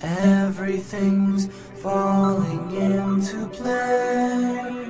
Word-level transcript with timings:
Everything's 0.00 1.48
falling 1.82 2.74
into 2.74 3.46
place. 3.48 4.84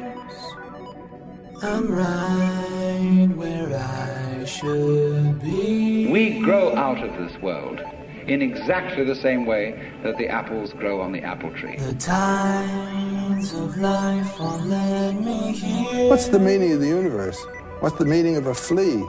I'm 1.63 1.91
right 1.91 3.29
where 3.37 3.77
I 3.77 4.45
should 4.45 5.41
be. 5.43 6.09
We 6.11 6.41
grow 6.41 6.75
out 6.77 7.03
of 7.03 7.13
this 7.17 7.41
world 7.41 7.81
in 8.27 8.43
exactly 8.43 9.05
the 9.05 9.15
same 9.15 9.47
way 9.47 9.93
that 10.03 10.17
the 10.19 10.29
apples 10.29 10.73
grow 10.73 11.01
on 11.01 11.13
the 11.13 11.23
apple 11.23 11.51
tree. 11.55 11.77
The 11.77 11.95
tides 11.95 13.53
of 13.55 13.77
life 13.77 14.39
won't 14.41 14.67
let 14.67 15.15
me 15.15 15.53
here. 15.53 16.09
What's 16.09 16.29
the 16.29 16.39
meaning 16.39 16.73
of 16.73 16.81
the 16.81 16.89
universe? 16.89 17.45
What's 17.81 17.97
the 17.97 18.07
meaning 18.07 18.37
of 18.37 18.47
a 18.47 18.55
flea? 18.55 19.05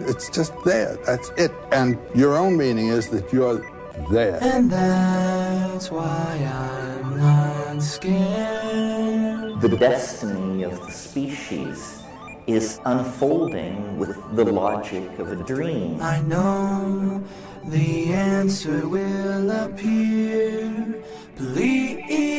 It's 0.00 0.28
just 0.30 0.52
there. 0.64 0.98
That's 1.06 1.30
it. 1.36 1.52
And 1.72 1.98
your 2.14 2.36
own 2.36 2.56
meaning 2.56 2.88
is 2.88 3.08
that 3.10 3.32
you're 3.32 3.64
there. 4.10 4.38
And 4.42 4.70
that's 4.70 5.90
why 5.90 6.50
I'm 6.52 7.18
not 7.18 7.82
scared. 7.82 9.60
The 9.60 9.76
destiny 9.76 10.62
of 10.64 10.78
the 10.84 10.92
species 10.92 12.02
is 12.46 12.80
unfolding 12.84 13.98
with 13.98 14.16
the 14.36 14.44
logic 14.44 15.18
of 15.18 15.32
a 15.32 15.36
dream. 15.36 16.00
I 16.00 16.20
know 16.20 17.24
the 17.64 18.12
answer 18.12 18.86
will 18.88 19.50
appear. 19.50 21.02
Please. 21.36 22.36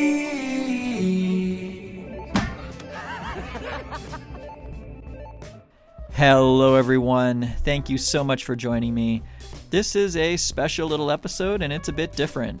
Hello, 6.12 6.74
everyone. 6.74 7.54
Thank 7.62 7.88
you 7.88 7.96
so 7.96 8.24
much 8.24 8.44
for 8.44 8.56
joining 8.56 8.92
me. 8.92 9.22
This 9.70 9.94
is 9.94 10.16
a 10.16 10.38
special 10.38 10.88
little 10.88 11.10
episode, 11.10 11.60
and 11.60 11.70
it's 11.70 11.90
a 11.90 11.92
bit 11.92 12.12
different. 12.12 12.58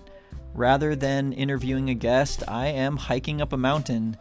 Rather 0.52 0.94
than 0.94 1.32
interviewing 1.32 1.88
a 1.88 1.94
guest, 1.94 2.42
I 2.46 2.66
am 2.66 2.98
hiking 2.98 3.40
up 3.40 3.54
a 3.54 3.56
mountain 3.56 4.14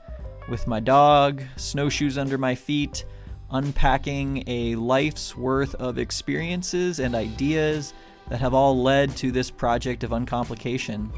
with 0.47 0.67
my 0.67 0.79
dog, 0.79 1.43
snowshoes 1.57 2.17
under 2.17 2.37
my 2.37 2.55
feet, 2.55 3.03
unpacking 3.51 4.45
a 4.47 4.75
life's 4.75 5.35
worth 5.35 5.75
of 5.75 5.97
experiences 5.97 6.99
and 6.99 7.13
ideas 7.13 7.93
that 8.29 8.39
have 8.39 8.53
all 8.53 8.81
led 8.81 9.17
to 9.17 9.33
this 9.33 9.51
project 9.51 10.05
of 10.05 10.13
uncomplication. 10.13 11.11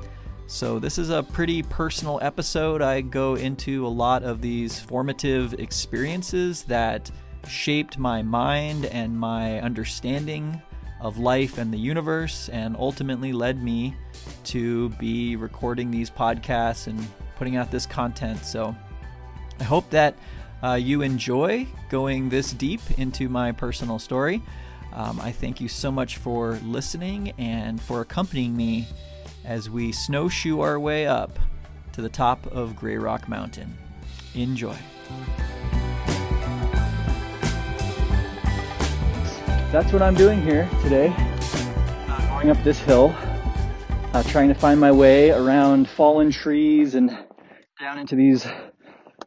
So, 0.47 0.79
this 0.79 0.97
is 0.97 1.11
a 1.11 1.21
pretty 1.21 1.61
personal 1.61 2.17
episode. 2.23 2.81
I 2.81 3.01
go 3.01 3.35
into 3.35 3.85
a 3.85 3.87
lot 3.87 4.23
of 4.23 4.41
these 4.41 4.79
formative 4.79 5.53
experiences 5.59 6.63
that 6.63 7.11
shaped 7.47 7.99
my 7.99 8.23
mind 8.23 8.85
and 8.87 9.15
my 9.19 9.61
understanding 9.61 10.59
of 11.01 11.17
life 11.17 11.57
and 11.57 11.73
the 11.73 11.77
universe, 11.77 12.49
and 12.49 12.75
ultimately 12.77 13.33
led 13.33 13.63
me 13.63 13.95
to 14.45 14.89
be 14.91 15.35
recording 15.35 15.91
these 15.91 16.09
podcasts 16.09 16.87
and 16.87 17.07
putting 17.35 17.55
out 17.55 17.71
this 17.71 17.85
content. 17.85 18.43
So, 18.43 18.75
I 19.59 19.63
hope 19.63 19.89
that 19.91 20.15
uh, 20.63 20.73
you 20.73 21.01
enjoy 21.01 21.67
going 21.89 22.29
this 22.29 22.51
deep 22.53 22.81
into 22.97 23.29
my 23.29 23.51
personal 23.51 23.99
story. 23.99 24.41
Um, 24.93 25.19
I 25.21 25.31
thank 25.31 25.61
you 25.61 25.67
so 25.67 25.91
much 25.91 26.17
for 26.17 26.59
listening 26.63 27.33
and 27.37 27.79
for 27.81 28.01
accompanying 28.01 28.55
me 28.55 28.87
as 29.45 29.69
we 29.69 29.91
snowshoe 29.91 30.59
our 30.59 30.79
way 30.79 31.07
up 31.07 31.37
to 31.93 32.01
the 32.01 32.09
top 32.09 32.45
of 32.47 32.75
Grey 32.75 32.97
Rock 32.97 33.27
Mountain. 33.27 33.77
Enjoy. 34.35 34.75
That's 39.71 39.93
what 39.93 40.01
I'm 40.01 40.15
doing 40.15 40.41
here 40.41 40.67
today. 40.81 41.13
Uh, 41.15 42.27
going 42.29 42.49
up 42.49 42.57
this 42.63 42.79
hill, 42.79 43.15
uh, 44.13 44.23
trying 44.23 44.47
to 44.47 44.55
find 44.55 44.79
my 44.79 44.91
way 44.91 45.29
around 45.29 45.87
fallen 45.87 46.31
trees 46.31 46.95
and 46.95 47.15
down 47.79 47.99
into 47.99 48.15
these 48.15 48.47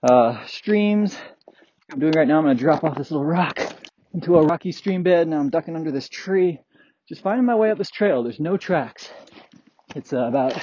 uh, 0.03 0.45
streams. 0.47 1.17
I'm 1.93 2.01
doing 2.01 2.13
right 2.17 2.27
now. 2.27 2.39
I'm 2.39 2.45
going 2.45 2.57
to 2.57 2.61
drop 2.61 2.83
off 2.83 2.99
this 2.99 3.13
little 3.13 3.25
rock 3.25 3.61
into 4.15 4.37
a 4.37 4.43
rocky 4.43 4.73
stream 4.73 5.05
bed. 5.05 5.29
Now 5.29 5.39
I'm 5.39 5.49
ducking 5.49 5.77
under 5.77 5.93
this 5.93 6.09
tree, 6.09 6.59
just 7.09 7.23
finding 7.23 7.47
my 7.47 7.55
way 7.55 7.71
up 7.71 7.79
this 7.79 7.91
trail. 7.91 8.25
There's 8.25 8.41
no 8.41 8.57
tracks. 8.57 9.11
It's 9.95 10.13
uh, 10.13 10.27
about 10.27 10.61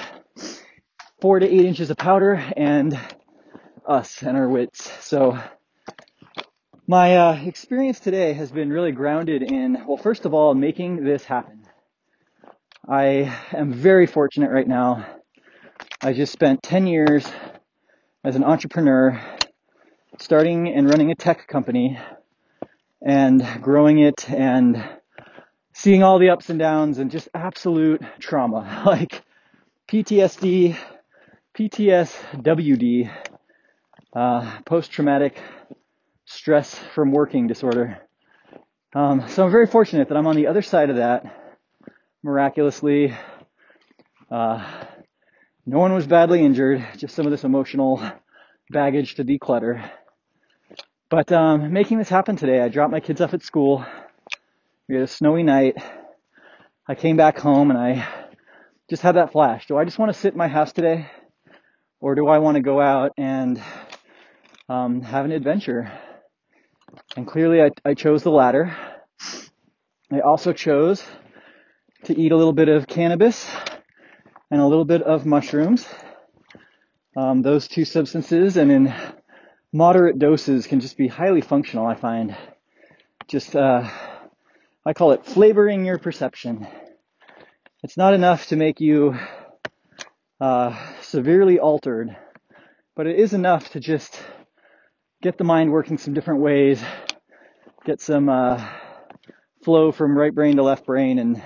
four 1.22 1.40
to 1.40 1.48
eight 1.48 1.66
inches 1.66 1.90
of 1.90 1.96
powder 1.96 2.34
and 2.34 3.00
us 3.88 4.24
and 4.24 4.36
our 4.36 4.50
wits. 4.50 4.92
So 5.06 5.40
my 6.90 7.18
uh, 7.18 7.40
experience 7.44 8.00
today 8.00 8.34
has 8.34 8.52
been 8.52 8.72
really 8.74 8.92
grounded 8.92 9.44
in, 9.44 9.78
well, 9.86 9.96
first 9.96 10.26
of 10.26 10.34
all, 10.34 10.56
making 10.56 11.04
this 11.04 11.24
happen. 11.24 11.62
I 12.90 13.32
am 13.52 13.72
very 13.72 14.08
fortunate 14.08 14.50
right 14.50 14.68
now. 14.68 15.06
I 16.02 16.14
just 16.14 16.34
spent 16.34 16.64
10 16.64 16.88
years 16.88 17.30
as 18.24 18.36
an 18.36 18.44
entrepreneur, 18.44 19.22
starting 20.18 20.68
and 20.68 20.90
running 20.90 21.12
a 21.12 21.16
tech 21.16 21.48
company 21.48 22.00
and 23.06 23.48
growing 23.62 24.00
it 24.00 24.28
and 24.28 24.84
seeing 25.74 26.02
all 26.02 26.18
the 26.18 26.32
ups 26.32 26.50
and 26.50 26.58
downs 26.58 26.98
and 26.98 27.12
just 27.12 27.30
absolute 27.36 28.02
trauma 28.18 28.82
like 28.88 29.22
PTSD, 29.88 30.76
PTSWD, 31.54 33.12
uh, 34.16 34.60
post 34.66 34.92
traumatic 34.92 35.40
stress 36.40 36.74
from 36.96 37.12
working 37.12 37.48
disorder. 37.48 38.00
Um, 38.96 39.28
so 39.28 39.44
I'm 39.44 39.52
very 39.52 39.68
fortunate 39.68 40.08
that 40.08 40.16
I'm 40.16 40.26
on 40.26 40.38
the 40.38 40.48
other 40.48 40.62
side 40.62 40.90
of 40.90 40.96
that. 40.96 41.26
Miraculously, 42.24 43.14
uh, 44.32 44.66
no 45.66 45.80
one 45.80 45.94
was 45.94 46.08
badly 46.08 46.46
injured, 46.46 46.88
just 46.96 47.14
some 47.14 47.26
of 47.26 47.32
this 47.32 47.44
emotional 47.44 48.02
baggage 48.70 49.16
to 49.16 49.26
declutter. 49.26 49.86
But 51.10 51.30
um, 51.34 51.74
making 51.74 51.98
this 51.98 52.08
happen 52.08 52.38
today, 52.38 52.62
I 52.62 52.70
dropped 52.70 52.94
my 52.94 53.02
kids 53.02 53.20
off 53.20 53.34
at 53.34 53.44
school. 53.44 53.86
We 54.88 54.96
had 54.96 55.04
a 55.04 55.08
snowy 55.08 55.44
night. 55.44 55.76
I 56.88 56.96
came 56.96 57.18
back 57.18 57.38
home 57.38 57.70
and 57.70 57.78
I 57.78 58.08
just 58.90 59.02
had 59.02 59.18
that 59.18 59.34
flash. 59.34 59.68
Do 59.68 59.78
I 59.78 59.84
just 59.84 60.00
want 60.00 60.14
to 60.14 60.18
sit 60.18 60.32
in 60.32 60.38
my 60.38 60.48
house 60.48 60.72
today? 60.72 61.12
Or 62.00 62.16
do 62.16 62.30
I 62.30 62.38
want 62.38 62.56
to 62.56 62.62
go 62.62 62.80
out 62.80 63.12
and 63.18 63.62
um, 64.70 65.02
have 65.02 65.26
an 65.26 65.34
adventure? 65.34 65.92
And 67.16 67.28
clearly 67.28 67.62
I, 67.62 67.72
I 67.86 67.94
chose 67.94 68.24
the 68.24 68.32
latter. 68.32 68.76
I 70.12 70.22
also 70.22 70.54
chose 70.54 71.04
to 72.06 72.18
eat 72.18 72.32
a 72.32 72.36
little 72.36 72.54
bit 72.54 72.70
of 72.70 72.88
cannabis 72.88 73.50
and 74.50 74.62
a 74.62 74.66
little 74.66 74.86
bit 74.86 75.02
of 75.02 75.26
mushrooms. 75.26 75.88
Um, 77.16 77.42
those 77.42 77.68
two 77.68 77.86
substances 77.86 78.58
and 78.58 78.72
in 78.72 78.94
moderate 79.72 80.20
doses 80.20 80.68
can 80.68 80.80
just 80.80 80.98
be 80.98 81.08
highly 81.08 81.42
functional, 81.42 81.86
I 81.86 81.96
find. 81.96 82.36
Just, 83.28 83.56
uh, 83.56 83.88
I 84.86 84.94
call 84.94 85.12
it 85.12 85.26
flavoring 85.26 85.86
your 85.86 86.00
perception. 86.00 86.68
It's 87.84 87.98
not 87.98 88.14
enough 88.14 88.48
to 88.48 88.56
make 88.56 88.80
you 88.80 89.18
uh, 90.42 90.76
severely 91.02 91.60
altered, 91.60 92.16
but 92.96 93.08
it 93.08 93.20
is 93.20 93.34
enough 93.34 93.70
to 93.72 93.80
just 93.80 94.20
get 95.22 95.38
the 95.38 95.44
mind 95.44 95.72
working 95.72 95.98
some 95.98 96.14
different 96.14 96.42
ways, 96.42 96.82
get 97.86 98.00
some 98.00 98.30
uh, 98.30 98.64
flow 99.64 99.92
from 99.92 100.18
right 100.18 100.34
brain 100.34 100.56
to 100.56 100.64
left 100.64 100.86
brain, 100.86 101.20
and 101.20 101.42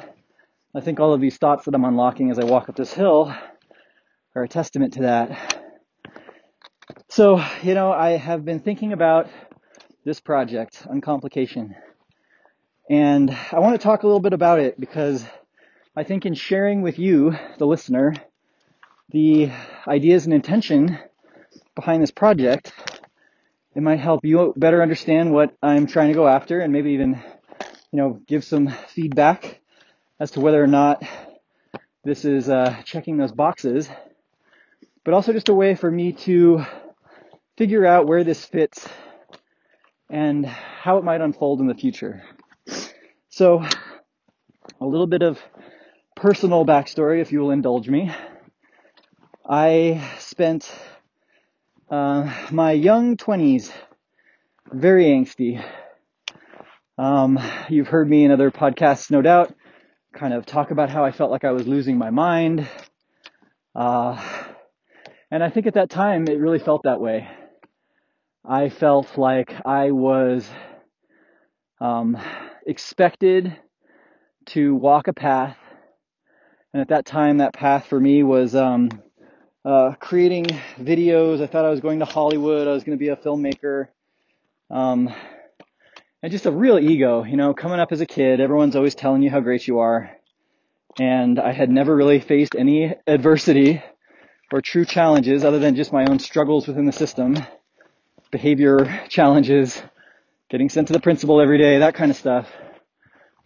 I 0.76 0.82
think 0.82 1.00
all 1.00 1.14
of 1.14 1.22
these 1.22 1.38
thoughts 1.38 1.66
that 1.66 1.74
I'm 1.74 1.86
unlocking 1.86 2.30
as 2.30 2.38
I 2.38 2.44
walk 2.44 2.70
up 2.70 2.76
this 2.76 2.94
hill 2.94 3.34
are 4.36 4.44
a 4.44 4.48
testament 4.48 4.94
to 4.94 5.02
that. 5.02 5.60
So, 7.10 7.44
you 7.64 7.74
know, 7.74 7.92
I 7.92 8.12
have 8.12 8.46
been 8.46 8.60
thinking 8.60 8.94
about 8.94 9.28
this 10.06 10.20
project, 10.20 10.86
Uncomplication. 10.90 11.76
And 12.90 13.36
I 13.52 13.60
want 13.60 13.80
to 13.80 13.84
talk 13.84 14.04
a 14.04 14.08
little 14.08 14.20
bit 14.20 14.34
about 14.34 14.60
it 14.60 14.80
because 14.80 15.26
I 15.96 16.04
think 16.04 16.26
in 16.26 16.34
sharing 16.34 16.82
with 16.82 17.00
you, 17.00 17.36
the 17.58 17.66
listener, 17.66 18.14
the 19.10 19.52
ideas 19.88 20.26
and 20.26 20.34
intention 20.34 21.00
behind 21.76 22.04
this 22.04 22.12
project, 22.12 22.74
it 23.76 23.82
might 23.82 24.00
help 24.00 24.24
you 24.24 24.54
better 24.56 24.82
understand 24.82 25.34
what 25.34 25.56
I'm 25.62 25.88
trying 25.88 26.10
to 26.10 26.14
go 26.14 26.28
after 26.28 26.60
and 26.60 26.72
maybe 26.72 26.92
even, 26.92 27.22
you 27.92 27.98
know, 27.98 28.20
give 28.28 28.44
some 28.44 28.68
feedback 28.68 29.62
as 30.20 30.32
to 30.32 30.42
whether 30.42 30.64
or 30.64 30.68
not 30.68 31.04
this 32.04 32.26
is 32.26 32.50
uh, 32.50 32.76
checking 32.86 33.18
those 33.18 33.32
boxes, 33.32 33.90
but 35.04 35.14
also 35.14 35.34
just 35.34 35.50
a 35.50 35.54
way 35.54 35.76
for 35.76 35.90
me 35.90 36.12
to 36.12 36.64
figure 37.58 37.86
out 37.86 38.08
where 38.08 38.24
this 38.24 38.46
fits 38.46 38.88
and 40.10 40.46
how 40.46 40.98
it 40.98 41.04
might 41.04 41.22
unfold 41.22 41.60
in 41.60 41.68
the 41.68 41.74
future. 41.74 42.24
So, 43.30 43.66
a 44.80 44.86
little 44.86 45.08
bit 45.08 45.24
of 45.24 45.40
personal 46.16 46.66
backstory, 46.66 47.22
if 47.22 47.32
you 47.32 47.40
will 47.40 47.52
indulge 47.52 47.90
me. 47.90 48.12
I 49.48 50.02
spent 50.20 50.72
uh, 51.90 52.32
my 52.52 52.72
young 52.72 53.18
20s 53.18 53.72
very 54.72 55.06
angsty. 55.06 55.64
Um, 56.98 57.40
you've 57.70 57.88
heard 57.88 58.10
me 58.10 58.24
in 58.24 58.32
other 58.32 58.52
podcasts, 58.52 59.12
no 59.12 59.22
doubt, 59.22 59.54
kind 60.14 60.34
of 60.34 60.46
talk 60.46 60.72
about 60.72 60.90
how 60.90 61.04
I 61.04 61.12
felt 61.12 61.32
like 61.32 61.44
I 61.44 61.52
was 61.52 61.68
losing 61.68 61.98
my 61.98 62.10
mind. 62.10 62.68
Uh, 63.76 64.22
and 65.32 65.44
I 65.44 65.50
think 65.50 65.68
at 65.68 65.74
that 65.76 65.90
time 65.90 66.28
it 66.28 66.40
really 66.40 66.60
felt 66.60 66.84
that 66.84 67.02
way. 67.02 67.28
I 68.46 68.70
felt 68.70 69.18
like 69.18 69.54
I 69.66 69.92
was 69.92 70.48
um, 71.80 72.18
expected 72.66 73.56
to 74.48 74.76
walk 74.76 75.08
a 75.08 75.14
path. 75.14 75.58
And 76.74 76.82
at 76.82 76.90
that 76.90 77.06
time, 77.06 77.38
that 77.38 77.54
path 77.54 77.86
for 77.88 78.00
me 78.00 78.24
was 78.24 78.56
um, 78.56 78.90
uh, 79.66 79.94
creating 80.00 80.46
videos. 80.80 81.42
I 81.42 81.48
thought 81.48 81.66
I 81.66 81.70
was 81.70 81.80
going 81.80 82.00
to 82.00 82.06
Hollywood. 82.06 82.68
I 82.68 82.72
was 82.72 82.84
going 82.84 82.98
to 82.98 83.00
be 83.00 83.10
a 83.10 83.16
filmmaker. 83.16 83.88
Um, 84.70 85.14
and 86.22 86.32
just 86.32 86.46
a 86.46 86.52
real 86.52 86.80
ego, 86.80 87.24
you 87.24 87.38
know, 87.38 87.54
coming 87.54 87.80
up 87.80 87.92
as 87.92 88.02
a 88.02 88.06
kid, 88.06 88.40
everyone's 88.40 88.76
always 88.76 88.96
telling 88.96 89.22
you 89.22 89.30
how 89.30 89.40
great 89.42 89.68
you 89.68 89.80
are. 89.80 90.10
And 91.00 91.40
I 91.40 91.52
had 91.52 91.70
never 91.70 91.96
really 91.96 92.20
faced 92.20 92.56
any 92.56 92.94
adversity 93.08 93.82
or 94.52 94.62
true 94.62 94.86
challenges 94.86 95.44
other 95.44 95.60
than 95.60 95.76
just 95.76 95.92
my 95.92 96.06
own 96.06 96.20
struggles 96.20 96.68
within 96.68 96.86
the 96.86 96.92
system, 96.92 97.36
behavior 98.32 99.02
challenges, 99.10 99.82
getting 100.50 100.70
sent 100.70 100.88
to 100.88 100.94
the 100.94 101.00
principal 101.00 101.42
every 101.42 101.58
day, 101.58 101.80
that 101.80 101.96
kind 101.96 102.12
of 102.12 102.18
stuff. 102.18 102.48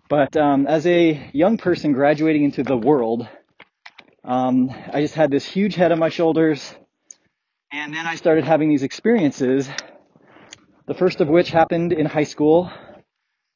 But 0.10 0.36
um, 0.38 0.68
as 0.68 0.86
a 0.86 1.30
young 1.34 1.58
person 1.58 1.94
graduating 1.94 2.44
into 2.44 2.64
the 2.64 2.78
world, 2.78 3.28
um, 4.24 4.70
I 4.94 5.02
just 5.02 5.14
had 5.14 5.32
this 5.32 5.46
huge 5.46 5.76
head 5.76 5.92
on 5.92 6.00
my 6.00 6.10
shoulders. 6.10 6.76
And 7.72 7.94
then 7.94 8.08
I 8.08 8.16
started 8.16 8.46
having 8.46 8.70
these 8.70 8.84
experiences, 8.84 9.70
the 10.86 10.94
first 10.94 11.20
of 11.22 11.28
which 11.28 11.50
happened 11.50 11.92
in 11.94 12.06
high 12.06 12.24
school 12.24 12.72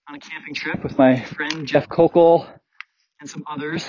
on 0.08 0.16
a 0.16 0.20
camping 0.20 0.54
trip 0.54 0.84
with 0.84 0.98
my 0.98 1.22
friend 1.22 1.66
Jeff 1.66 1.88
Kokel 1.88 2.46
and 3.20 3.30
some 3.30 3.44
others. 3.50 3.86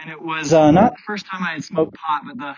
And 0.00 0.10
it 0.10 0.20
was 0.20 0.52
uh, 0.52 0.72
not 0.72 0.92
the 0.92 1.02
first 1.06 1.26
time 1.26 1.42
I 1.42 1.52
had 1.52 1.64
smoked 1.64 1.94
pot, 1.94 2.22
but 2.26 2.36
the 2.36 2.54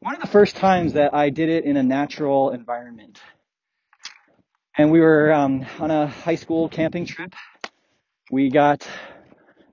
one 0.00 0.14
of 0.14 0.20
the 0.20 0.28
first 0.28 0.56
times 0.56 0.94
that 0.94 1.14
I 1.14 1.30
did 1.30 1.48
it 1.48 1.64
in 1.64 1.76
a 1.76 1.82
natural 1.82 2.50
environment. 2.50 3.20
And 4.76 4.90
we 4.90 5.00
were 5.00 5.32
um, 5.32 5.64
on 5.78 5.90
a 5.90 6.06
high 6.06 6.34
school 6.34 6.68
camping 6.68 7.06
trip. 7.06 7.34
We 8.30 8.50
got 8.50 8.86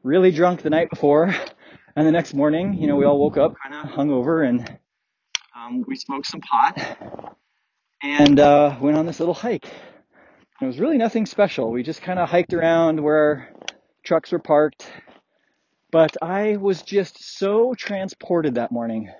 really 0.04 0.32
drunk 0.32 0.62
the 0.62 0.70
night 0.70 0.90
before, 0.90 1.34
and 2.00 2.08
the 2.08 2.14
next 2.14 2.34
morning, 2.34 2.76
you 2.76 2.88
know, 2.88 2.96
we 2.96 3.04
all 3.04 3.20
woke 3.20 3.36
up 3.36 3.56
kind 3.62 3.76
of 3.76 3.92
hungover, 3.94 4.48
and 4.48 4.80
um, 5.54 5.84
we 5.86 5.98
smoked 5.98 6.28
some 6.28 6.40
pot, 6.40 7.36
and 8.02 8.40
uh, 8.40 8.78
went 8.80 8.96
on 8.96 9.06
this 9.06 9.20
little 9.20 9.34
hike. 9.34 9.66
And 9.66 10.62
it 10.62 10.66
was 10.68 10.80
really 10.80 10.98
nothing 10.98 11.26
special. 11.26 11.70
We 11.70 11.84
just 11.84 12.02
kind 12.02 12.18
of 12.18 12.30
hiked 12.30 12.54
around 12.54 13.04
where 13.04 13.54
trucks 14.02 14.32
were 14.32 14.40
parked, 14.40 14.90
but 15.92 16.16
I 16.22 16.56
was 16.56 16.84
just 16.84 17.38
so 17.38 17.74
transported 17.74 18.56
that 18.56 18.72
morning. 18.72 19.12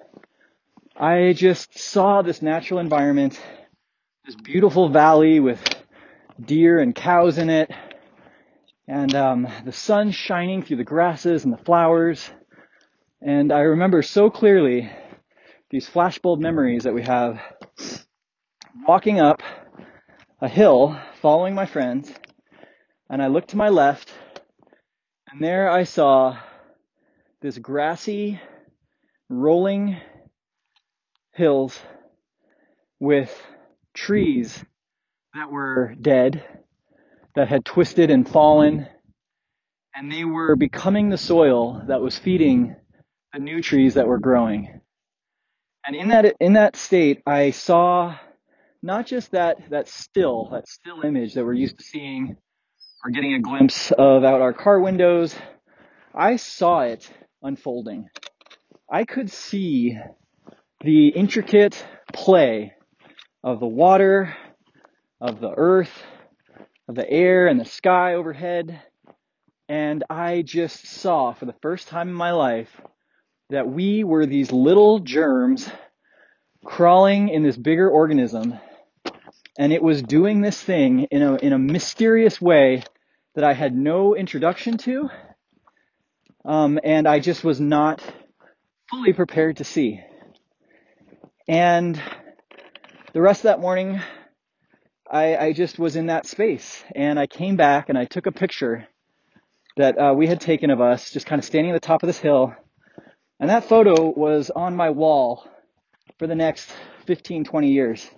I 0.96 1.34
just 1.34 1.78
saw 1.78 2.22
this 2.22 2.42
natural 2.42 2.80
environment, 2.80 3.42
this 4.26 4.36
beautiful 4.36 4.88
valley 4.88 5.42
with 5.42 5.62
deer 6.40 6.80
and 6.80 6.96
cows 6.96 7.40
in 7.40 7.50
it, 7.50 7.70
and 8.88 9.14
um, 9.16 9.50
the 9.66 9.74
sun 9.74 10.12
shining 10.12 10.64
through 10.64 10.78
the 10.78 10.86
grasses 10.86 11.44
and 11.44 11.52
the 11.52 11.58
flowers. 11.58 12.30
And 13.22 13.52
I 13.52 13.60
remember 13.62 14.02
so 14.02 14.30
clearly 14.30 14.90
these 15.70 15.90
flashbulb 15.90 16.40
memories 16.40 16.84
that 16.84 16.94
we 16.94 17.04
have 17.04 17.42
walking 18.88 19.20
up 19.20 19.44
a 20.40 20.48
hill, 20.48 20.98
following 21.22 21.54
my 21.54 21.66
friends, 21.66 22.10
and 23.10 23.22
I 23.22 23.28
looked 23.28 23.50
to 23.50 23.58
my 23.58 23.68
left, 23.68 24.14
and 25.30 25.44
there 25.44 25.70
I 25.70 25.84
saw 25.84 26.38
this 27.42 27.58
grassy, 27.58 28.40
rolling 29.28 29.98
hills 31.34 31.78
with 33.02 33.38
trees 33.94 34.64
that 35.34 35.52
were 35.52 35.94
dead, 36.00 36.46
that 37.36 37.50
had 37.50 37.66
twisted 37.66 38.12
and 38.12 38.28
fallen, 38.28 38.88
and 39.94 40.10
they 40.10 40.24
were 40.24 40.56
becoming 40.56 41.10
the 41.10 41.18
soil 41.18 41.84
that 41.88 42.02
was 42.02 42.18
feeding 42.18 42.78
the 43.34 43.40
new 43.40 43.62
trees 43.62 43.96
that 43.96 44.08
were 44.08 44.20
growing. 44.20 44.82
And 45.86 45.96
in 45.96 46.10
that 46.10 46.36
in 46.40 46.54
that 46.54 46.76
state, 46.76 47.22
I 47.26 47.52
saw 47.52 48.18
not 48.82 49.06
just 49.06 49.32
that 49.32 49.58
that 49.70 49.88
still 49.88 50.50
that 50.52 50.68
still 50.68 51.02
image 51.02 51.34
that 51.34 51.46
we're 51.46 51.54
used 51.54 51.78
to 51.78 51.84
seeing 51.84 52.38
or 53.04 53.12
getting 53.12 53.34
a 53.34 53.40
glimpse 53.40 53.92
of 53.92 54.24
out 54.24 54.42
our 54.42 54.54
car 54.54 54.80
windows. 54.80 55.36
I 56.14 56.36
saw 56.36 56.82
it 56.82 57.10
unfolding. 57.42 58.10
I 58.92 59.06
could 59.06 59.32
see 59.32 59.98
the 60.82 61.10
intricate 61.10 61.86
play 62.12 62.74
of 63.44 63.60
the 63.60 63.68
water, 63.68 64.36
of 65.22 65.40
the 65.40 65.54
earth, 65.56 66.04
of 66.88 66.96
the 66.96 67.10
air 67.10 67.48
and 67.48 67.60
the 67.60 67.66
sky 67.66 68.16
overhead. 68.16 68.82
And 69.70 70.04
I 70.10 70.42
just 70.42 70.88
saw 70.88 71.34
for 71.34 71.46
the 71.46 71.56
first 71.62 71.88
time 71.88 72.10
in 72.10 72.16
my 72.16 72.32
life 72.32 72.70
that 73.50 73.68
we 73.68 74.04
were 74.04 74.26
these 74.26 74.52
little 74.52 75.00
germs 75.00 75.70
crawling 76.64 77.30
in 77.30 77.44
this 77.44 77.58
bigger 77.58 77.90
organism. 77.90 78.60
And 79.58 79.74
it 79.74 79.84
was 79.84 80.02
doing 80.02 80.42
this 80.42 80.62
thing 80.62 81.08
in 81.12 81.22
a, 81.22 81.36
in 81.36 81.54
a 81.54 81.60
mysterious 81.60 82.42
way 82.42 82.84
that 83.36 83.44
I 83.44 83.54
had 83.54 83.76
no 83.76 84.16
introduction 84.16 84.78
to 84.80 85.10
um, 86.46 86.80
and 86.84 87.08
I 87.08 87.20
just 87.20 87.44
was 87.44 87.60
not 87.60 88.02
fully 88.90 89.14
prepared 89.14 89.58
to 89.58 89.64
see. 89.64 90.02
And 91.48 92.02
the 93.14 93.22
rest 93.22 93.42
of 93.42 93.44
that 93.44 93.60
morning, 93.60 94.02
I, 95.10 95.36
I 95.38 95.54
just 95.54 95.80
was 95.80 95.96
in 95.96 96.08
that 96.08 96.26
space, 96.26 96.84
and 96.96 97.20
I 97.20 97.28
came 97.28 97.56
back 97.56 97.90
and 97.90 97.98
I 97.98 98.06
took 98.06 98.26
a 98.26 98.32
picture 98.32 98.88
that 99.78 99.98
uh, 99.98 100.14
we 100.16 100.28
had 100.28 100.42
taken 100.42 100.70
of 100.70 100.82
us, 100.82 101.12
just 101.12 101.26
kind 101.26 101.40
of 101.40 101.46
standing 101.46 101.72
at 101.72 101.82
the 101.82 101.86
top 101.86 102.04
of 102.04 102.08
this 102.08 102.20
hill, 102.20 102.56
and 103.40 103.50
that 103.50 103.66
photo 103.66 104.10
was 104.10 104.50
on 104.50 104.76
my 104.76 104.90
wall 104.90 105.48
for 106.18 106.28
the 106.28 106.36
next 106.36 106.70
15, 107.06 107.46
20 107.46 107.72
years, 107.72 108.10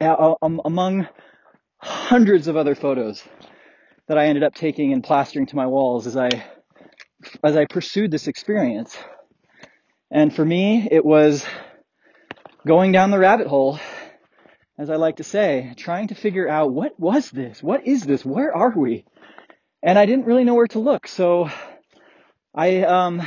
um, 0.00 0.60
among 0.64 1.08
hundreds 1.78 2.48
of 2.48 2.56
other 2.56 2.74
photos 2.74 3.22
that 4.08 4.18
I 4.18 4.26
ended 4.26 4.42
up 4.42 4.54
taking 4.54 4.92
and 4.92 5.04
plastering 5.04 5.46
to 5.46 5.56
my 5.56 5.66
walls 5.66 6.06
as 6.06 6.16
I 6.16 6.28
as 7.44 7.56
I 7.56 7.66
pursued 7.66 8.10
this 8.10 8.28
experience. 8.28 8.96
And 10.10 10.34
for 10.34 10.44
me, 10.44 10.88
it 10.90 11.04
was 11.04 11.44
going 12.66 12.92
down 12.92 13.10
the 13.10 13.18
rabbit 13.18 13.46
hole, 13.46 13.78
as 14.78 14.90
I 14.90 14.96
like 14.96 15.16
to 15.16 15.24
say, 15.24 15.72
trying 15.76 16.08
to 16.08 16.14
figure 16.14 16.48
out 16.48 16.72
what 16.72 16.98
was 16.98 17.30
this? 17.30 17.62
What 17.62 17.86
is 17.86 18.02
this? 18.02 18.24
Where 18.24 18.54
are 18.54 18.72
we? 18.76 19.04
And 19.82 19.98
I 19.98 20.06
didn't 20.06 20.24
really 20.24 20.44
know 20.44 20.54
where 20.54 20.66
to 20.68 20.78
look. 20.78 21.06
So 21.06 21.48
I, 22.54 22.82
um, 22.82 23.22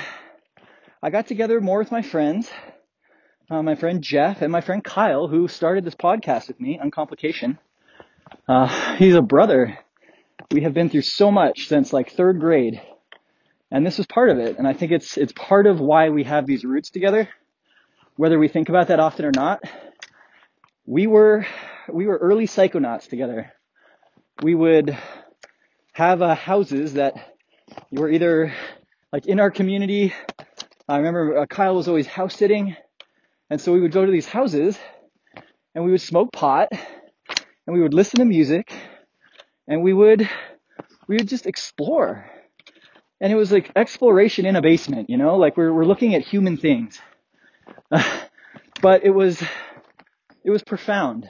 I 1.03 1.09
got 1.09 1.27
together 1.27 1.59
more 1.59 1.79
with 1.79 1.91
my 1.91 2.01
friends, 2.01 2.49
uh, 3.49 3.61
my 3.61 3.75
friend 3.75 4.01
Jeff 4.01 4.41
and 4.41 4.49
my 4.49 4.61
friend 4.61 4.81
Kyle, 4.81 5.27
who 5.27 5.49
started 5.49 5.83
this 5.83 5.95
podcast 5.95 6.47
with 6.47 6.61
me 6.61 6.79
Uncomplication. 6.81 7.59
Uh, 8.47 8.95
he's 8.95 9.13
a 9.13 9.21
brother. 9.21 9.77
We 10.49 10.61
have 10.61 10.73
been 10.73 10.89
through 10.89 11.01
so 11.01 11.29
much 11.29 11.67
since 11.67 11.91
like 11.91 12.11
third 12.11 12.39
grade 12.39 12.81
and 13.69 13.85
this 13.85 13.99
is 13.99 14.05
part 14.05 14.29
of 14.29 14.37
it. 14.37 14.57
And 14.57 14.65
I 14.65 14.71
think 14.71 14.93
it's, 14.93 15.17
it's 15.17 15.33
part 15.33 15.67
of 15.67 15.81
why 15.81 16.07
we 16.07 16.23
have 16.23 16.45
these 16.45 16.63
roots 16.63 16.89
together, 16.89 17.27
whether 18.15 18.39
we 18.39 18.47
think 18.47 18.69
about 18.69 18.87
that 18.87 19.01
often 19.01 19.25
or 19.25 19.31
not. 19.35 19.61
We 20.85 21.05
were, 21.07 21.45
we 21.91 22.05
were 22.05 22.17
early 22.17 22.47
psychonauts 22.47 23.09
together. 23.09 23.51
We 24.41 24.55
would 24.55 24.97
have 25.91 26.21
uh, 26.21 26.35
houses 26.35 26.93
that 26.93 27.35
were 27.91 28.09
either 28.09 28.53
like 29.11 29.25
in 29.25 29.41
our 29.41 29.51
community. 29.51 30.13
I 30.87 30.97
remember 30.97 31.37
uh, 31.39 31.45
Kyle 31.45 31.75
was 31.75 31.87
always 31.87 32.07
house 32.07 32.35
sitting. 32.35 32.75
And 33.49 33.61
so 33.61 33.71
we 33.73 33.81
would 33.81 33.91
go 33.91 34.05
to 34.05 34.11
these 34.11 34.27
houses 34.27 34.77
and 35.75 35.85
we 35.85 35.91
would 35.91 36.01
smoke 36.01 36.31
pot 36.31 36.69
and 36.71 37.75
we 37.75 37.81
would 37.81 37.93
listen 37.93 38.19
to 38.19 38.25
music 38.25 38.73
and 39.67 39.83
we 39.83 39.93
would, 39.93 40.27
we 41.07 41.17
would 41.17 41.27
just 41.27 41.45
explore 41.45 42.29
and 43.23 43.31
it 43.31 43.35
was 43.35 43.53
like 43.53 43.71
exploration 43.77 44.45
in 44.45 44.57
a 44.57 44.61
basement, 44.61 45.09
you 45.09 45.15
know, 45.15 45.37
like 45.37 45.55
we're, 45.55 45.73
we're 45.73 45.85
looking 45.85 46.13
at 46.13 46.23
human 46.23 46.57
things. 46.57 46.99
but 47.89 49.05
it 49.05 49.11
was, 49.11 49.41
it 50.43 50.51
was 50.51 50.61
profound. 50.61 51.29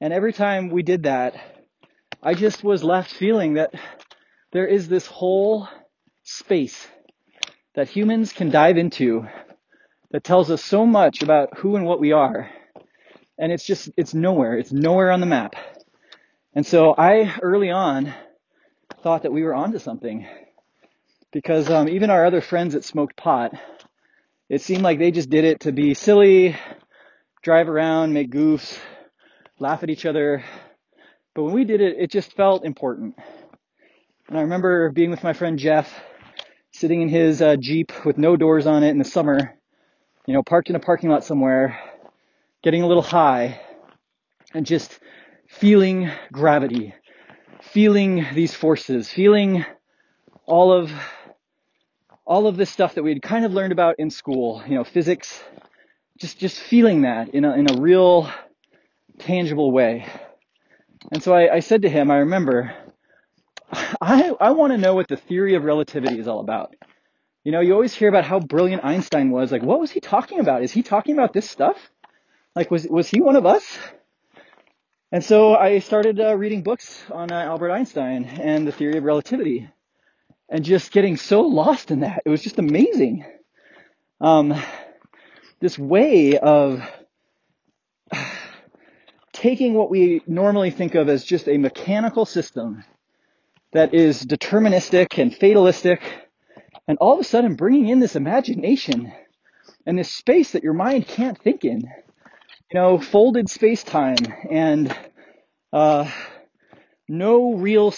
And 0.00 0.14
every 0.14 0.32
time 0.32 0.70
we 0.70 0.82
did 0.82 1.02
that, 1.02 1.34
I 2.22 2.32
just 2.32 2.64
was 2.64 2.82
left 2.82 3.12
feeling 3.12 3.54
that 3.54 3.74
there 4.52 4.66
is 4.66 4.88
this 4.88 5.06
whole 5.06 5.68
space 6.22 6.88
that 7.76 7.90
humans 7.90 8.32
can 8.32 8.50
dive 8.50 8.78
into 8.78 9.26
that 10.10 10.24
tells 10.24 10.50
us 10.50 10.64
so 10.64 10.86
much 10.86 11.22
about 11.22 11.58
who 11.58 11.76
and 11.76 11.84
what 11.84 12.00
we 12.00 12.10
are. 12.10 12.50
And 13.38 13.52
it's 13.52 13.66
just, 13.66 13.90
it's 13.98 14.14
nowhere. 14.14 14.58
It's 14.58 14.72
nowhere 14.72 15.12
on 15.12 15.20
the 15.20 15.26
map. 15.26 15.54
And 16.54 16.66
so 16.66 16.94
I 16.96 17.34
early 17.42 17.70
on 17.70 18.14
thought 19.02 19.24
that 19.24 19.32
we 19.32 19.42
were 19.42 19.54
onto 19.54 19.78
something 19.78 20.26
because 21.32 21.68
um, 21.68 21.86
even 21.90 22.08
our 22.08 22.24
other 22.24 22.40
friends 22.40 22.72
that 22.72 22.82
smoked 22.82 23.14
pot, 23.14 23.52
it 24.48 24.62
seemed 24.62 24.82
like 24.82 24.98
they 24.98 25.10
just 25.10 25.28
did 25.28 25.44
it 25.44 25.60
to 25.60 25.72
be 25.72 25.92
silly, 25.92 26.56
drive 27.42 27.68
around, 27.68 28.14
make 28.14 28.30
goofs, 28.30 28.78
laugh 29.58 29.82
at 29.82 29.90
each 29.90 30.06
other. 30.06 30.42
But 31.34 31.42
when 31.42 31.52
we 31.52 31.64
did 31.64 31.82
it, 31.82 31.96
it 31.98 32.10
just 32.10 32.32
felt 32.32 32.64
important. 32.64 33.16
And 34.28 34.38
I 34.38 34.40
remember 34.40 34.90
being 34.92 35.10
with 35.10 35.22
my 35.22 35.34
friend 35.34 35.58
Jeff, 35.58 35.92
sitting 36.76 37.00
in 37.00 37.08
his 37.08 37.40
uh, 37.40 37.56
Jeep 37.56 38.04
with 38.04 38.18
no 38.18 38.36
doors 38.36 38.66
on 38.66 38.82
it 38.82 38.90
in 38.90 38.98
the 38.98 39.04
summer, 39.04 39.54
you 40.26 40.34
know, 40.34 40.42
parked 40.42 40.68
in 40.68 40.76
a 40.76 40.80
parking 40.80 41.08
lot 41.08 41.24
somewhere, 41.24 41.78
getting 42.62 42.82
a 42.82 42.86
little 42.86 43.02
high, 43.02 43.60
and 44.52 44.66
just 44.66 44.98
feeling 45.48 46.10
gravity, 46.32 46.94
feeling 47.62 48.26
these 48.34 48.54
forces, 48.54 49.08
feeling 49.08 49.64
all 50.44 50.70
of 50.72 50.92
all 52.26 52.46
of 52.46 52.56
this 52.56 52.70
stuff 52.70 52.94
that 52.96 53.02
we 53.02 53.10
had 53.10 53.22
kind 53.22 53.44
of 53.44 53.52
learned 53.52 53.72
about 53.72 53.94
in 53.98 54.10
school, 54.10 54.62
you 54.66 54.74
know, 54.74 54.84
physics, 54.84 55.42
just 56.18 56.38
just 56.38 56.58
feeling 56.58 57.02
that 57.02 57.30
in 57.30 57.44
a 57.46 57.54
in 57.54 57.70
a 57.70 57.80
real 57.80 58.30
tangible 59.18 59.72
way. 59.72 60.06
And 61.10 61.22
so 61.22 61.32
I, 61.32 61.54
I 61.54 61.60
said 61.60 61.82
to 61.82 61.88
him, 61.88 62.10
I 62.10 62.18
remember, 62.18 62.74
I 64.00 64.32
I 64.40 64.50
want 64.50 64.72
to 64.72 64.78
know 64.78 64.94
what 64.94 65.08
the 65.08 65.16
theory 65.16 65.54
of 65.54 65.64
relativity 65.64 66.18
is 66.18 66.28
all 66.28 66.40
about. 66.40 66.74
You 67.44 67.52
know, 67.52 67.60
you 67.60 67.74
always 67.74 67.94
hear 67.94 68.08
about 68.08 68.24
how 68.24 68.40
brilliant 68.40 68.84
Einstein 68.84 69.30
was. 69.30 69.52
Like, 69.52 69.62
what 69.62 69.78
was 69.78 69.90
he 69.90 70.00
talking 70.00 70.40
about? 70.40 70.62
Is 70.62 70.72
he 70.72 70.82
talking 70.82 71.14
about 71.14 71.32
this 71.32 71.48
stuff? 71.48 71.76
Like, 72.54 72.70
was 72.70 72.86
was 72.86 73.08
he 73.08 73.20
one 73.20 73.36
of 73.36 73.46
us? 73.46 73.78
And 75.12 75.24
so 75.24 75.54
I 75.54 75.78
started 75.78 76.20
uh, 76.20 76.36
reading 76.36 76.62
books 76.62 77.04
on 77.10 77.30
uh, 77.30 77.36
Albert 77.36 77.70
Einstein 77.70 78.24
and 78.24 78.66
the 78.66 78.72
theory 78.72 78.98
of 78.98 79.04
relativity 79.04 79.68
and 80.48 80.64
just 80.64 80.90
getting 80.90 81.16
so 81.16 81.42
lost 81.42 81.90
in 81.90 82.00
that. 82.00 82.22
It 82.24 82.30
was 82.30 82.42
just 82.42 82.58
amazing. 82.58 83.24
Um, 84.20 84.60
this 85.60 85.78
way 85.78 86.38
of 86.38 86.82
taking 89.32 89.74
what 89.74 89.90
we 89.90 90.22
normally 90.26 90.70
think 90.70 90.96
of 90.96 91.08
as 91.08 91.24
just 91.24 91.48
a 91.48 91.56
mechanical 91.56 92.24
system 92.26 92.82
that 93.76 93.92
is 93.92 94.24
deterministic 94.24 95.20
and 95.20 95.36
fatalistic, 95.36 96.00
and 96.88 96.96
all 96.96 97.12
of 97.12 97.20
a 97.20 97.24
sudden 97.24 97.56
bringing 97.56 97.88
in 97.88 98.00
this 98.00 98.16
imagination 98.16 99.12
and 99.84 99.98
this 99.98 100.10
space 100.10 100.52
that 100.52 100.62
your 100.62 100.72
mind 100.72 101.06
can't 101.06 101.38
think 101.38 101.62
in. 101.62 101.82
You 102.72 102.80
know, 102.80 102.98
folded 102.98 103.50
space 103.50 103.84
time 103.84 104.16
and 104.50 104.96
uh, 105.74 106.10
no 107.06 107.52
real 107.52 107.94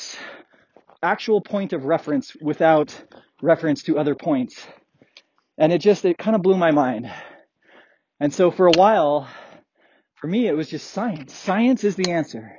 actual 1.00 1.40
point 1.40 1.72
of 1.72 1.84
reference 1.84 2.34
without 2.40 3.00
reference 3.40 3.84
to 3.84 4.00
other 4.00 4.16
points. 4.16 4.66
And 5.58 5.72
it 5.72 5.78
just, 5.78 6.04
it 6.04 6.18
kind 6.18 6.34
of 6.34 6.42
blew 6.42 6.56
my 6.56 6.72
mind. 6.72 7.08
And 8.18 8.34
so 8.34 8.50
for 8.50 8.66
a 8.66 8.72
while, 8.76 9.28
for 10.16 10.26
me, 10.26 10.48
it 10.48 10.56
was 10.56 10.68
just 10.68 10.90
science. 10.90 11.32
Science 11.32 11.84
is 11.84 11.94
the 11.94 12.10
answer. 12.10 12.58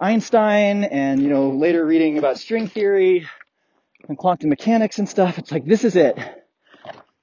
Einstein 0.00 0.84
and, 0.84 1.22
you 1.22 1.28
know, 1.28 1.50
later 1.50 1.84
reading 1.84 2.18
about 2.18 2.38
string 2.38 2.68
theory 2.68 3.28
and 4.08 4.18
quantum 4.18 4.50
mechanics 4.50 4.98
and 4.98 5.08
stuff, 5.08 5.38
it's 5.38 5.52
like, 5.52 5.64
this 5.66 5.84
is 5.84 5.96
it. 5.96 6.18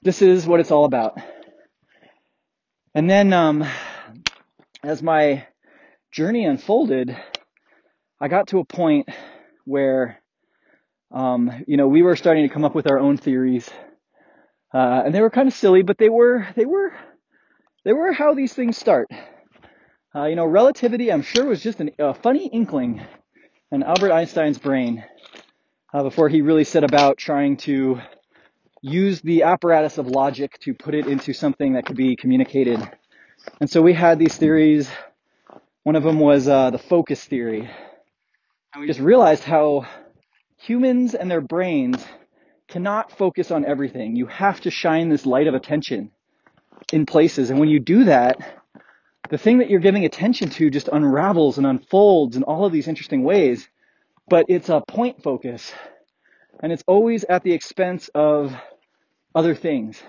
This 0.01 0.21
is 0.21 0.47
what 0.47 0.59
it's 0.59 0.71
all 0.71 0.85
about. 0.85 1.17
And 2.95 3.09
then, 3.09 3.33
um, 3.33 3.65
as 4.83 5.03
my 5.03 5.45
journey 6.11 6.45
unfolded, 6.45 7.15
I 8.19 8.27
got 8.27 8.47
to 8.49 8.59
a 8.59 8.65
point 8.65 9.09
where 9.65 10.21
um, 11.11 11.51
you 11.67 11.77
know, 11.77 11.87
we 11.87 12.03
were 12.03 12.15
starting 12.15 12.47
to 12.47 12.53
come 12.53 12.63
up 12.63 12.73
with 12.73 12.89
our 12.89 12.97
own 12.97 13.17
theories, 13.17 13.69
uh, 14.73 15.03
and 15.05 15.13
they 15.13 15.21
were 15.21 15.29
kind 15.29 15.47
of 15.47 15.53
silly, 15.53 15.81
but 15.81 15.97
they 15.97 16.09
were 16.09 16.47
they 16.55 16.65
were 16.65 16.93
they 17.83 17.93
were 17.93 18.13
how 18.13 18.33
these 18.33 18.53
things 18.53 18.77
start. 18.77 19.09
Uh, 20.13 20.25
you 20.25 20.35
know, 20.35 20.45
relativity, 20.45 21.09
I'm 21.09 21.21
sure, 21.21 21.45
was 21.45 21.63
just 21.63 21.79
an, 21.79 21.91
a 21.97 22.13
funny 22.13 22.47
inkling 22.47 23.01
in 23.71 23.81
Albert 23.81 24.11
Einstein's 24.11 24.57
brain 24.57 25.05
uh, 25.93 26.03
before 26.03 26.27
he 26.27 26.41
really 26.41 26.65
set 26.65 26.83
about 26.83 27.17
trying 27.17 27.55
to 27.57 28.01
use 28.81 29.21
the 29.21 29.43
apparatus 29.43 29.97
of 29.97 30.07
logic 30.07 30.59
to 30.63 30.73
put 30.73 30.95
it 30.95 31.07
into 31.07 31.31
something 31.31 31.73
that 31.73 31.85
could 31.85 31.95
be 31.95 32.17
communicated. 32.17 32.77
And 33.61 33.69
so 33.69 33.81
we 33.81 33.93
had 33.93 34.19
these 34.19 34.35
theories. 34.35 34.89
One 35.83 35.95
of 35.95 36.03
them 36.03 36.19
was 36.19 36.45
uh, 36.45 36.71
the 36.71 36.77
focus 36.77 37.23
theory. 37.23 37.69
And 38.73 38.81
we 38.81 38.87
just 38.87 38.99
realized 38.99 39.45
how 39.45 39.85
humans 40.57 41.15
and 41.15 41.31
their 41.31 41.39
brains 41.39 42.03
cannot 42.67 43.17
focus 43.17 43.49
on 43.49 43.63
everything. 43.63 44.17
You 44.17 44.25
have 44.25 44.59
to 44.61 44.71
shine 44.71 45.07
this 45.07 45.25
light 45.25 45.47
of 45.47 45.53
attention 45.53 46.11
in 46.91 47.05
places. 47.05 47.49
And 47.49 47.61
when 47.61 47.69
you 47.69 47.79
do 47.79 48.03
that, 48.03 48.60
the 49.31 49.37
thing 49.37 49.59
that 49.59 49.69
you're 49.69 49.79
giving 49.79 50.03
attention 50.03 50.49
to 50.49 50.69
just 50.69 50.89
unravels 50.91 51.57
and 51.57 51.65
unfolds 51.65 52.35
in 52.35 52.43
all 52.43 52.65
of 52.65 52.73
these 52.73 52.89
interesting 52.89 53.23
ways. 53.23 53.67
But 54.27 54.45
it's 54.49 54.69
a 54.69 54.81
point 54.85 55.23
focus. 55.23 55.71
And 56.59 56.71
it's 56.71 56.83
always 56.85 57.23
at 57.23 57.41
the 57.41 57.53
expense 57.53 58.09
of 58.13 58.53
other 59.33 59.55
things. 59.55 60.03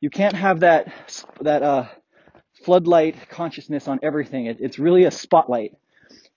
You 0.00 0.10
can't 0.10 0.34
have 0.34 0.60
that, 0.60 0.92
that, 1.40 1.62
uh, 1.62 1.88
floodlight 2.64 3.16
consciousness 3.30 3.88
on 3.88 3.98
everything. 4.02 4.46
It, 4.46 4.58
it's 4.60 4.78
really 4.78 5.04
a 5.04 5.10
spotlight. 5.10 5.76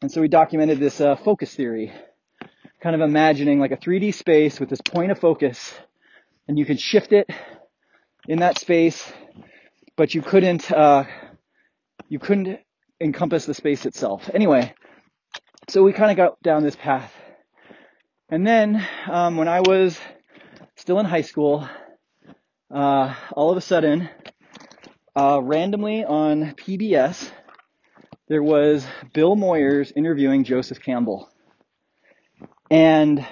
And 0.02 0.12
so 0.12 0.20
we 0.20 0.28
documented 0.28 0.80
this 0.80 1.00
uh, 1.00 1.16
focus 1.16 1.56
theory 1.56 1.94
kind 2.82 2.96
of 2.96 3.02
imagining 3.02 3.60
like 3.60 3.72
a 3.72 3.78
3D 3.78 4.14
space 4.14 4.60
with 4.60 4.68
this 4.68 4.82
point 4.82 5.12
of 5.12 5.20
focus 5.20 5.74
and 6.48 6.60
you 6.60 6.66
could 6.66 6.80
shift 6.80 7.14
it 7.14 7.30
in 8.28 8.40
that 8.40 8.60
space, 8.60 9.10
but 9.96 10.14
you 10.14 10.22
couldn't, 10.22 10.70
uh, 10.70 11.06
you 12.14 12.20
couldn't 12.20 12.60
encompass 13.02 13.48
the 13.48 13.56
space 13.56 13.88
itself. 13.88 14.30
Anyway, 14.32 14.72
so 15.68 15.82
we 15.82 15.94
kind 15.94 16.12
of 16.12 16.16
got 16.18 16.40
down 16.44 16.62
this 16.62 16.76
path. 16.76 17.12
And 18.30 18.46
then, 18.46 18.88
um, 19.10 19.36
when 19.36 19.48
I 19.48 19.62
was 19.62 20.00
still 20.76 21.00
in 21.00 21.08
high 21.08 21.24
school, 21.24 21.68
uh, 22.70 23.16
all 23.32 23.50
of 23.50 23.58
a 23.58 23.62
sudden, 23.62 24.12
uh, 25.16 25.42
randomly 25.42 26.06
on 26.06 26.54
PBS, 26.54 27.32
there 28.28 28.44
was 28.44 28.86
Bill 29.16 29.36
Moyers 29.36 29.92
interviewing 29.96 30.44
Joseph 30.44 30.84
Campbell. 30.84 31.32
And 32.70 33.26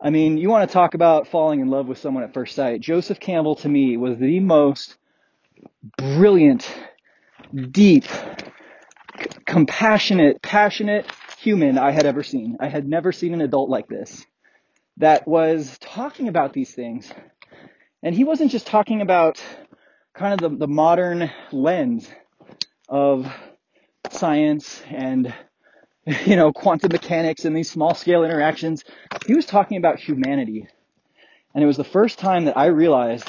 I 0.00 0.08
mean, 0.08 0.38
you 0.38 0.48
want 0.48 0.66
to 0.66 0.72
talk 0.72 0.94
about 0.94 1.28
falling 1.28 1.60
in 1.60 1.68
love 1.68 1.88
with 1.88 1.98
someone 1.98 2.24
at 2.24 2.32
first 2.32 2.54
sight. 2.54 2.80
Joseph 2.80 3.20
Campbell 3.20 3.56
to 3.56 3.68
me 3.68 3.98
was 3.98 4.16
the 4.16 4.40
most 4.40 4.96
brilliant, 5.98 6.66
deep, 7.54 8.04
c- 8.04 9.28
compassionate, 9.46 10.42
passionate 10.42 11.06
human 11.38 11.78
I 11.78 11.90
had 11.90 12.06
ever 12.06 12.22
seen. 12.22 12.56
I 12.60 12.68
had 12.68 12.88
never 12.88 13.12
seen 13.12 13.34
an 13.34 13.40
adult 13.40 13.70
like 13.70 13.88
this 13.88 14.24
that 14.98 15.26
was 15.28 15.76
talking 15.80 16.28
about 16.28 16.52
these 16.52 16.74
things. 16.74 17.12
And 18.02 18.14
he 18.14 18.24
wasn't 18.24 18.50
just 18.50 18.66
talking 18.66 19.00
about 19.00 19.42
kind 20.14 20.32
of 20.32 20.40
the, 20.40 20.56
the 20.56 20.68
modern 20.68 21.30
lens 21.52 22.08
of 22.88 23.30
science 24.10 24.82
and 24.88 25.34
you 26.24 26.36
know, 26.36 26.52
quantum 26.52 26.92
mechanics 26.92 27.44
and 27.44 27.56
these 27.56 27.70
small 27.70 27.94
scale 27.94 28.24
interactions. 28.24 28.84
He 29.26 29.34
was 29.34 29.44
talking 29.44 29.76
about 29.76 29.98
humanity. 29.98 30.68
And 31.54 31.64
it 31.64 31.66
was 31.66 31.76
the 31.76 31.84
first 31.84 32.18
time 32.18 32.44
that 32.44 32.56
I 32.56 32.66
realized 32.66 33.28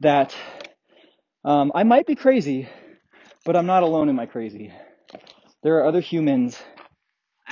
that 0.00 0.34
um, 1.44 1.72
I 1.74 1.82
might 1.82 2.06
be 2.06 2.14
crazy, 2.14 2.68
but 3.44 3.56
I'm 3.56 3.66
not 3.66 3.82
alone 3.82 4.08
in 4.08 4.16
my 4.16 4.26
crazy. 4.26 4.72
There 5.62 5.78
are 5.78 5.86
other 5.86 6.00
humans, 6.00 6.60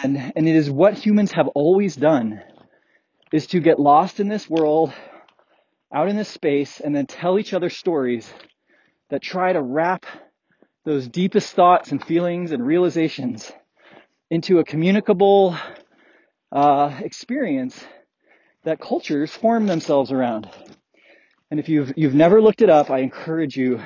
and, 0.02 0.32
and 0.34 0.48
it 0.48 0.56
is 0.56 0.70
what 0.70 0.94
humans 0.94 1.32
have 1.32 1.48
always 1.48 1.96
done, 1.96 2.42
is 3.32 3.46
to 3.48 3.60
get 3.60 3.78
lost 3.78 4.20
in 4.20 4.28
this 4.28 4.48
world, 4.48 4.92
out 5.92 6.08
in 6.08 6.16
this 6.16 6.28
space, 6.28 6.80
and 6.80 6.94
then 6.94 7.06
tell 7.06 7.38
each 7.38 7.52
other 7.52 7.70
stories 7.70 8.30
that 9.10 9.22
try 9.22 9.52
to 9.52 9.62
wrap 9.62 10.06
those 10.84 11.08
deepest 11.08 11.52
thoughts 11.52 11.92
and 11.92 12.04
feelings 12.04 12.52
and 12.52 12.66
realizations 12.66 13.50
into 14.30 14.58
a 14.58 14.64
communicable 14.64 15.56
uh, 16.52 16.94
experience 17.00 17.82
that 18.64 18.80
cultures 18.80 19.32
form 19.32 19.66
themselves 19.66 20.12
around. 20.12 20.48
And 21.50 21.58
if 21.58 21.68
you've 21.68 21.92
you've 21.96 22.14
never 22.14 22.42
looked 22.42 22.60
it 22.60 22.68
up, 22.68 22.90
I 22.90 22.98
encourage 22.98 23.56
you 23.56 23.80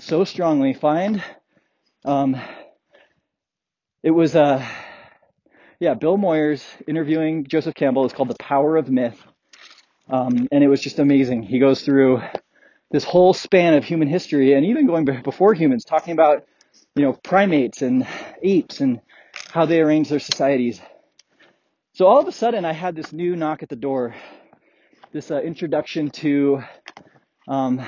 so 0.00 0.24
strongly 0.24 0.72
find. 0.72 1.22
Um, 2.04 2.40
it 4.02 4.10
was 4.10 4.34
uh, 4.34 4.66
yeah, 5.78 5.94
Bill 5.94 6.16
Moyers 6.16 6.64
interviewing 6.86 7.46
Joseph 7.46 7.74
Campbell. 7.74 8.04
It's 8.04 8.14
called 8.14 8.30
The 8.30 8.36
Power 8.38 8.76
of 8.76 8.90
Myth, 8.90 9.22
um, 10.08 10.48
and 10.50 10.64
it 10.64 10.68
was 10.68 10.80
just 10.80 10.98
amazing. 10.98 11.42
He 11.42 11.58
goes 11.58 11.82
through 11.82 12.22
this 12.90 13.04
whole 13.04 13.34
span 13.34 13.74
of 13.74 13.84
human 13.84 14.08
history, 14.08 14.54
and 14.54 14.64
even 14.66 14.86
going 14.86 15.04
before 15.04 15.54
humans, 15.54 15.84
talking 15.84 16.12
about 16.12 16.46
you 16.94 17.02
know 17.02 17.12
primates 17.12 17.82
and 17.82 18.06
apes 18.42 18.80
and 18.80 19.00
how 19.50 19.66
they 19.66 19.80
arrange 19.80 20.08
their 20.08 20.20
societies. 20.20 20.80
So 21.92 22.06
all 22.06 22.20
of 22.20 22.28
a 22.28 22.32
sudden, 22.32 22.64
I 22.64 22.72
had 22.72 22.96
this 22.96 23.12
new 23.12 23.36
knock 23.36 23.62
at 23.62 23.68
the 23.68 23.76
door, 23.76 24.14
this 25.12 25.30
uh, 25.30 25.40
introduction 25.40 26.08
to 26.10 26.62
um, 27.48 27.82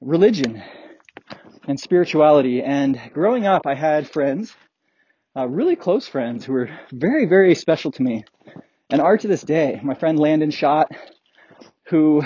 religion 0.00 0.62
and 1.66 1.78
spirituality. 1.78 2.62
And 2.62 3.00
growing 3.12 3.46
up, 3.46 3.66
I 3.66 3.74
had 3.74 4.08
friends, 4.08 4.54
uh, 5.36 5.46
really 5.46 5.76
close 5.76 6.06
friends, 6.06 6.44
who 6.44 6.52
were 6.52 6.70
very, 6.92 7.26
very 7.26 7.54
special 7.54 7.90
to 7.92 8.02
me, 8.02 8.24
and 8.90 9.00
are 9.00 9.18
to 9.18 9.28
this 9.28 9.42
day. 9.42 9.80
My 9.82 9.94
friend 9.94 10.18
Landon 10.18 10.50
Schott, 10.50 10.90
who 11.84 12.22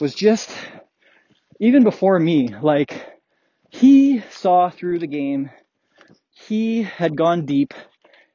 was 0.00 0.14
just 0.14 0.50
even 1.58 1.84
before 1.84 2.18
me, 2.18 2.48
like 2.48 3.20
he 3.70 4.22
saw 4.30 4.70
through 4.70 4.98
the 4.98 5.06
game. 5.06 5.50
He 6.30 6.82
had 6.82 7.16
gone 7.16 7.44
deep 7.44 7.74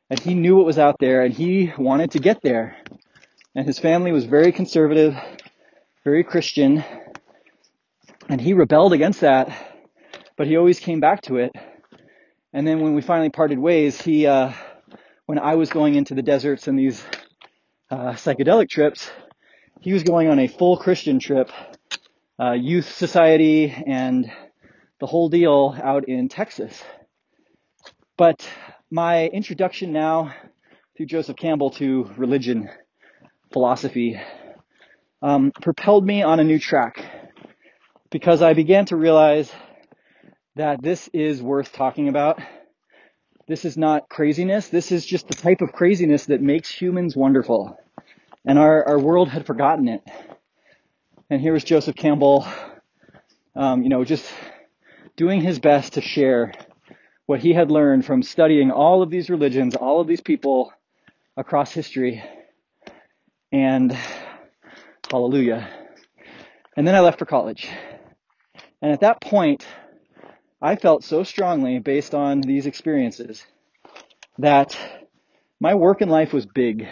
and 0.10 0.20
he 0.20 0.34
knew 0.34 0.56
what 0.56 0.66
was 0.66 0.78
out 0.78 0.98
there 1.00 1.24
and 1.24 1.34
he 1.34 1.74
wanted 1.78 2.12
to 2.12 2.20
get 2.20 2.42
there. 2.42 2.78
And 3.56 3.66
his 3.66 3.80
family 3.80 4.12
was 4.12 4.26
very 4.26 4.52
conservative, 4.52 5.16
very 6.04 6.24
Christian, 6.24 6.84
and 8.30 8.40
he 8.40 8.54
rebelled 8.54 8.94
against 8.94 9.22
that, 9.22 9.75
but 10.38 10.48
he 10.48 10.58
always 10.58 10.80
came 10.80 11.00
back 11.00 11.22
to 11.24 11.38
it. 11.38 11.52
And 12.54 12.66
then 12.66 12.80
when 12.80 12.94
we 12.94 13.02
finally 13.02 13.30
parted 13.30 13.60
ways, 13.60 14.02
he, 14.02 14.28
uh, 14.28 14.54
when 15.26 15.40
I 15.40 15.56
was 15.56 15.70
going 15.70 15.96
into 15.96 16.16
the 16.16 16.22
deserts 16.22 16.68
and 16.68 16.78
these 16.78 17.04
uh, 17.90 18.14
psychedelic 18.14 18.70
trips, 18.70 19.10
he 19.82 19.94
was 19.94 20.04
going 20.04 20.30
on 20.30 20.40
a 20.40 20.48
full 20.48 20.78
Christian 20.78 21.20
trip, 21.20 21.52
uh, 22.40 22.54
youth 22.54 22.96
society 22.96 23.72
and 23.86 24.32
the 25.00 25.06
whole 25.06 25.30
deal 25.30 25.78
out 25.82 26.08
in 26.08 26.30
Texas. 26.30 26.82
But 28.18 28.48
my 28.90 29.28
introduction 29.28 29.92
now 29.92 30.34
through 30.96 31.08
Joseph 31.08 31.36
Campbell 31.36 31.72
to 31.72 32.10
religion, 32.16 32.70
philosophy, 33.52 34.20
um, 35.22 35.52
propelled 35.62 36.06
me 36.06 36.24
on 36.24 36.40
a 36.40 36.44
new 36.44 36.60
track 36.60 37.04
because 38.10 38.42
I 38.42 38.54
began 38.54 38.86
to 38.86 38.96
realize 38.96 39.52
that 40.56 40.82
this 40.82 41.10
is 41.14 41.42
worth 41.42 41.74
talking 41.74 42.08
about. 42.08 42.42
This 43.48 43.66
is 43.66 43.78
not 43.78 44.08
craziness. 44.10 44.70
This 44.70 44.92
is 44.92 45.06
just 45.06 45.28
the 45.28 45.36
type 45.36 45.62
of 45.62 45.74
craziness 45.74 46.28
that 46.28 46.42
makes 46.42 46.70
humans 46.70 47.16
wonderful. 47.16 47.78
And 48.46 48.58
our, 48.58 48.88
our 48.88 49.00
world 49.00 49.30
had 49.30 49.46
forgotten 49.46 49.88
it. 49.90 50.02
And 51.30 51.42
here 51.42 51.54
was 51.54 51.64
Joseph 51.64 51.96
Campbell, 51.96 52.48
um, 53.56 53.84
you 53.84 53.90
know, 53.90 54.06
just 54.06 54.26
doing 55.18 55.42
his 55.42 55.60
best 55.60 55.94
to 55.94 56.02
share 56.02 56.54
what 57.26 57.40
he 57.40 57.54
had 57.54 57.70
learned 57.70 58.06
from 58.06 58.24
studying 58.24 58.72
all 58.72 59.02
of 59.02 59.10
these 59.10 59.30
religions, 59.30 59.76
all 59.76 60.00
of 60.00 60.08
these 60.08 60.22
people 60.22 60.72
across 61.36 61.72
history. 61.72 62.24
And 63.52 63.98
hallelujah. 65.12 65.68
And 66.78 66.88
then 66.88 66.96
I 66.96 67.02
left 67.02 67.20
for 67.20 67.26
college. 67.26 67.68
And 68.82 68.92
at 68.92 69.02
that 69.02 69.20
point, 69.20 69.66
I 70.62 70.76
felt 70.76 71.04
so 71.04 71.24
strongly 71.24 71.80
based 71.80 72.16
on 72.16 72.42
these 72.42 72.66
experiences 72.66 73.46
that 74.38 74.78
my 75.60 75.76
work 75.76 76.02
in 76.02 76.10
life 76.10 76.34
was 76.34 76.46
big. 76.46 76.88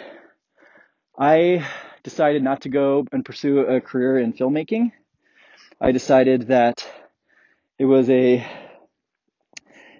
I 1.18 1.66
decided 2.02 2.42
not 2.42 2.62
to 2.62 2.68
go 2.68 3.06
and 3.12 3.24
pursue 3.24 3.60
a 3.60 3.80
career 3.80 4.18
in 4.18 4.32
filmmaking. 4.32 4.92
I 5.80 5.92
decided 5.92 6.48
that 6.48 6.86
it 7.78 7.84
was 7.86 8.08
a 8.10 8.46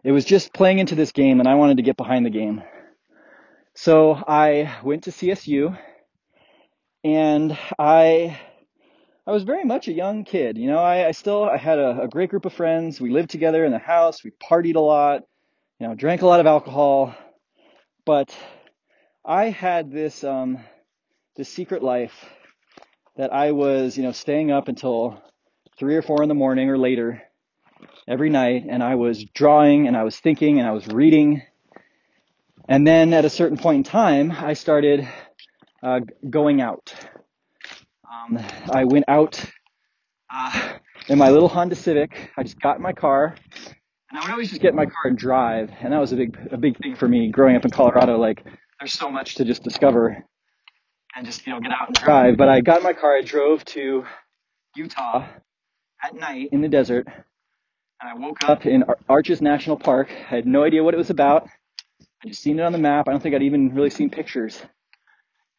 it 0.03 0.13
was 0.13 0.25
just 0.25 0.53
playing 0.53 0.79
into 0.79 0.95
this 0.95 1.13
game 1.13 1.41
and 1.41 1.49
I 1.49 1.55
wanted 1.55 1.79
to 1.79 1.83
get 1.83 1.97
behind 1.97 2.27
the 2.27 2.31
game. 2.31 2.63
So 3.75 4.13
I 4.15 4.77
went 4.85 5.05
to 5.05 5.11
CSU 5.11 5.77
and 7.03 7.59
I 7.79 8.39
I 9.27 9.33
was 9.33 9.45
very 9.45 9.65
much 9.65 9.89
a 9.89 9.93
young 9.93 10.25
kid. 10.25 10.59
You 10.59 10.67
know, 10.67 10.79
I, 10.79 11.09
I 11.09 11.11
still 11.13 11.45
I 11.45 11.57
had 11.57 11.79
a, 11.79 12.03
a 12.03 12.09
great 12.09 12.29
group 12.29 12.45
of 12.45 12.53
friends. 12.53 13.01
We 13.01 13.11
lived 13.11 13.31
together 13.31 13.65
in 13.65 13.73
the 13.73 13.79
house. 13.79 14.23
We 14.23 14.33
partied 14.33 14.77
a 14.77 14.81
lot. 14.81 15.23
You 15.81 15.89
know, 15.89 15.95
drank 15.95 16.21
a 16.21 16.27
lot 16.27 16.41
of 16.41 16.47
alcohol. 16.47 17.15
But 18.05 18.37
I 19.25 19.47
had 19.47 19.91
this 19.91 20.25
um, 20.25 20.59
this 21.37 21.49
secret 21.49 21.83
life 21.83 22.13
that 23.17 23.33
I 23.33 23.53
was, 23.53 23.97
you 23.97 24.03
know, 24.03 24.13
staying 24.13 24.51
up 24.51 24.69
until 24.69 25.23
three 25.79 25.97
or 25.97 26.03
four 26.03 26.23
in 26.23 26.29
the 26.29 26.35
morning 26.35 26.69
or 26.69 26.77
later 26.77 27.23
every 28.07 28.29
night, 28.29 28.67
and 28.69 28.83
I 28.83 28.97
was 28.97 29.25
drawing 29.25 29.89
and 29.89 29.97
I 29.97 30.03
was 30.03 30.21
thinking 30.21 30.59
and 30.59 30.69
I 30.69 30.73
was 30.73 30.87
reading. 30.89 31.43
And 32.69 32.87
then 32.87 33.15
at 33.15 33.25
a 33.25 33.31
certain 33.31 33.57
point 33.57 33.79
in 33.79 33.85
time, 33.85 34.33
I 34.33 34.53
started 34.53 35.09
uh, 35.83 36.01
going 36.29 36.61
out. 36.61 36.95
Um, 38.25 38.39
I 38.73 38.85
went 38.85 39.05
out 39.09 39.43
uh, 40.33 40.73
in 41.09 41.19
my 41.19 41.31
little 41.31 41.49
Honda 41.49 41.75
Civic. 41.75 42.31
I 42.37 42.43
just 42.43 42.61
got 42.61 42.77
in 42.77 42.83
my 42.83 42.93
car, 42.93 43.37
and 44.11 44.19
I 44.19 44.23
would 44.23 44.31
always 44.31 44.51
just 44.51 44.61
get 44.61 44.71
in 44.71 44.77
my 44.77 44.87
car 44.87 45.05
and 45.05 45.19
drive. 45.19 45.71
And 45.81 45.93
that 45.93 45.99
was 45.99 46.13
a 46.13 46.17
big, 46.17 46.39
a 46.51 46.57
big 46.57 46.79
thing 46.79 46.97
for 46.97 47.09
me 47.09 47.31
growing 47.31 47.57
up 47.57 47.65
in 47.65 47.71
Colorado. 47.71 48.19
Like, 48.19 48.45
there's 48.81 48.93
so 48.93 49.11
much 49.11 49.37
to 49.37 49.45
just 49.45 49.63
discover 49.63 50.25
and 51.17 51.27
just 51.27 51.47
you 51.47 51.53
know 51.53 51.61
get 51.61 51.73
out 51.73 51.89
and 51.89 51.97
drive. 51.97 52.37
But 52.37 52.49
I 52.49 52.61
got 52.61 52.79
in 52.79 52.83
my 52.83 52.93
car. 52.93 53.17
I 53.17 53.23
drove 53.23 53.65
to 53.67 54.05
Utah 54.77 55.27
at 56.03 56.15
night 56.15 56.49
in 56.53 56.61
the 56.61 56.69
desert, 56.69 57.07
and 57.07 58.11
I 58.11 58.15
woke 58.15 58.45
up 58.49 58.67
in 58.67 58.85
Arches 59.09 59.41
National 59.41 59.77
Park. 59.77 60.09
I 60.11 60.37
had 60.37 60.47
no 60.47 60.65
idea 60.65 60.83
what 60.83 60.95
it 60.95 60.99
was 60.99 61.11
about. 61.11 61.49
I 62.25 62.29
just 62.29 62.43
seen 62.43 62.59
it 62.59 62.63
on 62.63 62.73
the 62.73 62.79
map. 62.79 63.07
I 63.07 63.11
don't 63.11 63.23
think 63.23 63.35
I'd 63.35 63.43
even 63.43 63.75
really 63.75 63.91
seen 63.91 64.09
pictures. 64.09 64.61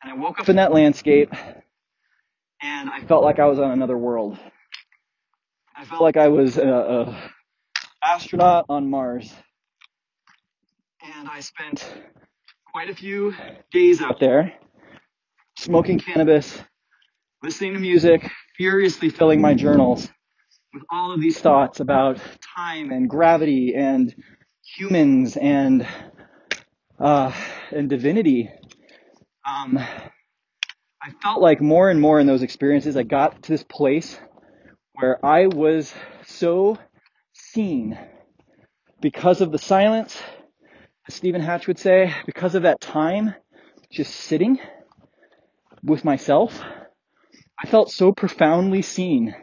And 0.01 0.12
I 0.12 0.15
woke 0.15 0.39
up 0.39 0.49
in 0.49 0.56
that 0.58 0.73
landscape, 0.73 1.34
and 2.65 2.89
I 2.89 3.01
felt 3.01 3.23
like 3.23 3.39
I 3.39 3.45
was 3.45 3.60
on 3.60 3.71
another 3.71 3.97
world. 3.97 4.38
I 5.78 5.86
felt 5.86 6.01
like 6.01 6.17
I 6.17 6.30
was 6.30 6.58
a, 6.58 6.67
a 6.67 7.32
astronaut 8.04 8.65
on 8.69 8.89
Mars. 8.89 9.32
And 11.04 11.30
I 11.30 11.41
spent 11.41 11.86
quite 12.71 12.89
a 12.89 12.95
few 12.95 13.36
days 13.71 14.01
out 14.01 14.19
there 14.19 14.54
smoking 15.60 15.99
cannabis, 15.99 16.60
listening 17.43 17.73
to 17.73 17.80
music, 17.80 18.28
furiously 18.58 19.10
filling 19.10 19.39
my 19.39 19.54
journals 19.54 20.10
with 20.73 20.84
all 20.91 21.13
of 21.13 21.21
these 21.21 21.39
thoughts 21.39 21.80
about 21.80 22.19
time 22.58 22.91
and 22.91 23.08
gravity 23.08 23.75
and 23.75 24.15
humans 24.63 25.38
and 25.38 25.86
uh, 26.99 27.32
and 27.71 27.89
divinity. 27.89 28.49
Um, 29.47 29.80
I 31.06 31.12
felt 31.22 31.39
like 31.39 31.62
more 31.62 31.91
and 31.91 32.02
more 32.02 32.20
in 32.20 32.26
those 32.26 32.41
experiences, 32.41 32.98
I 32.98 33.04
got 33.04 33.44
to 33.44 33.52
this 33.52 33.63
place 33.63 34.18
where 34.96 35.24
I 35.24 35.46
was 35.46 35.94
so 36.26 36.80
seen 37.32 38.00
because 39.02 39.39
of 39.39 39.52
the 39.52 39.60
silence, 39.60 40.20
as 41.08 41.13
Stephen 41.13 41.41
Hatch 41.41 41.68
would 41.68 41.78
say, 41.78 42.12
because 42.26 42.56
of 42.56 42.63
that 42.63 42.82
time 42.82 43.36
just 43.91 44.15
sitting 44.15 44.58
with 45.84 46.04
myself. 46.04 46.60
I 47.63 47.68
felt 47.68 47.91
so 47.91 48.12
profoundly 48.12 48.82
seen 48.82 49.36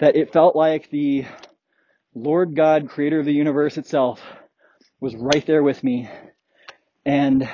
that 0.00 0.16
it 0.16 0.32
felt 0.32 0.56
like 0.56 0.90
the 0.90 1.24
Lord 2.16 2.56
God, 2.56 2.88
creator 2.88 3.20
of 3.20 3.26
the 3.26 3.32
universe 3.32 3.78
itself, 3.78 4.20
was 4.98 5.14
right 5.14 5.46
there 5.46 5.62
with 5.62 5.84
me 5.84 6.10
and 7.06 7.48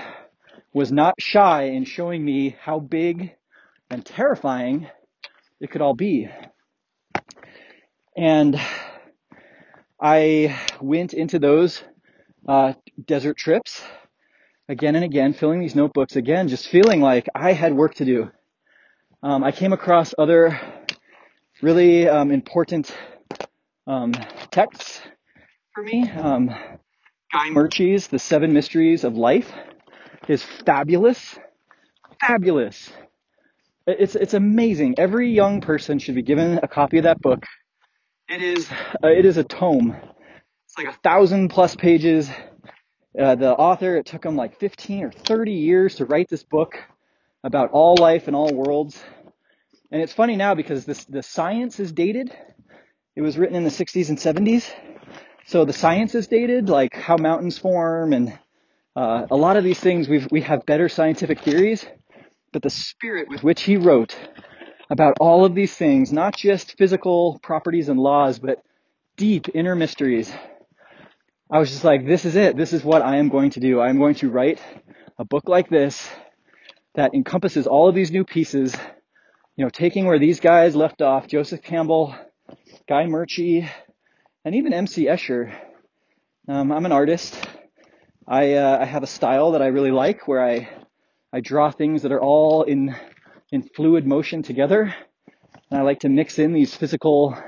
was 0.77 0.93
not 0.93 1.15
shy 1.19 1.63
in 1.63 1.87
showing 1.87 2.23
me 2.23 2.55
how 2.61 2.79
big 2.79 3.35
and 3.89 4.05
terrifying 4.05 4.87
it 5.59 5.71
could 5.71 5.81
all 5.81 5.95
be. 5.95 6.29
And 8.15 8.61
I 9.99 10.61
went 10.79 11.15
into 11.15 11.39
those 11.39 11.83
uh, 12.47 12.75
desert 13.03 13.39
trips 13.39 13.83
again 14.69 14.97
and 14.97 15.03
again, 15.03 15.33
filling 15.33 15.61
these 15.61 15.75
notebooks 15.75 16.15
again, 16.15 16.47
just 16.47 16.69
feeling 16.69 17.01
like 17.01 17.27
I 17.35 17.55
had 17.55 17.73
work 17.73 17.95
to 17.95 18.05
do. 18.05 18.31
Um, 19.23 19.45
I 19.45 19.53
came 19.53 19.73
across 19.73 20.13
other 20.19 20.61
really 21.63 22.07
um, 22.07 22.31
important 22.31 22.95
um, 23.87 24.13
texts 24.51 25.01
for 25.73 25.83
me. 25.83 26.07
Um, 26.11 26.49
Guy 27.33 27.49
Murchie's 27.49 28.09
The 28.09 28.19
Seven 28.19 28.53
Mysteries 28.53 29.05
of 29.05 29.17
Life 29.17 29.51
is 30.29 30.43
fabulous. 30.43 31.39
Fabulous. 32.21 32.91
It's, 33.87 34.15
it's 34.17 34.35
amazing. 34.35 34.97
Every 34.99 35.31
young 35.31 35.61
person 35.61 35.99
should 35.99 36.15
be 36.15 36.23
given 36.23 36.59
a 36.63 36.69
copy 36.69 36.99
of 36.99 37.05
that 37.05 37.21
book. 37.21 37.45
It 38.29 38.43
is, 38.43 38.69
uh, 39.05 39.09
it 39.09 39.25
is 39.25 39.37
a 39.37 39.45
tome. 39.45 39.95
It's 40.65 40.77
like 40.77 40.89
a 40.89 40.99
thousand 41.03 41.49
plus 41.49 41.77
pages. 41.77 42.29
Uh, 43.19 43.37
the 43.37 43.53
author, 43.55 43.97
it 43.97 44.07
took 44.07 44.25
him 44.25 44.37
like 44.37 44.59
15 44.59 45.05
or 45.05 45.13
30 45.13 45.53
years 45.53 45.95
to 45.97 46.05
write 46.05 46.29
this 46.29 46.43
book 46.43 46.77
about 47.45 47.71
all 47.71 47.95
life 47.97 48.27
and 48.27 48.35
all 48.35 48.53
worlds. 48.53 49.01
And 49.93 50.03
it's 50.03 50.13
funny 50.13 50.35
now 50.35 50.55
because 50.55 50.85
this, 50.85 51.05
the 51.05 51.23
science 51.23 51.79
is 51.79 51.93
dated. 51.93 52.35
It 53.15 53.23
was 53.23 53.39
written 53.39 53.57
in 53.57 53.65
the 53.65 53.71
60s 53.71 54.09
and 54.09 54.19
70s. 54.19 54.69
So 55.47 55.65
the 55.65 55.73
science 55.73 56.17
is 56.17 56.27
dated, 56.27 56.69
like 56.69 56.95
how 56.95 57.17
mountains 57.17 57.57
form 57.57 58.13
and 58.13 58.37
uh, 58.97 59.27
a 59.31 59.37
lot 59.37 59.59
of 59.59 59.65
these 59.65 59.79
things 59.79 60.09
we've, 60.09 60.27
we 60.31 60.41
have 60.41 60.65
better 60.65 60.89
scientific 60.89 61.41
theories, 61.41 61.85
but 62.53 62.63
the 62.63 62.71
spirit 62.71 63.29
with 63.29 63.45
which 63.45 63.63
he 63.63 63.77
wrote 63.77 64.17
about 64.89 65.19
all 65.21 65.45
of 65.45 65.55
these 65.55 65.75
things, 65.75 66.13
not 66.13 66.35
just 66.35 66.79
physical 66.79 67.39
properties 67.43 67.91
and 67.91 68.01
laws, 68.01 68.39
but 68.39 68.63
deep 69.19 69.49
inner 69.55 69.75
mysteries. 69.75 70.33
I 71.51 71.59
was 71.59 71.71
just 71.71 71.85
like, 71.85 72.07
this 72.07 72.25
is 72.25 72.37
it. 72.37 72.57
This 72.57 72.73
is 72.73 72.83
what 72.83 73.03
I 73.03 73.17
am 73.17 73.29
going 73.29 73.51
to 73.51 73.61
do. 73.61 73.81
I 73.81 73.91
am 73.91 73.99
going 73.99 74.15
to 74.17 74.31
write 74.31 74.63
a 75.19 75.27
book 75.27 75.45
like 75.47 75.69
this 75.69 76.09
that 76.95 77.13
encompasses 77.13 77.67
all 77.67 77.89
of 77.89 77.95
these 77.95 78.11
new 78.11 78.25
pieces, 78.25 78.75
you 79.57 79.65
know, 79.65 79.69
taking 79.69 80.07
where 80.07 80.19
these 80.19 80.41
guys 80.41 80.75
left 80.75 81.03
off, 81.03 81.27
Joseph 81.27 81.63
Campbell, 81.63 82.15
Guy 82.89 83.05
Murchie, 83.05 83.69
and 84.45 84.55
even 84.55 84.73
MC 84.73 85.05
Escher. 85.05 85.55
Um, 86.49 86.73
I'm 86.73 86.87
an 86.87 86.93
artist. 86.93 87.37
I, 88.29 88.55
uh, 88.55 88.79
I 88.81 88.85
have 88.87 89.05
a 89.05 89.07
style 89.07 89.53
that 89.53 89.63
I 89.63 89.69
really 89.69 89.93
like 89.93 90.27
where 90.27 90.45
I, 90.45 90.69
I 91.33 91.39
draw 91.39 91.71
things 91.71 92.03
that 92.03 92.11
are 92.11 92.21
all 92.21 92.65
in, 92.65 92.97
in 93.53 93.63
fluid 93.63 94.05
motion 94.05 94.43
together. 94.43 94.93
And 95.71 95.81
I 95.81 95.83
like 95.83 96.01
to 96.01 96.09
mix 96.09 96.41
in 96.41 96.53
these 96.53 96.75
physical 96.75 97.39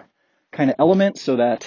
kind 0.52 0.70
of 0.70 0.76
elements 0.78 1.20
so 1.20 1.34
that, 1.34 1.66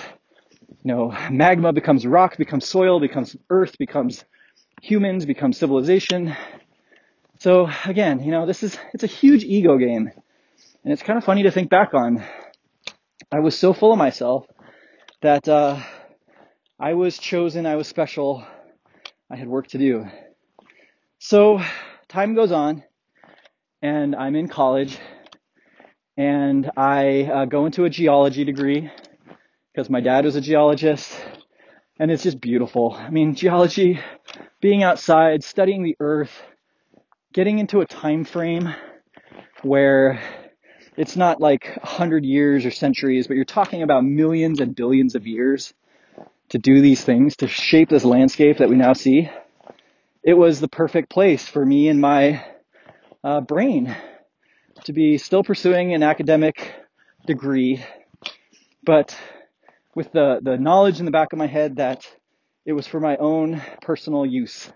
you 0.69 0.78
know, 0.86 1.13
magma 1.30 1.74
becomes 1.74 2.08
rock, 2.08 2.38
becomes 2.38 2.65
soil, 2.65 3.02
becomes 3.02 3.36
earth, 3.50 3.78
becomes 3.78 4.24
humans, 4.82 5.26
becomes 5.26 5.58
civilization. 5.58 6.34
So 7.39 7.69
again, 7.84 8.24
you 8.24 8.32
know, 8.32 8.45
this 8.45 8.63
is, 8.63 8.78
it's 8.93 9.04
a 9.04 9.08
huge 9.08 9.43
ego 9.43 9.78
game. 9.78 10.10
And 10.86 10.93
it's 10.93 11.04
kind 11.04 11.17
of 11.17 11.26
funny 11.26 11.43
to 11.43 11.52
think 11.52 11.69
back 11.69 11.93
on. 11.93 12.24
I 13.30 13.39
was 13.39 13.58
so 13.58 13.74
full 13.74 13.91
of 13.91 13.97
myself 13.97 14.45
that, 15.21 15.50
uh, 15.50 15.82
I 16.80 16.93
was 16.93 17.17
chosen, 17.17 17.65
I 17.65 17.76
was 17.76 17.88
special, 17.89 18.45
I 19.32 19.38
had 19.38 19.48
work 19.48 19.67
to 19.67 19.78
do. 19.78 20.08
So 21.20 21.62
time 22.10 22.36
goes 22.36 22.52
on 22.52 22.84
and 23.82 24.13
I'm 24.13 24.36
in 24.36 24.50
college 24.50 24.98
and 26.17 26.70
I 26.76 27.24
uh, 27.24 27.46
go 27.46 27.65
into 27.65 27.86
a 27.86 27.89
geology 27.89 28.44
degree 28.44 28.91
because 29.72 29.89
my 29.89 30.02
dad 30.02 30.26
was 30.26 30.36
a 30.36 30.41
geologist 30.41 31.17
and 31.98 32.12
it's 32.12 32.24
just 32.24 32.41
beautiful. 32.41 32.91
I 32.91 33.10
mean, 33.10 33.34
geology, 33.34 34.02
being 34.60 34.84
outside, 34.84 35.46
studying 35.46 35.84
the 35.84 35.96
earth, 36.02 36.44
getting 37.32 37.60
into 37.60 37.80
a 37.80 37.86
time 37.86 38.26
frame 38.26 38.74
where 39.62 40.22
it's 40.98 41.15
not 41.15 41.39
like 41.39 41.78
a 41.82 41.88
hundred 41.88 42.26
years 42.26 42.65
or 42.65 42.72
centuries, 42.72 43.28
but 43.28 43.36
you're 43.36 43.46
talking 43.46 43.82
about 43.82 44.04
millions 44.04 44.60
and 44.60 44.76
billions 44.76 45.15
of 45.15 45.26
years 45.26 45.74
to 46.52 46.58
do 46.58 46.82
these 46.82 47.04
things, 47.04 47.38
to 47.38 47.48
shape 47.48 47.90
this 47.90 48.06
landscape 48.06 48.58
that 48.58 48.70
we 48.70 48.76
now 48.76 48.94
see. 48.94 49.30
It 50.24 50.34
was 50.34 50.60
the 50.60 50.68
perfect 50.68 51.10
place 51.10 51.48
for 51.48 51.66
me 51.66 51.88
and 51.88 52.00
my 52.00 52.46
uh, 53.24 53.42
brain 53.42 53.96
to 54.84 54.94
be 54.94 55.18
still 55.18 55.44
pursuing 55.44 55.94
an 55.94 56.04
academic 56.04 56.74
degree, 57.26 57.84
but 58.84 59.18
with 59.96 60.12
the, 60.12 60.40
the 60.42 60.58
knowledge 60.58 61.00
in 61.00 61.06
the 61.06 61.12
back 61.12 61.32
of 61.32 61.40
my 61.40 61.48
head 61.48 61.78
that 61.78 62.06
it 62.66 62.74
was 62.74 62.86
for 62.86 63.00
my 63.00 63.16
own 63.18 63.62
personal 63.82 64.26
use. 64.26 64.68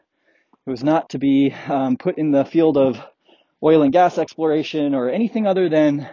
It 0.66 0.70
was 0.70 0.84
not 0.84 1.10
to 1.10 1.20
be 1.20 1.54
um, 1.68 1.98
put 1.98 2.18
in 2.18 2.32
the 2.32 2.46
field 2.46 2.78
of 2.78 2.98
oil 3.62 3.82
and 3.82 3.92
gas 3.92 4.18
exploration 4.18 4.96
or 4.96 5.10
anything 5.10 5.46
other 5.46 5.68
than 5.68 6.10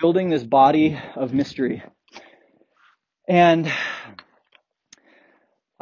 building 0.00 0.28
this 0.28 0.44
body 0.44 1.00
of 1.16 1.32
mystery. 1.32 1.82
And 3.26 3.72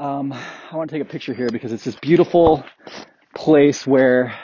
um, 0.03 0.33
I 0.33 0.77
want 0.77 0.91
to 0.91 0.97
take 0.97 1.07
a 1.07 1.11
picture 1.11 1.33
here 1.33 1.49
because 1.49 1.73
it's 1.73 1.85
this 1.85 1.97
beautiful 1.97 2.65
place 3.35 3.87
where 3.87 4.37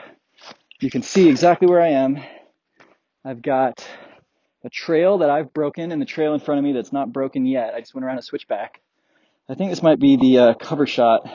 you 0.80 0.90
can 0.90 1.02
see 1.02 1.28
exactly 1.28 1.68
where 1.68 1.80
I 1.80 1.88
am 1.88 2.18
I've 3.24 3.42
got 3.42 3.86
a 4.64 4.70
trail 4.70 5.18
that 5.18 5.28
I've 5.28 5.52
broken 5.52 5.92
and 5.92 6.00
the 6.00 6.06
trail 6.06 6.32
in 6.32 6.40
front 6.40 6.58
of 6.58 6.64
me 6.64 6.72
that's 6.72 6.92
not 6.92 7.12
broken 7.12 7.44
yet. 7.44 7.74
I 7.74 7.80
just 7.80 7.94
went 7.94 8.06
around 8.06 8.18
a 8.18 8.22
switchback. 8.22 8.80
I 9.48 9.54
think 9.54 9.70
this 9.70 9.82
might 9.82 10.00
be 10.00 10.16
the 10.16 10.38
uh, 10.38 10.54
cover 10.54 10.86
shot 10.86 11.28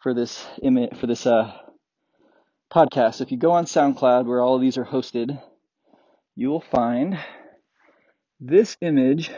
for 0.00 0.14
this 0.14 0.46
image 0.62 0.96
for 0.96 1.08
this 1.08 1.26
uh, 1.26 1.52
podcast. 2.72 3.20
If 3.20 3.32
you 3.32 3.38
go 3.38 3.52
on 3.52 3.64
SoundCloud 3.64 4.26
where 4.26 4.40
all 4.40 4.54
of 4.54 4.60
these 4.60 4.78
are 4.78 4.84
hosted, 4.84 5.42
you 6.36 6.48
will 6.48 6.60
find 6.60 7.18
this 8.38 8.76
image 8.80 9.32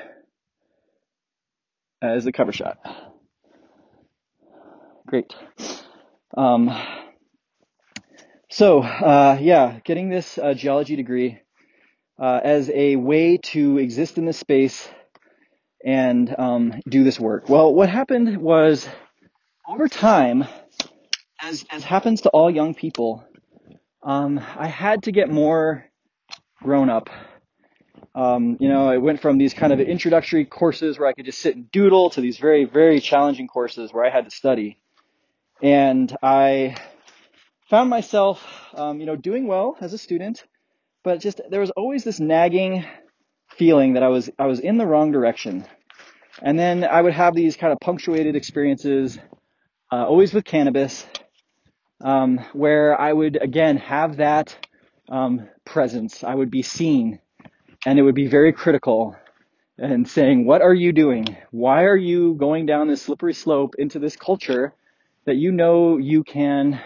as 2.03 2.25
the 2.25 2.33
cover 2.33 2.53
shot. 2.53 3.10
Great. 5.11 5.35
Um, 6.37 6.71
so, 8.49 8.81
uh, 8.81 9.39
yeah, 9.41 9.81
getting 9.85 10.09
this 10.09 10.39
uh, 10.39 10.55
geology 10.55 10.95
degree 10.95 11.41
uh, 12.23 12.39
as 12.45 12.71
a 12.71 12.95
way 12.95 13.39
to 13.39 13.79
exist 13.79 14.19
in 14.19 14.25
this 14.25 14.39
space 14.39 14.89
and 15.85 16.33
um, 16.39 16.81
do 16.89 17.03
this 17.03 17.19
work. 17.19 17.49
Well, 17.49 17.75
what 17.75 17.89
happened 17.89 18.37
was 18.37 18.89
over 19.69 19.89
time, 19.89 20.45
as 21.43 21.65
as 21.73 21.83
happens 21.83 22.21
to 22.21 22.29
all 22.29 22.49
young 22.49 22.77
people, 22.77 23.25
um, 24.05 24.39
I 24.39 24.69
had 24.69 25.03
to 25.05 25.11
get 25.11 25.29
more 25.29 25.87
grown 26.63 26.89
up. 26.89 27.11
Um, 28.15 28.59
you 28.61 28.69
know, 28.69 28.89
I 28.89 28.99
went 28.99 29.21
from 29.21 29.39
these 29.39 29.55
kind 29.55 29.73
of 29.73 29.81
introductory 29.81 30.45
courses 30.45 31.01
where 31.01 31.09
I 31.09 31.15
could 31.15 31.25
just 31.25 31.41
sit 31.41 31.57
and 31.57 31.69
doodle 31.73 32.11
to 32.11 32.21
these 32.21 32.39
very, 32.39 32.65
very 32.65 33.01
challenging 33.01 33.49
courses 33.49 33.93
where 33.93 34.05
I 34.05 34.11
had 34.11 34.25
to 34.27 34.31
study. 34.31 34.80
And 35.63 36.17
I 36.23 36.77
found 37.69 37.91
myself, 37.91 38.43
um, 38.75 38.99
you 38.99 39.07
know, 39.07 39.17
doing 39.17 39.47
well 39.47 39.77
as 39.81 39.93
a 39.93 39.99
student, 39.99 40.43
but 41.05 41.21
just 41.21 41.41
there 41.51 41.61
was 41.61 41.71
always 41.71 42.03
this 42.03 42.19
nagging 42.19 42.85
feeling 43.51 43.95
that 43.95 44.03
I 44.03 44.09
was 44.09 44.31
I 44.39 44.47
was 44.47 44.61
in 44.61 44.79
the 44.79 44.87
wrong 44.87 45.13
direction. 45.13 45.67
And 46.43 46.59
then 46.59 46.85
I 46.85 47.03
would 47.03 47.13
have 47.13 47.35
these 47.35 47.57
kind 47.57 47.73
of 47.73 47.81
punctuated 47.81 48.37
experiences, 48.37 49.19
uh, 49.93 50.07
always 50.07 50.33
with 50.33 50.45
cannabis, 50.45 51.07
um, 52.03 52.39
where 52.55 52.99
I 52.99 53.13
would 53.13 53.37
again 53.37 53.77
have 53.77 54.17
that 54.17 54.57
um, 55.11 55.47
presence. 55.67 56.25
I 56.25 56.35
would 56.35 56.51
be 56.51 56.63
seen, 56.63 57.19
and 57.85 57.99
it 57.99 58.03
would 58.03 58.15
be 58.15 58.29
very 58.29 58.55
critical 58.55 59.15
and 59.77 60.09
saying, 60.09 60.47
"What 60.47 60.63
are 60.63 60.73
you 60.73 60.93
doing? 60.93 61.37
Why 61.51 61.85
are 61.85 61.97
you 61.97 62.33
going 62.35 62.65
down 62.65 62.89
this 62.89 63.03
slippery 63.03 63.35
slope 63.35 63.75
into 63.79 63.99
this 63.99 64.17
culture 64.17 64.73
that 65.27 65.37
you 65.37 65.53
know 65.53 65.99
you 65.99 66.25
can 66.25 66.81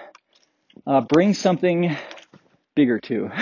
uh, 0.87 1.01
bring 1.03 1.35
something 1.35 1.97
bigger 2.75 2.99
to. 3.01 3.31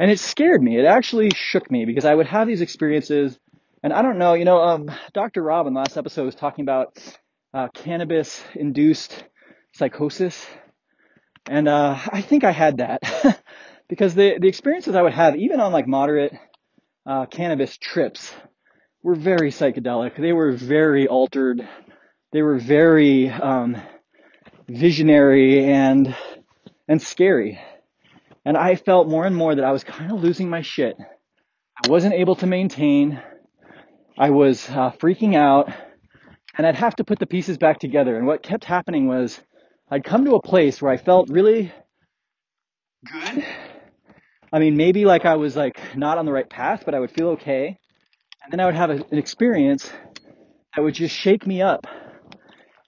And 0.00 0.12
it 0.12 0.20
scared 0.20 0.62
me. 0.62 0.78
It 0.78 0.84
actually 0.84 1.30
shook 1.34 1.72
me 1.72 1.84
because 1.84 2.04
I 2.04 2.14
would 2.14 2.26
have 2.28 2.46
these 2.46 2.60
experiences, 2.60 3.36
and 3.82 3.92
I 3.92 4.00
don't 4.00 4.16
know, 4.16 4.34
you 4.34 4.44
know, 4.44 4.60
um, 4.60 4.88
Dr. 5.12 5.42
Rob 5.42 5.66
in 5.66 5.74
the 5.74 5.80
last 5.80 5.96
episode 5.96 6.24
was 6.24 6.36
talking 6.36 6.64
about 6.64 6.96
uh, 7.52 7.66
cannabis 7.74 8.40
induced 8.54 9.24
psychosis. 9.72 10.46
And 11.50 11.66
uh, 11.66 11.98
I 12.12 12.20
think 12.20 12.44
I 12.44 12.52
had 12.52 12.76
that 12.76 13.00
because 13.88 14.14
the, 14.14 14.38
the 14.38 14.46
experiences 14.46 14.94
I 14.94 15.02
would 15.02 15.14
have, 15.14 15.34
even 15.34 15.58
on 15.58 15.72
like 15.72 15.88
moderate 15.88 16.32
uh, 17.04 17.26
cannabis 17.26 17.76
trips, 17.76 18.32
were 19.02 19.16
very 19.16 19.50
psychedelic. 19.50 20.16
They 20.16 20.32
were 20.32 20.52
very 20.52 21.08
altered. 21.08 21.66
They 22.32 22.42
were 22.42 22.58
very 22.58 23.30
um, 23.30 23.76
visionary 24.68 25.64
and 25.64 26.14
and 26.86 27.02
scary. 27.02 27.60
And 28.44 28.56
I 28.56 28.76
felt 28.76 29.08
more 29.08 29.24
and 29.24 29.36
more 29.36 29.54
that 29.54 29.64
I 29.64 29.72
was 29.72 29.84
kind 29.84 30.12
of 30.12 30.22
losing 30.22 30.48
my 30.48 30.62
shit. 30.62 30.96
I 31.84 31.88
wasn't 31.88 32.14
able 32.14 32.36
to 32.36 32.46
maintain. 32.46 33.20
I 34.16 34.30
was 34.30 34.68
uh, 34.70 34.90
freaking 34.92 35.36
out 35.36 35.70
and 36.56 36.66
I'd 36.66 36.76
have 36.76 36.96
to 36.96 37.04
put 37.04 37.18
the 37.18 37.26
pieces 37.26 37.56
back 37.56 37.78
together. 37.78 38.16
And 38.16 38.26
what 38.26 38.42
kept 38.42 38.64
happening 38.64 39.06
was 39.06 39.40
I'd 39.90 40.02
come 40.02 40.24
to 40.24 40.34
a 40.34 40.42
place 40.42 40.82
where 40.82 40.90
I 40.90 40.96
felt 40.96 41.30
really 41.30 41.72
good. 43.06 43.44
I 44.52 44.58
mean, 44.58 44.76
maybe 44.76 45.04
like 45.04 45.24
I 45.24 45.36
was 45.36 45.54
like 45.54 45.78
not 45.96 46.18
on 46.18 46.26
the 46.26 46.32
right 46.32 46.48
path, 46.48 46.82
but 46.84 46.94
I 46.94 47.00
would 47.00 47.10
feel 47.10 47.28
okay. 47.30 47.78
And 48.42 48.52
then 48.52 48.60
I 48.60 48.66
would 48.66 48.74
have 48.74 48.90
a, 48.90 48.94
an 48.94 49.18
experience 49.18 49.90
that 50.74 50.82
would 50.82 50.94
just 50.94 51.14
shake 51.14 51.46
me 51.46 51.62
up. 51.62 51.86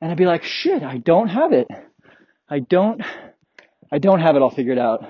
And 0.00 0.10
I'd 0.10 0.16
be 0.16 0.26
like, 0.26 0.44
shit, 0.44 0.82
I 0.82 0.98
don't 0.98 1.28
have 1.28 1.52
it. 1.52 1.68
I 2.48 2.60
don't 2.60 3.02
I 3.92 3.98
don't 3.98 4.20
have 4.20 4.36
it 4.36 4.42
all 4.42 4.50
figured 4.50 4.78
out. 4.78 5.04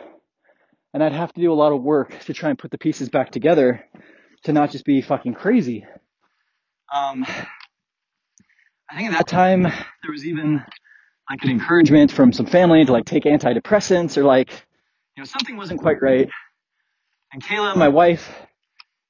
And 0.93 1.03
I'd 1.03 1.13
have 1.13 1.33
to 1.35 1.41
do 1.41 1.53
a 1.53 1.55
lot 1.55 1.73
of 1.73 1.83
work 1.83 2.19
to 2.25 2.35
try 2.35 2.51
and 2.51 2.59
put 2.59 2.71
the 2.71 2.79
pieces 2.79 3.09
back 3.09 3.31
together 3.31 3.85
to 4.45 4.53
not 4.53 4.71
just 4.71 4.85
be 4.85 5.03
fucking 5.03 5.35
crazy. 5.35 5.85
Um, 6.93 7.25
I 8.91 8.97
think 8.97 9.13
at 9.13 9.19
that 9.19 9.29
time 9.29 9.63
there 9.63 10.11
was 10.11 10.27
even 10.27 10.65
like 11.31 11.45
an 11.45 11.51
encouragement 11.51 12.11
from 12.11 12.33
some 12.33 12.47
family 12.47 12.85
to 12.85 12.91
like 12.91 13.05
take 13.05 13.25
antidepressants 13.25 14.17
or 14.17 14.25
like, 14.25 14.51
you 15.17 15.21
know, 15.21 15.25
something 15.25 15.57
wasn't 15.57 15.81
quite 15.81 16.03
right. 16.03 16.29
And 17.33 17.43
Kayla, 17.43 17.77
my 17.77 17.89
wife, 17.89 18.29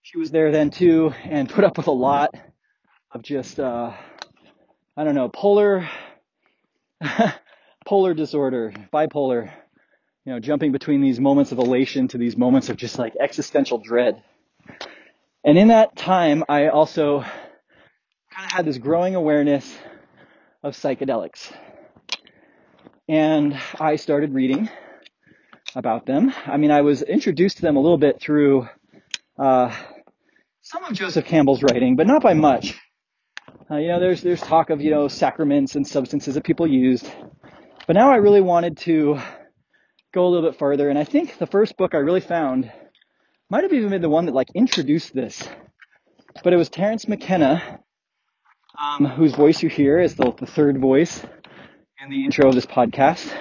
she 0.02 0.18
was 0.18 0.30
there 0.30 0.52
then 0.52 0.70
too 0.70 1.14
and 1.24 1.48
put 1.48 1.64
up 1.64 1.78
with 1.78 1.86
a 1.86 1.92
lot 1.92 2.34
of 3.12 3.22
just, 3.22 3.58
uh, 3.58 3.92
I 5.00 5.04
don't 5.04 5.14
know, 5.14 5.30
polar, 5.30 5.88
polar 7.86 8.12
disorder, 8.12 8.70
bipolar, 8.92 9.50
you 10.26 10.32
know, 10.34 10.40
jumping 10.40 10.72
between 10.72 11.00
these 11.00 11.18
moments 11.18 11.52
of 11.52 11.58
elation 11.58 12.06
to 12.08 12.18
these 12.18 12.36
moments 12.36 12.68
of 12.68 12.76
just 12.76 12.98
like 12.98 13.14
existential 13.18 13.78
dread. 13.78 14.22
And 15.42 15.56
in 15.56 15.68
that 15.68 15.96
time, 15.96 16.44
I 16.50 16.68
also 16.68 17.20
kind 17.20 18.44
of 18.44 18.52
had 18.52 18.66
this 18.66 18.76
growing 18.76 19.14
awareness 19.14 19.74
of 20.62 20.74
psychedelics. 20.74 21.50
And 23.08 23.58
I 23.80 23.96
started 23.96 24.34
reading 24.34 24.68
about 25.74 26.04
them. 26.04 26.30
I 26.44 26.58
mean, 26.58 26.72
I 26.72 26.82
was 26.82 27.00
introduced 27.00 27.56
to 27.56 27.62
them 27.62 27.76
a 27.76 27.80
little 27.80 27.96
bit 27.96 28.20
through 28.20 28.68
uh, 29.38 29.74
some 30.60 30.84
of 30.84 30.92
Joseph 30.92 31.24
Campbell's 31.24 31.62
writing, 31.62 31.96
but 31.96 32.06
not 32.06 32.22
by 32.22 32.34
much. 32.34 32.78
Uh, 33.70 33.76
you 33.76 33.86
know, 33.86 34.00
there's 34.00 34.20
there's 34.20 34.40
talk 34.40 34.70
of 34.70 34.80
you 34.80 34.90
know 34.90 35.06
sacraments 35.06 35.76
and 35.76 35.86
substances 35.86 36.34
that 36.34 36.42
people 36.42 36.66
used, 36.66 37.08
but 37.86 37.94
now 37.94 38.10
I 38.10 38.16
really 38.16 38.40
wanted 38.40 38.78
to 38.78 39.20
go 40.12 40.26
a 40.26 40.28
little 40.28 40.50
bit 40.50 40.58
further, 40.58 40.90
and 40.90 40.98
I 40.98 41.04
think 41.04 41.38
the 41.38 41.46
first 41.46 41.76
book 41.76 41.94
I 41.94 41.98
really 41.98 42.20
found 42.20 42.72
might 43.48 43.62
have 43.62 43.72
even 43.72 43.90
been 43.90 44.02
the 44.02 44.08
one 44.08 44.26
that 44.26 44.34
like 44.34 44.48
introduced 44.56 45.14
this, 45.14 45.48
but 46.42 46.52
it 46.52 46.56
was 46.56 46.68
Terence 46.68 47.06
McKenna, 47.06 47.78
um, 48.76 49.04
whose 49.04 49.36
voice 49.36 49.62
you 49.62 49.68
hear 49.68 50.00
is 50.00 50.16
the, 50.16 50.32
the 50.36 50.46
third 50.46 50.80
voice 50.80 51.24
in 52.02 52.10
the 52.10 52.24
intro 52.24 52.48
of 52.48 52.56
this 52.56 52.66
podcast. 52.66 53.32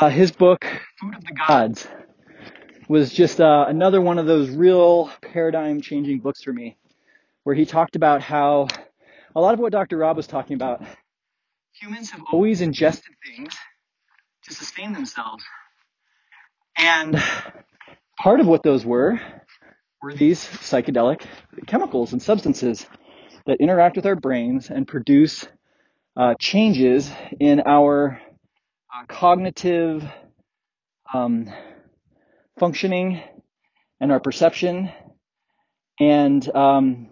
Uh, 0.00 0.08
his 0.08 0.30
book, 0.30 0.64
Food 1.00 1.16
of 1.16 1.24
the 1.24 1.34
Gods, 1.48 1.88
was 2.88 3.12
just 3.12 3.40
uh, 3.40 3.64
another 3.66 4.00
one 4.00 4.20
of 4.20 4.26
those 4.26 4.50
real 4.50 5.10
paradigm 5.20 5.80
changing 5.80 6.20
books 6.20 6.44
for 6.44 6.52
me, 6.52 6.76
where 7.42 7.56
he 7.56 7.66
talked 7.66 7.96
about 7.96 8.22
how 8.22 8.68
a 9.34 9.40
lot 9.40 9.54
of 9.54 9.60
what 9.60 9.72
Dr. 9.72 9.96
Rob 9.98 10.16
was 10.16 10.26
talking 10.26 10.54
about, 10.54 10.82
humans 11.72 12.10
have 12.10 12.22
always 12.32 12.60
ingested 12.60 13.14
things 13.24 13.54
to 14.44 14.54
sustain 14.54 14.92
themselves. 14.92 15.44
And 16.76 17.22
part 18.18 18.40
of 18.40 18.46
what 18.46 18.62
those 18.62 18.84
were 18.84 19.20
were 20.02 20.14
these 20.14 20.42
psychedelic 20.44 21.22
chemicals 21.66 22.12
and 22.12 22.22
substances 22.22 22.86
that 23.46 23.60
interact 23.60 23.96
with 23.96 24.06
our 24.06 24.16
brains 24.16 24.70
and 24.70 24.88
produce 24.88 25.46
uh, 26.16 26.34
changes 26.38 27.10
in 27.38 27.60
our 27.66 28.20
uh, 28.94 29.04
cognitive 29.08 30.04
um, 31.12 31.52
functioning 32.58 33.22
and 34.00 34.12
our 34.12 34.20
perception. 34.20 34.90
And 35.98 36.56
um, 36.56 37.09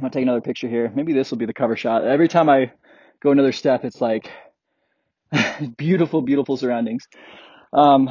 I'm 0.00 0.04
gonna 0.04 0.12
take 0.12 0.22
another 0.22 0.40
picture 0.40 0.66
here. 0.66 0.90
Maybe 0.94 1.12
this 1.12 1.30
will 1.30 1.36
be 1.36 1.44
the 1.44 1.52
cover 1.52 1.76
shot. 1.76 2.04
Every 2.04 2.26
time 2.26 2.48
I 2.48 2.72
go 3.22 3.32
another 3.32 3.52
step, 3.52 3.84
it's 3.84 4.00
like 4.00 4.30
beautiful, 5.76 6.22
beautiful 6.22 6.56
surroundings. 6.56 7.06
Um, 7.74 8.08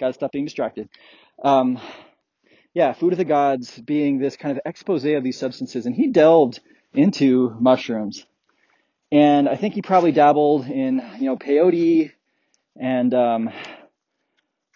gotta 0.00 0.12
stop 0.12 0.32
being 0.32 0.46
distracted. 0.46 0.88
Um, 1.40 1.78
yeah, 2.74 2.94
Food 2.94 3.12
of 3.12 3.18
the 3.18 3.24
Gods 3.24 3.78
being 3.78 4.18
this 4.18 4.36
kind 4.36 4.58
of 4.58 4.62
expose 4.66 5.04
of 5.04 5.22
these 5.22 5.38
substances, 5.38 5.86
and 5.86 5.94
he 5.94 6.08
delved 6.08 6.58
into 6.94 7.54
mushrooms. 7.60 8.26
And 9.12 9.48
I 9.48 9.54
think 9.54 9.74
he 9.74 9.82
probably 9.82 10.10
dabbled 10.10 10.66
in, 10.66 11.00
you 11.20 11.26
know, 11.26 11.36
peyote 11.36 12.10
and 12.76 13.14
um, 13.14 13.50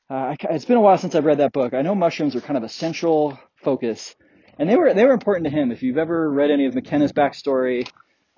uh, 0.09 0.37
it's 0.51 0.67
been 0.67 0.77
a 0.77 0.81
while 0.81 0.99
since 0.99 1.17
I've 1.17 1.25
read 1.25 1.39
that 1.39 1.53
book. 1.53 1.75
I 1.75 1.83
know 1.83 1.97
mushrooms 1.97 2.37
are 2.37 2.41
kind 2.41 2.57
of 2.57 2.63
a 2.63 2.69
central 2.69 3.41
focus, 3.57 4.15
and 4.59 4.69
they 4.69 4.77
were 4.77 4.95
they 4.95 5.05
were 5.05 5.13
important 5.13 5.45
to 5.47 5.51
him. 5.51 5.71
If 5.71 5.83
you've 5.83 5.99
ever 5.99 6.31
read 6.31 6.51
any 6.51 6.67
of 6.67 6.75
McKenna's 6.75 7.13
backstory, 7.13 7.89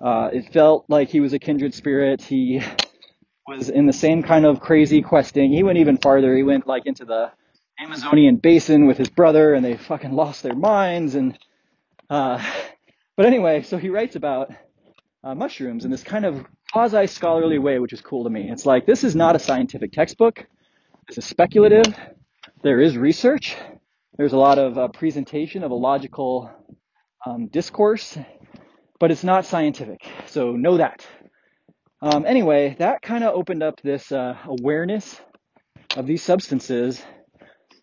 uh, 0.01 0.29
it 0.33 0.51
felt 0.53 0.85
like 0.87 1.09
he 1.09 1.19
was 1.19 1.33
a 1.33 1.39
kindred 1.39 1.73
spirit. 1.73 2.21
He 2.21 2.61
was 3.47 3.69
in 3.69 3.85
the 3.85 3.93
same 3.93 4.23
kind 4.23 4.45
of 4.45 4.59
crazy 4.59 5.01
questing. 5.01 5.51
He 5.51 5.63
went 5.63 5.77
even 5.77 5.97
farther. 5.97 6.35
He 6.35 6.43
went 6.43 6.67
like 6.67 6.85
into 6.85 7.05
the 7.05 7.31
Amazonian 7.79 8.37
basin 8.37 8.87
with 8.87 8.97
his 8.97 9.09
brother, 9.09 9.53
and 9.53 9.63
they 9.63 9.77
fucking 9.77 10.11
lost 10.11 10.43
their 10.43 10.55
minds. 10.55 11.15
And 11.15 11.37
uh, 12.09 12.43
but 13.15 13.25
anyway, 13.25 13.61
so 13.63 13.77
he 13.77 13.89
writes 13.89 14.15
about 14.15 14.51
uh, 15.23 15.35
mushrooms 15.35 15.85
in 15.85 15.91
this 15.91 16.03
kind 16.03 16.25
of 16.25 16.45
quasi 16.71 17.07
scholarly 17.07 17.59
way, 17.59 17.79
which 17.79 17.93
is 17.93 18.01
cool 18.01 18.23
to 18.23 18.29
me. 18.29 18.49
It's 18.51 18.65
like 18.65 18.85
this 18.85 19.03
is 19.03 19.15
not 19.15 19.35
a 19.35 19.39
scientific 19.39 19.91
textbook. 19.91 20.45
This 21.07 21.19
is 21.19 21.25
speculative. 21.25 21.85
There 22.63 22.81
is 22.81 22.97
research. 22.97 23.55
There's 24.17 24.33
a 24.33 24.37
lot 24.37 24.57
of 24.57 24.79
uh, 24.79 24.87
presentation 24.87 25.63
of 25.63 25.69
a 25.69 25.75
logical 25.75 26.49
um, 27.23 27.49
discourse, 27.49 28.17
but 28.99 29.11
it's 29.11 29.23
not 29.23 29.45
scientific. 29.45 29.99
So 30.25 30.53
know 30.53 30.77
that. 30.77 31.05
Um, 32.01 32.25
anyway, 32.25 32.75
that 32.79 33.03
kind 33.03 33.23
of 33.23 33.35
opened 33.35 33.61
up 33.61 33.79
this 33.81 34.11
uh, 34.11 34.35
awareness 34.43 35.21
of 35.95 36.07
these 36.07 36.23
substances. 36.23 36.99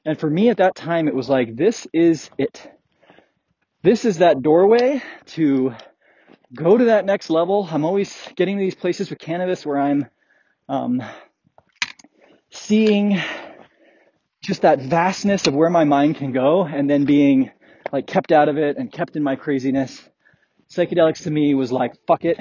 And 0.04 0.18
for 0.18 0.28
me 0.28 0.48
at 0.48 0.56
that 0.56 0.74
time, 0.74 1.06
it 1.06 1.14
was 1.14 1.28
like, 1.28 1.54
this 1.54 1.86
is 1.92 2.28
it. 2.36 2.68
This 3.84 4.04
is 4.04 4.18
that 4.18 4.42
doorway 4.42 5.04
to 5.26 5.72
go 6.52 6.76
to 6.76 6.86
that 6.86 7.04
next 7.04 7.30
level. 7.30 7.68
I'm 7.70 7.84
always 7.84 8.12
getting 8.34 8.56
to 8.56 8.60
these 8.60 8.74
places 8.74 9.08
with 9.08 9.20
cannabis 9.20 9.64
where 9.64 9.78
I'm 9.78 10.06
um, 10.68 11.00
seeing 12.50 13.22
just 14.44 14.62
that 14.62 14.78
vastness 14.78 15.46
of 15.46 15.54
where 15.54 15.70
my 15.70 15.84
mind 15.84 16.16
can 16.16 16.30
go 16.30 16.64
and 16.64 16.88
then 16.88 17.04
being 17.04 17.50
like 17.92 18.06
kept 18.06 18.30
out 18.30 18.48
of 18.48 18.58
it 18.58 18.76
and 18.76 18.92
kept 18.92 19.16
in 19.16 19.22
my 19.22 19.36
craziness. 19.36 20.06
Psychedelics 20.70 21.22
to 21.22 21.30
me 21.30 21.54
was 21.54 21.72
like, 21.72 21.94
fuck 22.06 22.24
it. 22.24 22.38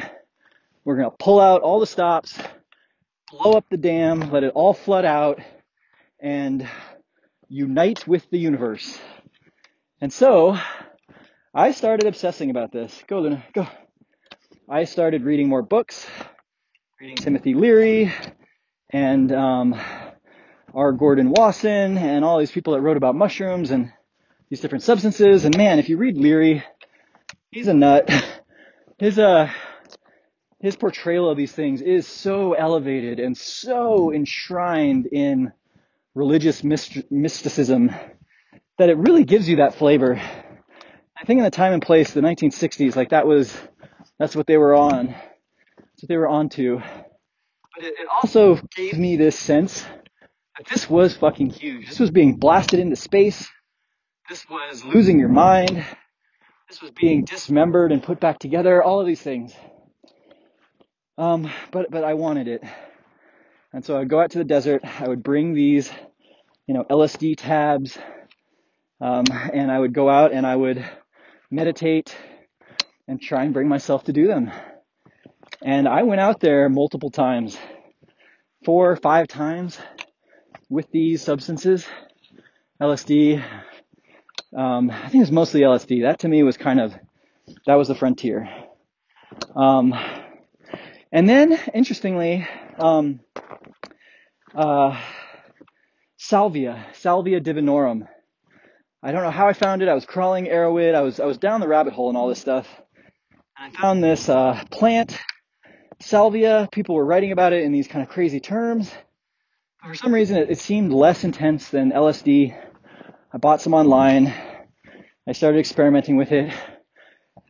We're 0.84 0.98
going 0.98 1.10
to 1.10 1.16
pull 1.18 1.40
out 1.40 1.62
all 1.62 1.80
the 1.80 1.88
stops, 1.88 2.38
blow 3.32 3.54
up 3.54 3.66
the 3.70 3.78
dam, 3.78 4.32
let 4.32 4.44
it 4.44 4.52
all 4.54 4.74
flood 4.74 5.06
out, 5.06 5.40
and 6.20 6.68
unite 7.48 8.06
with 8.06 8.30
the 8.30 8.38
universe. 8.38 9.00
And 10.02 10.12
so 10.12 10.58
I 11.54 11.72
started 11.72 12.06
obsessing 12.06 12.50
about 12.50 12.74
this. 12.74 13.02
Go, 13.08 13.22
Luna, 13.22 13.46
go. 13.54 13.66
I 14.70 14.84
started 14.84 15.24
reading 15.24 15.48
more 15.48 15.62
books, 15.62 16.06
reading 17.00 17.16
Timothy 17.16 17.54
Leary 17.54 18.12
and 18.90 19.32
um, 19.32 19.80
R. 20.74 20.92
Gordon 20.92 21.32
Wasson 21.32 21.98
and 21.98 22.26
all 22.26 22.40
these 22.40 22.52
people 22.52 22.74
that 22.74 22.82
wrote 22.82 22.98
about 22.98 23.16
mushrooms 23.16 23.70
and 23.72 23.92
these 24.50 24.60
different 24.60 24.84
substances. 24.84 25.46
And 25.46 25.56
man, 25.56 25.78
if 25.80 25.88
you 25.88 25.98
read 25.98 26.18
Leary, 26.18 26.64
he's 27.52 27.68
a 27.68 27.74
nut. 27.74 28.10
His 29.00 29.18
uh 29.20 29.50
his 30.60 30.78
portrayal 30.78 31.30
of 31.30 31.36
these 31.36 31.52
things 31.52 31.82
is 31.82 32.08
so 32.08 32.54
elevated 32.54 33.20
and 33.20 33.38
so 33.38 34.14
enshrined 34.14 35.08
in 35.08 35.52
religious 36.16 36.64
myst- 36.64 37.12
mysticism 37.12 37.92
that 38.78 38.90
it 38.90 38.98
really 38.98 39.26
gives 39.26 39.50
you 39.50 39.58
that 39.58 39.76
flavor. 39.76 40.16
I 40.16 41.26
think 41.26 41.40
in 41.40 41.44
the 41.44 41.52
time 41.52 41.74
and 41.74 41.82
place, 41.82 42.14
the 42.14 42.22
1960s, 42.22 42.96
like 42.96 43.10
that 43.10 43.28
was, 43.28 43.54
that's 44.18 44.38
what 44.38 44.48
they 44.48 44.58
were 44.58 44.74
on. 44.74 45.08
That's 45.08 46.04
what 46.04 46.08
they 46.08 46.18
were 46.18 46.30
onto. 46.30 46.78
But 46.78 47.84
it, 47.84 47.96
it 48.00 48.08
also 48.08 48.56
gave 48.74 48.98
me 48.98 49.18
this 49.18 49.38
sense 49.38 49.84
that 50.58 50.68
this 50.68 50.90
was 50.90 51.16
fucking 51.16 51.50
huge. 51.50 51.90
This 51.90 52.00
was 52.00 52.12
being 52.12 52.36
blasted 52.38 52.80
into 52.80 52.96
space. 52.96 53.50
This 54.30 54.46
was 54.50 54.84
losing 54.86 55.20
your 55.20 55.30
mind. 55.30 55.86
This 56.70 56.82
was 56.82 56.92
being 56.92 57.26
dismembered 57.26 57.92
and 57.92 58.02
put 58.02 58.20
back 58.20 58.40
together. 58.40 58.82
All 58.82 59.00
of 59.02 59.08
these 59.08 59.22
things. 59.22 59.54
Um, 61.18 61.52
but 61.72 61.92
but 61.92 62.04
I 62.04 62.16
wanted 62.16 62.48
it, 62.48 62.64
and 63.72 63.86
so 63.86 63.98
I'd 64.00 64.10
go 64.10 64.20
out 64.20 64.32
to 64.32 64.40
the 64.40 64.44
desert. 64.44 64.82
I 64.84 65.08
would 65.08 65.22
bring 65.22 65.54
these, 65.54 65.92
you 66.66 66.74
know, 66.74 66.84
LSD 66.90 67.36
tabs, 67.38 67.98
um, 69.00 69.26
and 69.54 69.72
I 69.72 69.78
would 69.78 69.94
go 69.94 70.10
out 70.10 70.34
and 70.34 70.48
I 70.48 70.56
would 70.56 70.84
meditate 71.52 72.16
and 73.08 73.22
try 73.22 73.44
and 73.44 73.54
bring 73.54 73.68
myself 73.68 74.06
to 74.06 74.14
do 74.14 74.28
them. 74.28 74.52
And 75.62 75.88
I 75.88 76.04
went 76.04 76.22
out 76.22 76.40
there 76.40 76.68
multiple 76.70 77.12
times, 77.12 77.58
four 78.66 78.90
or 78.92 78.96
five 78.96 79.28
times, 79.28 79.78
with 80.70 80.90
these 80.92 81.22
substances, 81.22 81.86
LSD. 82.82 83.44
Um, 84.56 84.92
I 84.92 85.04
think 85.04 85.16
it 85.16 85.20
was 85.20 85.32
mostly 85.32 85.62
LSD. 85.62 86.04
That 86.04 86.20
to 86.20 86.28
me 86.28 86.44
was 86.44 86.58
kind 86.58 86.80
of 86.80 86.94
that 87.66 87.76
was 87.76 87.88
the 87.88 87.96
frontier. 87.96 88.48
Um, 89.56 89.94
and 91.12 91.28
then, 91.28 91.60
interestingly, 91.74 92.48
um, 92.80 93.20
uh, 94.56 95.00
salvia, 96.18 96.86
salvia 96.94 97.42
divinorum. 97.42 98.08
I 99.02 99.12
don't 99.12 99.24
know 99.24 99.32
how 99.32 99.48
I 99.48 99.54
found 99.54 99.82
it. 99.82 99.90
I 99.90 99.94
was 99.94 100.06
crawling 100.06 100.46
Erowid. 100.46 100.96
I 100.96 101.02
was 101.02 101.20
I 101.20 101.26
was 101.26 101.38
down 101.38 101.60
the 101.60 101.68
rabbit 101.68 101.94
hole 101.94 102.10
and 102.10 102.18
all 102.18 102.30
this 102.30 102.40
stuff. 102.40 102.68
And 103.58 103.76
I 103.76 103.82
found 103.82 104.04
this 104.04 104.30
uh, 104.30 104.64
plant, 104.72 105.18
salvia. 106.00 106.70
People 106.72 106.96
were 106.96 107.06
writing 107.06 107.32
about 107.32 107.54
it 107.54 107.64
in 107.64 107.72
these 107.72 107.88
kind 107.88 108.02
of 108.02 108.10
crazy 108.10 108.40
terms. 108.40 108.92
For 109.86 109.96
some 109.96 110.14
reason, 110.14 110.38
it, 110.38 110.50
it 110.50 110.60
seemed 110.60 110.94
less 110.94 111.26
intense 111.26 111.68
than 111.68 111.92
LSD. 111.92 112.56
I 113.34 113.38
bought 113.38 113.60
some 113.60 113.74
online. 113.74 114.34
I 115.28 115.34
started 115.34 115.60
experimenting 115.60 116.16
with 116.16 116.32
it. 116.32 116.54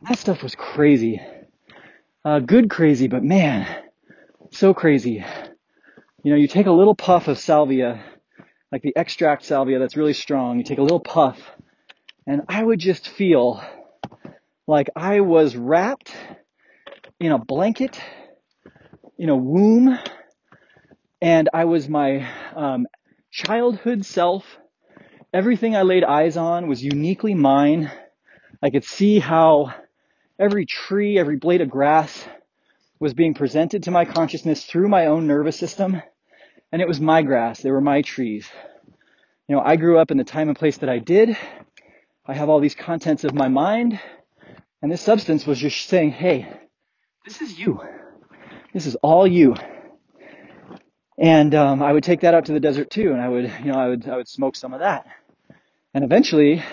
That 0.08 0.18
stuff 0.18 0.42
was 0.42 0.56
crazy. 0.56 1.20
Uh, 2.24 2.40
good 2.40 2.70
crazy, 2.70 3.06
but 3.06 3.22
man, 3.22 3.68
so 4.50 4.74
crazy. 4.74 5.24
you 6.24 6.32
know, 6.32 6.36
you 6.36 6.48
take 6.48 6.66
a 6.66 6.72
little 6.72 6.96
puff 6.96 7.28
of 7.28 7.38
salvia, 7.38 8.02
like 8.72 8.82
the 8.82 8.96
extract 8.96 9.44
salvia 9.44 9.78
that's 9.78 9.96
really 9.96 10.12
strong, 10.12 10.58
you 10.58 10.64
take 10.64 10.78
a 10.78 10.82
little 10.82 10.98
puff, 10.98 11.38
and 12.26 12.42
I 12.48 12.64
would 12.64 12.80
just 12.80 13.08
feel 13.08 13.62
like 14.66 14.90
I 14.96 15.20
was 15.20 15.54
wrapped 15.54 16.12
in 17.20 17.30
a 17.30 17.38
blanket, 17.38 18.00
in 19.18 19.28
a 19.28 19.36
womb, 19.36 19.96
and 21.24 21.48
I 21.54 21.64
was 21.64 21.88
my 21.88 22.28
um, 22.54 22.86
childhood 23.30 24.04
self. 24.04 24.44
Everything 25.32 25.74
I 25.74 25.80
laid 25.80 26.04
eyes 26.04 26.36
on 26.36 26.68
was 26.68 26.84
uniquely 26.84 27.32
mine. 27.32 27.90
I 28.62 28.68
could 28.68 28.84
see 28.84 29.20
how 29.20 29.72
every 30.38 30.66
tree, 30.66 31.18
every 31.18 31.36
blade 31.36 31.62
of 31.62 31.70
grass 31.70 32.28
was 33.00 33.14
being 33.14 33.32
presented 33.32 33.84
to 33.84 33.90
my 33.90 34.04
consciousness 34.04 34.66
through 34.66 34.88
my 34.88 35.06
own 35.06 35.26
nervous 35.26 35.58
system. 35.58 36.02
And 36.70 36.82
it 36.82 36.88
was 36.88 37.00
my 37.00 37.22
grass. 37.22 37.62
They 37.62 37.70
were 37.70 37.80
my 37.80 38.02
trees. 38.02 38.46
You 39.48 39.56
know, 39.56 39.62
I 39.62 39.76
grew 39.76 39.98
up 39.98 40.10
in 40.10 40.18
the 40.18 40.24
time 40.24 40.48
and 40.48 40.58
place 40.58 40.76
that 40.76 40.90
I 40.90 40.98
did. 40.98 41.38
I 42.26 42.34
have 42.34 42.50
all 42.50 42.60
these 42.60 42.74
contents 42.74 43.24
of 43.24 43.32
my 43.32 43.48
mind. 43.48 43.98
And 44.82 44.92
this 44.92 45.00
substance 45.00 45.46
was 45.46 45.58
just 45.58 45.86
saying, 45.86 46.10
hey, 46.10 46.52
this 47.24 47.40
is 47.40 47.58
you. 47.58 47.80
This 48.74 48.84
is 48.84 48.94
all 48.96 49.26
you. 49.26 49.54
And 51.16 51.54
um, 51.54 51.80
I 51.80 51.92
would 51.92 52.02
take 52.02 52.22
that 52.22 52.34
out 52.34 52.46
to 52.46 52.52
the 52.52 52.60
desert 52.60 52.90
too, 52.90 53.12
and 53.12 53.20
I 53.20 53.28
would, 53.28 53.44
you 53.60 53.72
know, 53.72 53.78
I 53.78 53.88
would, 53.88 54.08
I 54.08 54.16
would 54.16 54.28
smoke 54.28 54.56
some 54.56 54.74
of 54.74 54.80
that. 54.80 55.06
And 55.94 56.02
eventually, 56.02 56.64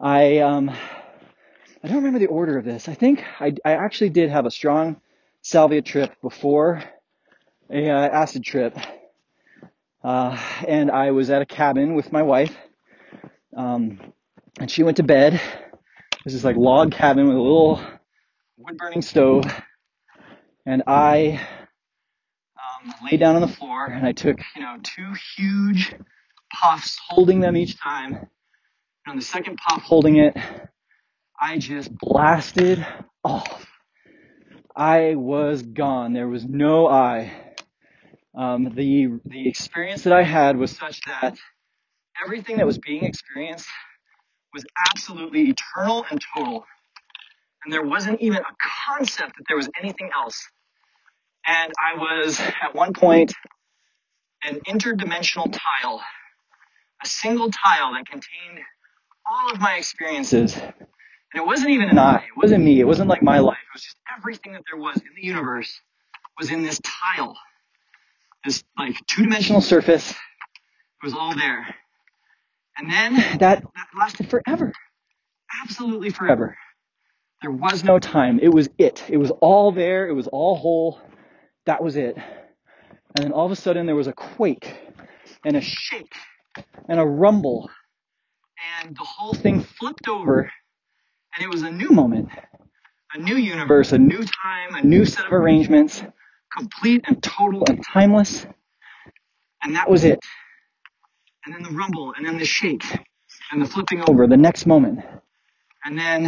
I, 0.00 0.38
um, 0.38 0.68
I 0.68 1.86
don't 1.86 1.98
remember 1.98 2.18
the 2.18 2.26
order 2.26 2.58
of 2.58 2.64
this. 2.64 2.88
I 2.88 2.94
think 2.94 3.24
I, 3.38 3.54
I 3.64 3.72
actually 3.72 4.10
did 4.10 4.30
have 4.30 4.46
a 4.46 4.50
strong 4.50 5.00
salvia 5.42 5.80
trip 5.80 6.12
before 6.20 6.82
a 7.70 7.88
uh, 7.88 8.08
acid 8.08 8.42
trip, 8.42 8.76
uh, 10.02 10.36
and 10.66 10.90
I 10.90 11.12
was 11.12 11.30
at 11.30 11.40
a 11.40 11.46
cabin 11.46 11.94
with 11.94 12.10
my 12.10 12.22
wife, 12.22 12.56
um, 13.56 14.00
and 14.58 14.68
she 14.68 14.82
went 14.82 14.96
to 14.96 15.04
bed. 15.04 15.40
This 16.24 16.34
is 16.34 16.44
like 16.44 16.56
log 16.56 16.90
cabin 16.90 17.28
with 17.28 17.36
a 17.36 17.40
little 17.40 17.80
wood 18.56 18.76
burning 18.76 19.02
stove, 19.02 19.44
and 20.66 20.82
I 20.88 21.40
lay 23.10 23.16
down 23.16 23.34
on 23.36 23.42
the 23.42 23.48
floor 23.48 23.86
and 23.86 24.06
I 24.06 24.12
took 24.12 24.38
you 24.56 24.62
know 24.62 24.76
two 24.82 25.12
huge 25.36 25.94
puffs, 26.52 26.98
holding 27.08 27.40
them 27.40 27.56
each 27.56 27.78
time. 27.80 28.14
And 28.14 28.28
on 29.08 29.16
the 29.16 29.22
second 29.22 29.58
puff, 29.58 29.82
holding 29.82 30.16
it, 30.16 30.36
I 31.40 31.58
just 31.58 31.96
blasted 31.96 32.86
off. 33.24 33.66
I 34.76 35.14
was 35.14 35.62
gone. 35.62 36.12
There 36.12 36.28
was 36.28 36.44
no 36.44 36.86
I. 36.86 37.32
Um, 38.34 38.72
the 38.74 39.08
the 39.24 39.48
experience 39.48 40.04
that 40.04 40.12
I 40.12 40.22
had 40.22 40.56
was 40.56 40.70
such 40.70 41.00
that 41.06 41.36
everything 42.24 42.58
that 42.58 42.66
was 42.66 42.78
being 42.78 43.04
experienced 43.04 43.68
was 44.54 44.64
absolutely 44.88 45.50
eternal 45.50 46.04
and 46.10 46.20
total. 46.36 46.64
And 47.64 47.72
there 47.72 47.82
wasn't 47.82 48.20
even 48.20 48.38
a 48.38 48.54
concept 48.88 49.36
that 49.36 49.44
there 49.48 49.56
was 49.56 49.68
anything 49.80 50.10
else. 50.14 50.48
And 51.46 51.72
I 51.82 51.96
was 51.98 52.40
at 52.40 52.74
one 52.74 52.92
point 52.92 53.32
an 54.44 54.60
interdimensional 54.68 55.50
tile, 55.52 56.02
a 57.02 57.06
single 57.06 57.50
tile 57.50 57.92
that 57.94 58.06
contained 58.06 58.60
all 59.26 59.52
of 59.52 59.60
my 59.60 59.76
experiences. 59.76 60.56
And 60.56 61.42
it 61.42 61.46
wasn't 61.46 61.70
even 61.70 61.88
an 61.90 61.98
I, 61.98 62.16
it 62.16 62.36
wasn't 62.36 62.64
me, 62.64 62.80
it 62.80 62.84
wasn't 62.84 63.08
like 63.08 63.22
my 63.22 63.38
life, 63.38 63.58
it 63.58 63.74
was 63.74 63.82
just 63.82 63.96
everything 64.16 64.52
that 64.52 64.62
there 64.70 64.80
was 64.80 64.96
in 64.96 65.14
the 65.16 65.22
universe 65.26 65.80
was 66.38 66.50
in 66.50 66.62
this 66.62 66.80
tile. 66.82 67.36
This 68.44 68.64
like 68.78 68.94
two 69.06 69.22
dimensional 69.24 69.60
surface. 69.60 70.10
It 70.12 70.16
was 71.04 71.14
all 71.14 71.34
there. 71.36 71.66
And 72.78 72.90
then 72.90 73.14
that, 73.38 73.62
that 73.62 73.86
lasted 73.98 74.30
forever. 74.30 74.72
Absolutely 75.62 76.10
forever. 76.10 76.56
There 77.42 77.50
was 77.50 77.84
no 77.84 77.98
time. 77.98 78.38
It 78.40 78.48
was 78.52 78.68
it. 78.78 79.04
It 79.08 79.18
was 79.18 79.30
all 79.40 79.72
there. 79.72 80.08
It 80.08 80.12
was 80.14 80.28
all 80.28 80.56
whole. 80.56 81.00
That 81.66 81.82
was 81.82 81.96
it. 81.96 82.16
And 82.16 83.24
then 83.24 83.32
all 83.32 83.46
of 83.46 83.52
a 83.52 83.56
sudden 83.56 83.86
there 83.86 83.96
was 83.96 84.06
a 84.06 84.12
quake 84.12 84.76
and 85.44 85.56
a 85.56 85.60
shake 85.60 86.14
and 86.88 87.00
a 87.00 87.04
rumble. 87.04 87.70
And 88.82 88.96
the 88.96 89.04
whole 89.04 89.34
thing 89.34 89.60
flipped 89.62 90.08
over. 90.08 90.50
And 91.34 91.44
it 91.44 91.50
was 91.50 91.62
a 91.62 91.70
new 91.70 91.90
moment, 91.90 92.28
a 93.14 93.18
new 93.18 93.36
universe, 93.36 93.92
a 93.92 93.98
new 93.98 94.18
time, 94.18 94.74
a 94.74 94.82
new 94.82 95.04
set 95.04 95.26
of 95.26 95.32
arrangements, 95.32 96.02
complete 96.56 97.04
and 97.06 97.22
total 97.22 97.64
and 97.68 97.84
timeless. 97.84 98.46
And 99.62 99.76
that 99.76 99.88
was 99.88 100.04
it. 100.04 100.18
And 101.44 101.54
then 101.54 101.62
the 101.62 101.70
rumble, 101.70 102.12
and 102.16 102.26
then 102.26 102.38
the 102.38 102.44
shake, 102.44 102.84
and 103.50 103.62
the 103.62 103.66
flipping 103.66 104.02
over, 104.08 104.26
the 104.26 104.36
next 104.36 104.66
moment. 104.66 105.00
And 105.84 105.98
then 105.98 106.26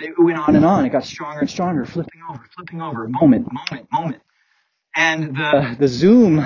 it 0.00 0.14
went 0.18 0.38
on 0.38 0.56
and 0.56 0.64
on. 0.64 0.84
It 0.84 0.90
got 0.90 1.04
stronger 1.04 1.40
and 1.40 1.50
stronger, 1.50 1.84
flipping 1.84 2.22
over, 2.28 2.44
flipping 2.56 2.82
over, 2.82 3.06
moment, 3.08 3.48
moment, 3.52 3.92
moment. 3.92 4.22
And 4.96 5.36
the, 5.36 5.76
the 5.78 5.88
zoom 5.88 6.44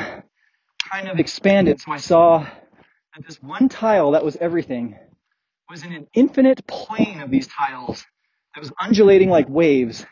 kind 0.93 1.09
of 1.09 1.19
expanded, 1.19 1.81
so 1.81 1.93
I 1.93 1.99
saw 1.99 2.41
that 2.41 3.27
this 3.27 3.43
one 3.43 3.69
tile 3.69 4.13
that 4.13 4.25
was 4.25 4.37
everything 4.37 4.97
was 5.71 5.85
in 5.85 5.93
an 5.93 6.07
infinite 6.15 6.67
plane 6.67 7.21
of 7.21 7.31
these 7.31 7.49
tiles 7.49 8.05
that 8.55 8.61
was 8.61 8.73
undulating 8.81 9.29
like 9.31 9.49
waves. 9.49 10.07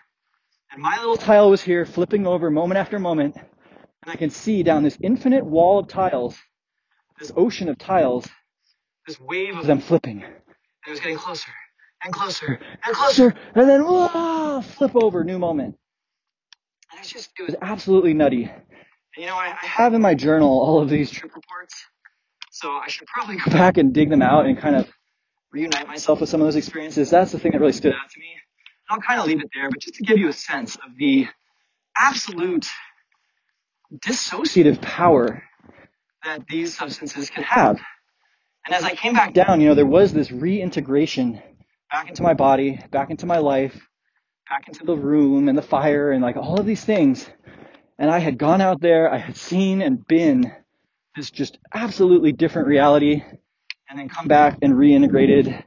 And 0.73 0.83
my 0.83 0.99
little 0.99 1.17
tile 1.17 1.51
was 1.51 1.63
here, 1.63 1.87
flipping 1.87 2.27
over 2.27 2.51
moment 2.51 2.79
after 2.79 2.99
moment, 2.99 3.37
and 3.37 4.13
I 4.13 4.17
can 4.17 4.31
see 4.31 4.63
down 4.63 4.83
this 4.83 4.99
infinite 5.01 5.45
wall 5.45 5.79
of 5.79 5.89
tiles, 5.89 6.37
this 7.21 7.31
ocean 7.37 7.69
of 7.69 7.79
tiles, 7.79 8.27
this 9.07 9.21
wave 9.21 9.57
of 9.57 9.67
them 9.67 9.81
flipping. 9.81 10.23
And 10.25 10.33
it 10.89 10.91
was 10.91 11.01
getting 11.01 11.19
closer 11.19 11.51
and 12.05 12.13
closer 12.13 12.59
and 12.87 12.97
closer, 12.97 13.35
and 13.55 13.69
then 13.69 13.85
whoa, 13.85 14.61
flip 14.63 14.97
over, 14.97 15.23
new 15.23 15.39
moment. 15.39 15.77
And 16.95 17.01
it's 17.01 17.13
just, 17.13 17.31
it 17.41 17.43
was 17.43 17.57
absolutely 17.61 18.15
nutty. 18.15 18.45
And 18.45 18.53
you 19.17 19.27
know, 19.27 19.35
I, 19.35 19.47
I 19.61 19.67
have 19.67 19.95
in 19.95 20.01
my 20.01 20.15
journal 20.15 20.49
all 20.49 20.81
of 20.81 20.89
these 20.89 21.11
trip 21.11 21.35
reports, 21.35 21.75
so 22.53 22.71
I 22.71 22.87
should 22.87 23.09
probably 23.09 23.37
go 23.37 23.51
back 23.51 23.79
and 23.79 23.93
dig 23.93 24.11
them 24.11 24.23
out 24.23 24.47
and 24.47 24.57
kind 24.57 24.77
of 24.77 24.89
reunite 25.53 25.89
myself 25.89 26.21
with 26.21 26.31
some 26.31 26.41
of 26.41 26.47
those 26.47 26.55
experiences. 26.55 27.11
That's 27.11 27.33
the 27.33 27.41
thing 27.41 27.51
that 27.51 27.61
really 27.61 27.73
stood 27.73 27.93
out 27.93 28.11
to 28.11 28.21
me. 28.21 28.27
I'll 28.89 29.01
kind 29.01 29.19
of 29.19 29.27
leave 29.27 29.41
it 29.41 29.49
there, 29.53 29.69
but 29.71 29.81
just 29.81 29.97
to 29.97 30.05
give 30.05 30.19
you 30.19 30.29
a 30.29 30.33
sense 30.33 30.77
of 30.77 30.97
the 30.97 31.27
absolute 31.97 32.69
dissociative 34.07 34.81
power 34.81 35.43
that 36.23 36.47
these 36.49 36.77
substances 36.77 37.29
can 37.29 37.43
have. 37.43 37.81
And 38.67 38.75
as 38.75 38.85
I 38.85 38.95
came 38.95 39.15
back 39.15 39.35
down, 39.35 39.61
you 39.61 39.69
know, 39.69 39.75
there 39.75 39.85
was 39.85 40.13
this 40.13 40.31
reintegration 40.31 41.43
back 41.91 42.09
into 42.09 42.23
my 42.23 42.35
body, 42.35 42.81
back 42.93 43.11
into 43.11 43.27
my 43.27 43.39
life, 43.39 43.89
back 44.49 44.69
into 44.69 44.85
the 44.85 44.97
room 44.97 45.49
and 45.49 45.57
the 45.57 45.63
fire 45.63 46.13
and 46.13 46.23
like 46.23 46.37
all 46.37 46.59
of 46.59 46.67
these 46.67 46.85
things. 46.85 47.29
And 47.99 48.11
I 48.11 48.19
had 48.19 48.39
gone 48.39 48.61
out 48.61 48.81
there, 48.81 49.13
I 49.13 49.19
had 49.19 49.37
seen 49.37 49.83
and 49.83 50.07
been 50.07 50.53
this 51.17 51.31
just 51.31 51.59
absolutely 51.73 52.33
different 52.33 52.69
reality 52.69 53.23
and 53.89 53.99
then 53.99 54.09
come 54.09 54.27
back 54.27 54.59
and 54.63 54.75
reintegrated 54.75 55.63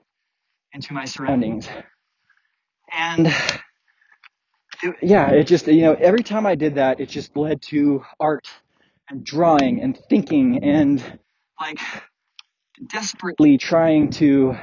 into 0.73 0.93
my 0.93 1.05
surroundings. 1.05 1.67
And 2.95 3.27
it, 4.83 4.95
yeah, 5.01 5.31
it 5.31 5.45
just, 5.45 5.67
you 5.67 5.81
know, 5.81 5.93
every 5.93 6.23
time 6.23 6.45
I 6.45 6.55
did 6.55 6.75
that, 6.75 6.99
it 6.99 7.09
just 7.09 7.35
led 7.35 7.61
to 7.63 8.03
art 8.19 8.47
and 9.09 9.23
drawing 9.23 9.81
and 9.81 9.97
thinking 10.09 10.63
and 10.63 11.01
like 11.59 11.79
desperately 12.87 13.57
trying 13.57 14.09
to 14.11 14.55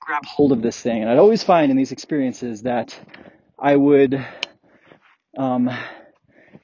grab 0.00 0.24
hold 0.26 0.52
of 0.52 0.62
this 0.62 0.80
thing. 0.80 1.02
And 1.02 1.10
I'd 1.10 1.18
always 1.18 1.42
find 1.42 1.70
in 1.70 1.76
these 1.76 1.92
experiences 1.92 2.62
that 2.62 2.98
I 3.58 3.76
would 3.76 4.24
um, 5.36 5.70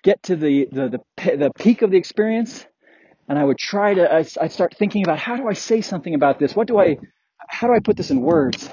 get 0.03 0.23
to 0.25 0.37
the, 0.37 0.69
the, 0.71 1.01
the, 1.17 1.37
the 1.37 1.51
peak 1.59 1.83
of 1.83 1.91
the 1.91 1.97
experience 1.97 2.67
and 3.29 3.39
I 3.39 3.45
would 3.45 3.59
try 3.59 3.95
to, 3.95 4.13
I, 4.13 4.27
I'd 4.41 4.53
start 4.53 4.75
thinking 4.77 5.05
about 5.05 5.19
how 5.19 5.37
do 5.37 5.49
I 5.49 5.55
say 5.55 5.81
something 5.81 6.15
about 6.15 6.39
this? 6.39 6.55
What 6.55 6.67
do 6.67 6.79
I, 6.79 6.99
how 7.49 7.67
do 7.67 7.75
I 7.75 7.81
put 7.81 7.97
this 7.97 8.11
in 8.11 8.21
words? 8.21 8.69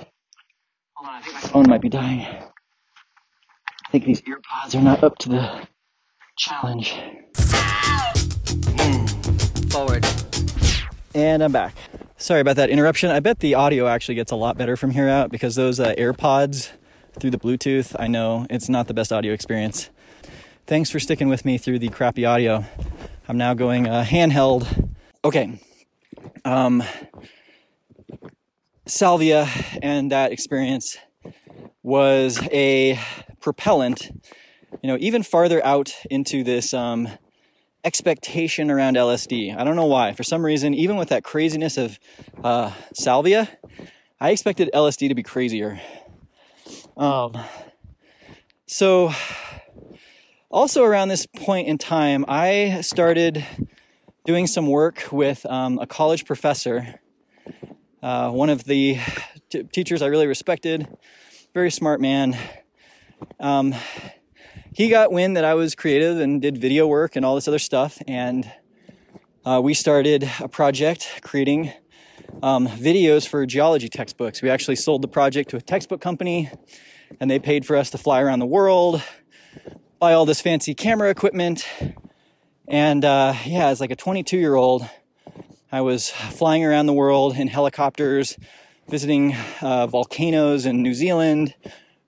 Hold 0.96 1.10
on, 1.10 1.16
I 1.16 1.22
think 1.22 1.34
my 1.36 1.42
phone 1.42 1.70
might 1.70 1.82
be 1.82 1.90
dying. 1.90 2.22
I 2.22 3.92
think 3.92 4.06
these 4.06 4.22
earpods 4.24 4.76
are 4.76 4.82
not 4.82 5.04
up 5.04 5.18
to 5.20 5.30
the 5.30 5.68
challenge. 6.38 6.94
Forward. 9.72 10.06
And 11.16 11.44
I'm 11.44 11.52
back. 11.52 11.76
Sorry 12.18 12.42
about 12.42 12.58
that 12.58 12.70
interruption. 12.70 13.12
I 13.12 13.22
bet 13.22 13.40
the 13.40 13.56
audio 13.56 13.88
actually 13.88 14.16
gets 14.16 14.32
a 14.32 14.36
lot 14.36 14.58
better 14.58 14.76
from 14.76 14.92
here 14.92 15.08
out 15.08 15.32
because 15.32 15.56
those 15.56 15.80
uh, 15.80 15.94
AirPods 15.98 16.70
through 17.18 17.32
the 17.32 17.40
Bluetooth, 17.40 17.96
I 18.00 18.08
know 18.08 18.46
it's 18.50 18.70
not 18.70 18.88
the 18.88 18.94
best 18.94 19.12
audio 19.12 19.34
experience. 19.34 19.90
Thanks 20.68 20.90
for 20.90 21.00
sticking 21.00 21.30
with 21.30 21.46
me 21.46 21.58
through 21.58 21.80
the 21.80 21.90
crappy 21.90 22.26
audio. 22.26 22.66
I'm 23.28 23.38
now 23.38 23.54
going 23.54 23.88
uh, 23.88 24.04
handheld. 24.04 24.94
Okay. 25.24 25.60
Um, 26.46 26.84
salvia 28.86 29.48
and 29.82 30.12
that 30.12 30.32
experience 30.32 30.98
was 31.84 32.40
a 32.52 33.00
propellant, 33.40 34.12
you 34.82 34.88
know, 34.88 34.98
even 35.00 35.24
farther 35.24 35.64
out 35.66 35.94
into 36.10 36.44
this 36.44 36.74
um, 36.74 37.08
expectation 37.84 38.70
around 38.70 38.96
LSD. 38.96 39.58
I 39.58 39.64
don't 39.64 39.76
know 39.76 39.86
why. 39.86 40.14
For 40.14 40.24
some 40.24 40.46
reason, 40.46 40.74
even 40.74 40.98
with 40.98 41.10
that 41.10 41.24
craziness 41.24 41.78
of 41.78 42.00
uh, 42.44 42.72
salvia, 42.94 43.50
I 44.20 44.32
expected 44.32 44.70
LSD 44.74 45.10
to 45.10 45.16
be 45.16 45.24
crazier. 45.24 45.80
Um, 47.00 47.38
so, 48.68 49.14
also 50.50 50.84
around 50.84 51.08
this 51.08 51.26
point 51.26 51.70
in 51.70 51.78
time, 51.78 52.26
I 52.28 52.82
started 52.82 53.46
doing 54.26 54.48
some 54.48 54.68
work 54.68 55.06
with 55.10 55.46
um, 55.46 55.80
a 55.80 55.88
college 55.88 56.26
professor, 56.26 57.00
uh, 58.04 58.32
one 58.32 58.50
of 58.50 58.66
the 58.66 58.98
t- 59.50 59.64
teachers 59.64 60.02
I 60.02 60.08
really 60.08 60.28
respected, 60.28 60.90
very 61.54 61.72
smart 61.72 62.02
man. 62.02 62.38
Um, 63.40 63.74
he 64.74 64.90
got 64.90 65.14
wind 65.14 65.38
that 65.38 65.46
I 65.46 65.54
was 65.54 65.76
creative 65.76 66.20
and 66.20 66.42
did 66.42 66.58
video 66.58 66.86
work 66.86 67.16
and 67.16 67.24
all 67.24 67.36
this 67.36 67.48
other 67.48 67.60
stuff, 67.60 68.02
and 68.10 68.52
uh, 69.46 69.62
we 69.64 69.74
started 69.74 70.30
a 70.42 70.50
project 70.50 71.22
creating 71.24 71.72
um, 72.44 72.68
videos 72.68 73.28
for 73.28 73.46
geology 73.46 73.90
textbooks. 73.90 74.42
We 74.42 74.50
actually 74.50 74.76
sold 74.76 75.02
the 75.02 75.08
project 75.08 75.50
to 75.52 75.58
a 75.58 75.62
textbook 75.62 76.02
company, 76.02 76.50
and 77.20 77.30
they 77.30 77.40
paid 77.40 77.66
for 77.66 77.76
us 77.76 77.90
to 77.92 77.98
fly 77.98 78.22
around 78.22 78.40
the 78.40 78.46
world, 78.46 79.02
buy 80.00 80.14
all 80.14 80.26
this 80.26 80.42
fancy 80.42 80.74
camera 80.74 81.10
equipment, 81.10 81.68
and 82.68 83.04
uh, 83.04 83.34
yeah, 83.46 83.68
as 83.68 83.82
like 83.82 83.92
a 83.92 83.96
22 83.96 84.38
year 84.38 84.56
old, 84.56 84.88
I 85.72 85.82
was 85.82 86.10
flying 86.10 86.64
around 86.64 86.86
the 86.86 86.94
world 86.94 87.36
in 87.36 87.48
helicopters, 87.48 88.38
visiting 88.88 89.36
uh, 89.62 89.88
volcanoes 89.88 90.66
in 90.66 90.82
New 90.82 90.94
Zealand, 90.94 91.56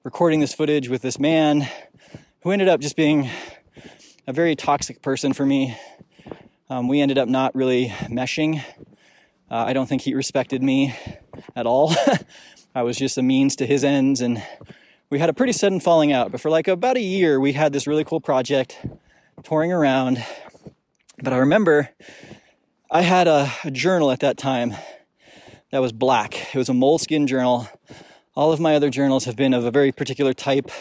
recording 0.04 0.39
this 0.39 0.54
footage 0.54 0.89
with 0.89 1.02
this 1.02 1.20
man 1.20 1.68
who 2.41 2.52
ended 2.52 2.68
up 2.68 2.80
just 2.80 2.95
being 2.95 3.30
a 4.28 4.34
very 4.34 4.56
toxic 4.56 5.02
person 5.02 5.34
for 5.34 5.45
me. 5.45 5.78
Um, 6.70 6.88
we 6.88 7.02
ended 7.02 7.18
up 7.18 7.28
not 7.28 7.54
really 7.54 7.89
meshing. 8.10 8.64
Uh, 9.49 9.66
I 9.68 9.74
don't 9.74 9.88
think 9.88 10.04
he 10.04 10.14
respected 10.14 10.64
me 10.64 10.95
at 11.56 11.66
all. 11.66 11.93
I 12.76 12.84
was 12.84 12.97
just 12.97 13.18
a 13.18 13.22
means 13.22 13.56
to 13.58 13.66
his 13.66 13.84
ends, 13.84 14.22
and 14.22 14.41
we 15.12 15.20
had 15.20 15.30
a 15.30 15.34
pretty 15.34 15.51
sudden 15.51 15.82
falling 15.82 16.14
out. 16.14 16.32
But 16.32 16.39
for 16.39 16.49
like 16.49 16.70
about 16.70 16.95
a 16.95 17.01
year, 17.01 17.39
we 17.39 17.51
had 17.51 17.74
this 17.74 17.86
really 17.86 18.05
cool 18.05 18.22
project 18.22 18.80
touring 19.43 19.72
around. 19.72 20.26
But 21.22 21.34
I 21.34 21.38
remember 21.38 21.89
I 22.89 23.01
had 23.01 23.28
a, 23.28 23.51
a 23.66 23.72
journal 23.72 24.09
at 24.09 24.22
that 24.22 24.38
time 24.38 24.74
that 25.72 25.80
was 25.80 25.91
black. 25.91 26.55
It 26.55 26.57
was 26.57 26.70
a 26.70 26.74
Moleskine 26.74 27.28
journal. 27.28 27.68
All 28.36 28.53
of 28.53 28.62
my 28.62 28.74
other 28.74 28.89
journals 28.89 29.26
have 29.26 29.36
been 29.36 29.53
of 29.53 29.66
a 29.66 29.72
very 29.72 29.91
particular 29.91 30.34
type 30.34 30.72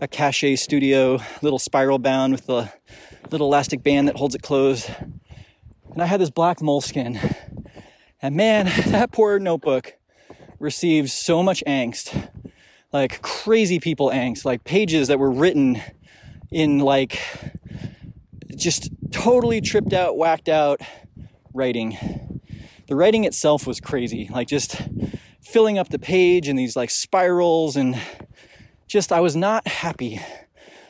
a 0.00 0.06
Cachet 0.06 0.54
Studio, 0.54 1.18
little 1.42 1.58
spiral 1.58 1.98
bound 1.98 2.32
with 2.32 2.46
the 2.46 2.72
little 3.32 3.48
elastic 3.48 3.82
band 3.82 4.06
that 4.06 4.14
holds 4.14 4.36
it 4.36 4.42
closed. 4.42 4.88
And 5.92 6.00
I 6.00 6.06
had 6.06 6.20
this 6.20 6.30
black 6.30 6.58
Moleskine. 6.58 7.34
And 8.22 8.36
man, 8.36 8.66
that 8.92 9.10
poor 9.10 9.40
notebook 9.40 9.94
received 10.60 11.10
so 11.10 11.42
much 11.42 11.64
angst. 11.66 12.30
Like 12.92 13.20
crazy 13.22 13.78
people 13.78 14.10
angst, 14.10 14.44
like 14.44 14.64
pages 14.64 15.08
that 15.08 15.18
were 15.18 15.30
written 15.30 15.82
in 16.50 16.78
like 16.78 17.20
just 18.56 18.90
totally 19.10 19.60
tripped 19.60 19.92
out, 19.92 20.16
whacked 20.16 20.48
out 20.48 20.80
writing. 21.52 22.40
The 22.86 22.96
writing 22.96 23.24
itself 23.24 23.66
was 23.66 23.80
crazy, 23.80 24.28
like 24.32 24.48
just 24.48 24.80
filling 25.42 25.78
up 25.78 25.88
the 25.88 25.98
page 25.98 26.48
in 26.48 26.56
these 26.56 26.76
like 26.76 26.90
spirals 26.90 27.76
and 27.76 28.00
just 28.86 29.12
I 29.12 29.20
was 29.20 29.36
not 29.36 29.66
happy 29.68 30.20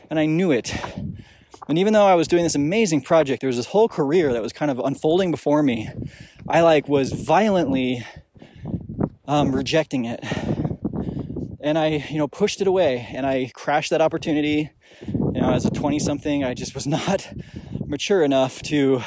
and 0.08 0.18
I 0.18 0.26
knew 0.26 0.52
it. 0.52 0.74
And 1.68 1.78
even 1.78 1.92
though 1.92 2.06
I 2.06 2.14
was 2.14 2.28
doing 2.28 2.44
this 2.44 2.54
amazing 2.54 3.02
project, 3.02 3.40
there 3.40 3.48
was 3.48 3.56
this 3.56 3.66
whole 3.66 3.88
career 3.88 4.32
that 4.32 4.40
was 4.40 4.52
kind 4.52 4.70
of 4.70 4.78
unfolding 4.78 5.30
before 5.30 5.62
me. 5.62 5.90
I 6.48 6.62
like 6.62 6.88
was 6.88 7.12
violently 7.12 8.06
um, 9.26 9.54
rejecting 9.54 10.06
it. 10.06 10.24
And 11.60 11.76
I, 11.76 12.06
you 12.08 12.18
know, 12.18 12.28
pushed 12.28 12.60
it 12.60 12.66
away 12.66 13.08
and 13.12 13.26
I 13.26 13.50
crashed 13.54 13.90
that 13.90 14.00
opportunity. 14.00 14.70
You 15.06 15.40
know, 15.40 15.52
as 15.52 15.64
a 15.64 15.70
20 15.70 15.98
something, 15.98 16.44
I 16.44 16.54
just 16.54 16.74
was 16.74 16.86
not 16.98 17.32
mature 17.86 18.22
enough 18.22 18.62
to 18.62 19.02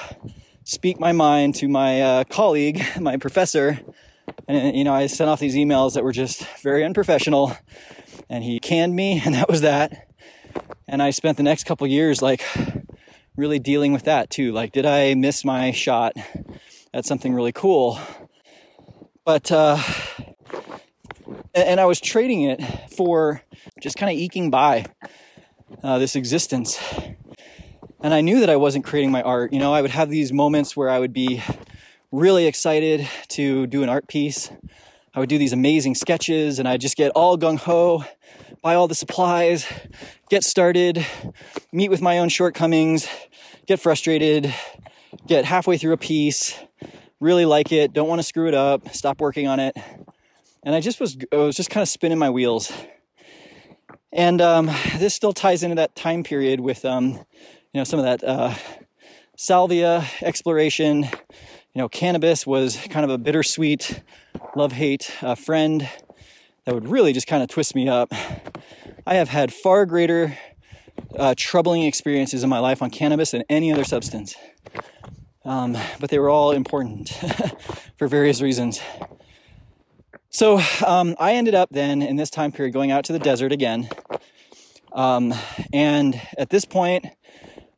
speak 0.64 1.00
my 1.00 1.12
mind 1.12 1.56
to 1.56 1.68
my 1.68 2.02
uh, 2.02 2.24
colleague, 2.26 2.84
my 3.00 3.18
professor. 3.18 3.80
And, 4.48 4.76
you 4.76 4.84
know, 4.84 4.94
I 4.94 5.08
sent 5.08 5.30
off 5.30 5.40
these 5.40 5.56
emails 5.56 5.94
that 5.94 6.04
were 6.04 6.12
just 6.12 6.46
very 6.62 6.84
unprofessional 6.84 7.56
and 8.30 8.44
he 8.44 8.60
canned 8.60 8.96
me, 8.96 9.22
and 9.26 9.36
that 9.36 9.50
was 9.50 9.62
that. 9.62 10.08
And 10.88 11.02
I 11.02 11.12
spent 11.12 11.38
the 11.38 11.44
next 11.44 11.66
couple 11.66 11.86
years 11.88 12.22
like 12.22 12.44
really 13.36 13.60
dealing 13.60 13.94
with 13.94 14.04
that 14.04 14.30
too. 14.30 14.52
Like, 14.52 14.72
did 14.72 14.86
I 14.86 15.14
miss 15.14 15.46
my 15.46 15.72
shot 15.72 16.14
at 16.94 17.06
something 17.06 17.34
really 17.34 17.52
cool? 17.52 18.00
But, 19.24 19.52
uh, 19.52 19.82
and 21.54 21.80
I 21.80 21.86
was 21.86 22.00
trading 22.00 22.44
it 22.44 22.62
for 22.96 23.42
just 23.82 23.98
kind 23.98 24.12
of 24.12 24.18
eking 24.18 24.50
by 24.50 24.86
uh, 25.84 26.00
this 26.00 26.16
existence. 26.16 26.80
And 28.02 28.14
I 28.14 28.22
knew 28.22 28.40
that 28.40 28.50
I 28.50 28.56
wasn't 28.56 28.86
creating 28.86 29.12
my 29.12 29.22
art. 29.22 29.54
You 29.54 29.60
know, 29.60 29.74
I 29.74 29.82
would 29.82 29.92
have 29.92 30.10
these 30.10 30.34
moments 30.34 30.76
where 30.76 30.90
I 30.90 31.00
would 31.00 31.14
be 31.14 31.42
really 32.12 32.48
excited 32.48 33.08
to 33.30 33.68
do 33.68 33.84
an 33.84 33.90
art 33.90 34.08
piece. 34.08 34.52
I 35.14 35.20
would 35.20 35.30
do 35.30 35.38
these 35.38 35.54
amazing 35.54 35.96
sketches 35.96 36.58
and 36.58 36.68
I'd 36.68 36.82
just 36.82 36.98
get 36.98 37.12
all 37.12 37.38
gung 37.38 37.58
ho 37.58 38.04
buy 38.62 38.76
all 38.76 38.88
the 38.88 38.96
supplies, 38.96 39.66
get 40.30 40.44
started, 40.44 41.06
meet 41.72 41.90
with 41.90 42.02
my 42.02 42.20
own 42.20 42.30
shortcomings, 42.30 43.08
get 43.66 43.80
frustrated, 43.80 44.54
get 45.28 45.46
halfway 45.46 45.78
through 45.78 45.94
a 45.94 45.98
piece, 45.98 46.58
really 47.20 47.46
like 47.46 47.72
it, 47.72 47.92
don't 47.92 48.08
want 48.08 48.20
to 48.20 48.24
screw 48.24 48.48
it 48.48 48.54
up, 48.54 48.94
stop 48.94 49.20
working 49.20 49.48
on 49.48 49.60
it. 49.60 49.76
And 50.64 50.76
I 50.76 50.80
just 50.80 51.00
was, 51.00 51.18
I 51.32 51.38
was 51.38 51.56
just 51.56 51.70
kind 51.70 51.82
of 51.82 51.90
spinning 51.90 52.20
my 52.20 52.30
wheels. 52.30 52.72
And 54.12 54.42
um, 54.42 54.70
this 54.98 55.16
still 55.16 55.34
ties 55.34 55.64
into 55.64 55.76
that 55.76 55.96
time 55.96 56.24
period 56.24 56.60
with, 56.60 56.86
um, 56.86 57.08
you 57.08 57.80
know, 57.80 57.84
some 57.84 57.98
of 57.98 58.06
that 58.06 58.24
uh, 58.24 58.54
salvia 59.36 60.06
exploration. 60.22 61.04
You 61.74 61.80
know, 61.82 61.90
cannabis 61.90 62.46
was 62.46 62.78
kind 62.90 63.04
of 63.04 63.10
a 63.10 63.18
bittersweet 63.18 64.04
love 64.56 64.74
hate 64.74 65.12
uh, 65.22 65.36
friend 65.36 65.90
that 66.66 66.76
would 66.76 66.88
really 66.88 67.14
just 67.14 67.26
kind 67.26 67.42
of 67.42 67.50
twist 67.50 67.74
me 67.74 67.90
up. 67.90 68.14
I 69.08 69.16
have 69.16 69.30
had 69.30 69.52
far 69.52 69.88
greater 69.88 70.38
uh, 71.18 71.34
troubling 71.36 71.84
experiences 71.84 72.44
in 72.44 72.50
my 72.50 72.60
life 72.60 72.84
on 72.84 72.92
cannabis 72.92 73.32
than 73.32 73.44
any 73.50 73.72
other 73.74 73.84
substance. 73.84 74.36
Um, 75.44 75.76
but 76.00 76.12
they 76.12 76.20
were 76.20 76.30
all 76.30 76.52
important 76.52 77.10
for 77.98 78.08
various 78.08 78.42
reasons. 78.42 78.80
So 80.34 80.62
um, 80.88 81.16
I 81.20 81.34
ended 81.34 81.56
up 81.56 81.70
then 81.72 82.02
in 82.02 82.16
this 82.16 82.30
time 82.30 82.54
period 82.54 82.72
going 82.72 82.90
out 82.90 83.04
to 83.06 83.14
the 83.14 83.20
desert 83.20 83.52
again. 83.52 83.90
Um, 84.94 85.34
and 85.74 86.20
at 86.38 86.50
this 86.50 86.64
point, 86.64 87.06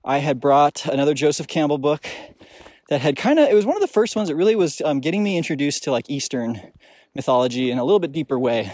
I 0.06 0.20
had 0.20 0.40
brought 0.40 0.86
another 0.86 1.16
Joseph 1.16 1.48
Campbell 1.48 1.80
book 1.80 2.06
that 2.90 3.02
had 3.02 3.16
kind 3.18 3.40
of, 3.40 3.50
it 3.50 3.56
was 3.56 3.66
one 3.66 3.76
of 3.76 3.82
the 3.82 3.88
first 3.88 4.16
ones 4.16 4.30
that 4.30 4.36
really 4.36 4.56
was 4.56 4.82
um, 4.82 5.00
getting 5.00 5.24
me 5.24 5.36
introduced 5.36 5.84
to 5.86 5.92
like 5.92 6.08
Eastern 6.12 6.62
mythology 7.16 7.72
in 7.72 7.80
a 7.80 7.84
little 7.84 8.00
bit 8.00 8.12
deeper 8.12 8.38
way. 8.38 8.72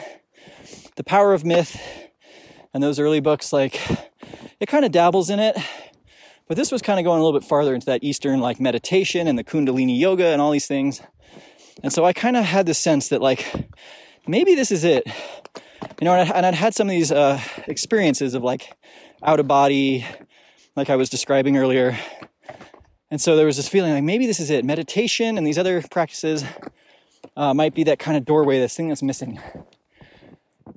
The 0.97 1.03
Power 1.05 1.33
of 1.33 1.45
Myth 1.45 1.81
and 2.73 2.83
those 2.83 2.99
early 2.99 3.21
books, 3.21 3.53
like, 3.53 3.79
it 4.59 4.65
kind 4.67 4.83
of 4.83 4.91
dabbles 4.91 5.29
in 5.29 5.39
it, 5.39 5.57
but 6.49 6.57
this 6.57 6.69
was 6.69 6.81
kind 6.81 6.99
of 6.99 7.05
going 7.05 7.21
a 7.21 7.23
little 7.23 7.39
bit 7.39 7.47
farther 7.47 7.73
into 7.73 7.85
that 7.85 8.03
Eastern, 8.03 8.41
like, 8.41 8.59
meditation 8.59 9.25
and 9.25 9.39
the 9.39 9.43
Kundalini 9.43 9.97
yoga 9.97 10.27
and 10.27 10.41
all 10.41 10.51
these 10.51 10.67
things. 10.67 11.01
And 11.81 11.93
so 11.93 12.05
I 12.05 12.13
kind 12.13 12.35
of 12.35 12.45
had 12.45 12.65
this 12.65 12.77
sense 12.77 13.09
that, 13.09 13.21
like, 13.21 13.45
maybe 14.27 14.55
this 14.55 14.71
is 14.71 14.83
it. 14.83 15.07
You 16.01 16.05
know, 16.05 16.13
and, 16.13 16.31
I, 16.31 16.49
would 16.49 16.55
had 16.55 16.75
some 16.75 16.87
of 16.87 16.91
these 16.91 17.11
uh, 17.11 17.41
experiences 17.67 18.33
of, 18.33 18.43
like, 18.43 18.75
out 19.23 19.39
of 19.39 19.47
body, 19.47 20.05
like 20.75 20.89
I 20.89 20.95
was 20.95 21.09
describing 21.09 21.57
earlier. 21.57 21.97
And 23.11 23.19
so 23.19 23.35
there 23.35 23.45
was 23.45 23.57
this 23.57 23.67
feeling 23.67 23.91
like 23.91 24.03
maybe 24.03 24.27
this 24.27 24.39
is 24.39 24.49
it. 24.49 24.63
Meditation 24.63 25.37
and 25.37 25.45
these 25.45 25.57
other 25.57 25.81
practices 25.89 26.45
uh, 27.35 27.53
might 27.53 27.73
be 27.73 27.83
that 27.85 27.99
kind 27.99 28.15
of 28.15 28.23
doorway, 28.23 28.59
this 28.59 28.75
thing 28.75 28.89
that's 28.89 29.01
missing. 29.01 29.39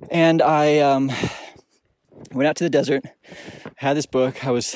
And 0.09 0.41
I 0.41 0.79
um, 0.79 1.11
went 2.31 2.47
out 2.47 2.55
to 2.57 2.63
the 2.63 2.69
desert, 2.69 3.03
had 3.75 3.95
this 3.95 4.05
book. 4.05 4.45
I 4.45 4.51
was 4.51 4.75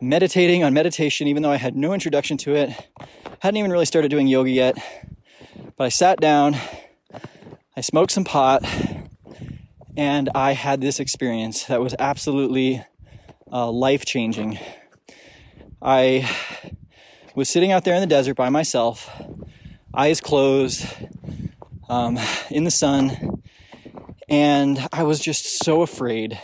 meditating 0.00 0.62
on 0.62 0.74
meditation, 0.74 1.26
even 1.28 1.42
though 1.42 1.50
I 1.50 1.56
had 1.56 1.76
no 1.76 1.92
introduction 1.92 2.36
to 2.38 2.54
it. 2.54 2.70
Hadn't 3.40 3.56
even 3.56 3.72
really 3.72 3.86
started 3.86 4.10
doing 4.10 4.26
yoga 4.26 4.50
yet. 4.50 4.76
But 5.76 5.84
I 5.84 5.88
sat 5.88 6.20
down, 6.20 6.56
I 7.76 7.80
smoked 7.80 8.12
some 8.12 8.24
pot, 8.24 8.64
and 9.96 10.28
I 10.34 10.52
had 10.52 10.80
this 10.80 11.00
experience 11.00 11.64
that 11.64 11.80
was 11.80 11.94
absolutely 11.98 12.84
uh, 13.52 13.70
life 13.70 14.04
changing. 14.04 14.58
I 15.80 16.30
was 17.34 17.48
sitting 17.48 17.72
out 17.72 17.84
there 17.84 17.94
in 17.94 18.00
the 18.00 18.06
desert 18.06 18.34
by 18.34 18.48
myself 18.48 19.10
eyes 19.94 20.20
closed, 20.20 20.86
um, 21.88 22.18
in 22.50 22.64
the 22.64 22.70
sun, 22.70 23.42
and 24.28 24.86
I 24.92 25.04
was 25.04 25.20
just 25.20 25.64
so 25.64 25.80
afraid. 25.80 26.38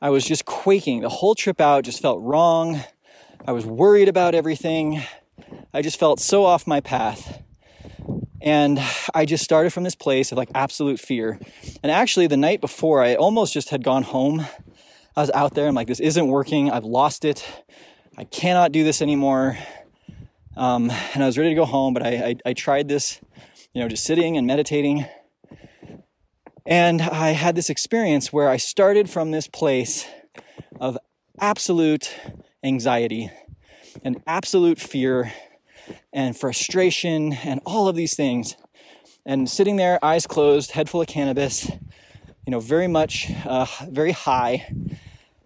I 0.00 0.08
was 0.08 0.24
just 0.24 0.46
quaking. 0.46 1.02
The 1.02 1.10
whole 1.10 1.34
trip 1.34 1.60
out 1.60 1.84
just 1.84 2.00
felt 2.00 2.22
wrong. 2.22 2.82
I 3.46 3.52
was 3.52 3.66
worried 3.66 4.08
about 4.08 4.34
everything. 4.34 5.02
I 5.74 5.82
just 5.82 5.98
felt 5.98 6.18
so 6.18 6.44
off 6.44 6.66
my 6.66 6.80
path. 6.80 7.41
And 8.42 8.80
I 9.14 9.24
just 9.24 9.44
started 9.44 9.72
from 9.72 9.84
this 9.84 9.94
place 9.94 10.32
of 10.32 10.38
like 10.38 10.50
absolute 10.52 10.98
fear. 10.98 11.38
And 11.82 11.92
actually, 11.92 12.26
the 12.26 12.36
night 12.36 12.60
before, 12.60 13.00
I 13.00 13.14
almost 13.14 13.54
just 13.54 13.70
had 13.70 13.84
gone 13.84 14.02
home. 14.02 14.40
I 15.16 15.20
was 15.20 15.30
out 15.30 15.54
there. 15.54 15.68
I'm 15.68 15.76
like, 15.76 15.86
this 15.86 16.00
isn't 16.00 16.26
working. 16.26 16.68
I've 16.68 16.84
lost 16.84 17.24
it. 17.24 17.46
I 18.18 18.24
cannot 18.24 18.72
do 18.72 18.82
this 18.82 19.00
anymore. 19.00 19.56
Um, 20.56 20.90
and 21.14 21.22
I 21.22 21.26
was 21.26 21.38
ready 21.38 21.50
to 21.50 21.54
go 21.54 21.64
home, 21.64 21.94
but 21.94 22.02
I, 22.02 22.08
I, 22.08 22.36
I 22.46 22.52
tried 22.52 22.88
this, 22.88 23.20
you 23.72 23.80
know, 23.80 23.88
just 23.88 24.04
sitting 24.04 24.36
and 24.36 24.44
meditating. 24.44 25.06
And 26.66 27.00
I 27.00 27.30
had 27.30 27.54
this 27.54 27.70
experience 27.70 28.32
where 28.32 28.48
I 28.48 28.56
started 28.56 29.08
from 29.08 29.30
this 29.30 29.46
place 29.46 30.04
of 30.80 30.98
absolute 31.40 32.12
anxiety 32.64 33.30
and 34.04 34.20
absolute 34.26 34.80
fear 34.80 35.32
and 36.12 36.36
frustration 36.36 37.32
and 37.32 37.60
all 37.64 37.88
of 37.88 37.96
these 37.96 38.14
things. 38.14 38.56
And 39.24 39.48
sitting 39.48 39.76
there, 39.76 40.04
eyes 40.04 40.26
closed, 40.26 40.72
head 40.72 40.88
full 40.88 41.00
of 41.00 41.06
cannabis, 41.06 41.70
you 42.46 42.50
know, 42.50 42.60
very 42.60 42.88
much, 42.88 43.30
uh, 43.44 43.66
very 43.88 44.12
high, 44.12 44.72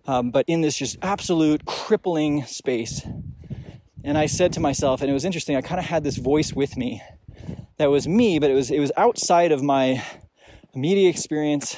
um, 0.07 0.31
but 0.31 0.45
in 0.49 0.63
this 0.63 0.77
just 0.77 0.97
absolute 1.03 1.67
crippling 1.67 2.45
space. 2.45 3.07
And 4.03 4.17
I 4.17 4.27
said 4.27 4.53
to 4.55 4.61
myself, 4.61 5.03
and 5.03 5.11
it 5.11 5.15
was 5.15 5.25
interesting, 5.25 5.57
I 5.57 5.61
kind 5.61 5.81
of 5.81 5.87
had 5.87 6.05
this 6.05 6.17
voice 6.17 6.53
with 6.53 6.77
me 6.77 7.03
that 7.77 7.91
was 7.91 8.09
me, 8.09 8.39
but 8.39 8.51
it 8.51 8.55
was 8.55 8.71
it 8.71 8.79
was 8.79 8.93
outside 8.97 9.53
of 9.53 9.63
my 9.63 10.03
immediate 10.73 11.11
experience, 11.11 11.77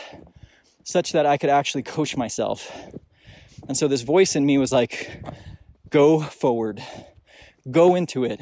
such 0.85 1.13
that 1.13 1.27
I 1.27 1.37
could 1.37 1.51
actually 1.51 1.83
coach 1.83 2.17
myself. 2.17 2.71
And 3.67 3.77
so 3.77 3.89
this 3.89 4.03
voice 4.03 4.37
in 4.37 4.47
me 4.47 4.59
was 4.59 4.73
like, 4.73 5.23
go 5.91 6.21
forward, 6.21 6.83
go 7.71 7.95
into 7.95 8.25
it. 8.25 8.41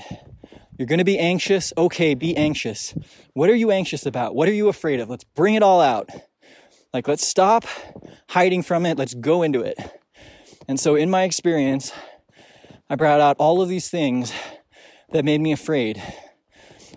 You're 0.78 0.86
going 0.86 0.98
to 0.98 1.04
be 1.04 1.18
anxious. 1.18 1.72
Okay, 1.76 2.14
be 2.14 2.36
anxious. 2.36 2.94
What 3.32 3.48
are 3.48 3.54
you 3.54 3.70
anxious 3.70 4.04
about? 4.04 4.34
What 4.34 4.48
are 4.48 4.52
you 4.52 4.68
afraid 4.68 5.00
of? 5.00 5.08
Let's 5.08 5.24
bring 5.24 5.54
it 5.54 5.62
all 5.62 5.80
out. 5.80 6.10
Like, 6.92 7.08
let's 7.08 7.26
stop 7.26 7.64
hiding 8.28 8.62
from 8.62 8.86
it. 8.86 8.98
Let's 8.98 9.14
go 9.14 9.42
into 9.42 9.60
it. 9.60 9.78
And 10.68 10.78
so, 10.78 10.94
in 10.94 11.10
my 11.10 11.22
experience, 11.22 11.92
I 12.90 12.96
brought 12.96 13.20
out 13.20 13.36
all 13.38 13.62
of 13.62 13.68
these 13.68 13.88
things 13.88 14.32
that 15.12 15.24
made 15.24 15.40
me 15.40 15.52
afraid. 15.52 16.02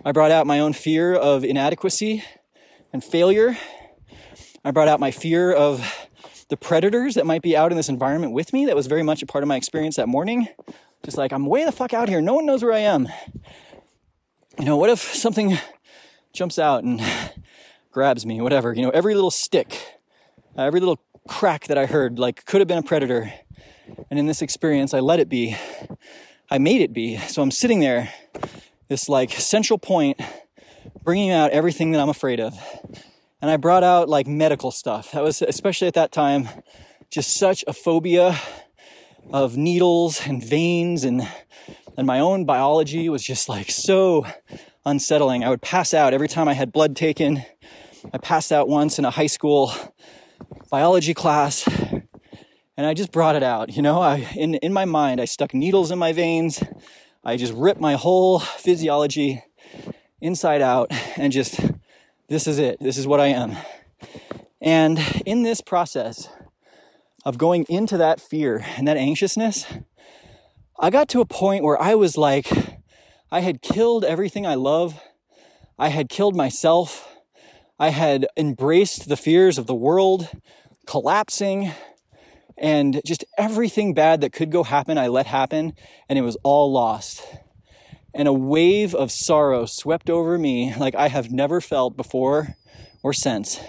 I 0.04 0.12
brought 0.12 0.30
out 0.30 0.46
my 0.46 0.60
own 0.60 0.72
fear 0.72 1.14
of 1.14 1.44
inadequacy 1.44 2.24
and 2.92 3.02
failure. 3.02 3.56
I 4.64 4.70
brought 4.72 4.88
out 4.88 5.00
my 5.00 5.10
fear 5.10 5.52
of 5.52 6.08
the 6.48 6.56
predators 6.56 7.14
that 7.14 7.26
might 7.26 7.42
be 7.42 7.56
out 7.56 7.70
in 7.70 7.76
this 7.76 7.88
environment 7.88 8.32
with 8.32 8.52
me. 8.52 8.66
That 8.66 8.76
was 8.76 8.86
very 8.86 9.02
much 9.02 9.22
a 9.22 9.26
part 9.26 9.42
of 9.42 9.48
my 9.48 9.56
experience 9.56 9.96
that 9.96 10.08
morning. 10.08 10.48
Just 11.04 11.16
like, 11.16 11.32
I'm 11.32 11.46
way 11.46 11.64
the 11.64 11.72
fuck 11.72 11.94
out 11.94 12.08
here. 12.08 12.20
No 12.20 12.34
one 12.34 12.46
knows 12.46 12.62
where 12.62 12.72
I 12.72 12.80
am. 12.80 13.08
You 14.58 14.64
know, 14.66 14.76
what 14.76 14.90
if 14.90 15.00
something 15.00 15.58
jumps 16.32 16.58
out 16.58 16.84
and 16.84 17.00
grabs 17.90 18.26
me, 18.26 18.40
whatever? 18.40 18.74
You 18.74 18.82
know, 18.82 18.90
every 18.90 19.14
little 19.14 19.30
stick, 19.30 19.98
uh, 20.56 20.62
every 20.62 20.80
little 20.80 21.00
crack 21.26 21.66
that 21.68 21.78
I 21.78 21.86
heard, 21.86 22.18
like, 22.18 22.44
could 22.44 22.60
have 22.60 22.68
been 22.68 22.78
a 22.78 22.82
predator. 22.82 23.32
And 24.10 24.18
in 24.18 24.26
this 24.26 24.42
experience, 24.42 24.92
I 24.92 25.00
let 25.00 25.20
it 25.20 25.28
be. 25.28 25.56
I 26.50 26.58
made 26.58 26.82
it 26.82 26.92
be. 26.92 27.16
So 27.16 27.42
I'm 27.42 27.50
sitting 27.50 27.80
there, 27.80 28.12
this 28.88 29.08
like 29.08 29.30
central 29.32 29.78
point, 29.78 30.20
bringing 31.02 31.30
out 31.30 31.52
everything 31.52 31.92
that 31.92 32.00
I'm 32.00 32.08
afraid 32.08 32.40
of. 32.40 32.54
And 33.40 33.50
I 33.50 33.56
brought 33.56 33.84
out 33.84 34.08
like 34.08 34.26
medical 34.26 34.70
stuff. 34.70 35.12
That 35.12 35.22
was, 35.22 35.42
especially 35.42 35.88
at 35.88 35.94
that 35.94 36.12
time, 36.12 36.48
just 37.10 37.36
such 37.36 37.64
a 37.66 37.72
phobia 37.72 38.38
of 39.30 39.56
needles 39.56 40.26
and 40.26 40.42
veins 40.42 41.04
and 41.04 41.26
and 41.96 42.06
my 42.06 42.20
own 42.20 42.44
biology 42.44 43.08
was 43.08 43.22
just 43.22 43.48
like 43.48 43.70
so 43.70 44.24
unsettling. 44.86 45.44
I 45.44 45.50
would 45.50 45.60
pass 45.60 45.92
out 45.92 46.14
every 46.14 46.28
time 46.28 46.48
I 46.48 46.54
had 46.54 46.72
blood 46.72 46.96
taken. 46.96 47.44
I 48.12 48.18
passed 48.18 48.52
out 48.52 48.68
once 48.68 48.98
in 48.98 49.04
a 49.04 49.10
high 49.10 49.26
school 49.26 49.72
biology 50.70 51.14
class 51.14 51.66
and 52.76 52.86
I 52.86 52.94
just 52.94 53.12
brought 53.12 53.36
it 53.36 53.42
out. 53.42 53.76
You 53.76 53.82
know, 53.82 54.00
I 54.00 54.28
in 54.34 54.54
in 54.54 54.72
my 54.72 54.84
mind 54.84 55.20
I 55.20 55.26
stuck 55.26 55.52
needles 55.52 55.90
in 55.90 55.98
my 55.98 56.12
veins. 56.12 56.62
I 57.22 57.36
just 57.36 57.52
ripped 57.52 57.80
my 57.80 57.94
whole 57.94 58.38
physiology 58.38 59.44
inside 60.20 60.62
out 60.62 60.90
and 61.16 61.32
just 61.32 61.60
this 62.28 62.46
is 62.46 62.58
it. 62.58 62.78
This 62.80 62.96
is 62.96 63.06
what 63.06 63.20
I 63.20 63.26
am. 63.26 63.56
And 64.62 64.98
in 65.26 65.42
this 65.42 65.60
process 65.60 66.28
of 67.24 67.38
going 67.38 67.64
into 67.68 67.96
that 67.96 68.20
fear 68.20 68.64
and 68.76 68.86
that 68.88 68.96
anxiousness, 68.96 69.66
I 70.78 70.90
got 70.90 71.08
to 71.10 71.20
a 71.20 71.26
point 71.26 71.64
where 71.64 71.80
I 71.80 71.94
was 71.94 72.16
like, 72.16 72.50
I 73.30 73.40
had 73.40 73.62
killed 73.62 74.04
everything 74.04 74.46
I 74.46 74.54
love. 74.54 75.00
I 75.78 75.88
had 75.88 76.08
killed 76.08 76.34
myself. 76.34 77.08
I 77.78 77.90
had 77.90 78.26
embraced 78.36 79.08
the 79.08 79.16
fears 79.16 79.58
of 79.58 79.66
the 79.66 79.74
world 79.74 80.28
collapsing 80.86 81.72
and 82.58 83.00
just 83.06 83.24
everything 83.38 83.94
bad 83.94 84.20
that 84.20 84.32
could 84.32 84.50
go 84.50 84.62
happen, 84.62 84.98
I 84.98 85.06
let 85.06 85.26
happen, 85.26 85.72
and 86.08 86.18
it 86.18 86.22
was 86.22 86.36
all 86.42 86.70
lost. 86.70 87.26
And 88.12 88.28
a 88.28 88.32
wave 88.32 88.94
of 88.94 89.10
sorrow 89.10 89.64
swept 89.64 90.10
over 90.10 90.36
me 90.36 90.74
like 90.76 90.94
I 90.94 91.08
have 91.08 91.30
never 91.30 91.60
felt 91.60 91.96
before 91.96 92.56
or 93.02 93.12
since. 93.12 93.60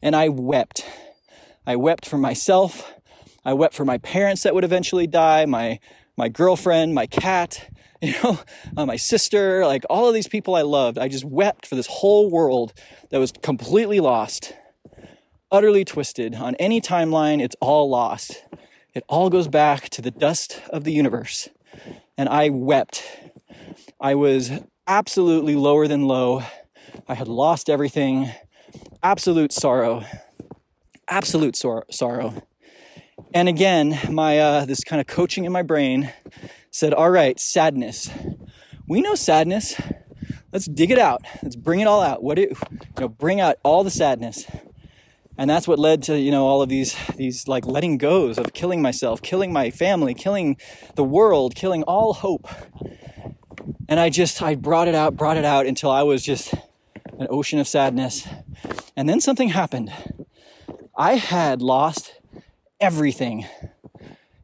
And 0.00 0.14
I 0.14 0.28
wept. 0.28 0.84
I 1.66 1.76
wept 1.76 2.06
for 2.06 2.18
myself. 2.18 2.92
I 3.44 3.54
wept 3.54 3.74
for 3.74 3.84
my 3.84 3.98
parents 3.98 4.42
that 4.42 4.54
would 4.54 4.64
eventually 4.64 5.06
die, 5.06 5.46
my 5.46 5.78
my 6.16 6.28
girlfriend, 6.28 6.94
my 6.94 7.06
cat, 7.06 7.68
you 8.02 8.14
know, 8.22 8.38
uh, 8.76 8.86
my 8.86 8.96
sister, 8.96 9.66
like 9.66 9.84
all 9.90 10.06
of 10.08 10.14
these 10.14 10.28
people 10.28 10.54
I 10.54 10.62
loved. 10.62 10.98
I 10.98 11.08
just 11.08 11.24
wept 11.24 11.66
for 11.66 11.74
this 11.74 11.86
whole 11.86 12.30
world 12.30 12.72
that 13.10 13.18
was 13.18 13.32
completely 13.32 13.98
lost, 13.98 14.54
utterly 15.50 15.84
twisted. 15.84 16.34
On 16.34 16.54
any 16.56 16.80
timeline, 16.80 17.42
it's 17.42 17.56
all 17.60 17.88
lost. 17.88 18.44
It 18.94 19.04
all 19.08 19.30
goes 19.30 19.48
back 19.48 19.88
to 19.90 20.02
the 20.02 20.10
dust 20.10 20.62
of 20.70 20.84
the 20.84 20.92
universe. 20.92 21.48
And 22.16 22.28
I 22.28 22.50
wept. 22.50 23.02
I 24.00 24.14
was 24.14 24.52
absolutely 24.86 25.56
lower 25.56 25.88
than 25.88 26.06
low. 26.06 26.44
I 27.08 27.14
had 27.14 27.26
lost 27.26 27.68
everything. 27.68 28.30
Absolute 29.02 29.52
sorrow. 29.52 30.04
Absolute 31.08 31.56
sor- 31.56 31.86
sorrow. 31.90 32.42
And 33.32 33.48
again, 33.48 33.98
my 34.10 34.38
uh, 34.38 34.64
this 34.64 34.82
kind 34.82 35.00
of 35.00 35.06
coaching 35.06 35.44
in 35.44 35.52
my 35.52 35.62
brain 35.62 36.12
said, 36.70 36.92
"All 36.94 37.10
right, 37.10 37.38
sadness. 37.38 38.10
We 38.88 39.00
know 39.00 39.14
sadness. 39.14 39.80
Let's 40.52 40.66
dig 40.66 40.90
it 40.90 40.98
out. 40.98 41.22
Let's 41.42 41.56
bring 41.56 41.80
it 41.80 41.86
all 41.86 42.00
out. 42.00 42.22
What 42.22 42.38
it, 42.38 42.50
you 42.70 42.78
know, 43.00 43.08
bring 43.08 43.40
out 43.40 43.56
all 43.62 43.84
the 43.84 43.90
sadness." 43.90 44.46
And 45.36 45.50
that's 45.50 45.66
what 45.66 45.78
led 45.78 46.02
to 46.04 46.18
you 46.18 46.30
know 46.30 46.46
all 46.46 46.62
of 46.62 46.68
these 46.68 46.96
these 47.16 47.48
like 47.48 47.66
letting 47.66 47.98
goes 47.98 48.38
of 48.38 48.52
killing 48.52 48.80
myself, 48.80 49.20
killing 49.20 49.52
my 49.52 49.70
family, 49.70 50.14
killing 50.14 50.56
the 50.94 51.04
world, 51.04 51.54
killing 51.54 51.82
all 51.84 52.14
hope. 52.14 52.48
And 53.88 53.98
I 53.98 54.10
just 54.10 54.40
I 54.42 54.54
brought 54.54 54.88
it 54.88 54.94
out, 54.94 55.16
brought 55.16 55.36
it 55.36 55.44
out 55.44 55.66
until 55.66 55.90
I 55.90 56.02
was 56.02 56.24
just 56.24 56.54
an 57.18 57.26
ocean 57.30 57.58
of 57.58 57.66
sadness. 57.66 58.26
And 58.96 59.08
then 59.08 59.20
something 59.20 59.48
happened. 59.48 59.92
I 60.96 61.16
had 61.16 61.60
lost 61.60 62.20
everything. 62.80 63.46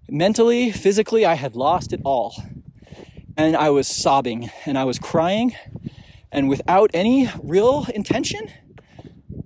Mentally, 0.09 0.73
physically, 0.73 1.25
I 1.25 1.35
had 1.35 1.55
lost 1.55 1.93
it 1.93 2.01
all. 2.05 2.35
And 3.37 3.57
I 3.57 3.71
was 3.71 3.87
sobbing 3.87 4.51
and 4.67 4.77
I 4.77 4.85
was 4.85 4.99
crying. 4.99 5.55
And 6.33 6.49
without 6.49 6.91
any 6.93 7.29
real 7.41 7.87
intention, 7.95 8.51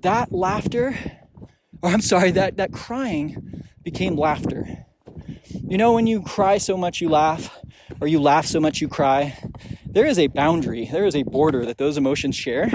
that 0.00 0.32
laughter, 0.32 0.96
or 1.82 1.90
I'm 1.90 2.00
sorry, 2.00 2.30
that, 2.32 2.56
that 2.56 2.72
crying 2.72 3.64
became 3.82 4.16
laughter. 4.16 4.86
You 5.46 5.76
know, 5.76 5.92
when 5.92 6.06
you 6.06 6.22
cry 6.22 6.56
so 6.56 6.76
much 6.76 7.02
you 7.02 7.10
laugh, 7.10 7.54
or 8.00 8.08
you 8.08 8.18
laugh 8.18 8.46
so 8.46 8.60
much 8.60 8.80
you 8.80 8.88
cry, 8.88 9.38
there 9.84 10.06
is 10.06 10.18
a 10.18 10.28
boundary, 10.28 10.88
there 10.90 11.04
is 11.04 11.14
a 11.14 11.22
border 11.22 11.66
that 11.66 11.76
those 11.76 11.98
emotions 11.98 12.34
share. 12.34 12.70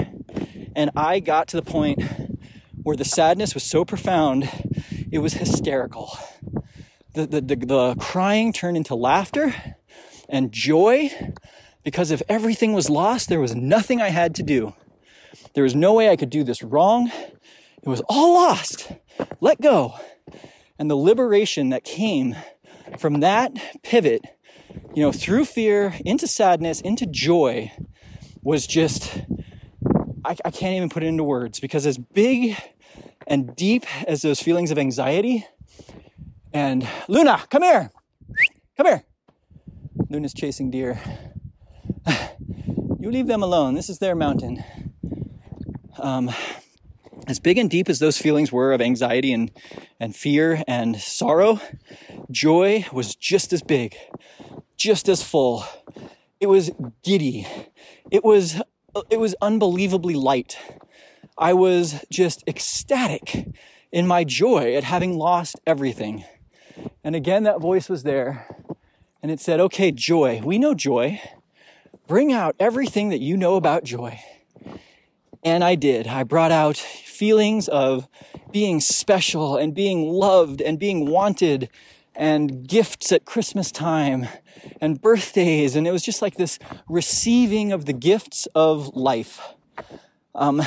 And 0.76 0.90
I 0.94 1.18
got 1.18 1.48
to 1.48 1.56
the 1.56 1.62
point 1.62 2.00
where 2.90 2.96
the 2.96 3.04
sadness 3.04 3.54
was 3.54 3.62
so 3.62 3.84
profound 3.84 4.50
it 5.12 5.20
was 5.20 5.34
hysterical. 5.34 6.18
The, 7.14 7.24
the, 7.24 7.40
the, 7.40 7.54
the 7.54 7.94
crying 8.00 8.52
turned 8.52 8.76
into 8.76 8.96
laughter 8.96 9.54
and 10.28 10.50
joy 10.50 11.12
because 11.84 12.10
if 12.10 12.20
everything 12.28 12.72
was 12.72 12.90
lost, 12.90 13.28
there 13.28 13.38
was 13.38 13.54
nothing 13.54 14.00
I 14.00 14.08
had 14.08 14.34
to 14.34 14.42
do. 14.42 14.74
There 15.54 15.62
was 15.62 15.76
no 15.76 15.94
way 15.94 16.08
I 16.08 16.16
could 16.16 16.30
do 16.30 16.42
this 16.42 16.64
wrong. 16.64 17.12
It 17.80 17.88
was 17.88 18.02
all 18.08 18.34
lost. 18.34 18.90
Let 19.40 19.60
go. 19.60 19.94
And 20.76 20.90
the 20.90 20.96
liberation 20.96 21.68
that 21.68 21.84
came 21.84 22.34
from 22.98 23.20
that 23.20 23.52
pivot, 23.84 24.22
you 24.96 25.04
know, 25.04 25.12
through 25.12 25.44
fear 25.44 25.94
into 26.04 26.26
sadness, 26.26 26.80
into 26.80 27.06
joy, 27.06 27.70
was 28.42 28.66
just, 28.66 29.20
I, 30.24 30.36
I 30.44 30.50
can't 30.50 30.76
even 30.76 30.88
put 30.88 31.02
it 31.02 31.06
into 31.06 31.24
words 31.24 31.60
because 31.60 31.86
as 31.86 31.98
big 31.98 32.56
and 33.26 33.54
deep 33.54 33.84
as 34.06 34.22
those 34.22 34.40
feelings 34.40 34.70
of 34.70 34.78
anxiety. 34.78 35.46
And 36.52 36.86
Luna, 37.08 37.42
come 37.50 37.62
here. 37.62 37.90
Come 38.76 38.86
here. 38.86 39.04
Luna's 40.08 40.34
chasing 40.34 40.70
deer. 40.70 41.00
you 42.98 43.10
leave 43.10 43.26
them 43.26 43.42
alone. 43.42 43.74
This 43.74 43.88
is 43.88 43.98
their 43.98 44.14
mountain. 44.14 44.64
Um, 45.98 46.30
as 47.26 47.38
big 47.38 47.58
and 47.58 47.70
deep 47.70 47.88
as 47.88 47.98
those 47.98 48.18
feelings 48.18 48.50
were 48.50 48.72
of 48.72 48.80
anxiety 48.80 49.32
and, 49.32 49.52
and 50.00 50.16
fear 50.16 50.64
and 50.66 50.96
sorrow, 50.96 51.60
joy 52.30 52.86
was 52.92 53.14
just 53.14 53.52
as 53.52 53.62
big, 53.62 53.94
just 54.76 55.08
as 55.08 55.22
full. 55.22 55.64
It 56.40 56.46
was 56.46 56.70
giddy. 57.04 57.46
It 58.10 58.24
was, 58.24 58.60
it 59.10 59.20
was 59.20 59.36
unbelievably 59.40 60.14
light. 60.14 60.58
I 61.38 61.52
was 61.54 62.04
just 62.10 62.44
ecstatic 62.46 63.48
in 63.92 64.06
my 64.06 64.24
joy 64.24 64.74
at 64.74 64.84
having 64.84 65.16
lost 65.16 65.60
everything. 65.66 66.24
And 67.02 67.16
again, 67.16 67.42
that 67.44 67.60
voice 67.60 67.88
was 67.88 68.02
there 68.02 68.46
and 69.22 69.30
it 69.30 69.40
said, 69.40 69.60
okay, 69.60 69.90
joy, 69.90 70.40
we 70.44 70.58
know 70.58 70.74
joy. 70.74 71.20
Bring 72.06 72.32
out 72.32 72.56
everything 72.58 73.10
that 73.10 73.20
you 73.20 73.36
know 73.36 73.56
about 73.56 73.84
joy. 73.84 74.20
And 75.42 75.62
I 75.62 75.74
did. 75.74 76.06
I 76.06 76.24
brought 76.24 76.52
out 76.52 76.76
feelings 76.76 77.68
of 77.68 78.08
being 78.50 78.80
special 78.80 79.56
and 79.56 79.74
being 79.74 80.10
loved 80.10 80.60
and 80.60 80.78
being 80.78 81.06
wanted 81.06 81.68
and 82.14 82.66
gifts 82.66 83.12
at 83.12 83.24
Christmas 83.24 83.70
time 83.70 84.26
and 84.80 85.00
birthdays. 85.00 85.76
And 85.76 85.86
it 85.86 85.92
was 85.92 86.02
just 86.02 86.20
like 86.20 86.36
this 86.36 86.58
receiving 86.88 87.72
of 87.72 87.86
the 87.86 87.92
gifts 87.92 88.46
of 88.54 88.94
life. 88.96 89.54
Um, 90.34 90.62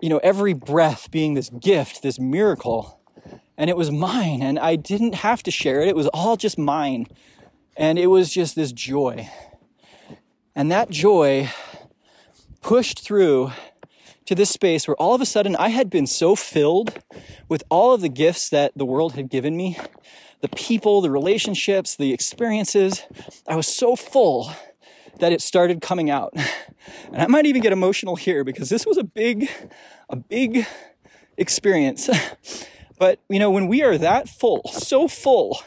you 0.00 0.08
know, 0.08 0.18
every 0.18 0.52
breath 0.52 1.10
being 1.10 1.34
this 1.34 1.48
gift, 1.48 2.02
this 2.02 2.18
miracle 2.18 3.00
and 3.56 3.70
it 3.70 3.76
was 3.76 3.90
mine 3.90 4.42
and 4.42 4.58
I 4.58 4.76
didn't 4.76 5.14
have 5.16 5.42
to 5.44 5.50
share 5.50 5.82
it. 5.82 5.88
It 5.88 5.96
was 5.96 6.08
all 6.08 6.36
just 6.36 6.58
mine. 6.58 7.06
And 7.76 7.98
it 7.98 8.08
was 8.08 8.32
just 8.32 8.56
this 8.56 8.72
joy. 8.72 9.30
And 10.54 10.70
that 10.70 10.90
joy 10.90 11.50
pushed 12.60 13.00
through 13.00 13.52
to 14.26 14.34
this 14.34 14.50
space 14.50 14.86
where 14.86 14.96
all 14.96 15.14
of 15.14 15.20
a 15.20 15.26
sudden 15.26 15.56
I 15.56 15.68
had 15.68 15.90
been 15.90 16.06
so 16.06 16.36
filled 16.36 16.98
with 17.48 17.62
all 17.70 17.94
of 17.94 18.00
the 18.00 18.08
gifts 18.08 18.48
that 18.50 18.72
the 18.76 18.84
world 18.84 19.14
had 19.14 19.30
given 19.30 19.56
me 19.56 19.78
the 20.40 20.48
people, 20.48 21.00
the 21.00 21.10
relationships, 21.10 21.94
the 21.94 22.12
experiences. 22.12 23.04
I 23.46 23.54
was 23.54 23.68
so 23.68 23.94
full 23.94 24.52
that 25.22 25.32
it 25.32 25.40
started 25.40 25.80
coming 25.80 26.10
out. 26.10 26.34
And 27.12 27.22
I 27.22 27.28
might 27.28 27.46
even 27.46 27.62
get 27.62 27.72
emotional 27.72 28.16
here 28.16 28.42
because 28.42 28.68
this 28.68 28.84
was 28.84 28.98
a 28.98 29.04
big, 29.04 29.48
a 30.08 30.16
big 30.16 30.66
experience. 31.38 32.10
But, 32.98 33.18
you 33.28 33.40
know, 33.40 33.50
when 33.50 33.66
we 33.66 33.82
are 33.82 33.98
that 33.98 34.28
full, 34.28 34.62
so 34.70 35.08
full, 35.08 35.60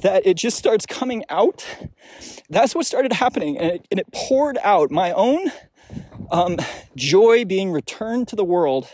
that 0.00 0.26
it 0.26 0.38
just 0.38 0.56
starts 0.56 0.86
coming 0.86 1.22
out, 1.28 1.66
that's 2.48 2.74
what 2.74 2.86
started 2.86 3.12
happening. 3.12 3.58
And 3.58 3.72
it, 3.72 3.86
and 3.90 4.00
it 4.00 4.06
poured 4.10 4.56
out 4.62 4.90
my 4.90 5.12
own 5.12 5.52
um, 6.30 6.56
joy 6.96 7.44
being 7.44 7.72
returned 7.72 8.28
to 8.28 8.36
the 8.36 8.44
world. 8.44 8.88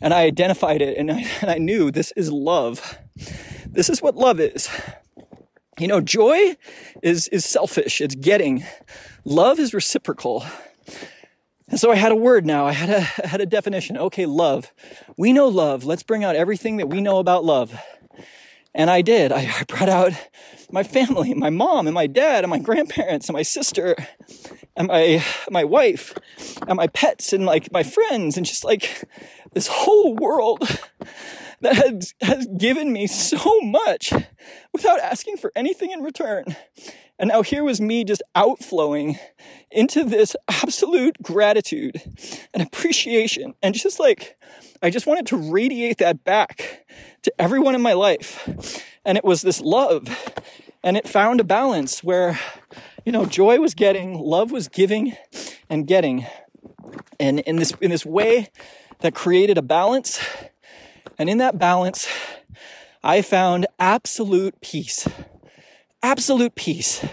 And 0.00 0.14
I 0.14 0.22
identified 0.22 0.82
it 0.82 0.96
and 0.96 1.10
I, 1.10 1.26
and 1.40 1.50
I 1.50 1.58
knew 1.58 1.90
this 1.90 2.12
is 2.14 2.30
love. 2.30 2.98
This 3.66 3.90
is 3.90 4.00
what 4.00 4.14
love 4.14 4.38
is. 4.38 4.68
You 5.80 5.88
know, 5.88 6.00
joy 6.00 6.56
is, 7.02 7.26
is 7.28 7.44
selfish, 7.44 8.00
it's 8.00 8.14
getting. 8.14 8.64
Love 9.24 9.58
is 9.58 9.74
reciprocal. 9.74 10.44
And 11.68 11.78
so 11.78 11.92
I 11.92 11.96
had 11.96 12.10
a 12.10 12.16
word 12.16 12.44
now. 12.44 12.66
I 12.66 12.72
had 12.72 12.90
a, 12.90 13.08
I 13.24 13.28
had 13.28 13.40
a 13.40 13.46
definition. 13.46 13.96
Okay, 13.96 14.26
love. 14.26 14.72
We 15.16 15.32
know 15.32 15.48
love. 15.48 15.84
Let's 15.84 16.02
bring 16.02 16.24
out 16.24 16.36
everything 16.36 16.78
that 16.78 16.88
we 16.88 17.00
know 17.00 17.18
about 17.18 17.44
love. 17.44 17.78
And 18.74 18.88
I 18.88 19.02
did. 19.02 19.32
I, 19.32 19.52
I 19.58 19.64
brought 19.64 19.88
out 19.88 20.12
my 20.70 20.82
family, 20.82 21.34
my 21.36 21.50
mom 21.50 21.86
and 21.86 21.94
my 21.94 22.06
dad 22.06 22.44
and 22.44 22.50
my 22.50 22.58
grandparents 22.58 23.28
and 23.28 23.34
my 23.34 23.42
sister 23.42 23.96
and 24.76 24.88
my, 24.88 25.24
my 25.50 25.64
wife 25.64 26.14
and 26.66 26.76
my 26.76 26.86
pets 26.86 27.32
and 27.32 27.44
like 27.44 27.72
my 27.72 27.82
friends 27.82 28.36
and 28.36 28.46
just 28.46 28.64
like 28.64 29.04
this 29.52 29.66
whole 29.66 30.14
world 30.14 30.60
that 31.60 31.76
has, 31.76 32.14
has 32.20 32.46
given 32.56 32.92
me 32.92 33.06
so 33.06 33.60
much 33.60 34.12
without 34.72 35.00
asking 35.00 35.36
for 35.36 35.52
anything 35.56 35.90
in 35.90 36.02
return. 36.02 36.44
And 37.20 37.28
now 37.28 37.42
here 37.42 37.62
was 37.62 37.82
me 37.82 38.02
just 38.02 38.22
outflowing 38.34 39.18
into 39.70 40.04
this 40.04 40.34
absolute 40.48 41.22
gratitude 41.22 42.00
and 42.54 42.62
appreciation. 42.62 43.52
And 43.62 43.74
just 43.74 44.00
like, 44.00 44.38
I 44.82 44.88
just 44.88 45.06
wanted 45.06 45.26
to 45.26 45.36
radiate 45.36 45.98
that 45.98 46.24
back 46.24 46.86
to 47.22 47.32
everyone 47.38 47.74
in 47.74 47.82
my 47.82 47.92
life. 47.92 48.82
And 49.04 49.18
it 49.18 49.24
was 49.24 49.42
this 49.42 49.60
love. 49.60 50.08
And 50.82 50.96
it 50.96 51.06
found 51.06 51.40
a 51.40 51.44
balance 51.44 52.02
where, 52.02 52.40
you 53.04 53.12
know, 53.12 53.26
joy 53.26 53.60
was 53.60 53.74
getting, 53.74 54.18
love 54.18 54.50
was 54.50 54.68
giving 54.68 55.14
and 55.68 55.86
getting. 55.86 56.24
And 57.20 57.40
in 57.40 57.56
this, 57.56 57.74
in 57.82 57.90
this 57.90 58.06
way 58.06 58.48
that 59.00 59.14
created 59.14 59.58
a 59.58 59.62
balance. 59.62 60.24
And 61.18 61.28
in 61.28 61.36
that 61.36 61.58
balance, 61.58 62.08
I 63.04 63.20
found 63.20 63.66
absolute 63.78 64.58
peace 64.62 65.06
absolute 66.02 66.54
peace. 66.54 67.04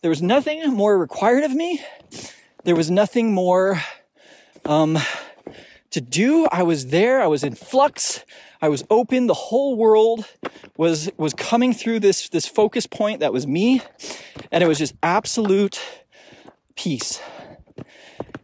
There 0.00 0.10
was 0.10 0.22
nothing 0.22 0.68
more 0.72 0.98
required 0.98 1.44
of 1.44 1.52
me. 1.52 1.80
There 2.64 2.76
was 2.76 2.90
nothing 2.90 3.32
more 3.32 3.80
um, 4.64 4.98
to 5.90 6.00
do. 6.00 6.46
I 6.50 6.62
was 6.62 6.86
there. 6.88 7.20
I 7.20 7.26
was 7.26 7.44
in 7.44 7.54
flux. 7.54 8.24
I 8.60 8.68
was 8.68 8.84
open. 8.90 9.26
The 9.26 9.34
whole 9.34 9.76
world 9.76 10.26
was 10.76 11.10
was 11.16 11.34
coming 11.34 11.72
through 11.72 12.00
this 12.00 12.28
this 12.28 12.46
focus 12.46 12.86
point 12.86 13.20
that 13.20 13.32
was 13.32 13.46
me, 13.46 13.82
and 14.50 14.62
it 14.62 14.66
was 14.66 14.78
just 14.78 14.94
absolute 15.02 15.80
peace. 16.76 17.20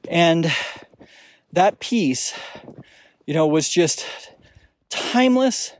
And 0.09 0.53
that 1.53 1.81
peace, 1.81 2.35
you 3.27 3.35
know, 3.35 3.47
was 3.47 3.69
just 3.69 4.07
timeless 4.91 5.73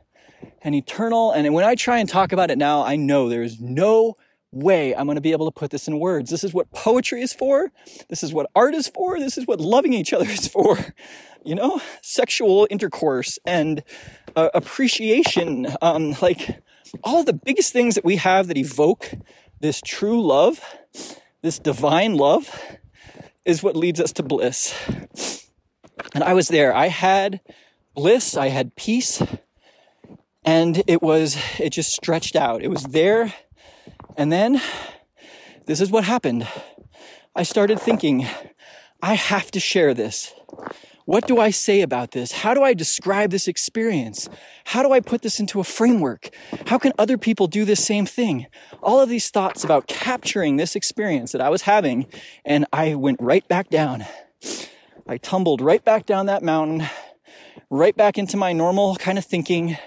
and 0.61 0.75
eternal. 0.75 1.31
And 1.31 1.53
when 1.53 1.65
I 1.65 1.75
try 1.75 1.99
and 1.99 2.07
talk 2.07 2.31
about 2.31 2.51
it 2.51 2.57
now, 2.57 2.83
I 2.83 2.95
know 2.95 3.29
there 3.29 3.43
is 3.43 3.59
no 3.59 4.15
way 4.51 4.95
I'm 4.95 5.05
going 5.05 5.15
to 5.15 5.21
be 5.21 5.31
able 5.31 5.49
to 5.49 5.57
put 5.57 5.71
this 5.71 5.87
in 5.87 5.99
words. 5.99 6.29
This 6.29 6.43
is 6.43 6.53
what 6.53 6.71
poetry 6.71 7.21
is 7.21 7.33
for. 7.33 7.71
This 8.09 8.23
is 8.23 8.33
what 8.33 8.49
art 8.55 8.73
is 8.73 8.87
for. 8.87 9.19
This 9.19 9.37
is 9.37 9.45
what 9.45 9.59
loving 9.61 9.93
each 9.93 10.13
other 10.13 10.27
is 10.27 10.47
for. 10.47 10.77
You 11.45 11.55
know, 11.55 11.81
sexual 12.01 12.67
intercourse 12.69 13.39
and 13.45 13.81
uh, 14.35 14.49
appreciation. 14.53 15.67
Um, 15.81 16.13
like 16.21 16.61
all 17.01 17.23
the 17.23 17.31
biggest 17.31 17.71
things 17.71 17.95
that 17.95 18.03
we 18.03 18.17
have 18.17 18.47
that 18.47 18.57
evoke 18.57 19.13
this 19.61 19.79
true 19.79 20.21
love, 20.21 20.61
this 21.41 21.57
divine 21.57 22.15
love, 22.15 22.53
is 23.45 23.63
what 23.63 23.77
leads 23.77 24.01
us 24.01 24.11
to 24.13 24.23
bliss. 24.23 24.75
And 26.13 26.25
I 26.25 26.33
was 26.33 26.49
there. 26.49 26.75
I 26.75 26.87
had 26.87 27.39
bliss. 27.95 28.35
I 28.35 28.49
had 28.49 28.75
peace 28.75 29.23
and 30.43 30.83
it 30.87 31.01
was 31.01 31.37
it 31.59 31.71
just 31.71 31.91
stretched 31.91 32.35
out. 32.35 32.61
It 32.61 32.69
was 32.69 32.83
there 32.83 33.33
and 34.17 34.31
then 34.31 34.61
this 35.65 35.81
is 35.81 35.91
what 35.91 36.03
happened. 36.03 36.47
I 37.35 37.43
started 37.43 37.79
thinking 37.79 38.27
i 39.01 39.13
have 39.13 39.49
to 39.51 39.59
share 39.59 39.93
this. 39.93 40.33
What 41.05 41.25
do 41.25 41.39
i 41.39 41.49
say 41.49 41.81
about 41.81 42.11
this? 42.11 42.31
How 42.31 42.53
do 42.53 42.63
i 42.63 42.73
describe 42.73 43.31
this 43.31 43.47
experience? 43.47 44.29
How 44.65 44.83
do 44.83 44.91
i 44.91 44.99
put 44.99 45.21
this 45.21 45.39
into 45.39 45.59
a 45.59 45.63
framework? 45.63 46.29
How 46.67 46.77
can 46.77 46.93
other 46.99 47.17
people 47.17 47.47
do 47.47 47.65
this 47.65 47.85
same 47.85 48.05
thing? 48.05 48.47
All 48.83 48.99
of 48.99 49.09
these 49.09 49.29
thoughts 49.29 49.63
about 49.63 49.87
capturing 49.87 50.57
this 50.57 50.75
experience 50.75 51.31
that 51.31 51.41
i 51.41 51.49
was 51.49 51.63
having 51.63 52.07
and 52.45 52.65
i 52.73 52.95
went 52.95 53.21
right 53.21 53.47
back 53.47 53.69
down. 53.69 54.05
I 55.07 55.17
tumbled 55.17 55.61
right 55.61 55.83
back 55.83 56.05
down 56.05 56.27
that 56.27 56.43
mountain 56.43 56.87
right 57.69 57.95
back 57.95 58.17
into 58.17 58.35
my 58.35 58.51
normal 58.51 58.95
kind 58.95 59.17
of 59.17 59.25
thinking 59.25 59.77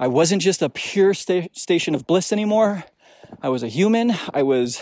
I 0.00 0.06
wasn't 0.06 0.42
just 0.42 0.62
a 0.62 0.68
pure 0.68 1.12
sta- 1.12 1.48
station 1.52 1.92
of 1.92 2.06
bliss 2.06 2.32
anymore. 2.32 2.84
I 3.42 3.48
was 3.48 3.64
a 3.64 3.68
human. 3.68 4.14
I 4.32 4.44
was 4.44 4.80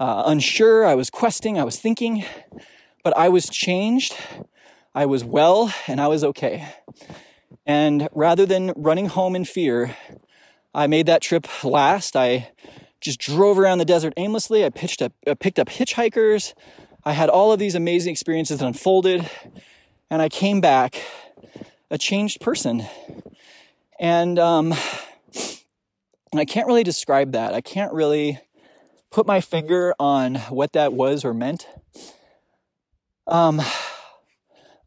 uh, 0.00 0.22
unsure. 0.24 0.86
I 0.86 0.94
was 0.94 1.10
questing. 1.10 1.58
I 1.58 1.64
was 1.64 1.78
thinking. 1.78 2.24
But 3.04 3.14
I 3.14 3.28
was 3.28 3.50
changed. 3.50 4.16
I 4.94 5.04
was 5.04 5.22
well 5.22 5.72
and 5.86 6.00
I 6.00 6.08
was 6.08 6.24
okay. 6.24 6.66
And 7.66 8.08
rather 8.12 8.46
than 8.46 8.72
running 8.74 9.06
home 9.06 9.36
in 9.36 9.44
fear, 9.44 9.94
I 10.74 10.86
made 10.86 11.04
that 11.06 11.20
trip 11.20 11.46
last. 11.62 12.16
I 12.16 12.50
just 13.02 13.20
drove 13.20 13.58
around 13.58 13.78
the 13.78 13.84
desert 13.84 14.14
aimlessly. 14.16 14.64
I 14.64 14.70
pitched 14.70 15.02
up, 15.02 15.12
I 15.26 15.34
picked 15.34 15.58
up 15.58 15.68
hitchhikers. 15.68 16.54
I 17.04 17.12
had 17.12 17.28
all 17.28 17.52
of 17.52 17.58
these 17.58 17.74
amazing 17.74 18.12
experiences 18.12 18.60
that 18.60 18.66
unfolded. 18.66 19.28
And 20.08 20.22
I 20.22 20.30
came 20.30 20.62
back 20.62 21.02
a 21.90 21.98
changed 21.98 22.40
person. 22.40 22.86
And 23.98 24.38
um, 24.38 24.74
I 26.34 26.44
can't 26.44 26.66
really 26.66 26.84
describe 26.84 27.32
that. 27.32 27.54
I 27.54 27.60
can't 27.60 27.92
really 27.92 28.40
put 29.10 29.26
my 29.26 29.40
finger 29.40 29.94
on 29.98 30.36
what 30.36 30.72
that 30.74 30.92
was 30.92 31.24
or 31.24 31.34
meant. 31.34 31.66
Um, 33.26 33.60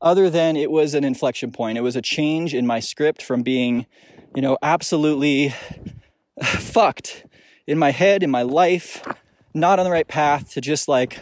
other 0.02 0.30
than 0.30 0.56
it 0.58 0.72
was 0.72 0.94
an 0.94 1.04
inflection 1.04 1.52
point. 1.52 1.78
It 1.78 1.82
was 1.82 1.96
a 1.96 2.02
change 2.02 2.54
in 2.54 2.66
my 2.66 2.80
script 2.80 3.22
from 3.22 3.44
being, 3.44 3.86
you 4.36 4.42
know, 4.42 4.58
absolutely 4.62 5.54
fucked 6.42 7.26
in 7.68 7.78
my 7.78 7.92
head, 7.92 8.24
in 8.24 8.32
my 8.32 8.42
life, 8.42 9.06
not 9.54 9.80
on 9.80 9.86
the 9.86 9.92
right 9.92 10.08
path 10.08 10.52
to 10.54 10.62
just 10.62 10.88
like, 10.88 11.20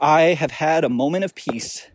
I 0.00 0.34
have 0.34 0.50
had 0.50 0.84
a 0.84 0.88
moment 0.88 1.24
of 1.24 1.34
peace. 1.34 1.86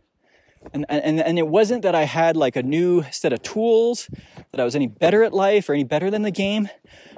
And, 0.72 0.86
and, 0.89 1.20
and 1.20 1.38
it 1.38 1.47
wasn't 1.47 1.82
that 1.84 1.95
I 1.95 2.03
had 2.03 2.38
like 2.38 2.55
a 2.55 2.64
new 2.64 3.03
set 3.11 3.34
of 3.34 3.41
tools, 3.41 4.09
that 4.51 4.59
I 4.59 4.64
was 4.64 4.76
any 4.76 4.88
better 4.88 5.24
at 5.24 5.34
life 5.34 5.70
or 5.70 5.74
any 5.74 5.84
better 5.84 6.09
than 6.09 6.22
the 6.22 6.32
game, 6.32 6.70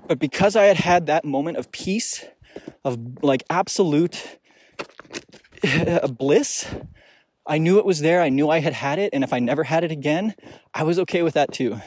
but 0.07 0.19
because 0.19 0.55
I 0.55 0.63
had 0.63 0.77
had 0.77 1.05
that 1.07 1.25
moment 1.25 1.57
of 1.57 1.71
peace, 1.71 2.25
of 2.83 3.23
like 3.23 3.43
absolute 3.49 4.39
bliss, 6.17 6.67
I 7.47 7.57
knew 7.57 7.77
it 7.77 7.85
was 7.85 7.99
there. 7.99 8.21
I 8.21 8.29
knew 8.29 8.49
I 8.49 8.59
had 8.59 8.73
had 8.73 8.99
it. 8.99 9.11
And 9.13 9.23
if 9.23 9.31
I 9.31 9.39
never 9.39 9.63
had 9.63 9.83
it 9.83 9.91
again, 9.91 10.35
I 10.73 10.83
was 10.83 10.97
okay 10.99 11.21
with 11.21 11.35
that 11.35 11.51
too. 11.53 11.79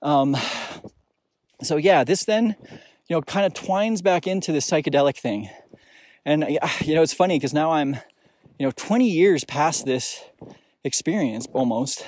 Um, 0.00 0.36
so 1.62 1.76
yeah, 1.76 2.04
this 2.04 2.24
then, 2.24 2.56
you 3.08 3.16
know, 3.16 3.22
kind 3.22 3.46
of 3.46 3.54
twines 3.54 4.02
back 4.02 4.26
into 4.26 4.52
the 4.52 4.58
psychedelic 4.58 5.16
thing. 5.16 5.50
And, 6.24 6.46
you 6.80 6.94
know, 6.94 7.02
it's 7.02 7.14
funny 7.14 7.36
because 7.36 7.54
now 7.54 7.72
I'm, 7.72 7.96
you 8.58 8.66
know, 8.66 8.72
20 8.76 9.08
years 9.08 9.44
past 9.44 9.86
this 9.86 10.24
experience 10.84 11.46
almost, 11.52 12.04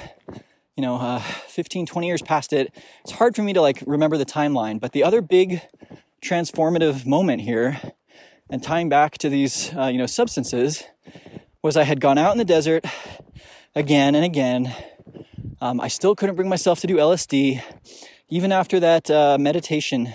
you 0.77 0.83
know, 0.83 0.97
uh, 0.97 1.21
15, 1.21 1.87
20 1.87 2.07
years 2.07 2.23
past 2.23 2.53
it. 2.53 2.73
It's 3.03 3.13
hard 3.13 3.37
for 3.37 3.43
me 3.43 3.53
to 3.53 3.61
like 3.61 3.83
remember 3.87 4.17
the 4.17 4.27
timeline, 4.27 4.81
but 4.81 4.93
the 4.93 5.05
other 5.05 5.21
big 5.21 5.63
transformative 6.23 7.07
moment 7.07 7.43
here 7.43 7.81
and 8.51 8.63
tying 8.63 8.89
back 8.89 9.19
to 9.19 9.29
these, 9.29 9.75
uh, 9.77 9.87
you 9.87 9.99
know, 9.99 10.07
substances 10.07 10.85
was 11.63 11.77
I 11.77 11.85
had 11.85 12.01
gone 12.01 12.19
out 12.19 12.33
in 12.33 12.39
the 12.39 12.45
desert 12.45 12.85
again 13.75 14.15
and 14.15 14.25
again. 14.25 14.75
Um, 15.61 15.81
I 15.81 15.89
still 15.89 16.15
couldn't 16.15 16.37
bring 16.37 16.49
myself 16.49 16.81
to 16.81 16.87
do 16.87 16.97
LSD. 16.97 17.63
Even 18.29 18.53
after 18.53 18.81
that 18.81 19.11
uh, 19.11 19.39
meditation, 19.39 20.13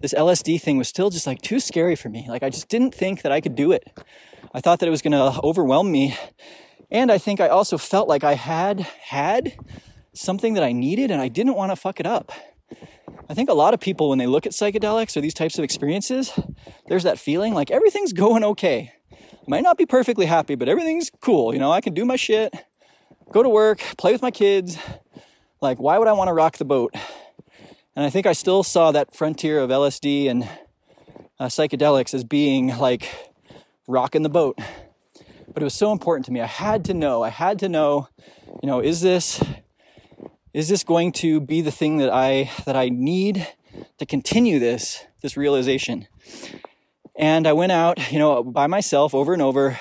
this 0.00 0.14
LSD 0.14 0.60
thing 0.60 0.78
was 0.78 0.88
still 0.88 1.10
just 1.10 1.26
like 1.26 1.42
too 1.42 1.60
scary 1.60 1.96
for 1.96 2.08
me. 2.08 2.26
Like 2.28 2.42
I 2.42 2.50
just 2.50 2.68
didn't 2.68 2.94
think 2.94 3.22
that 3.22 3.32
I 3.32 3.40
could 3.40 3.54
do 3.54 3.72
it. 3.72 3.84
I 4.54 4.60
thought 4.60 4.80
that 4.80 4.86
it 4.86 4.90
was 4.90 5.02
going 5.02 5.12
to 5.12 5.40
overwhelm 5.42 5.90
me. 5.90 6.16
And 6.90 7.12
I 7.12 7.18
think 7.18 7.40
I 7.40 7.48
also 7.48 7.78
felt 7.78 8.08
like 8.08 8.24
I 8.24 8.34
had 8.34 8.80
had 8.80 9.56
something 10.12 10.54
that 10.54 10.62
I 10.62 10.72
needed 10.72 11.10
and 11.10 11.20
I 11.20 11.28
didn't 11.28 11.54
want 11.54 11.70
to 11.72 11.76
fuck 11.76 12.00
it 12.00 12.06
up. 12.06 12.32
I 13.28 13.34
think 13.34 13.50
a 13.50 13.54
lot 13.54 13.74
of 13.74 13.80
people, 13.80 14.08
when 14.08 14.18
they 14.18 14.26
look 14.26 14.46
at 14.46 14.52
psychedelics 14.52 15.16
or 15.16 15.20
these 15.20 15.34
types 15.34 15.58
of 15.58 15.64
experiences, 15.64 16.38
there's 16.86 17.02
that 17.02 17.18
feeling 17.18 17.52
like 17.52 17.70
everything's 17.70 18.12
going 18.12 18.42
okay 18.42 18.92
might 19.48 19.62
not 19.62 19.78
be 19.78 19.86
perfectly 19.86 20.26
happy, 20.26 20.54
but 20.54 20.68
everything's 20.68 21.10
cool. 21.20 21.54
You 21.54 21.58
know, 21.58 21.72
I 21.72 21.80
can 21.80 21.94
do 21.94 22.04
my 22.04 22.16
shit, 22.16 22.54
go 23.32 23.42
to 23.42 23.48
work, 23.48 23.78
play 23.96 24.12
with 24.12 24.22
my 24.22 24.30
kids. 24.30 24.76
Like, 25.60 25.78
why 25.78 25.98
would 25.98 26.06
I 26.06 26.12
want 26.12 26.28
to 26.28 26.34
rock 26.34 26.58
the 26.58 26.64
boat? 26.64 26.94
And 27.96 28.06
I 28.06 28.10
think 28.10 28.26
I 28.26 28.32
still 28.32 28.62
saw 28.62 28.92
that 28.92 29.16
frontier 29.16 29.58
of 29.58 29.70
LSD 29.70 30.30
and 30.30 30.48
uh, 31.40 31.46
psychedelics 31.46 32.14
as 32.14 32.22
being 32.22 32.76
like 32.78 33.27
rocking 33.88 34.22
the 34.22 34.28
boat. 34.28 34.56
But 35.52 35.62
it 35.62 35.64
was 35.64 35.74
so 35.74 35.90
important 35.90 36.26
to 36.26 36.32
me. 36.32 36.40
I 36.40 36.46
had 36.46 36.84
to 36.84 36.94
know. 36.94 37.24
I 37.24 37.30
had 37.30 37.58
to 37.60 37.68
know. 37.68 38.08
You 38.62 38.68
know, 38.68 38.80
is 38.80 39.00
this 39.00 39.42
is 40.52 40.68
this 40.68 40.84
going 40.84 41.12
to 41.12 41.40
be 41.40 41.60
the 41.60 41.72
thing 41.72 41.96
that 41.96 42.12
I 42.12 42.50
that 42.64 42.76
I 42.76 42.90
need 42.90 43.48
to 43.98 44.06
continue 44.06 44.60
this 44.60 45.04
this 45.22 45.36
realization? 45.36 46.06
And 47.16 47.48
I 47.48 47.52
went 47.52 47.72
out, 47.72 48.12
you 48.12 48.18
know, 48.18 48.44
by 48.44 48.68
myself 48.68 49.14
over 49.14 49.32
and 49.32 49.42
over. 49.42 49.80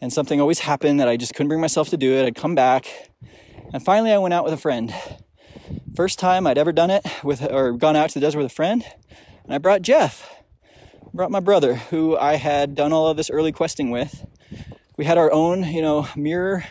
And 0.00 0.12
something 0.12 0.40
always 0.40 0.60
happened 0.60 1.00
that 1.00 1.08
I 1.08 1.16
just 1.16 1.34
couldn't 1.34 1.48
bring 1.48 1.60
myself 1.60 1.88
to 1.88 1.96
do 1.96 2.12
it. 2.12 2.26
I'd 2.26 2.36
come 2.36 2.54
back. 2.54 3.10
And 3.72 3.82
finally, 3.82 4.12
I 4.12 4.18
went 4.18 4.34
out 4.34 4.44
with 4.44 4.52
a 4.52 4.58
friend. 4.58 4.94
First 5.96 6.18
time 6.18 6.46
I'd 6.46 6.58
ever 6.58 6.72
done 6.72 6.90
it 6.90 7.04
with, 7.22 7.42
or 7.42 7.72
gone 7.72 7.96
out 7.96 8.10
to 8.10 8.14
the 8.14 8.20
desert 8.20 8.38
with 8.38 8.46
a 8.46 8.54
friend. 8.54 8.84
And 9.44 9.54
I 9.54 9.58
brought 9.58 9.82
Jeff, 9.82 10.30
brought 11.14 11.30
my 11.30 11.40
brother, 11.40 11.76
who 11.76 12.16
I 12.18 12.34
had 12.34 12.74
done 12.74 12.92
all 12.92 13.06
of 13.06 13.16
this 13.16 13.30
early 13.30 13.52
questing 13.52 13.90
with. 13.90 14.26
We 14.96 15.04
had 15.04 15.16
our 15.16 15.30
own, 15.30 15.62
you 15.62 15.80
know, 15.80 16.08
mirror 16.16 16.64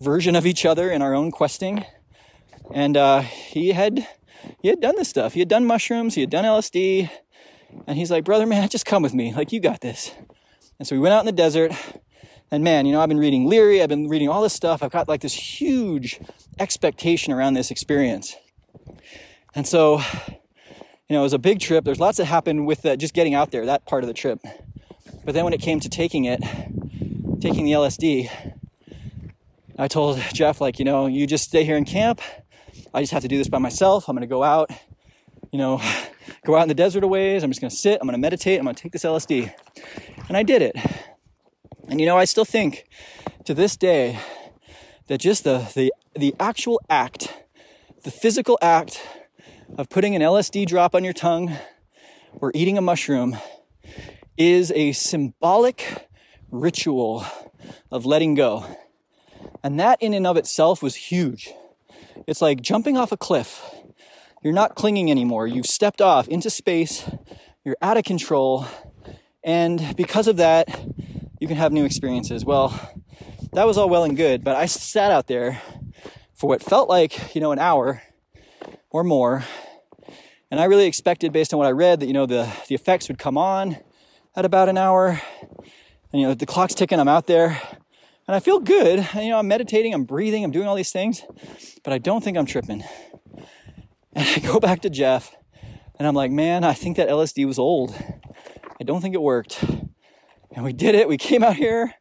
version 0.00 0.34
of 0.34 0.44
each 0.44 0.66
other 0.66 0.90
in 0.90 1.02
our 1.02 1.14
own 1.14 1.30
questing. 1.30 1.84
And 2.74 2.96
uh, 2.96 3.20
he 3.20 3.70
had 3.70 4.06
he 4.60 4.68
had 4.68 4.80
done 4.80 4.96
this 4.96 5.08
stuff. 5.08 5.34
He 5.34 5.40
had 5.40 5.48
done 5.48 5.64
mushrooms. 5.64 6.16
He 6.16 6.20
had 6.20 6.30
done 6.30 6.44
LSD. 6.44 7.08
And 7.86 7.96
he's 7.96 8.10
like, 8.10 8.24
brother, 8.24 8.44
man, 8.44 8.68
just 8.68 8.86
come 8.86 9.04
with 9.04 9.14
me. 9.14 9.32
Like, 9.32 9.52
you 9.52 9.60
got 9.60 9.80
this. 9.80 10.10
And 10.78 10.86
so 10.86 10.96
we 10.96 11.00
went 11.00 11.14
out 11.14 11.20
in 11.20 11.26
the 11.26 11.32
desert. 11.32 11.72
And 12.50 12.64
man, 12.64 12.86
you 12.86 12.92
know, 12.92 13.00
I've 13.00 13.08
been 13.08 13.18
reading 13.18 13.48
Leary, 13.48 13.82
I've 13.82 13.88
been 13.88 14.08
reading 14.08 14.28
all 14.28 14.42
this 14.42 14.52
stuff. 14.52 14.82
I've 14.82 14.92
got 14.92 15.08
like 15.08 15.20
this 15.20 15.60
huge 15.60 16.20
expectation 16.58 17.32
around 17.32 17.54
this 17.54 17.70
experience. 17.70 18.34
And 19.54 19.66
so, 19.66 20.00
you 21.08 21.14
know, 21.14 21.20
it 21.20 21.22
was 21.22 21.32
a 21.32 21.38
big 21.38 21.60
trip. 21.60 21.84
There's 21.84 22.00
lots 22.00 22.18
that 22.18 22.24
happened 22.24 22.66
with 22.66 22.84
uh, 22.84 22.96
just 22.96 23.14
getting 23.14 23.34
out 23.34 23.52
there, 23.52 23.64
that 23.66 23.86
part 23.86 24.02
of 24.02 24.08
the 24.08 24.14
trip. 24.14 24.40
But 25.24 25.34
then 25.34 25.44
when 25.44 25.52
it 25.52 25.60
came 25.60 25.78
to 25.80 25.88
taking 25.88 26.24
it, 26.24 26.40
taking 27.40 27.64
the 27.64 27.72
LSD, 27.72 28.28
I 29.78 29.88
told 29.88 30.18
Jeff, 30.32 30.60
like, 30.60 30.78
you 30.78 30.84
know, 30.84 31.06
you 31.06 31.26
just 31.26 31.44
stay 31.44 31.64
here 31.64 31.76
in 31.76 31.84
camp. 31.84 32.20
I 32.92 33.02
just 33.02 33.12
have 33.12 33.22
to 33.22 33.28
do 33.28 33.38
this 33.38 33.48
by 33.48 33.58
myself. 33.58 34.08
I'm 34.08 34.16
going 34.16 34.22
to 34.22 34.26
go 34.26 34.42
out, 34.42 34.70
you 35.52 35.58
know, 35.58 35.80
go 36.44 36.56
out 36.56 36.62
in 36.62 36.68
the 36.68 36.74
desert 36.74 37.04
a 37.04 37.06
ways. 37.06 37.42
I'm 37.42 37.50
just 37.50 37.60
going 37.60 37.70
to 37.70 37.76
sit. 37.76 37.98
I'm 38.00 38.06
going 38.06 38.14
to 38.14 38.20
meditate. 38.20 38.58
I'm 38.58 38.64
going 38.64 38.74
to 38.74 38.82
take 38.82 38.92
this 38.92 39.04
LSD. 39.04 39.52
And 40.28 40.36
I 40.36 40.42
did 40.42 40.62
it. 40.62 40.76
And 41.88 42.00
you 42.00 42.06
know, 42.06 42.16
I 42.16 42.24
still 42.24 42.44
think 42.44 42.84
to 43.44 43.54
this 43.54 43.76
day 43.76 44.18
that 45.06 45.18
just 45.18 45.44
the, 45.44 45.70
the, 45.74 45.92
the 46.14 46.34
actual 46.40 46.80
act, 46.90 47.32
the 48.02 48.10
physical 48.10 48.58
act 48.60 49.00
of 49.76 49.88
putting 49.88 50.14
an 50.14 50.22
LSD 50.22 50.66
drop 50.66 50.94
on 50.94 51.04
your 51.04 51.12
tongue 51.12 51.56
or 52.32 52.52
eating 52.54 52.78
a 52.78 52.80
mushroom 52.80 53.36
is 54.36 54.72
a 54.72 54.92
symbolic 54.92 56.08
ritual 56.50 57.24
of 57.90 58.06
letting 58.06 58.34
go. 58.34 58.64
And 59.62 59.78
that 59.80 60.00
in 60.02 60.14
and 60.14 60.26
of 60.26 60.36
itself 60.36 60.82
was 60.82 60.94
huge. 60.94 61.52
It's 62.26 62.40
like 62.40 62.60
jumping 62.60 62.96
off 62.96 63.12
a 63.12 63.16
cliff 63.16 63.62
you're 64.46 64.52
not 64.54 64.76
clinging 64.76 65.10
anymore. 65.10 65.48
You've 65.48 65.66
stepped 65.66 66.00
off 66.00 66.28
into 66.28 66.50
space. 66.50 67.04
You're 67.64 67.76
out 67.82 67.96
of 67.96 68.04
control. 68.04 68.64
And 69.42 69.96
because 69.96 70.28
of 70.28 70.36
that, 70.36 70.68
you 71.40 71.48
can 71.48 71.56
have 71.56 71.72
new 71.72 71.84
experiences. 71.84 72.44
Well, 72.44 72.68
that 73.54 73.66
was 73.66 73.76
all 73.76 73.88
well 73.88 74.04
and 74.04 74.16
good, 74.16 74.44
but 74.44 74.54
I 74.54 74.66
sat 74.66 75.10
out 75.10 75.26
there 75.26 75.60
for 76.32 76.48
what 76.48 76.62
felt 76.62 76.88
like, 76.88 77.34
you 77.34 77.40
know, 77.40 77.50
an 77.50 77.58
hour 77.58 78.04
or 78.96 79.04
more. 79.04 79.44
And 80.50 80.58
I 80.58 80.64
really 80.64 80.86
expected, 80.86 81.30
based 81.30 81.52
on 81.52 81.58
what 81.58 81.66
I 81.66 81.72
read, 81.72 82.00
that, 82.00 82.06
you 82.06 82.14
know, 82.14 82.24
the, 82.24 82.50
the 82.66 82.74
effects 82.74 83.08
would 83.08 83.18
come 83.18 83.36
on 83.36 83.76
at 84.34 84.46
about 84.46 84.70
an 84.70 84.78
hour. 84.78 85.20
And, 86.12 86.22
you 86.22 86.26
know, 86.26 86.32
the 86.32 86.46
clock's 86.46 86.74
ticking, 86.74 86.98
I'm 86.98 87.08
out 87.08 87.26
there. 87.26 87.60
And 88.26 88.34
I 88.34 88.40
feel 88.40 88.58
good. 88.58 89.06
And, 89.12 89.24
you 89.24 89.30
know, 89.30 89.38
I'm 89.38 89.48
meditating, 89.48 89.92
I'm 89.92 90.04
breathing, 90.04 90.44
I'm 90.44 90.50
doing 90.50 90.66
all 90.66 90.74
these 90.74 90.92
things, 90.92 91.22
but 91.84 91.92
I 91.92 91.98
don't 91.98 92.24
think 92.24 92.36
I'm 92.36 92.46
tripping. 92.46 92.84
And 94.18 94.26
I 94.26 94.38
go 94.38 94.58
back 94.58 94.80
to 94.80 94.88
Jeff 94.88 95.36
and 95.98 96.08
I'm 96.08 96.14
like, 96.14 96.30
man, 96.30 96.64
I 96.64 96.72
think 96.72 96.96
that 96.96 97.10
LSD 97.10 97.46
was 97.46 97.58
old. 97.58 97.94
I 98.80 98.82
don't 98.82 99.02
think 99.02 99.14
it 99.14 99.20
worked. 99.20 99.62
And 100.52 100.64
we 100.64 100.72
did 100.72 100.94
it. 100.94 101.06
We 101.06 101.18
came 101.18 101.44
out 101.44 101.56
here. 101.56 101.92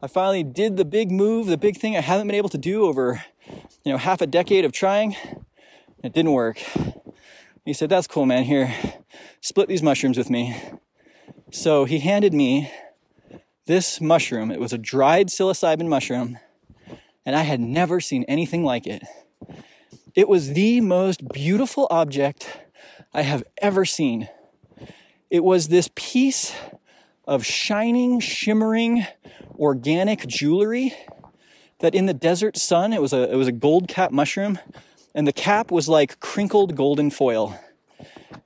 I 0.00 0.06
finally 0.06 0.44
did 0.44 0.76
the 0.76 0.84
big 0.84 1.10
move, 1.10 1.48
the 1.48 1.58
big 1.58 1.76
thing 1.76 1.96
I 1.96 2.00
haven't 2.00 2.28
been 2.28 2.36
able 2.36 2.50
to 2.50 2.58
do 2.58 2.84
over, 2.84 3.24
you 3.84 3.90
know, 3.90 3.98
half 3.98 4.20
a 4.20 4.28
decade 4.28 4.64
of 4.64 4.70
trying. 4.70 5.16
It 6.04 6.12
didn't 6.12 6.32
work. 6.32 6.60
He 7.64 7.72
said, 7.72 7.88
That's 7.88 8.06
cool, 8.06 8.26
man. 8.26 8.44
Here, 8.44 8.74
split 9.40 9.68
these 9.68 9.82
mushrooms 9.82 10.18
with 10.18 10.28
me. 10.28 10.54
So 11.50 11.86
he 11.86 12.00
handed 12.00 12.34
me 12.34 12.70
this 13.64 14.02
mushroom. 14.02 14.50
It 14.50 14.60
was 14.60 14.74
a 14.74 14.78
dried 14.78 15.28
psilocybin 15.28 15.88
mushroom, 15.88 16.38
and 17.24 17.34
I 17.34 17.40
had 17.40 17.58
never 17.58 18.02
seen 18.02 18.24
anything 18.24 18.64
like 18.64 18.86
it. 18.86 19.02
It 20.14 20.28
was 20.28 20.52
the 20.52 20.82
most 20.82 21.26
beautiful 21.32 21.88
object 21.90 22.54
I 23.14 23.22
have 23.22 23.42
ever 23.62 23.86
seen. 23.86 24.28
It 25.30 25.42
was 25.42 25.68
this 25.68 25.88
piece 25.94 26.54
of 27.26 27.46
shining, 27.46 28.20
shimmering, 28.20 29.06
organic 29.58 30.26
jewelry 30.26 30.92
that 31.78 31.94
in 31.94 32.04
the 32.04 32.12
desert 32.12 32.58
sun, 32.58 32.92
it 32.92 33.00
was 33.00 33.14
a, 33.14 33.32
it 33.32 33.36
was 33.36 33.48
a 33.48 33.52
gold 33.52 33.88
cap 33.88 34.10
mushroom, 34.10 34.58
and 35.14 35.26
the 35.26 35.32
cap 35.32 35.70
was 35.70 35.88
like 35.88 36.20
crinkled 36.20 36.76
golden 36.76 37.10
foil. 37.10 37.58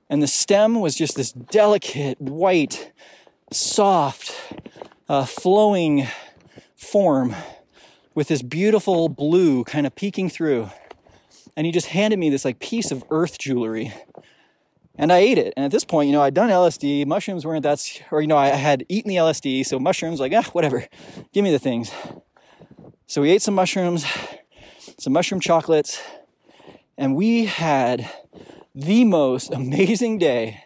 And 0.09 0.23
the 0.23 0.27
stem 0.27 0.79
was 0.79 0.95
just 0.95 1.15
this 1.15 1.31
delicate, 1.31 2.19
white, 2.19 2.91
soft, 3.51 4.35
uh, 5.07 5.25
flowing 5.25 6.07
form 6.75 7.35
with 8.15 8.27
this 8.27 8.41
beautiful 8.41 9.09
blue 9.09 9.63
kind 9.63 9.85
of 9.85 9.95
peeking 9.95 10.29
through 10.29 10.69
and 11.55 11.65
he 11.65 11.73
just 11.73 11.87
handed 11.87 12.17
me 12.17 12.29
this 12.29 12.45
like 12.45 12.59
piece 12.59 12.89
of 12.89 13.03
earth 13.11 13.37
jewelry 13.37 13.93
and 14.99 15.13
I 15.13 15.19
ate 15.19 15.37
it. 15.37 15.53
And 15.55 15.65
at 15.65 15.71
this 15.71 15.85
point, 15.85 16.07
you 16.07 16.13
know, 16.13 16.21
I'd 16.21 16.33
done 16.33 16.49
LSD. 16.49 17.05
Mushrooms 17.05 17.45
weren't 17.45 17.63
that, 17.63 18.01
or, 18.11 18.21
you 18.21 18.27
know, 18.27 18.37
I 18.37 18.47
had 18.47 18.85
eaten 18.89 19.07
the 19.07 19.15
LSD. 19.15 19.65
So 19.65 19.79
mushrooms, 19.79 20.19
like, 20.19 20.33
ah, 20.33 20.43
whatever. 20.51 20.85
Give 21.33 21.41
me 21.41 21.51
the 21.51 21.59
things. 21.59 21.89
So 23.07 23.21
we 23.21 23.29
ate 23.29 23.41
some 23.41 23.55
mushrooms, 23.55 24.05
some 24.97 25.13
mushroom 25.13 25.39
chocolates, 25.39 26.01
and 26.99 27.15
we 27.15 27.45
had 27.45 28.11
the 28.75 29.05
most 29.05 29.51
amazing 29.53 30.19
day 30.19 30.65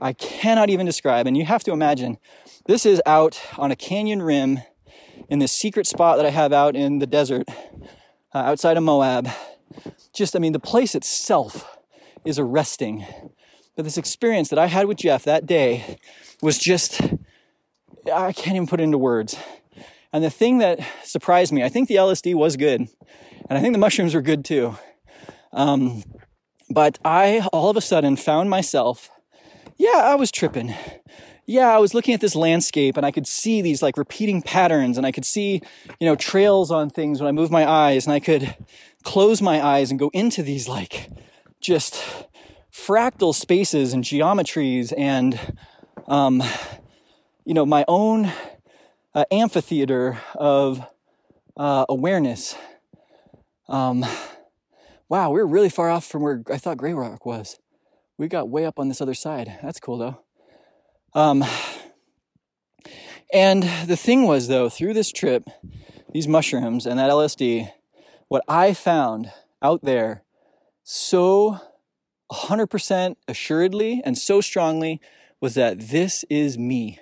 I 0.00 0.12
cannot 0.12 0.70
even 0.70 0.86
describe. 0.86 1.26
And 1.26 1.36
you 1.36 1.44
have 1.44 1.62
to 1.64 1.72
imagine 1.72 2.18
this 2.66 2.86
is 2.86 3.02
out 3.04 3.40
on 3.58 3.70
a 3.70 3.76
canyon 3.76 4.22
rim 4.22 4.60
in 5.28 5.38
this 5.38 5.52
secret 5.52 5.86
spot 5.86 6.16
that 6.16 6.26
I 6.26 6.30
have 6.30 6.52
out 6.52 6.74
in 6.74 7.00
the 7.00 7.06
desert 7.06 7.48
uh, 7.48 8.38
outside 8.38 8.76
of 8.76 8.82
Moab. 8.82 9.28
Just, 10.14 10.34
I 10.34 10.38
mean, 10.38 10.52
the 10.52 10.60
place 10.60 10.94
itself 10.94 11.78
is 12.24 12.38
arresting. 12.38 13.04
But 13.76 13.84
this 13.84 13.98
experience 13.98 14.48
that 14.48 14.58
I 14.58 14.66
had 14.66 14.86
with 14.86 14.98
Jeff 14.98 15.24
that 15.24 15.46
day 15.46 15.98
was 16.40 16.58
just, 16.58 17.00
I 18.12 18.32
can't 18.32 18.56
even 18.56 18.66
put 18.66 18.80
it 18.80 18.84
into 18.84 18.98
words. 18.98 19.36
And 20.12 20.22
the 20.22 20.30
thing 20.30 20.58
that 20.58 20.78
surprised 21.04 21.52
me, 21.52 21.62
I 21.62 21.68
think 21.68 21.88
the 21.88 21.96
LSD 21.96 22.34
was 22.34 22.56
good, 22.56 22.80
and 23.48 23.58
I 23.58 23.60
think 23.60 23.72
the 23.72 23.78
mushrooms 23.78 24.14
were 24.14 24.22
good 24.22 24.44
too. 24.44 24.76
Um, 25.52 26.02
but 26.70 26.98
I 27.04 27.46
all 27.52 27.70
of 27.70 27.76
a 27.76 27.80
sudden 27.80 28.16
found 28.16 28.50
myself, 28.50 29.10
yeah, 29.76 30.00
I 30.04 30.14
was 30.14 30.30
tripping. 30.30 30.74
Yeah, 31.44 31.74
I 31.74 31.78
was 31.78 31.92
looking 31.92 32.14
at 32.14 32.20
this 32.20 32.36
landscape 32.36 32.96
and 32.96 33.04
I 33.04 33.10
could 33.10 33.26
see 33.26 33.62
these 33.62 33.82
like 33.82 33.96
repeating 33.96 34.42
patterns 34.42 34.96
and 34.96 35.06
I 35.06 35.10
could 35.12 35.24
see, 35.24 35.60
you 35.98 36.06
know, 36.06 36.14
trails 36.14 36.70
on 36.70 36.88
things 36.88 37.20
when 37.20 37.28
I 37.28 37.32
moved 37.32 37.50
my 37.50 37.68
eyes 37.68 38.06
and 38.06 38.12
I 38.14 38.20
could 38.20 38.54
close 39.02 39.42
my 39.42 39.60
eyes 39.60 39.90
and 39.90 39.98
go 39.98 40.08
into 40.12 40.42
these 40.42 40.68
like 40.68 41.10
just 41.60 42.02
fractal 42.72 43.34
spaces 43.34 43.92
and 43.92 44.04
geometries 44.04 44.92
and, 44.96 45.38
um, 46.06 46.42
you 47.44 47.54
know, 47.54 47.66
my 47.66 47.84
own 47.88 48.32
uh, 49.14 49.24
amphitheater 49.30 50.20
of 50.36 50.80
uh, 51.56 51.84
awareness. 51.88 52.56
Um, 53.68 54.06
wow, 55.12 55.30
we 55.30 55.42
are 55.42 55.46
really 55.46 55.68
far 55.68 55.90
off 55.90 56.06
from 56.06 56.22
where 56.22 56.42
I 56.50 56.56
thought 56.56 56.78
Grey 56.78 56.94
Rock 56.94 57.26
was. 57.26 57.58
We 58.16 58.28
got 58.28 58.48
way 58.48 58.64
up 58.64 58.78
on 58.78 58.88
this 58.88 59.02
other 59.02 59.12
side. 59.12 59.58
That's 59.62 59.78
cool 59.78 59.98
though. 59.98 60.22
Um, 61.12 61.44
and 63.30 63.62
the 63.86 63.96
thing 63.96 64.22
was 64.22 64.48
though, 64.48 64.70
through 64.70 64.94
this 64.94 65.12
trip, 65.12 65.50
these 66.14 66.26
mushrooms 66.26 66.86
and 66.86 66.98
that 66.98 67.10
LSD, 67.10 67.70
what 68.28 68.42
I 68.48 68.72
found 68.72 69.30
out 69.60 69.82
there 69.82 70.22
so 70.82 71.60
100% 72.32 73.16
assuredly 73.28 74.00
and 74.06 74.16
so 74.16 74.40
strongly 74.40 74.98
was 75.42 75.56
that 75.56 75.78
this 75.78 76.24
is 76.30 76.56
me. 76.56 77.00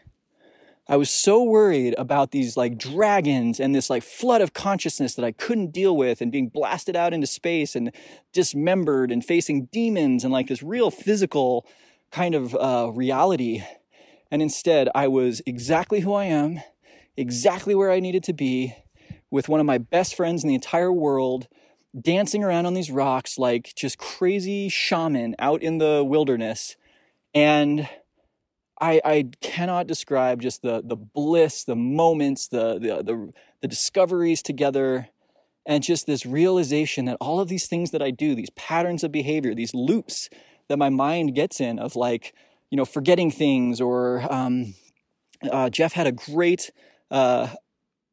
I 0.91 0.97
was 0.97 1.09
so 1.09 1.45
worried 1.45 1.95
about 1.99 2.33
these 2.33 2.57
like 2.57 2.77
dragons 2.77 3.61
and 3.61 3.73
this 3.73 3.91
like 3.91 4.03
flood 4.03 4.41
of 4.41 4.55
consciousness 4.55 5.15
that 5.15 5.25
I 5.25 5.31
couldn't 5.31 5.71
deal 5.71 5.97
with 5.97 6.21
and 6.21 6.33
being 6.33 6.49
blasted 6.49 6.97
out 6.97 7.15
into 7.15 7.29
space 7.29 7.77
and 7.77 7.93
dismembered 8.33 9.13
and 9.13 9.25
facing 9.25 9.67
demons 9.67 10.25
and 10.25 10.33
like 10.33 10.49
this 10.49 10.65
real 10.65 10.91
physical 10.91 11.65
kind 12.11 12.35
of 12.35 12.57
uh, 12.57 12.91
reality. 12.93 13.63
And 14.33 14.43
instead, 14.43 14.89
I 14.93 15.07
was 15.07 15.41
exactly 15.47 16.01
who 16.01 16.13
I 16.13 16.25
am, 16.25 16.61
exactly 17.17 17.77
where 17.77 17.93
I 17.93 18.01
needed 18.01 18.25
to 18.25 18.33
be, 18.33 18.75
with 19.31 19.49
one 19.49 19.61
of 19.61 19.67
my 19.67 19.79
best 19.79 20.17
friends 20.17 20.43
in 20.43 20.49
the 20.49 20.57
entire 20.57 20.93
world, 20.93 21.47
dancing 22.01 22.43
around 22.43 22.67
on 22.67 22.75
these 22.75 22.91
rocks 22.91 23.39
like 23.39 23.75
just 23.77 23.97
crazy 23.97 24.69
shaman 24.69 25.37
out 25.39 25.63
in 25.63 25.79
the 25.79 26.03
wilderness. 26.05 26.75
And 27.33 27.89
I, 28.81 29.01
I 29.05 29.25
cannot 29.41 29.87
describe 29.87 30.41
just 30.41 30.63
the 30.63 30.83
the 30.85 30.97
bliss, 30.97 31.65
the 31.65 31.77
moments, 31.77 32.49
the, 32.49 32.79
the 32.79 33.03
the 33.03 33.33
the 33.61 33.69
discoveries 33.69 34.43
together, 34.43 35.09
and 35.67 35.83
just 35.83 36.07
this 36.07 36.25
realization 36.25 37.05
that 37.05 37.19
all 37.21 37.41
of 37.41 37.49
these 37.49 37.67
things 37.67 37.91
that 37.91 38.03
I 38.03 38.11
do, 38.11 38.35
these 38.35 38.51
patterns 38.51 39.05
of 39.05 39.13
behavior, 39.13 39.55
these 39.55 39.75
loops 39.75 40.31
that 40.69 40.79
my 40.79 40.89
mind 40.89 41.35
gets 41.35 41.61
in 41.61 41.79
of 41.79 41.97
like, 41.97 42.33
you 42.71 42.77
know, 42.77 42.85
forgetting 42.85 43.31
things 43.31 43.81
or 43.81 44.27
um, 44.33 44.75
uh, 45.51 45.69
Jeff 45.69 45.93
had 45.93 46.07
a 46.07 46.13
great 46.13 46.71
uh, 47.11 47.49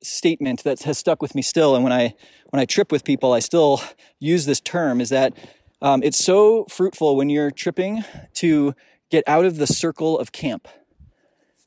statement 0.04 0.64
that 0.64 0.82
has 0.84 0.98
stuck 0.98 1.22
with 1.22 1.34
me 1.36 1.42
still, 1.42 1.76
and 1.76 1.84
when 1.84 1.94
I 1.94 2.14
when 2.50 2.60
I 2.60 2.66
trip 2.66 2.92
with 2.92 3.04
people, 3.04 3.34
I 3.34 3.40
still 3.40 3.82
use 4.20 4.46
this 4.46 4.60
term. 4.60 5.00
Is 5.00 5.10
that 5.10 5.34
um, 5.82 6.02
it's 6.04 6.24
so 6.24 6.66
fruitful 6.66 7.16
when 7.16 7.30
you're 7.30 7.52
tripping 7.52 8.04
to 8.36 8.74
get 9.10 9.24
out 9.28 9.46
of 9.46 9.58
the 9.58 9.68
circle 9.68 10.18
of 10.20 10.32
camp. 10.32 10.68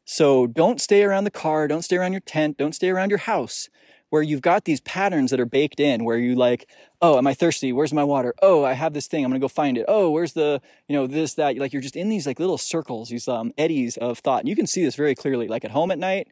So 0.05 0.47
don't 0.47 0.81
stay 0.81 1.05
around 1.05 1.25
the 1.25 1.31
car, 1.31 1.69
don't 1.69 1.83
stay 1.83 1.97
around 1.97 2.13
your 2.13 2.21
tent, 2.21 2.59
don't 2.59 2.75
stay 2.75 2.91
around 2.91 3.11
your 3.11 3.19
house 3.19 3.69
where 4.11 4.23
you've 4.23 4.43
got 4.43 4.65
these 4.65 4.81
patterns 4.81 5.31
that 5.31 5.41
are 5.41 5.47
baked 5.47 5.81
in 5.81 6.05
where 6.05 6.19
you 6.19 6.35
like, 6.35 6.69
oh, 7.01 7.17
am 7.17 7.27
I 7.27 7.35
thirsty? 7.35 7.73
Where's 7.73 7.93
my 7.93 8.05
water? 8.05 8.35
Oh, 8.43 8.65
I 8.65 8.73
have 8.73 8.93
this 8.93 9.07
thing. 9.07 9.25
I'm 9.25 9.31
going 9.31 9.41
to 9.41 9.45
go 9.45 9.49
find 9.49 9.79
it. 9.79 9.85
Oh, 9.89 10.11
where's 10.11 10.33
the, 10.33 10.61
you 10.89 10.97
know, 10.97 11.07
this, 11.07 11.35
that. 11.35 11.57
Like 11.57 11.73
you're 11.73 11.81
just 11.81 11.97
in 11.97 12.09
these 12.09 12.27
like 12.27 12.41
little 12.41 12.59
circles, 12.59 13.09
these 13.09 13.29
um, 13.29 13.53
eddies 13.57 13.97
of 13.97 14.19
thought. 14.19 14.41
And 14.41 14.49
you 14.49 14.57
can 14.57 14.67
see 14.67 14.85
this 14.85 14.97
very 14.97 15.15
clearly. 15.15 15.47
Like 15.47 15.65
at 15.65 15.71
home 15.71 15.93
at 15.93 15.99
night, 15.99 16.27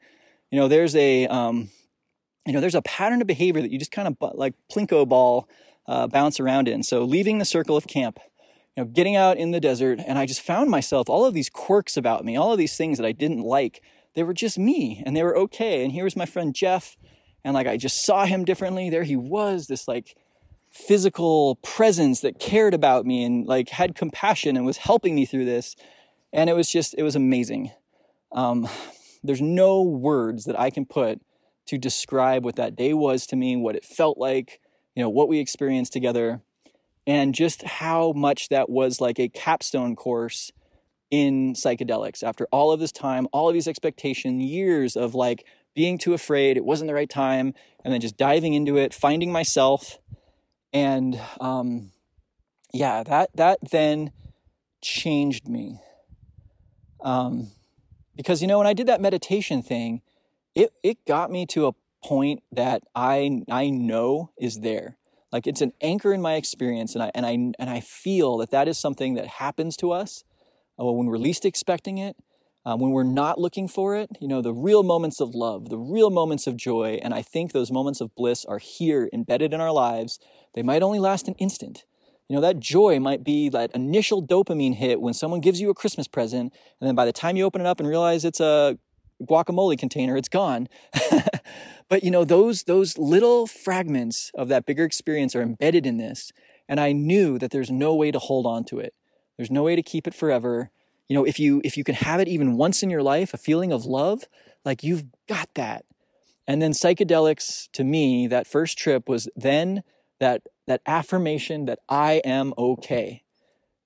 you 0.51 0.59
know, 0.59 0.67
there's 0.67 0.97
a, 0.97 1.29
um, 1.29 1.71
you 2.47 2.53
know, 2.53 2.61
there's 2.61 2.75
a 2.75 2.83
pattern 2.83 3.21
of 3.21 3.29
behavior 3.29 3.63
that 3.63 3.71
you 3.71 3.79
just 3.79 3.93
kind 3.93 4.09
of 4.09 4.17
like 4.37 4.55
plinko 4.71 5.09
ball 5.09 5.49
uh, 5.87 6.09
bounce 6.09 6.41
around 6.41 6.67
in. 6.67 6.83
So 6.83 7.05
leaving 7.05 7.39
the 7.39 7.45
circle 7.45 7.77
of 7.77 7.87
camp 7.87 8.19
you 8.79 8.85
know, 8.85 8.91
getting 8.93 9.17
out 9.17 9.39
in 9.39 9.51
the 9.51 9.59
desert, 9.59 9.99
and 10.07 10.21
I 10.21 10.25
just 10.25 10.41
found 10.41 10.71
myself 10.71 11.11
all 11.11 11.25
of 11.25 11.35
these 11.35 11.51
quirks 11.51 11.97
about 11.97 12.25
me, 12.25 12.37
all 12.37 12.53
of 12.53 12.59
these 12.59 12.77
things 12.77 12.97
that 12.97 13.05
I 13.05 13.11
didn't 13.11 13.43
like. 13.43 13.83
They 14.15 14.23
were 14.23 14.33
just 14.33 14.57
me, 14.57 15.03
and 15.05 15.17
they 15.17 15.25
were 15.25 15.37
okay. 15.37 15.83
And 15.83 15.91
here 15.91 16.05
was 16.05 16.15
my 16.15 16.27
friend 16.27 16.55
Jeff, 16.55 16.97
and 17.43 17.55
like 17.55 17.67
I 17.67 17.77
just 17.77 18.05
saw 18.05 18.25
him 18.25 18.45
differently. 18.45 18.89
There 18.89 19.03
he 19.03 19.17
was, 19.17 19.67
this 19.67 19.89
like 19.89 20.17
physical 20.71 21.57
presence 21.57 22.21
that 22.21 22.39
cared 22.39 22.73
about 22.73 23.05
me 23.05 23.25
and 23.25 23.49
like 23.49 23.71
had 23.71 23.97
compassion 23.97 24.57
and 24.57 24.65
was 24.65 24.77
helping 24.77 25.17
me 25.17 25.27
through 25.27 25.47
this. 25.47 25.75
And 26.33 26.49
it 26.49 26.53
was 26.53 26.71
just, 26.71 26.95
it 26.97 27.03
was 27.03 27.17
amazing. 27.17 27.73
Um, 28.31 28.69
there's 29.25 29.43
no 29.43 29.83
words 29.83 30.45
that 30.45 30.57
I 30.57 30.71
can 30.71 30.87
put 30.87 31.21
to 31.67 31.79
describe 31.79 32.45
what 32.45 32.55
that 32.55 32.77
day 32.77 32.95
was 32.95 33.27
to 33.27 33.35
me, 33.35 33.57
what 33.57 33.75
it 33.75 33.85
felt 33.85 34.19
like, 34.19 34.61
you 34.95 35.03
know, 35.03 35.11
what 35.11 35.29
we 35.29 35.41
experienced 35.41 35.93
together 35.93 36.43
and 37.09 37.35
just 37.35 37.63
how 37.63 38.13
much 38.13 38.51
that 38.51 38.69
was 38.69 39.01
like 39.01 39.19
a 39.19 39.31
capstone 39.31 39.97
course 39.97 40.53
in 41.11 41.55
psychedelics 41.55 42.23
after 42.23 42.47
all 42.53 42.71
of 42.71 42.81
this 42.81 42.93
time, 42.93 43.27
all 43.33 43.49
of 43.49 43.55
these 43.55 43.67
expectations, 43.67 44.43
years 44.43 44.95
of 44.95 45.15
like 45.15 45.47
being 45.75 45.97
too 45.97 46.13
afraid, 46.13 46.59
it 46.59 46.67
wasn't 46.67 46.87
the 46.87 46.93
right 46.93 47.09
time, 47.09 47.55
and 47.83 47.95
then 47.95 48.03
just 48.03 48.19
diving 48.19 48.53
into 48.53 48.77
it, 48.77 48.93
finding 48.93 49.33
myself. 49.33 49.99
And 50.71 51.19
um, 51.41 51.93
yeah, 52.75 53.03
that 53.05 53.31
that 53.37 53.59
then 53.71 54.13
changed 54.83 55.49
me. 55.49 55.81
Um, 57.01 57.53
because 58.17 58.43
you 58.43 58.49
know, 58.49 58.59
when 58.59 58.67
I 58.67 58.75
did 58.75 58.87
that 58.87 59.01
meditation 59.01 59.63
thing, 59.63 60.03
it 60.55 60.75
it 60.83 61.07
got 61.07 61.31
me 61.31 61.47
to 61.47 61.69
a 61.69 61.73
point 62.05 62.43
that 62.53 62.83
I 62.95 63.45
I 63.51 63.71
know 63.71 64.31
is 64.39 64.61
there. 64.61 64.98
Like 65.33 65.47
it's 65.47 65.61
an 65.61 65.73
anchor 65.81 66.13
in 66.13 66.23
my 66.23 66.35
experience, 66.35 66.95
and 66.95 67.03
I 67.03 67.11
and 67.15 67.27
I 67.27 67.33
and 67.33 67.71
I 67.71 67.81
feel 67.81 68.39
that 68.39 68.51
that 68.51 68.69
is 68.69 68.79
something 68.79 69.15
that 69.15 69.27
happens 69.27 69.77
to 69.79 69.93
us 69.93 70.25
uh, 70.81 70.85
when 70.85 71.07
we're 71.07 71.19
least 71.19 71.45
expecting 71.45 71.99
it, 71.99 72.17
um, 72.65 72.81
when 72.81 72.93
we're 72.93 73.03
not 73.03 73.39
looking 73.39 73.69
for 73.69 73.95
it. 73.97 74.11
You 74.21 74.29
know, 74.29 74.41
the 74.41 74.55
real 74.55 74.83
moments 74.83 75.21
of 75.21 75.35
love, 75.35 75.69
the 75.69 75.79
real 75.79 76.11
moments 76.11 76.47
of 76.47 76.57
joy, 76.57 76.99
and 77.03 77.13
I 77.13 77.23
think 77.23 77.53
those 77.53 77.71
moments 77.71 78.01
of 78.01 78.15
bliss 78.15 78.45
are 78.47 78.59
here, 78.59 79.09
embedded 79.13 79.53
in 79.53 79.61
our 79.61 79.73
lives. 79.73 80.19
They 80.55 80.63
might 80.63 80.83
only 80.83 80.99
last 80.99 81.29
an 81.29 81.35
instant. 81.35 81.85
You 82.29 82.37
know, 82.37 82.43
that 82.43 82.61
joy 82.61 83.01
might 83.01 83.25
be 83.25 83.49
that 83.49 83.71
initial 83.75 84.27
dopamine 84.27 84.75
hit 84.75 85.01
when 85.01 85.15
someone 85.15 85.41
gives 85.41 85.61
you 85.61 85.71
a 85.71 85.75
Christmas 85.75 86.09
present, 86.09 86.53
and 86.81 86.89
then 86.89 86.95
by 86.95 87.05
the 87.05 87.13
time 87.13 87.37
you 87.37 87.45
open 87.45 87.61
it 87.61 87.67
up 87.67 87.81
and 87.81 87.89
realize 87.89 88.25
it's 88.25 88.41
a 88.41 88.79
guacamole 89.23 89.79
container, 89.79 90.17
it's 90.17 90.29
gone. 90.29 90.69
But 91.89 92.05
you 92.05 92.11
know, 92.11 92.25
those 92.25 92.65
those 92.65 92.99
little 92.99 93.47
fragments 93.47 94.31
of 94.35 94.49
that 94.49 94.67
bigger 94.67 94.85
experience 94.85 95.35
are 95.35 95.43
embedded 95.43 95.87
in 95.87 95.97
this. 95.97 96.33
And 96.69 96.79
I 96.79 96.93
knew 96.93 97.39
that 97.39 97.51
there's 97.51 97.71
no 97.71 97.95
way 97.95 98.11
to 98.11 98.19
hold 98.19 98.45
on 98.45 98.65
to 98.65 98.79
it. 98.79 98.95
There's 99.37 99.51
no 99.51 99.63
way 99.63 99.75
to 99.75 99.83
keep 99.83 100.07
it 100.07 100.15
forever. 100.15 100.71
You 101.09 101.15
know, 101.15 101.25
if 101.25 101.39
you 101.39 101.63
if 101.65 101.77
you 101.77 101.85
can 101.85 101.95
have 101.95 102.21
it 102.21 102.29
even 102.29 102.59
once 102.59 102.83
in 102.83 102.91
your 102.91 103.03
life, 103.03 103.33
a 103.33 103.39
feeling 103.39 103.73
of 103.73 103.87
love, 103.87 104.25
like 104.65 104.83
you've 104.83 105.05
got 105.27 105.49
that. 105.55 105.87
And 106.47 106.61
then 106.61 106.73
psychedelics 106.73 107.71
to 107.73 107.85
me, 107.85 108.27
that 108.27 108.47
first 108.47 108.77
trip 108.79 109.09
was 109.09 109.29
then 109.35 109.83
that 110.21 110.43
that 110.67 110.83
affirmation 110.85 111.65
that 111.65 111.79
I 111.89 112.21
am 112.25 112.53
okay. 112.59 113.23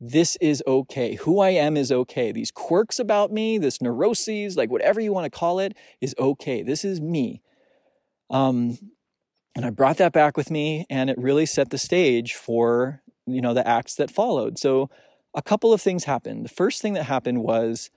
This 0.05 0.35
is 0.41 0.65
okay. 0.67 1.15
Who 1.15 1.39
I 1.39 1.51
am 1.51 1.77
is 1.77 1.93
okay. 1.93 2.33
These 2.33 2.51
quirks 2.51 2.99
about 2.99 3.31
me, 3.31 3.57
this 3.57 3.81
neuroses, 3.81 4.57
like 4.57 4.69
whatever 4.69 5.01
you 5.01 5.13
want 5.13 5.33
to 5.33 5.39
call 5.39 5.61
it, 5.61 5.77
is 6.01 6.13
okay. 6.19 6.65
This 6.65 6.85
is 6.85 7.01
me. 7.01 7.41
Um, 8.29 8.79
and 9.55 9.65
I 9.65 9.71
brought 9.71 9.99
that 9.99 10.13
back 10.13 10.37
with 10.37 10.51
me, 10.51 10.87
and 10.91 11.09
it 11.09 11.17
really 11.17 11.47
set 11.47 11.71
the 11.71 11.79
stage 11.79 12.35
for 12.35 13.01
you 13.27 13.41
know 13.41 13.55
the 13.55 13.67
acts 13.67 13.95
that 13.95 14.11
followed. 14.11 14.59
So 14.59 14.91
a 15.37 15.43
couple 15.43 15.73
of 15.73 15.81
things 15.81 16.03
happened. 16.03 16.47
The 16.47 16.49
first 16.49 16.83
thing 16.83 16.95
that 16.95 17.05
happened 17.05 17.45
was 17.45 17.89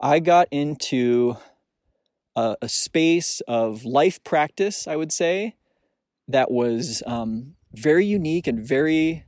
I 0.00 0.18
got 0.18 0.48
into 0.50 1.36
a, 2.36 2.56
a 2.62 2.70
space 2.70 3.42
of 3.46 3.84
life 3.84 4.24
practice, 4.24 4.88
I 4.88 4.96
would 4.96 5.12
say, 5.12 5.56
that 6.26 6.50
was 6.50 7.02
um, 7.06 7.56
very 7.74 8.06
unique 8.06 8.46
and 8.46 8.66
very 8.66 9.26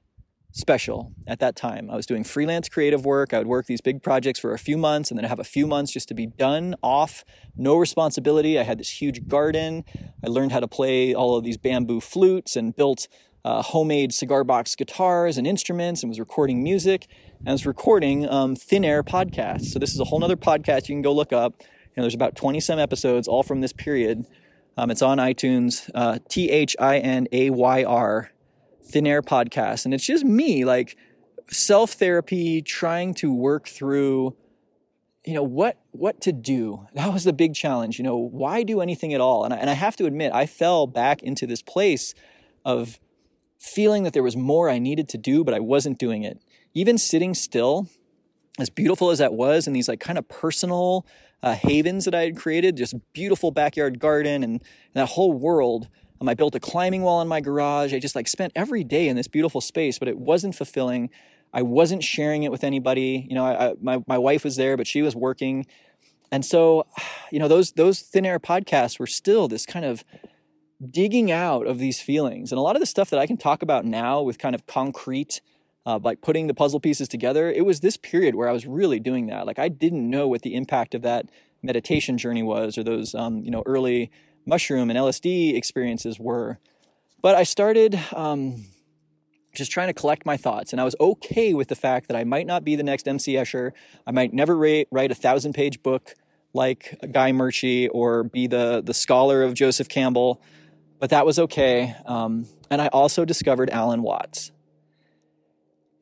special 0.53 1.13
at 1.27 1.41
that 1.41 1.57
time. 1.57 1.91
I 1.91 1.97
was 1.97 2.07
doing 2.07 2.25
freelance 2.25 2.69
creative 2.69 3.05
work. 3.05 3.35
I 3.35 3.39
would 3.39 3.47
work 3.47 3.67
these 3.67 3.81
big 3.81 4.03
projects 4.03 4.39
for 4.39 4.53
a 4.53 4.59
few 4.59 4.77
months 4.77 5.11
and 5.11 5.19
then 5.19 5.25
have 5.25 5.39
a 5.39 5.45
few 5.45 5.67
months 5.67 5.93
just 5.93 6.09
to 6.09 6.15
be 6.15 6.27
done 6.27 6.77
off, 6.83 7.25
no 7.57 7.77
responsibility. 7.77 8.59
I 8.59 8.63
had 8.63 8.79
this 8.79 9.01
huge 9.01 9.27
garden. 9.27 9.85
I 10.25 10.29
learned 10.29 10.53
how 10.53 10.61
to 10.61 10.69
play 10.69 11.15
all 11.15 11.37
of 11.37 11.45
these 11.45 11.57
bamboo 11.57 12.01
flutes 12.01 12.55
and 12.55 12.77
built 12.77 13.09
uh, 13.45 13.63
homemade 13.63 14.15
cigar 14.15 14.45
box 14.45 14.77
guitars 14.77 15.37
and 15.37 15.47
instruments 15.47 16.03
and 16.03 16.11
was 16.11 16.21
recording 16.21 16.63
music 16.63 17.09
and 17.41 17.49
I 17.49 17.53
was 17.53 17.67
recording 17.67 18.29
um, 18.29 18.55
Thin 18.55 18.85
Air 18.85 19.03
podcasts. 19.03 19.67
So 19.67 19.81
this 19.81 19.93
is 19.93 19.99
a 19.99 20.05
whole 20.05 20.21
nother 20.21 20.37
podcast 20.37 20.89
you 20.89 20.95
can 20.95 21.03
go 21.03 21.13
look 21.13 21.33
up. 21.33 21.55
You 21.61 21.67
know, 21.97 22.03
there's 22.03 22.15
about 22.15 22.37
20 22.37 22.61
some 22.61 22.79
episodes 22.79 23.27
all 23.27 23.43
from 23.43 23.61
this 23.61 23.73
period. 23.73 24.27
Um, 24.77 24.91
it's 24.91 25.03
on 25.03 25.19
iTunes, 25.19 25.91
uh, 25.95 26.19
T 26.29 26.51
H 26.51 26.77
I 26.79 26.99
N 26.99 27.27
A 27.33 27.51
Y 27.51 27.83
R 27.83 28.31
Thin 28.85 29.07
Air 29.07 29.23
podcast. 29.23 29.85
And 29.85 29.95
it's 29.95 30.05
just 30.05 30.25
me, 30.25 30.65
like 30.65 30.97
self 31.49 31.93
therapy, 31.93 32.63
trying 32.63 33.15
to 33.15 33.33
work 33.33 33.69
through, 33.69 34.37
you 35.25 35.35
know, 35.35 35.43
what, 35.43 35.79
what 35.91 36.21
to 36.23 36.33
do. 36.33 36.87
That 36.95 37.13
was 37.13 37.25
the 37.25 37.33
big 37.33 37.55
challenge. 37.55 37.99
You 37.99 38.05
know, 38.05 38.17
why 38.17 38.63
do 38.63 38.81
anything 38.81 39.15
at 39.15 39.21
all? 39.21 39.45
And 39.45 39.55
I, 39.55 39.57
and 39.59 39.71
I 39.71 39.75
have 39.75 39.97
to 39.97 40.07
admit, 40.07 40.33
I 40.33 40.47
fell 40.47 40.87
back 40.87 41.23
into 41.23 41.47
this 41.47 41.63
place 41.63 42.15
of 42.65 42.99
feeling 43.59 44.03
that 44.03 44.13
there 44.13 44.23
was 44.23 44.37
more 44.37 44.69
I 44.69 44.79
needed 44.79 45.09
to 45.11 45.19
do, 45.19 45.45
but 45.45 45.55
I 45.55 45.61
wasn't 45.61 45.99
doing 45.99 46.25
it. 46.25 46.41
Even 46.75 46.99
sitting 46.99 47.35
still, 47.35 47.89
as 48.59 48.71
beautiful 48.71 49.11
as 49.11 49.19
that 49.19 49.35
was, 49.35 49.67
and 49.67 49.77
these 49.77 49.89
like 49.89 50.01
kind 50.01 50.19
of 50.19 50.29
personal 50.29 51.07
uh, 51.43 51.55
havens 51.55 52.05
that 52.05 52.15
I 52.15 52.23
had 52.23 52.37
created, 52.37 52.77
just 52.77 52.95
beautiful 53.13 53.51
backyard 53.51 53.99
garden 53.99 54.43
and, 54.43 54.55
and 54.55 54.63
that 54.95 55.11
whole 55.11 55.33
world 55.33 55.89
um, 56.23 56.29
I 56.29 56.35
built 56.35 56.55
a 56.55 56.61
climbing 56.61 57.03
wall 57.03 57.21
in 57.21 57.27
my 57.27 57.41
garage. 57.41 57.93
I 57.93 57.99
just 57.99 58.15
like 58.15 58.29
spent 58.29 58.53
every 58.55 58.85
day 58.85 59.09
in 59.09 59.17
this 59.17 59.27
beautiful 59.27 59.61
space, 59.61 59.99
but 59.99 60.07
it 60.07 60.19
wasn't 60.19 60.55
fulfilling. 60.55 61.11
I 61.53 61.63
wasn't 61.63 62.05
sharing 62.05 62.45
it 62.45 62.53
with 62.53 62.63
anybody. 62.63 63.27
You 63.29 63.35
know, 63.35 63.45
I, 63.45 63.71
I, 63.71 63.75
my 63.81 64.03
my 64.07 64.19
wife 64.19 64.45
was 64.45 64.55
there, 64.55 64.77
but 64.77 64.87
she 64.87 65.03
was 65.03 65.17
working, 65.17 65.67
and 66.31 66.45
so, 66.45 66.87
you 67.33 67.41
know, 67.41 67.49
those 67.49 67.73
those 67.73 68.01
thin 68.01 68.25
air 68.25 68.39
podcasts 68.39 69.01
were 69.01 69.07
still 69.09 69.49
this 69.49 69.67
kind 69.67 69.85
of 69.85 70.05
digging 70.89 71.33
out 71.33 71.67
of 71.67 71.81
these 71.81 72.01
feelings, 72.01 72.53
and 72.53 72.59
a 72.59 72.63
lot 72.63 72.77
of 72.77 72.81
the 72.81 72.87
stuff 72.87 73.11
that 73.11 73.19
I 73.19 73.27
can 73.27 73.37
talk 73.37 73.61
about 73.61 73.85
now 73.85 74.23
with 74.23 74.39
kind 74.39 74.55
of 74.55 74.67
concrete. 74.67 75.41
Uh, 75.85 75.99
like 76.01 76.21
putting 76.21 76.47
the 76.47 76.55
puzzle 76.55 76.79
pieces 76.79 77.09
together, 77.09 77.51
it 77.51 77.67
was 77.67 77.81
this 77.81 77.97
period 77.97 78.37
where 78.37 78.49
I 78.49 78.53
was 78.53 78.69
really 78.69 79.01
doing 79.01 79.27
that. 79.27 79.47
Like 79.47 79.59
I 79.59 79.69
didn't 79.69 80.09
know 80.09 80.29
what 80.29 80.43
the 80.43 80.55
impact 80.55 80.95
of 80.95 81.03
that 81.03 81.29
meditation 81.61 82.19
journey 82.19 82.45
was, 82.45 82.79
or 82.79 82.85
those 82.85 83.17
um, 83.17 83.43
you 83.43 83.51
know 83.51 83.65
early 83.67 84.13
mushroom 84.47 84.91
and 84.91 84.99
LSD 84.99 85.55
experiences 85.55 86.19
were. 86.19 86.59
But 87.21 87.35
I 87.37 87.45
started 87.45 87.99
um, 88.13 88.67
just 89.55 89.71
trying 89.71 89.89
to 89.89 89.93
collect 89.93 90.27
my 90.27 90.37
thoughts, 90.37 90.73
and 90.73 90.81
I 90.81 90.85
was 90.85 90.97
okay 91.01 91.55
with 91.55 91.69
the 91.69 91.77
fact 91.77 92.09
that 92.09 92.17
I 92.17 92.25
might 92.25 92.47
not 92.47 92.65
be 92.65 92.75
the 92.77 92.83
next 92.83 93.07
MC 93.07 93.35
Escher. 93.35 93.73
I 94.07 94.11
might 94.11 94.33
never 94.33 94.57
write, 94.57 94.89
write 94.91 95.11
a 95.11 95.15
thousand 95.15 95.55
page 95.55 95.83
book 95.83 96.15
like 96.53 96.99
Guy 97.13 97.33
Murchie 97.33 97.89
or 97.93 98.25
be 98.25 98.47
the, 98.47 98.83
the 98.85 98.95
scholar 98.95 99.43
of 99.43 99.55
Joseph 99.55 99.89
Campbell, 99.89 100.43
but 100.99 101.11
that 101.11 101.25
was 101.25 101.39
okay. 101.39 101.95
Um, 102.05 102.47
and 102.71 102.83
I 102.83 102.89
also 102.89 103.25
discovered 103.25 103.71
Alan 103.71 104.03
Watts. 104.03 104.53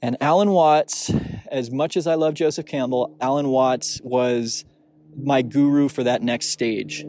And 0.03 0.17
Alan 0.21 0.51
Watts, 0.51 1.13
as 1.51 1.71
much 1.71 1.97
as 1.97 2.07
I 2.07 2.15
love 2.15 2.35
Joseph 2.35 2.65
Campbell, 2.65 3.17
Alan 3.21 3.49
Watts 3.49 4.01
was 4.03 4.65
my 5.17 5.43
guru 5.43 5.89
for 5.89 6.03
that 6.05 6.23
next 6.23 6.49
stage 6.49 7.05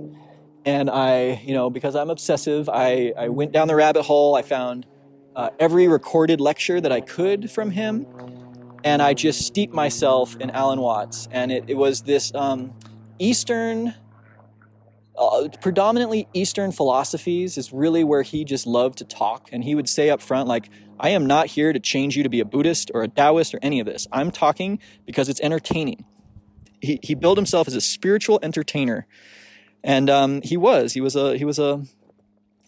and 0.66 0.89
I, 0.89 1.41
you 1.43 1.53
know, 1.53 1.70
because 1.70 1.95
I'm 1.95 2.09
obsessive, 2.09 2.70
I, 2.70 3.14
I 3.18 3.30
went 3.30 3.51
down 3.51 3.68
the 3.68 3.76
rabbit 3.76 4.03
hole. 4.03 4.36
I 4.36 4.41
found 4.41 4.86
uh, 5.36 5.49
every 5.59 5.88
recorded 5.88 6.39
lecture 6.39 6.80
that 6.80 6.91
I 6.91 7.01
could 7.01 7.49
from 7.49 7.72
him, 7.72 8.05
and 8.84 9.01
I 9.01 9.14
just 9.14 9.41
steeped 9.45 9.74
myself 9.74 10.36
in 10.38 10.49
Alan 10.51 10.80
Watts. 10.80 11.28
And 11.32 11.51
it, 11.51 11.66
it 11.68 11.76
was 11.76 12.01
this 12.01 12.34
um, 12.36 12.74
Eastern, 13.18 13.95
uh, 15.18 15.47
predominantly 15.62 16.28
Eastern 16.34 16.72
philosophies 16.72 17.57
is 17.57 17.74
really 17.74 18.03
where 18.03 18.22
he 18.22 18.43
just 18.43 18.68
loved 18.68 18.97
to 18.99 19.05
talk. 19.05 19.49
And 19.51 19.64
he 19.64 19.74
would 19.76 19.89
say 19.89 20.09
up 20.09 20.22
front, 20.22 20.47
like, 20.47 20.70
I 20.99 21.09
am 21.09 21.26
not 21.26 21.47
here 21.47 21.74
to 21.74 21.80
change 21.80 22.16
you 22.16 22.22
to 22.24 22.30
be 22.30 22.39
a 22.39 22.45
Buddhist 22.45 22.91
or 22.93 23.01
a 23.01 23.07
Taoist 23.07 23.55
or 23.55 23.59
any 23.64 23.80
of 23.80 23.88
this. 23.88 24.07
I'm 24.12 24.30
talking 24.30 24.80
because 25.07 25.30
it's 25.30 25.41
entertaining. 25.41 26.05
He, 26.82 26.99
he 27.01 27.16
built 27.16 27.38
himself 27.38 27.68
as 27.68 27.76
a 27.76 27.82
spiritual 27.82 28.39
entertainer 28.43 29.07
and 29.84 30.09
um, 30.09 30.41
he 30.41 30.57
was 30.57 30.93
he 30.93 31.01
was 31.01 31.15
a 31.15 31.38
he 31.38 31.45
was 31.45 31.59
a 31.59 31.84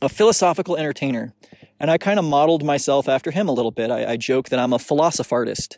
a 0.01 0.09
philosophical 0.09 0.75
entertainer, 0.75 1.33
and 1.79 1.89
I 1.89 1.97
kind 1.97 2.19
of 2.19 2.25
modeled 2.25 2.63
myself 2.63 3.07
after 3.07 3.31
him 3.31 3.47
a 3.47 3.53
little 3.53 3.71
bit. 3.71 3.91
I, 3.91 4.11
I 4.11 4.17
joke 4.17 4.49
that 4.49 4.59
I'm 4.59 4.73
a 4.73 4.77
philosophartist. 4.77 5.77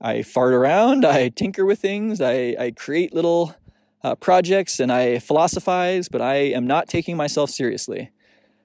I 0.00 0.22
fart 0.22 0.54
around, 0.54 1.04
I 1.04 1.28
tinker 1.28 1.66
with 1.66 1.78
things, 1.78 2.22
I, 2.22 2.56
I 2.58 2.70
create 2.70 3.12
little 3.12 3.54
uh, 4.02 4.14
projects, 4.14 4.80
and 4.80 4.90
I 4.90 5.18
philosophize, 5.18 6.08
but 6.08 6.22
I 6.22 6.36
am 6.36 6.66
not 6.66 6.88
taking 6.88 7.16
myself 7.18 7.50
seriously. 7.50 8.10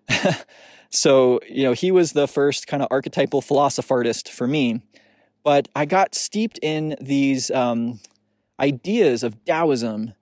so 0.89 1.39
you 1.49 1.63
know 1.63 1.73
he 1.73 1.91
was 1.91 2.13
the 2.13 2.27
first 2.27 2.67
kind 2.67 2.81
of 2.81 2.87
archetypal 2.91 3.41
philosopharist 3.41 4.31
for 4.31 4.47
me, 4.47 4.81
but 5.43 5.67
I 5.75 5.85
got 5.85 6.15
steeped 6.15 6.59
in 6.61 6.95
these 7.01 7.51
um, 7.51 7.99
ideas 8.59 9.23
of 9.23 9.43
Taoism 9.45 10.13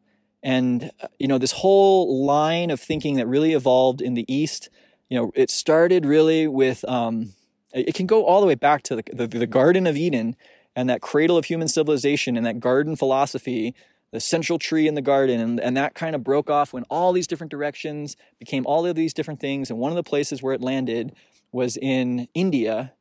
and, 0.44 0.92
you 1.18 1.28
know, 1.28 1.38
this 1.38 1.54
whole 1.54 2.26
line 2.26 2.70
of 2.70 2.80
thinking 2.80 3.16
that 3.16 3.28
really 3.28 3.54
evolved 3.54 4.02
in 4.02 4.14
the 4.14 4.26
East, 4.32 4.70
you 5.10 5.18
know, 5.18 5.32
it 5.36 5.50
started 5.50 6.06
really 6.06 6.48
with, 6.48 6.84
um, 6.90 7.34
it 7.74 7.96
can 7.96 8.06
go 8.06 8.26
all 8.26 8.42
the 8.42 8.48
way 8.48 8.56
back 8.56 8.84
to 8.84 8.98
the, 8.98 9.04
the, 9.14 9.26
the 9.26 9.48
Garden 9.48 9.88
of 9.88 9.96
Eden 9.96 10.36
and 10.76 10.90
that 10.90 11.02
cradle 11.02 11.38
of 11.38 11.46
human 11.46 11.70
civilization 11.70 12.36
and 12.36 12.46
that 12.46 12.60
garden 12.60 12.96
philosophy, 12.96 13.74
the 14.12 14.20
central 14.20 14.60
tree 14.60 14.88
in 14.88 14.96
the 14.96 15.02
garden. 15.02 15.40
And, 15.40 15.60
and 15.60 15.78
that 15.78 15.94
kind 15.96 16.14
of 16.14 16.24
broke 16.24 16.50
off 16.50 16.74
when 16.74 16.84
all 16.90 17.14
these 17.14 17.28
different 17.28 17.52
directions 17.52 18.18
became 18.38 18.66
all 18.66 18.86
of 18.86 18.96
these 18.96 19.14
different 19.14 19.40
things. 19.40 19.70
And 19.70 19.80
one 19.80 19.92
of 19.92 19.96
the 19.96 20.04
places 20.04 20.44
where 20.44 20.54
it 20.54 20.62
landed 20.62 21.16
was 21.52 21.78
in 21.78 22.28
India, 22.34 22.94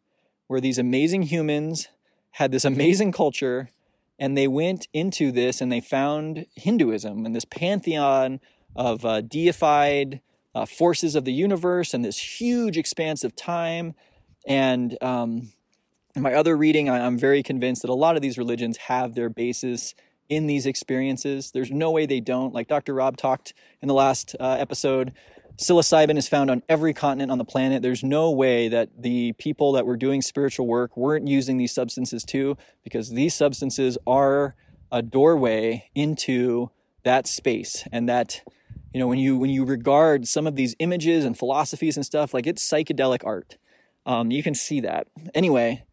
where 0.47 0.61
these 0.61 0.79
amazing 0.79 1.23
humans 1.23 1.89
had 2.33 2.53
this 2.53 2.65
amazing 2.65 3.11
culture 3.11 3.71
and 4.19 4.37
they 4.37 4.49
went 4.49 4.89
into 4.93 5.33
this 5.33 5.61
and 5.61 5.71
they 5.71 5.81
found 5.81 6.47
Hinduism 6.55 7.27
and 7.27 7.35
this 7.35 7.45
pantheon 7.45 8.41
of 8.75 9.05
uh, 9.05 9.21
deified 9.21 10.21
uh, 10.55 10.67
forces 10.67 11.15
of 11.15 11.25
the 11.25 11.33
universe 11.33 11.95
and 11.95 12.05
this 12.05 12.41
huge 12.41 12.77
expanse 12.77 13.25
of 13.25 13.35
time. 13.35 13.95
And 14.47 14.97
um, 15.03 15.53
my 16.17 16.35
other 16.35 16.57
reading, 16.57 16.89
I, 16.89 17.07
I'm 17.07 17.19
very 17.19 17.43
convinced 17.43 17.83
that 17.83 17.91
a 17.91 17.95
lot 17.95 18.17
of 18.17 18.23
these 18.23 18.39
religions 18.39 18.77
have 18.89 19.15
their 19.15 19.29
basis 19.29 19.95
in 20.29 20.47
these 20.47 20.67
experiences. 20.67 21.51
There's 21.51 21.71
no 21.71 21.91
way 21.91 22.07
they 22.07 22.21
don't. 22.21 22.55
Like 22.55 22.69
Dr. 22.69 22.95
Rob 22.95 23.17
talked 23.17 23.55
in 23.81 23.89
the 23.89 23.95
last 23.95 24.35
uh, 24.41 24.57
episode, 24.59 25.13
psilocybin 25.63 26.17
is 26.17 26.29
found 26.29 26.51
on 26.51 26.63
every 26.69 26.93
continent 26.93 27.31
on 27.31 27.39
the 27.39 27.45
planet. 27.45 27.83
There's 27.83 28.05
no 28.05 28.31
way 28.31 28.69
that 28.69 28.91
the 28.97 29.33
people 29.35 29.73
that 29.73 29.87
were 29.87 29.97
doing 29.97 30.23
spiritual 30.23 30.67
work 30.67 30.97
weren't 30.97 31.29
using 31.29 31.57
these 31.57 31.73
substances 31.73 32.25
too, 32.25 32.57
because 32.83 33.11
these 33.11 33.35
substances 33.35 33.97
are 34.07 34.55
a 34.91 35.03
doorway 35.03 35.89
into 35.95 36.71
that 37.05 37.27
space. 37.27 37.85
And 37.91 38.09
that 38.09 38.43
you 38.93 39.01
know 39.01 39.07
when 39.07 39.19
you 39.19 39.39
when 39.39 39.51
you 39.51 39.65
regard 39.65 40.29
some 40.29 40.47
of 40.47 40.57
these 40.57 40.75
images 40.79 41.25
and 41.25 41.39
philosophies 41.39 41.97
and 41.97 42.05
stuff 42.05 42.35
like 42.35 42.47
it's 42.47 42.69
psychedelic 42.69 43.25
art. 43.25 43.57
Um, 44.05 44.31
you 44.31 44.43
can 44.43 44.55
see 44.55 44.81
that. 44.81 45.07
Anyway 45.35 45.85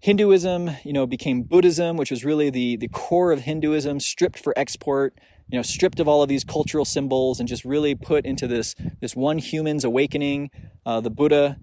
hinduism 0.00 0.70
you 0.84 0.92
know 0.92 1.08
became 1.08 1.42
buddhism 1.42 1.96
which 1.96 2.10
was 2.10 2.24
really 2.24 2.50
the 2.50 2.76
the 2.76 2.86
core 2.86 3.32
of 3.32 3.40
hinduism 3.40 3.98
stripped 3.98 4.38
for 4.38 4.56
export 4.56 5.18
you 5.50 5.58
know, 5.58 5.62
stripped 5.62 6.00
of 6.00 6.08
all 6.08 6.22
of 6.22 6.28
these 6.28 6.44
cultural 6.44 6.84
symbols 6.84 7.40
and 7.40 7.48
just 7.48 7.64
really 7.64 7.94
put 7.94 8.26
into 8.26 8.46
this 8.46 8.74
this 9.00 9.16
one 9.16 9.38
human's 9.38 9.84
awakening, 9.84 10.50
uh, 10.84 11.00
the 11.00 11.10
Buddha. 11.10 11.58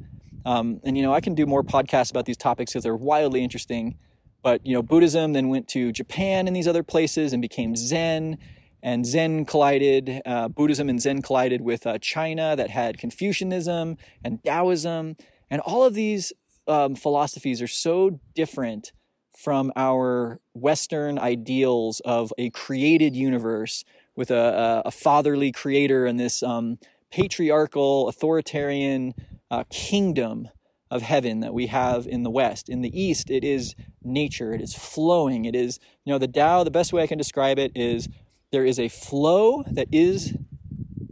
Um, 0.45 0.79
and 0.83 0.97
you 0.97 1.03
know, 1.03 1.13
I 1.13 1.21
can 1.21 1.35
do 1.35 1.45
more 1.45 1.63
podcasts 1.63 2.11
about 2.11 2.25
these 2.25 2.37
topics 2.37 2.71
because 2.71 2.83
they're 2.83 2.95
wildly 2.95 3.43
interesting. 3.43 3.97
But 4.41 4.65
you 4.65 4.73
know, 4.73 4.81
Buddhism 4.81 5.33
then 5.33 5.49
went 5.49 5.67
to 5.69 5.91
Japan 5.91 6.47
and 6.47 6.55
these 6.55 6.67
other 6.67 6.83
places 6.83 7.33
and 7.33 7.41
became 7.41 7.75
Zen. 7.75 8.37
And 8.81 9.03
Zen 9.03 9.45
collided, 9.45 10.21
uh, 10.27 10.47
Buddhism 10.47 10.89
and 10.89 11.01
Zen 11.01 11.23
collided 11.23 11.61
with 11.61 11.87
uh, 11.87 11.97
China 11.97 12.55
that 12.55 12.69
had 12.69 12.99
Confucianism 12.99 13.97
and 14.23 14.43
Taoism. 14.43 15.15
And 15.49 15.61
all 15.61 15.83
of 15.83 15.95
these 15.95 16.31
um, 16.67 16.93
philosophies 16.93 17.61
are 17.63 17.67
so 17.67 18.19
different 18.35 18.91
from 19.37 19.71
our 19.75 20.39
Western 20.53 21.19
ideals 21.19 21.99
of 22.05 22.33
a 22.37 22.49
created 22.51 23.15
universe 23.15 23.83
with 24.15 24.31
a, 24.31 24.81
a 24.85 24.91
fatherly 24.91 25.51
creator 25.51 26.05
and 26.05 26.19
this 26.19 26.41
um, 26.41 26.77
patriarchal, 27.11 28.07
authoritarian 28.07 29.13
uh, 29.51 29.63
kingdom 29.69 30.47
of 30.89 31.01
heaven 31.01 31.39
that 31.41 31.53
we 31.53 31.67
have 31.67 32.07
in 32.07 32.23
the 32.23 32.29
West. 32.29 32.69
In 32.69 32.81
the 32.81 32.99
East, 32.99 33.29
it 33.29 33.43
is 33.43 33.75
nature, 34.03 34.53
it 34.53 34.61
is 34.61 34.73
flowing. 34.73 35.45
It 35.45 35.55
is, 35.55 35.79
you 36.05 36.13
know, 36.13 36.19
the 36.19 36.27
Tao, 36.27 36.63
the 36.63 36.71
best 36.71 36.93
way 36.93 37.03
I 37.03 37.07
can 37.07 37.17
describe 37.17 37.59
it 37.59 37.71
is 37.75 38.07
there 38.51 38.65
is 38.65 38.79
a 38.79 38.87
flow 38.87 39.63
that 39.67 39.87
is 39.91 40.35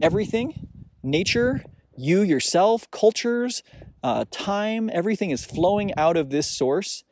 everything 0.00 0.68
nature, 1.02 1.62
you 1.96 2.22
yourself, 2.22 2.90
cultures, 2.90 3.62
uh, 4.02 4.24
time, 4.30 4.90
everything 4.92 5.30
is 5.30 5.44
flowing 5.44 5.94
out 5.96 6.16
of 6.16 6.30
this 6.30 6.46
source. 6.46 7.03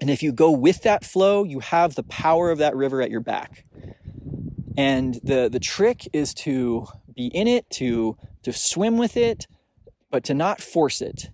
And 0.00 0.10
if 0.10 0.22
you 0.22 0.32
go 0.32 0.50
with 0.50 0.82
that 0.82 1.04
flow, 1.04 1.44
you 1.44 1.60
have 1.60 1.94
the 1.94 2.04
power 2.04 2.50
of 2.50 2.58
that 2.58 2.76
river 2.76 3.02
at 3.02 3.10
your 3.10 3.20
back. 3.20 3.64
And 4.76 5.18
the, 5.24 5.48
the 5.50 5.58
trick 5.58 6.08
is 6.12 6.32
to 6.34 6.86
be 7.14 7.26
in 7.26 7.48
it, 7.48 7.68
to, 7.70 8.16
to 8.44 8.52
swim 8.52 8.96
with 8.96 9.16
it, 9.16 9.48
but 10.10 10.22
to 10.24 10.34
not 10.34 10.60
force 10.60 11.00
it 11.00 11.30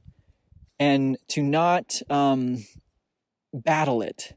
and 0.78 1.16
to 1.28 1.42
not 1.42 2.00
um, 2.08 2.64
battle 3.52 4.02
it. 4.02 4.34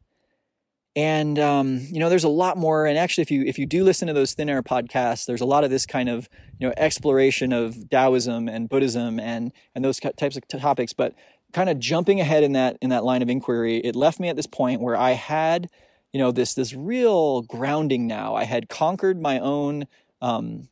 And 0.96 1.38
um, 1.38 1.82
you 1.92 2.00
know, 2.00 2.10
there's 2.10 2.24
a 2.24 2.30
lot 2.30 2.58
more. 2.58 2.88
And 2.88 2.98
actually, 2.98 3.22
if 3.22 3.30
you 3.30 3.44
if 3.46 3.60
you 3.60 3.68
do 3.68 3.84
listen 3.84 4.08
to 4.08 4.16
those 4.16 4.34
thin 4.34 4.50
air 4.50 4.64
podcasts, 4.64 5.28
there's 5.28 5.42
a 5.42 5.46
lot 5.46 5.64
of 5.64 5.70
this 5.70 5.86
kind 5.86 6.10
of 6.10 6.28
you 6.60 6.68
know 6.68 6.74
exploration 6.76 7.54
of 7.54 7.88
Taoism 7.92 8.48
and 8.48 8.68
Buddhism 8.68 9.20
and 9.20 9.52
and 9.76 9.86
those 9.86 10.00
types 10.00 10.38
of 10.38 10.48
topics. 10.48 10.94
But 10.94 11.14
kind 11.54 11.70
of 11.70 11.80
jumping 11.80 12.20
ahead 12.20 12.44
in 12.44 12.54
that 12.54 12.78
in 12.82 12.90
that 12.90 13.04
line 13.04 13.22
of 13.22 13.30
inquiry, 13.30 13.78
it 13.78 13.96
left 13.96 14.20
me 14.20 14.30
at 14.30 14.36
this 14.36 14.48
point 14.48 14.82
where 14.82 14.96
I 14.96 15.12
had 15.12 15.70
you 16.14 16.20
know 16.20 16.32
this 16.32 16.54
this 16.54 16.74
real 16.74 17.42
grounding. 17.44 18.08
Now 18.08 18.36
I 18.36 18.46
had 18.46 18.70
conquered 18.70 19.22
my 19.22 19.40
own 19.40 19.88
um, 20.22 20.70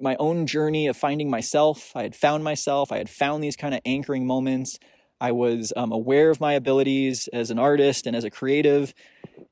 my 0.00 0.16
own 0.18 0.46
journey 0.46 0.86
of 0.86 0.96
finding 0.96 1.30
myself. 1.30 1.92
I 1.94 2.02
had 2.02 2.14
found 2.14 2.44
myself. 2.44 2.92
I 2.92 2.98
had 2.98 3.10
found 3.10 3.42
these 3.42 3.56
kind 3.56 3.74
of 3.74 3.80
anchoring 3.84 4.26
moments. 4.26 4.78
I 5.20 5.32
was 5.32 5.72
um, 5.76 5.92
aware 5.92 6.30
of 6.30 6.40
my 6.40 6.54
abilities 6.54 7.28
as 7.32 7.50
an 7.50 7.58
artist 7.58 8.06
and 8.06 8.16
as 8.16 8.24
a 8.24 8.30
creative, 8.30 8.94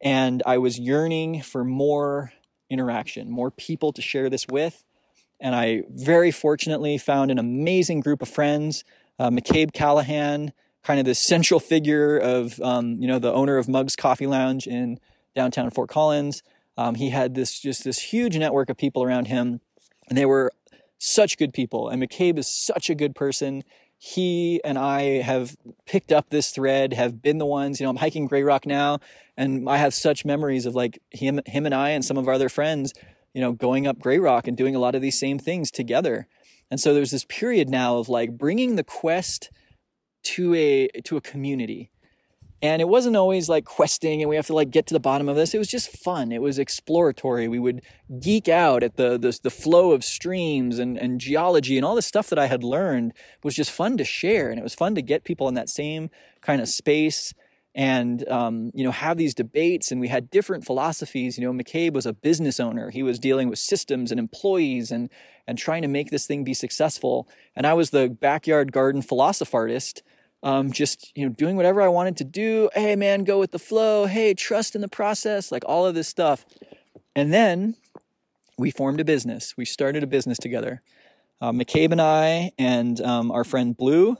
and 0.00 0.42
I 0.46 0.58
was 0.58 0.78
yearning 0.78 1.42
for 1.42 1.62
more 1.62 2.32
interaction, 2.70 3.30
more 3.30 3.50
people 3.50 3.92
to 3.92 4.02
share 4.02 4.30
this 4.30 4.46
with. 4.48 4.84
And 5.40 5.54
I 5.54 5.82
very 5.90 6.30
fortunately 6.30 6.98
found 6.98 7.30
an 7.30 7.38
amazing 7.38 8.00
group 8.00 8.22
of 8.22 8.28
friends. 8.28 8.82
Uh, 9.18 9.30
McCabe 9.30 9.72
Callahan, 9.72 10.52
kind 10.82 11.00
of 11.00 11.06
the 11.06 11.14
central 11.14 11.60
figure 11.60 12.16
of, 12.16 12.60
um, 12.60 12.94
you 13.00 13.08
know, 13.08 13.18
the 13.18 13.32
owner 13.32 13.56
of 13.56 13.68
Mugs 13.68 13.96
Coffee 13.96 14.26
Lounge 14.26 14.66
in 14.66 14.98
downtown 15.34 15.70
Fort 15.70 15.88
Collins. 15.88 16.42
Um, 16.76 16.94
he 16.94 17.10
had 17.10 17.34
this 17.34 17.58
just 17.58 17.84
this 17.84 17.98
huge 17.98 18.36
network 18.36 18.70
of 18.70 18.76
people 18.76 19.02
around 19.02 19.26
him, 19.26 19.60
and 20.08 20.16
they 20.16 20.26
were 20.26 20.52
such 20.98 21.36
good 21.36 21.52
people. 21.52 21.88
And 21.88 22.02
McCabe 22.02 22.38
is 22.38 22.46
such 22.46 22.88
a 22.88 22.94
good 22.94 23.14
person 23.14 23.64
he 23.98 24.60
and 24.64 24.78
I 24.78 25.22
have 25.22 25.56
picked 25.84 26.12
up 26.12 26.30
this 26.30 26.52
thread, 26.52 26.92
have 26.92 27.20
been 27.20 27.38
the 27.38 27.46
ones, 27.46 27.80
you 27.80 27.84
know, 27.84 27.90
I'm 27.90 27.96
hiking 27.96 28.26
Grey 28.26 28.44
Rock 28.44 28.64
now, 28.64 29.00
and 29.36 29.68
I 29.68 29.78
have 29.78 29.92
such 29.92 30.24
memories 30.24 30.66
of 30.66 30.76
like 30.76 31.00
him, 31.10 31.40
him 31.46 31.66
and 31.66 31.74
I 31.74 31.90
and 31.90 32.04
some 32.04 32.16
of 32.16 32.28
our 32.28 32.34
other 32.34 32.48
friends, 32.48 32.94
you 33.34 33.40
know, 33.40 33.52
going 33.52 33.88
up 33.88 33.98
Grey 33.98 34.18
Rock 34.18 34.46
and 34.46 34.56
doing 34.56 34.76
a 34.76 34.78
lot 34.78 34.94
of 34.94 35.02
these 35.02 35.18
same 35.18 35.38
things 35.38 35.72
together. 35.72 36.28
And 36.70 36.80
so 36.80 36.92
there's 36.92 37.10
this 37.10 37.24
period 37.24 37.68
now 37.68 37.98
of 37.98 38.08
like 38.08 38.36
bringing 38.36 38.76
the 38.76 38.84
quest 38.84 39.50
to 40.24 40.54
a 40.54 40.88
to 41.04 41.16
a 41.16 41.20
community 41.20 41.90
and 42.60 42.82
it 42.82 42.88
wasn't 42.88 43.16
always 43.16 43.48
like 43.48 43.64
questing 43.64 44.20
and 44.20 44.28
we 44.28 44.34
have 44.34 44.46
to 44.48 44.54
like 44.54 44.70
get 44.70 44.86
to 44.88 44.94
the 44.94 45.00
bottom 45.00 45.28
of 45.28 45.36
this. 45.36 45.54
It 45.54 45.58
was 45.58 45.68
just 45.68 45.96
fun. 45.96 46.32
It 46.32 46.42
was 46.42 46.58
exploratory. 46.58 47.46
We 47.46 47.60
would 47.60 47.82
geek 48.20 48.48
out 48.48 48.82
at 48.82 48.96
the 48.96 49.16
the, 49.16 49.38
the 49.42 49.50
flow 49.50 49.92
of 49.92 50.04
streams 50.04 50.78
and, 50.78 50.98
and 50.98 51.20
geology 51.20 51.76
and 51.76 51.84
all 51.84 51.94
the 51.94 52.02
stuff 52.02 52.28
that 52.30 52.38
I 52.38 52.46
had 52.46 52.64
learned 52.64 53.12
was 53.44 53.54
just 53.54 53.70
fun 53.70 53.96
to 53.98 54.04
share. 54.04 54.50
And 54.50 54.58
it 54.58 54.64
was 54.64 54.74
fun 54.74 54.96
to 54.96 55.02
get 55.02 55.24
people 55.24 55.46
in 55.46 55.54
that 55.54 55.68
same 55.68 56.10
kind 56.40 56.60
of 56.60 56.68
space 56.68 57.32
and 57.78 58.28
um, 58.28 58.72
you 58.74 58.82
know 58.82 58.90
have 58.90 59.16
these 59.16 59.34
debates 59.34 59.90
and 59.92 60.00
we 60.00 60.08
had 60.08 60.28
different 60.30 60.66
philosophies 60.66 61.38
you 61.38 61.44
know 61.44 61.52
mccabe 61.52 61.92
was 61.92 62.04
a 62.06 62.12
business 62.12 62.58
owner 62.58 62.90
he 62.90 63.02
was 63.02 63.18
dealing 63.18 63.48
with 63.48 63.58
systems 63.58 64.10
and 64.10 64.18
employees 64.18 64.90
and 64.90 65.08
and 65.46 65.56
trying 65.56 65.80
to 65.80 65.88
make 65.88 66.10
this 66.10 66.26
thing 66.26 66.42
be 66.42 66.52
successful 66.52 67.28
and 67.54 67.66
i 67.66 67.72
was 67.72 67.90
the 67.90 68.08
backyard 68.08 68.72
garden 68.72 69.00
philosopharist 69.00 70.02
um, 70.42 70.70
just 70.70 71.12
you 71.16 71.26
know 71.26 71.34
doing 71.34 71.56
whatever 71.56 71.82
I 71.82 71.88
wanted 71.88 72.16
to 72.18 72.24
do. 72.24 72.70
Hey 72.72 72.94
man, 72.96 73.24
go 73.24 73.40
with 73.40 73.50
the 73.50 73.58
flow. 73.58 74.06
Hey, 74.06 74.34
trust 74.34 74.74
in 74.74 74.80
the 74.80 74.88
process, 74.88 75.50
like 75.50 75.64
all 75.66 75.84
of 75.84 75.96
this 75.96 76.08
stuff. 76.08 76.46
And 77.16 77.32
then 77.32 77.74
we 78.56 78.70
formed 78.70 79.00
a 79.00 79.04
business. 79.04 79.54
We 79.56 79.64
started 79.64 80.02
a 80.02 80.06
business 80.06 80.38
together. 80.38 80.82
Uh, 81.40 81.52
McCabe 81.52 81.92
and 81.92 82.00
I 82.00 82.52
and 82.58 83.00
um, 83.00 83.30
our 83.30 83.44
friend 83.44 83.76
Blue. 83.76 84.16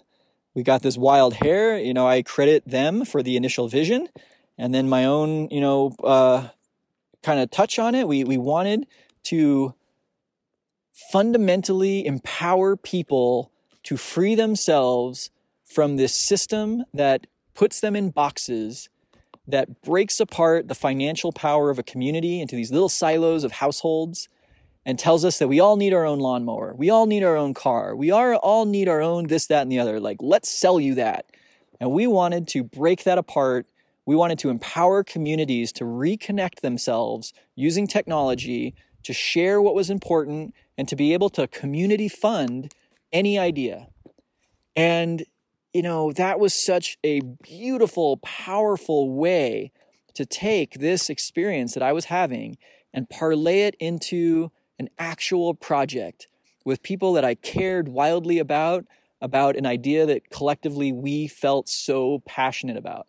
We 0.59 0.65
got 0.65 0.83
this 0.83 0.99
wild 0.99 1.35
hair. 1.35 1.79
You 1.79 1.95
know, 1.95 2.09
I 2.09 2.23
credit 2.23 2.65
them 2.67 3.05
for 3.05 3.23
the 3.23 3.37
initial 3.37 3.69
vision, 3.69 4.09
and 4.59 4.75
then 4.75 4.89
my 4.89 5.05
own, 5.05 5.49
you 5.51 5.61
know, 5.61 5.95
uh, 6.03 6.49
kind 7.23 7.39
of 7.39 7.49
touch 7.53 7.79
on 7.79 7.95
it. 7.95 8.09
We 8.09 8.25
we 8.25 8.39
wanted 8.39 8.89
to 9.27 9.73
fundamentally 11.13 12.05
empower 12.05 12.75
people 12.75 13.53
to 13.85 13.97
free 13.97 14.35
themselves 14.35 15.31
from 15.65 15.95
this 15.95 16.13
system 16.13 16.83
that 16.93 17.29
puts 17.55 17.79
them 17.79 17.95
in 17.95 18.11
boxes 18.11 18.89
that 19.47 19.81
breaks 19.83 20.19
apart 20.19 20.67
the 20.67 20.75
financial 20.75 21.31
power 21.31 21.71
of 21.71 21.79
a 21.79 21.85
community 21.85 22.41
into 22.41 22.57
these 22.57 22.73
little 22.73 22.89
silos 22.89 23.45
of 23.45 23.53
households 23.53 24.29
and 24.85 24.99
tells 24.99 25.25
us 25.25 25.39
that 25.39 25.49
we 25.49 25.61
all 25.61 25.77
need 25.77 25.93
our 25.93 26.07
own 26.07 26.19
lawnmower. 26.19 26.75
We 26.75 26.91
all 26.91 27.07
need 27.07 27.23
our 27.23 27.37
own 27.37 27.55
car. 27.55 27.95
We 27.95 28.11
are, 28.11 28.35
all 28.37 28.65
need 28.65 28.89
our 28.89 29.03
own 29.03 29.27
this, 29.27 29.47
that, 29.47 29.63
and 29.63 29.73
the 29.73 29.79
other. 29.79 30.01
Like, 30.01 30.19
let's 30.21 30.49
sell 30.49 30.81
you 30.81 30.95
that. 30.95 31.27
And 31.81 31.93
we 31.93 32.07
wanted 32.07 32.49
to 32.49 32.65
break 32.65 33.05
that 33.05 33.19
apart. 33.19 33.67
We 34.07 34.17
wanted 34.17 34.39
to 34.41 34.51
empower 34.51 35.05
communities 35.05 35.73
to 35.73 35.85
reconnect 35.85 36.61
themselves 36.61 37.33
using 37.55 37.87
technology 37.87 38.75
to 39.03 39.13
share 39.13 39.61
what 39.61 39.75
was 39.75 39.91
important 39.91 40.55
and 40.77 40.89
to 40.89 40.97
be 40.97 41.13
able 41.13 41.31
to 41.31 41.47
community 41.47 42.09
fund 42.09 42.75
any 43.13 43.39
idea. 43.39 43.89
And 44.75 45.25
you 45.75 45.83
know, 45.83 46.13
that 46.13 46.41
was 46.41 46.55
such 46.55 46.99
a 47.05 47.21
beautiful, 47.21 48.17
powerful 48.19 49.11
way 49.11 49.71
to 50.15 50.25
take 50.25 50.81
this 50.81 51.11
experience 51.11 51.75
that 51.75 51.83
I 51.83 51.93
was 51.93 52.07
having 52.07 52.57
and 52.93 53.09
parlay 53.09 53.61
it 53.61 53.77
into 53.79 54.51
an 54.79 54.89
actual 54.99 55.55
project 55.55 56.27
with 56.65 56.83
people 56.83 57.13
that 57.15 57.25
I 57.25 57.35
cared 57.35 57.89
wildly 57.89 58.39
about, 58.39 58.85
about 59.21 59.57
an 59.57 59.67
idea 59.67 60.07
that 60.07 60.31
collectively 60.31 60.93
we 60.93 61.27
felt 61.27 61.69
so 61.69 62.23
passionate 62.27 62.77
about. 62.77 63.07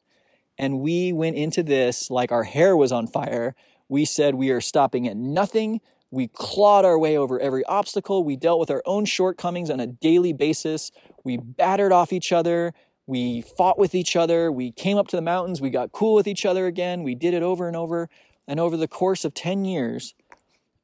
And 0.57 0.79
we 0.79 1.13
went 1.13 1.35
into 1.35 1.63
this 1.63 2.09
like 2.09 2.31
our 2.31 2.43
hair 2.43 2.75
was 2.75 2.91
on 2.91 3.07
fire. 3.07 3.55
We 3.87 4.05
said 4.05 4.35
we 4.35 4.49
are 4.49 4.61
stopping 4.61 5.07
at 5.07 5.17
nothing. 5.17 5.81
We 6.11 6.27
clawed 6.27 6.85
our 6.85 6.97
way 6.97 7.17
over 7.17 7.39
every 7.39 7.63
obstacle. 7.65 8.23
We 8.23 8.35
dealt 8.35 8.59
with 8.59 8.71
our 8.71 8.81
own 8.85 9.05
shortcomings 9.05 9.69
on 9.69 9.79
a 9.79 9.87
daily 9.87 10.33
basis. 10.33 10.91
We 11.23 11.37
battered 11.37 11.91
off 11.91 12.11
each 12.11 12.31
other. 12.31 12.73
We 13.05 13.41
fought 13.41 13.79
with 13.79 13.95
each 13.95 14.15
other. 14.15 14.51
We 14.51 14.71
came 14.71 14.97
up 14.97 15.07
to 15.09 15.15
the 15.15 15.21
mountains. 15.21 15.61
We 15.61 15.69
got 15.69 15.91
cool 15.91 16.13
with 16.13 16.27
each 16.27 16.45
other 16.45 16.65
again. 16.65 17.03
We 17.03 17.15
did 17.15 17.33
it 17.33 17.43
over 17.43 17.67
and 17.67 17.75
over. 17.75 18.09
And 18.47 18.59
over 18.59 18.75
the 18.75 18.87
course 18.87 19.23
of 19.25 19.33
10 19.33 19.65
years, 19.65 20.15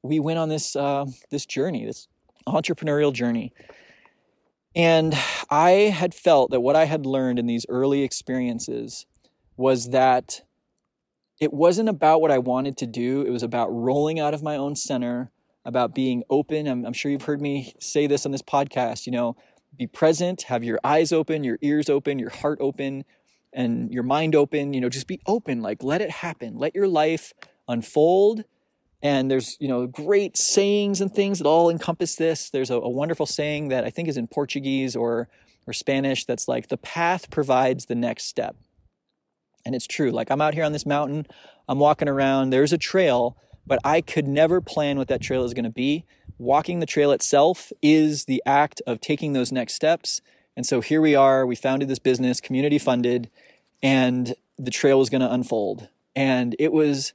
we 0.07 0.19
went 0.19 0.40
on 0.40 0.49
this, 0.49 0.76
uh, 0.76 1.06
this 1.32 1.45
journey, 1.45 1.86
this 1.86 2.07
entrepreneurial 2.48 3.11
journey. 3.11 3.53
And 4.76 5.18
I 5.49 5.72
had 5.72 6.14
felt 6.14 6.52
that 6.52 6.60
what 6.60 6.76
I 6.76 6.86
had 6.86 7.06
learned 7.06 7.40
in 7.40 7.45
these 7.45 7.65
early 7.69 8.03
experiences 8.03 9.06
was 9.56 9.90
that 9.90 10.41
it 11.40 11.53
wasn't 11.53 11.90
about 11.90 12.22
what 12.22 12.32
I 12.32 12.38
wanted 12.38 12.77
to 12.77 12.88
do. 12.88 13.22
It 13.22 13.30
was 13.30 13.44
about 13.44 13.68
rolling 13.68 14.19
out 14.19 14.34
of 14.34 14.44
my 14.44 14.57
own 14.57 14.76
center, 14.76 15.32
about 15.64 15.95
being 15.95 16.23
open. 16.30 16.68
I'm, 16.68 16.86
I'm, 16.86 16.94
sure 16.94 17.11
you've 17.11 17.23
heard 17.23 17.41
me 17.41 17.73
say 17.80 18.07
this 18.07 18.26
on 18.26 18.32
this 18.32 18.41
podcast. 18.41 19.06
You 19.06 19.14
know, 19.14 19.36
be 19.77 19.88
present, 19.88 20.44
have 20.44 20.64
your 20.64 20.80
eyes 20.84 21.11
open, 21.11 21.44
your 21.44 21.57
ears 21.61 21.90
open, 21.90 22.19
your 22.19 22.30
heart 22.30 22.60
open, 22.61 23.03
and 23.52 23.91
your 23.91 24.03
mind 24.03 24.36
open. 24.36 24.73
You 24.73 24.82
know, 24.82 24.90
just 24.90 25.07
be 25.07 25.19
open. 25.26 25.61
Like, 25.61 25.84
let 25.84 26.02
it 26.02 26.11
happen. 26.11 26.57
Let 26.57 26.76
your 26.76 26.88
life 26.88 27.34
unfold. 27.68 28.44
And 29.02 29.30
there's, 29.30 29.58
you 29.60 29.68
know, 29.68 29.86
great 29.88 30.38
sayings 30.38 31.02
and 31.02 31.14
things 31.14 31.40
that 31.40 31.48
all 31.48 31.70
encompass 31.70 32.16
this. 32.16 32.50
There's 32.50 32.72
a, 32.72 32.76
a 32.76 32.90
wonderful 32.90 33.26
saying 33.26 33.68
that 33.68 33.84
I 33.84 33.90
think 33.90 34.08
is 34.08 34.18
in 34.18 34.28
Portuguese 34.28 34.96
or 34.96 35.28
or 35.68 35.74
Spanish 35.74 36.26
that's 36.26 36.48
like 36.48 36.68
the 36.68 36.78
path 36.78 37.30
provides 37.30 37.86
the 37.86 37.96
next 37.96 38.26
step. 38.26 38.56
And 39.66 39.74
it's 39.74 39.88
true. 39.88 40.12
Like 40.12 40.30
I'm 40.30 40.42
out 40.42 40.54
here 40.54 40.64
on 40.64 40.74
this 40.74 40.86
mountain, 40.86 41.26
I'm 41.68 41.80
walking 41.80 42.08
around, 42.08 42.52
there's 42.52 42.74
a 42.74 42.78
trail, 42.78 43.36
but 43.66 43.80
I 43.84 44.02
could 44.02 44.28
never 44.28 44.62
plan 44.62 44.98
what 44.98 45.08
that 45.08 45.22
trail 45.22 45.44
is 45.44 45.54
going 45.54 45.66
to 45.66 45.72
be. 45.72 46.06
Walking 46.38 46.80
the 46.80 46.86
trail 46.86 47.12
itself 47.12 47.72
is 47.82 48.26
the 48.26 48.44
act 48.46 48.82
of 48.86 49.02
taking 49.02 49.34
those 49.34 49.52
next 49.52 49.74
steps. 49.74 50.22
And 50.56 50.66
so 50.66 50.82
here 50.82 51.02
we 51.02 51.16
are, 51.16 51.46
we 51.46 51.56
founded 51.56 51.88
this 51.88 52.00
business, 52.00 52.40
community 52.40 52.78
funded, 52.78 53.30
and 53.82 54.36
the 54.58 54.72
trail 54.72 55.00
was 55.00 55.10
going 55.10 55.22
to 55.22 55.32
unfold. 55.32 55.90
And 56.16 56.56
it 56.60 56.72
was 56.72 57.14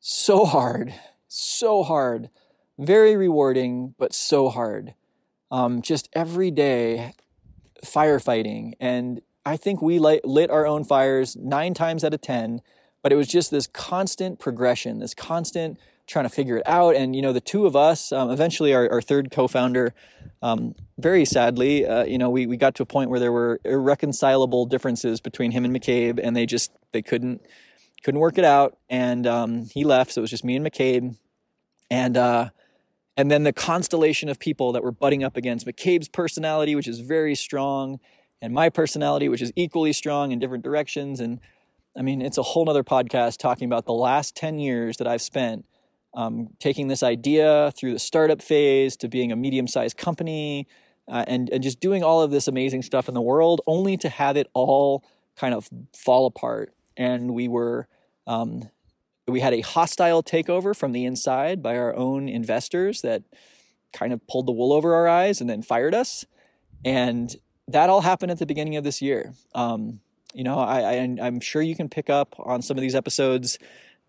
so 0.00 0.44
hard, 0.44 0.94
so 1.28 1.82
hard, 1.82 2.30
very 2.78 3.16
rewarding, 3.16 3.94
but 3.98 4.12
so 4.12 4.48
hard. 4.48 4.94
Um, 5.50 5.82
just 5.82 6.08
every 6.12 6.50
day 6.50 7.14
firefighting 7.84 8.74
and 8.80 9.20
I 9.44 9.56
think 9.56 9.80
we 9.80 9.98
light, 9.98 10.24
lit 10.24 10.50
our 10.50 10.66
own 10.66 10.84
fires 10.84 11.36
nine 11.36 11.74
times 11.74 12.04
out 12.04 12.12
of 12.12 12.20
10, 12.20 12.60
but 13.02 13.12
it 13.12 13.16
was 13.16 13.26
just 13.26 13.50
this 13.50 13.66
constant 13.66 14.38
progression, 14.38 14.98
this 14.98 15.14
constant 15.14 15.78
trying 16.06 16.24
to 16.24 16.28
figure 16.28 16.56
it 16.56 16.62
out. 16.66 16.94
And 16.94 17.16
you 17.16 17.22
know, 17.22 17.32
the 17.32 17.40
two 17.40 17.66
of 17.66 17.74
us, 17.74 18.12
um, 18.12 18.30
eventually, 18.30 18.74
our, 18.74 18.90
our 18.90 19.00
third 19.00 19.30
co-founder, 19.30 19.94
um, 20.42 20.74
very 20.98 21.24
sadly, 21.24 21.86
uh, 21.86 22.04
you 22.04 22.18
know, 22.18 22.28
we 22.28 22.46
we 22.46 22.56
got 22.56 22.74
to 22.76 22.82
a 22.82 22.86
point 22.86 23.10
where 23.10 23.20
there 23.20 23.32
were 23.32 23.60
irreconcilable 23.64 24.66
differences 24.66 25.20
between 25.20 25.52
him 25.52 25.64
and 25.64 25.74
McCabe, 25.74 26.20
and 26.22 26.36
they 26.36 26.46
just 26.46 26.72
they 26.92 27.00
couldn't 27.00 27.46
couldn't 28.02 28.20
work 28.20 28.38
it 28.38 28.44
out, 28.44 28.78
and 28.88 29.26
um, 29.26 29.66
he 29.72 29.84
left. 29.84 30.12
So 30.12 30.20
it 30.20 30.22
was 30.22 30.30
just 30.30 30.44
me 30.44 30.56
and 30.56 30.66
McCabe, 30.66 31.16
and 31.90 32.16
uh, 32.16 32.50
and 33.16 33.30
then 33.30 33.42
the 33.42 33.52
constellation 33.52 34.28
of 34.28 34.38
people 34.38 34.72
that 34.72 34.82
were 34.82 34.92
butting 34.92 35.22
up 35.22 35.36
against 35.36 35.66
McCabe's 35.66 36.08
personality, 36.08 36.74
which 36.74 36.88
is 36.88 37.00
very 37.00 37.34
strong, 37.34 38.00
and 38.40 38.54
my 38.54 38.68
personality, 38.70 39.28
which 39.28 39.42
is 39.42 39.52
equally 39.56 39.92
strong 39.92 40.32
in 40.32 40.38
different 40.38 40.64
directions. 40.64 41.20
And 41.20 41.40
I 41.96 42.02
mean, 42.02 42.22
it's 42.22 42.38
a 42.38 42.42
whole 42.42 42.64
nother 42.64 42.84
podcast 42.84 43.38
talking 43.38 43.66
about 43.66 43.84
the 43.84 43.92
last 43.92 44.36
10 44.36 44.58
years 44.58 44.96
that 44.98 45.06
I've 45.06 45.22
spent 45.22 45.66
um, 46.14 46.48
taking 46.58 46.88
this 46.88 47.02
idea 47.02 47.72
through 47.76 47.92
the 47.92 47.98
startup 47.98 48.42
phase 48.42 48.96
to 48.98 49.08
being 49.08 49.32
a 49.32 49.36
medium 49.36 49.68
sized 49.68 49.96
company 49.96 50.66
uh, 51.08 51.24
and, 51.26 51.50
and 51.50 51.62
just 51.62 51.80
doing 51.80 52.02
all 52.02 52.22
of 52.22 52.30
this 52.30 52.48
amazing 52.48 52.82
stuff 52.82 53.08
in 53.08 53.14
the 53.14 53.20
world, 53.20 53.60
only 53.66 53.96
to 53.98 54.08
have 54.08 54.36
it 54.36 54.48
all 54.54 55.04
kind 55.36 55.54
of 55.54 55.68
fall 55.94 56.26
apart. 56.26 56.72
And 57.00 57.32
we 57.32 57.48
were, 57.48 57.88
um, 58.26 58.68
we 59.26 59.40
had 59.40 59.54
a 59.54 59.62
hostile 59.62 60.22
takeover 60.22 60.76
from 60.76 60.92
the 60.92 61.06
inside 61.06 61.62
by 61.62 61.78
our 61.78 61.96
own 61.96 62.28
investors 62.28 63.00
that 63.00 63.22
kind 63.94 64.12
of 64.12 64.24
pulled 64.26 64.46
the 64.46 64.52
wool 64.52 64.70
over 64.70 64.94
our 64.94 65.08
eyes 65.08 65.40
and 65.40 65.48
then 65.48 65.62
fired 65.62 65.94
us. 65.94 66.26
And 66.84 67.34
that 67.68 67.88
all 67.88 68.02
happened 68.02 68.30
at 68.30 68.38
the 68.38 68.44
beginning 68.44 68.76
of 68.76 68.84
this 68.84 69.00
year. 69.00 69.32
Um, 69.54 70.00
you 70.34 70.44
know, 70.44 70.58
I, 70.58 70.80
I, 70.80 71.16
I'm 71.22 71.40
sure 71.40 71.62
you 71.62 71.74
can 71.74 71.88
pick 71.88 72.10
up 72.10 72.36
on 72.38 72.60
some 72.60 72.76
of 72.76 72.82
these 72.82 72.94
episodes 72.94 73.58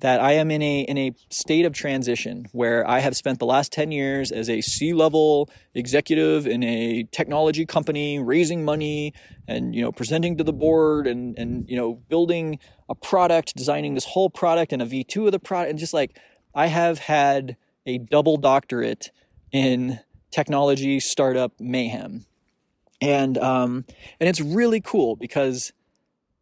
that 0.01 0.19
I 0.19 0.33
am 0.33 0.51
in 0.51 0.61
a 0.61 0.81
in 0.81 0.97
a 0.97 1.13
state 1.29 1.63
of 1.65 1.73
transition 1.73 2.47
where 2.51 2.87
I 2.87 2.99
have 2.99 3.15
spent 3.15 3.39
the 3.39 3.45
last 3.45 3.71
10 3.71 3.91
years 3.91 4.31
as 4.31 4.49
a 4.49 4.61
C-level 4.61 5.49
executive 5.73 6.45
in 6.45 6.63
a 6.63 7.03
technology 7.11 7.65
company 7.65 8.19
raising 8.19 8.65
money 8.65 9.13
and 9.47 9.73
you 9.73 9.81
know 9.81 9.91
presenting 9.91 10.37
to 10.37 10.43
the 10.43 10.53
board 10.53 11.07
and 11.07 11.37
and 11.37 11.69
you 11.69 11.77
know 11.77 11.95
building 12.09 12.59
a 12.89 12.95
product 12.95 13.55
designing 13.55 13.93
this 13.93 14.05
whole 14.05 14.29
product 14.29 14.73
and 14.73 14.81
a 14.81 14.85
V2 14.85 15.27
of 15.27 15.31
the 15.31 15.39
product 15.39 15.69
and 15.69 15.79
just 15.79 15.93
like 15.93 16.19
I 16.53 16.67
have 16.67 16.97
had 16.99 17.55
a 17.85 17.99
double 17.99 18.37
doctorate 18.37 19.11
in 19.51 19.99
technology 20.31 20.99
startup 20.99 21.53
mayhem. 21.59 22.25
And 22.99 23.37
um 23.37 23.85
and 24.19 24.27
it's 24.27 24.41
really 24.41 24.81
cool 24.81 25.15
because 25.15 25.73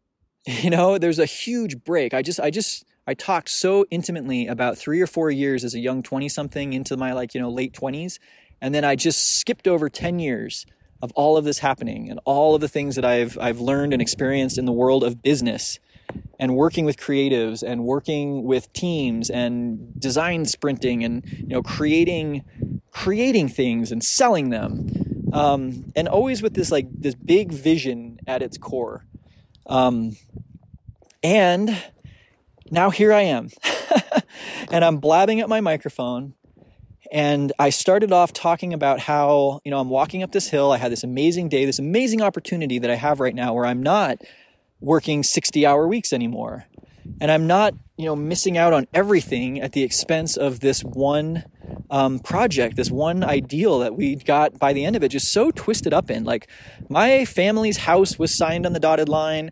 you 0.46 0.70
know 0.70 0.96
there's 0.96 1.18
a 1.18 1.26
huge 1.26 1.84
break. 1.84 2.14
I 2.14 2.22
just 2.22 2.40
i 2.40 2.48
just 2.48 2.86
I 3.10 3.14
talked 3.14 3.48
so 3.48 3.86
intimately 3.90 4.46
about 4.46 4.78
three 4.78 5.00
or 5.00 5.06
four 5.08 5.32
years 5.32 5.64
as 5.64 5.74
a 5.74 5.80
young 5.80 6.00
20 6.00 6.28
something 6.28 6.72
into 6.72 6.96
my 6.96 7.12
like, 7.12 7.34
you 7.34 7.40
know, 7.40 7.50
late 7.50 7.72
20s. 7.72 8.20
And 8.60 8.72
then 8.72 8.84
I 8.84 8.94
just 8.94 9.36
skipped 9.36 9.66
over 9.66 9.88
10 9.88 10.20
years 10.20 10.64
of 11.02 11.10
all 11.16 11.36
of 11.36 11.44
this 11.44 11.58
happening 11.58 12.08
and 12.08 12.20
all 12.24 12.54
of 12.54 12.60
the 12.60 12.68
things 12.68 12.94
that 12.94 13.04
I've, 13.04 13.36
I've 13.36 13.58
learned 13.58 13.92
and 13.92 14.00
experienced 14.00 14.58
in 14.58 14.64
the 14.64 14.72
world 14.72 15.02
of 15.02 15.24
business 15.24 15.80
and 16.38 16.54
working 16.54 16.84
with 16.84 16.98
creatives 16.98 17.64
and 17.64 17.82
working 17.82 18.44
with 18.44 18.72
teams 18.74 19.28
and 19.28 19.92
design 19.98 20.44
sprinting 20.44 21.02
and, 21.02 21.28
you 21.28 21.48
know, 21.48 21.64
creating, 21.64 22.44
creating 22.92 23.48
things 23.48 23.90
and 23.90 24.04
selling 24.04 24.50
them. 24.50 25.32
Um, 25.32 25.92
and 25.96 26.06
always 26.06 26.42
with 26.42 26.54
this 26.54 26.70
like 26.70 26.86
this 26.92 27.16
big 27.16 27.50
vision 27.50 28.20
at 28.28 28.40
its 28.40 28.56
core. 28.56 29.04
Um, 29.66 30.16
and 31.24 31.76
now 32.70 32.90
here 32.90 33.12
I 33.12 33.22
am. 33.22 33.48
and 34.70 34.84
I'm 34.84 34.98
blabbing 34.98 35.40
at 35.40 35.48
my 35.48 35.60
microphone. 35.60 36.34
And 37.12 37.52
I 37.58 37.70
started 37.70 38.12
off 38.12 38.32
talking 38.32 38.72
about 38.72 39.00
how, 39.00 39.60
you 39.64 39.70
know, 39.70 39.80
I'm 39.80 39.90
walking 39.90 40.22
up 40.22 40.30
this 40.30 40.48
hill. 40.48 40.70
I 40.70 40.78
had 40.78 40.92
this 40.92 41.02
amazing 41.02 41.48
day, 41.48 41.64
this 41.64 41.80
amazing 41.80 42.22
opportunity 42.22 42.78
that 42.78 42.90
I 42.90 42.94
have 42.94 43.18
right 43.18 43.34
now 43.34 43.52
where 43.52 43.66
I'm 43.66 43.82
not 43.82 44.18
working 44.80 45.22
60 45.24 45.66
hour 45.66 45.88
weeks 45.88 46.12
anymore. 46.12 46.66
And 47.20 47.30
I'm 47.30 47.46
not, 47.48 47.74
you 47.96 48.04
know, 48.04 48.14
missing 48.14 48.56
out 48.56 48.72
on 48.72 48.86
everything 48.94 49.60
at 49.60 49.72
the 49.72 49.82
expense 49.82 50.36
of 50.36 50.60
this 50.60 50.82
one 50.82 51.44
um, 51.90 52.20
project, 52.20 52.76
this 52.76 52.90
one 52.90 53.24
ideal 53.24 53.80
that 53.80 53.96
we 53.96 54.14
got 54.16 54.58
by 54.58 54.72
the 54.72 54.84
end 54.84 54.94
of 54.94 55.02
it, 55.02 55.08
just 55.08 55.32
so 55.32 55.50
twisted 55.50 55.92
up 55.92 56.10
in. 56.10 56.24
Like, 56.24 56.48
my 56.88 57.24
family's 57.24 57.78
house 57.78 58.18
was 58.18 58.32
signed 58.32 58.66
on 58.66 58.72
the 58.72 58.80
dotted 58.80 59.08
line. 59.08 59.50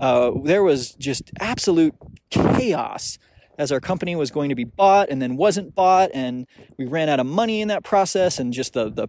Uh, 0.00 0.30
there 0.42 0.62
was 0.62 0.94
just 0.94 1.30
absolute 1.40 1.94
chaos 2.34 3.18
as 3.58 3.70
our 3.70 3.80
company 3.80 4.16
was 4.16 4.30
going 4.30 4.48
to 4.48 4.54
be 4.54 4.64
bought 4.64 5.08
and 5.08 5.22
then 5.22 5.36
wasn't 5.36 5.74
bought 5.74 6.10
and 6.12 6.46
we 6.76 6.84
ran 6.84 7.08
out 7.08 7.20
of 7.20 7.26
money 7.26 7.60
in 7.60 7.68
that 7.68 7.84
process 7.84 8.38
and 8.38 8.52
just 8.52 8.72
the 8.72 8.90
the 8.90 9.08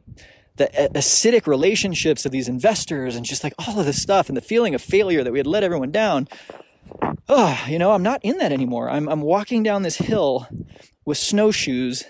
the 0.58 0.68
acidic 0.96 1.48
relationships 1.48 2.26
of 2.26 2.32
these 2.32 2.48
investors 2.48 3.16
and 3.16 3.26
just 3.26 3.44
like 3.44 3.54
all 3.68 3.80
of 3.80 3.86
this 3.86 4.02
stuff 4.02 4.30
and 4.30 4.38
the 4.38 4.42
feeling 4.42 4.74
of 4.74 4.82
failure 4.82 5.24
that 5.24 5.34
we 5.34 5.40
had 5.40 5.48
let 5.48 5.64
everyone 5.64 5.92
down. 5.92 6.28
Oh 7.28 7.60
you 7.68 7.80
know 7.80 7.92
i'm 7.92 8.04
not 8.04 8.22
in 8.24 8.38
that 8.38 8.52
anymore. 8.52 8.90
I'm, 8.90 9.10
I'm 9.10 9.22
walking 9.22 9.64
down 9.64 9.82
this 9.82 9.98
hill 9.98 10.48
with 11.04 11.18
snowshoes 11.18 12.06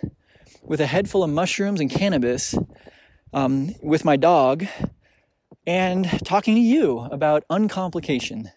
with 0.61 0.81
a 0.81 0.85
head 0.85 1.09
full 1.09 1.23
of 1.23 1.29
mushrooms 1.29 1.79
and 1.79 1.89
cannabis 1.89 2.55
um, 3.33 3.73
with 3.81 4.05
my 4.05 4.15
dog 4.15 4.65
and 5.67 6.19
talking 6.25 6.55
to 6.55 6.61
you 6.61 6.99
about 7.11 7.43
uncomplication. 7.49 8.51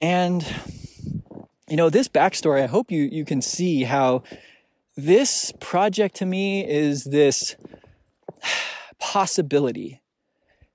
And 0.00 0.46
you 1.70 1.76
know, 1.76 1.88
this 1.88 2.08
backstory, 2.08 2.62
I 2.62 2.66
hope 2.66 2.90
you, 2.90 3.04
you 3.04 3.24
can 3.24 3.40
see 3.40 3.84
how 3.84 4.24
this 4.96 5.52
project 5.60 6.16
to 6.16 6.26
me 6.26 6.68
is 6.68 7.04
this 7.04 7.54
possibility. 8.98 10.02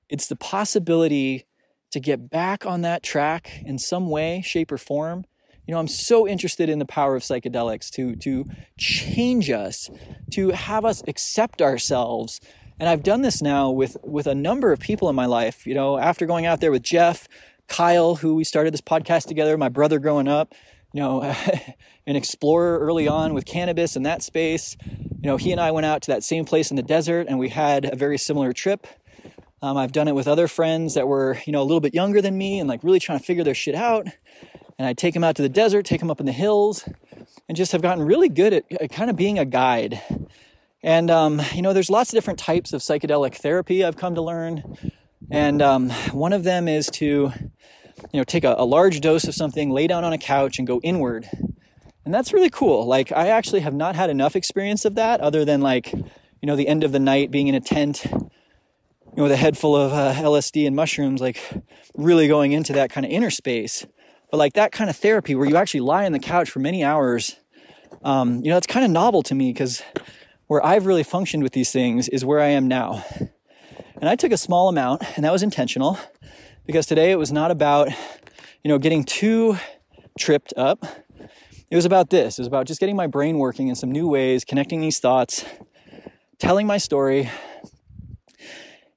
It's 0.09 0.27
the 0.27 0.37
possibility 0.37 1.45
to 1.91 1.99
get 1.99 2.29
back 2.29 2.65
on 2.65 2.81
that 2.81 3.03
track 3.03 3.61
in 3.65 3.77
some 3.77 4.09
way, 4.09 4.41
shape, 4.41 4.71
or 4.71 4.77
form. 4.77 5.25
You 5.67 5.73
know, 5.73 5.79
I'm 5.79 5.87
so 5.87 6.27
interested 6.27 6.69
in 6.69 6.79
the 6.79 6.85
power 6.85 7.15
of 7.15 7.23
psychedelics 7.23 7.89
to, 7.91 8.15
to 8.17 8.45
change 8.77 9.49
us, 9.49 9.89
to 10.31 10.51
have 10.51 10.85
us 10.85 11.03
accept 11.07 11.61
ourselves. 11.61 12.39
And 12.79 12.87
I've 12.87 13.03
done 13.03 13.21
this 13.21 13.41
now 13.41 13.69
with, 13.69 13.97
with 14.03 14.27
a 14.27 14.35
number 14.35 14.71
of 14.71 14.79
people 14.79 15.09
in 15.09 15.15
my 15.15 15.25
life. 15.25 15.67
You 15.67 15.73
know, 15.73 15.97
after 15.97 16.25
going 16.25 16.45
out 16.45 16.61
there 16.61 16.71
with 16.71 16.83
Jeff, 16.83 17.27
Kyle, 17.67 18.15
who 18.15 18.35
we 18.35 18.43
started 18.43 18.73
this 18.73 18.81
podcast 18.81 19.25
together, 19.25 19.57
my 19.57 19.69
brother 19.69 19.99
growing 19.99 20.27
up, 20.27 20.53
you 20.95 21.01
know, 21.01 21.21
an 22.07 22.15
explorer 22.15 22.79
early 22.79 23.05
on 23.05 23.33
with 23.33 23.45
cannabis 23.45 23.97
in 23.97 24.03
that 24.03 24.23
space. 24.23 24.77
You 24.85 25.29
know, 25.29 25.35
he 25.35 25.51
and 25.51 25.59
I 25.59 25.71
went 25.71 25.85
out 25.85 26.01
to 26.03 26.11
that 26.11 26.23
same 26.23 26.45
place 26.45 26.69
in 26.69 26.77
the 26.77 26.83
desert 26.83 27.27
and 27.27 27.37
we 27.37 27.49
had 27.49 27.83
a 27.83 27.97
very 27.97 28.17
similar 28.17 28.53
trip. 28.53 28.87
Um, 29.61 29.75
I've 29.75 29.91
done 29.91 30.07
it 30.07 30.15
with 30.15 30.25
other 30.25 30.47
friends 30.47 30.93
that 30.93 31.05
were, 31.05 31.37
you 31.45 31.51
know, 31.51 31.61
a 31.61 31.67
little 31.67 31.81
bit 31.81 31.93
younger 31.93 32.21
than 32.21 32.37
me 32.37 32.61
and 32.61 32.69
like 32.69 32.81
really 32.81 32.99
trying 32.99 33.19
to 33.19 33.25
figure 33.25 33.43
their 33.43 33.53
shit 33.53 33.75
out. 33.75 34.07
And 34.79 34.87
I'd 34.87 34.97
take 34.97 35.13
them 35.13 35.23
out 35.23 35.35
to 35.35 35.41
the 35.41 35.49
desert, 35.49 35.85
take 35.85 35.99
them 35.99 36.09
up 36.09 36.21
in 36.21 36.25
the 36.25 36.31
hills, 36.31 36.87
and 37.49 37.57
just 37.57 37.73
have 37.73 37.81
gotten 37.81 38.05
really 38.05 38.29
good 38.29 38.53
at, 38.53 38.89
kind 38.89 39.09
of 39.09 39.17
being 39.17 39.37
a 39.37 39.43
guide. 39.43 40.01
And, 40.81 41.11
um, 41.11 41.41
you 41.53 41.61
know, 41.61 41.73
there's 41.73 41.89
lots 41.89 42.13
of 42.13 42.15
different 42.15 42.39
types 42.39 42.71
of 42.71 42.79
psychedelic 42.79 43.35
therapy 43.35 43.83
I've 43.83 43.97
come 43.97 44.15
to 44.15 44.21
learn. 44.21 44.77
And 45.29 45.61
um, 45.61 45.89
one 46.13 46.31
of 46.31 46.45
them 46.45 46.69
is 46.69 46.89
to 46.91 47.33
you 48.11 48.19
know, 48.19 48.23
take 48.23 48.43
a, 48.43 48.55
a 48.57 48.65
large 48.65 49.01
dose 49.01 49.25
of 49.25 49.35
something, 49.35 49.69
lay 49.69 49.87
down 49.87 50.03
on 50.03 50.13
a 50.13 50.17
couch, 50.17 50.57
and 50.57 50.67
go 50.67 50.79
inward. 50.81 51.29
And 52.03 52.13
that's 52.13 52.33
really 52.33 52.49
cool. 52.49 52.85
Like, 52.85 53.11
I 53.11 53.27
actually 53.27 53.61
have 53.61 53.73
not 53.73 53.95
had 53.95 54.09
enough 54.09 54.35
experience 54.35 54.85
of 54.85 54.95
that 54.95 55.21
other 55.21 55.43
than 55.43 55.61
like, 55.61 55.91
you 55.91 56.47
know, 56.47 56.55
the 56.55 56.67
end 56.67 56.83
of 56.83 56.91
the 56.91 56.99
night 56.99 57.31
being 57.31 57.47
in 57.47 57.55
a 57.55 57.59
tent, 57.59 58.05
you 58.05 58.29
know, 59.17 59.23
with 59.23 59.31
a 59.31 59.37
head 59.37 59.57
full 59.57 59.75
of 59.75 59.91
uh, 59.91 60.13
LSD 60.13 60.67
and 60.67 60.75
mushrooms, 60.75 61.21
like 61.21 61.41
really 61.95 62.27
going 62.27 62.51
into 62.51 62.73
that 62.73 62.91
kind 62.91 63.05
of 63.05 63.11
inner 63.11 63.31
space. 63.31 63.85
But 64.29 64.37
like 64.37 64.53
that 64.53 64.71
kind 64.71 64.89
of 64.89 64.95
therapy 64.95 65.33
where 65.33 65.47
you 65.47 65.55
actually 65.55 65.79
lie 65.79 66.05
on 66.05 66.11
the 66.11 66.19
couch 66.19 66.49
for 66.49 66.59
many 66.59 66.83
hours, 66.83 67.37
um, 68.03 68.43
you 68.43 68.51
know, 68.51 68.57
it's 68.57 68.67
kind 68.67 68.85
of 68.85 68.91
novel 68.91 69.23
to 69.23 69.33
me 69.35 69.51
because 69.51 69.81
where 70.47 70.63
I've 70.63 70.85
really 70.85 71.03
functioned 71.03 71.41
with 71.41 71.53
these 71.53 71.71
things 71.71 72.07
is 72.09 72.23
where 72.23 72.39
I 72.39 72.47
am 72.47 72.67
now. 72.67 73.03
And 73.99 74.09
I 74.09 74.15
took 74.15 74.31
a 74.31 74.37
small 74.37 74.67
amount, 74.67 75.03
and 75.15 75.23
that 75.23 75.31
was 75.31 75.41
intentional 75.41 75.97
because 76.65 76.85
today 76.85 77.11
it 77.11 77.17
was 77.17 77.31
not 77.31 77.51
about, 77.51 77.89
you 78.63 78.69
know, 78.69 78.77
getting 78.77 79.03
too 79.03 79.57
tripped 80.17 80.53
up. 80.57 80.85
It 81.69 81.75
was 81.75 81.85
about 81.85 82.09
this. 82.09 82.37
It 82.37 82.41
was 82.41 82.47
about 82.47 82.67
just 82.67 82.79
getting 82.79 82.95
my 82.95 83.07
brain 83.07 83.37
working 83.37 83.67
in 83.67 83.75
some 83.75 83.91
new 83.91 84.07
ways, 84.07 84.45
connecting 84.45 84.81
these 84.81 84.99
thoughts, 84.99 85.45
telling 86.39 86.67
my 86.67 86.77
story. 86.77 87.29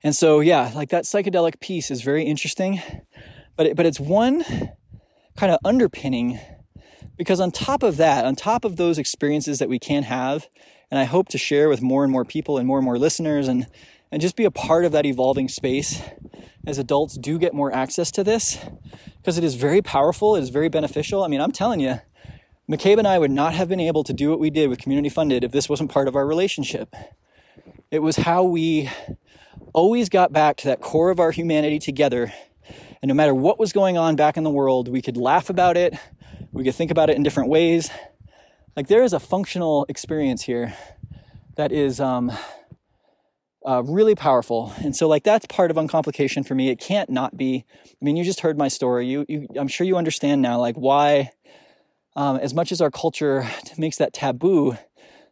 And 0.02 0.14
so, 0.14 0.40
yeah, 0.40 0.72
like 0.74 0.90
that 0.90 1.04
psychedelic 1.04 1.60
piece 1.60 1.90
is 1.90 2.02
very 2.02 2.24
interesting, 2.24 2.80
but 3.56 3.66
it, 3.66 3.76
but 3.76 3.84
it's 3.84 3.98
one 3.98 4.44
kind 5.36 5.52
of 5.52 5.58
underpinning 5.64 6.38
because 7.16 7.40
on 7.40 7.50
top 7.50 7.82
of 7.82 7.96
that, 7.96 8.24
on 8.24 8.36
top 8.36 8.64
of 8.64 8.76
those 8.76 8.96
experiences 8.98 9.58
that 9.58 9.68
we 9.68 9.78
can 9.78 10.04
have, 10.04 10.48
and 10.90 10.98
I 10.98 11.04
hope 11.04 11.28
to 11.28 11.38
share 11.38 11.68
with 11.68 11.82
more 11.82 12.04
and 12.04 12.12
more 12.12 12.24
people 12.24 12.58
and 12.58 12.66
more 12.66 12.78
and 12.78 12.84
more 12.84 12.98
listeners 12.98 13.48
and 13.48 13.66
and 14.10 14.22
just 14.22 14.36
be 14.36 14.44
a 14.44 14.50
part 14.50 14.84
of 14.84 14.92
that 14.92 15.06
evolving 15.06 15.48
space 15.48 16.02
as 16.66 16.78
adults 16.78 17.16
do 17.16 17.38
get 17.38 17.54
more 17.54 17.72
access 17.72 18.10
to 18.10 18.24
this 18.24 18.58
because 19.16 19.38
it 19.38 19.44
is 19.44 19.54
very 19.54 19.82
powerful, 19.82 20.36
it 20.36 20.42
is 20.42 20.50
very 20.50 20.68
beneficial. 20.68 21.22
I 21.22 21.28
mean, 21.28 21.40
I'm 21.40 21.52
telling 21.52 21.80
you, 21.80 22.00
McCabe 22.70 22.98
and 22.98 23.08
I 23.08 23.18
would 23.18 23.30
not 23.30 23.54
have 23.54 23.68
been 23.68 23.80
able 23.80 24.04
to 24.04 24.12
do 24.12 24.30
what 24.30 24.38
we 24.38 24.50
did 24.50 24.68
with 24.68 24.78
community 24.78 25.08
funded 25.08 25.44
if 25.44 25.52
this 25.52 25.68
wasn't 25.68 25.90
part 25.90 26.08
of 26.08 26.14
our 26.14 26.26
relationship. 26.26 26.94
It 27.90 28.00
was 28.00 28.16
how 28.16 28.42
we 28.44 28.90
always 29.72 30.08
got 30.08 30.32
back 30.32 30.56
to 30.58 30.66
that 30.68 30.80
core 30.80 31.10
of 31.10 31.18
our 31.18 31.30
humanity 31.30 31.78
together. 31.78 32.32
And 33.00 33.08
no 33.08 33.14
matter 33.14 33.34
what 33.34 33.58
was 33.58 33.72
going 33.72 33.96
on 33.96 34.16
back 34.16 34.36
in 34.36 34.44
the 34.44 34.50
world, 34.50 34.88
we 34.88 35.00
could 35.00 35.16
laugh 35.16 35.48
about 35.48 35.76
it, 35.76 35.94
we 36.52 36.64
could 36.64 36.74
think 36.74 36.90
about 36.90 37.08
it 37.08 37.16
in 37.16 37.22
different 37.22 37.48
ways. 37.48 37.90
Like 38.76 38.88
there 38.88 39.02
is 39.02 39.12
a 39.12 39.20
functional 39.20 39.86
experience 39.88 40.42
here 40.42 40.74
that 41.56 41.72
is 41.72 42.00
um, 42.00 42.30
uh, 43.68 43.82
really 43.82 44.14
powerful. 44.14 44.72
And 44.78 44.96
so, 44.96 45.06
like, 45.06 45.24
that's 45.24 45.44
part 45.46 45.70
of 45.70 45.76
uncomplication 45.76 46.42
for 46.42 46.54
me. 46.54 46.70
It 46.70 46.80
can't 46.80 47.10
not 47.10 47.36
be. 47.36 47.66
I 47.84 48.04
mean, 48.04 48.16
you 48.16 48.24
just 48.24 48.40
heard 48.40 48.56
my 48.56 48.68
story. 48.68 49.06
You, 49.06 49.26
you 49.28 49.46
I'm 49.58 49.68
sure 49.68 49.86
you 49.86 49.98
understand 49.98 50.40
now, 50.40 50.58
like, 50.58 50.76
why, 50.76 51.32
um, 52.16 52.38
as 52.38 52.54
much 52.54 52.72
as 52.72 52.80
our 52.80 52.90
culture 52.90 53.46
makes 53.78 53.98
that 53.98 54.14
taboo, 54.14 54.78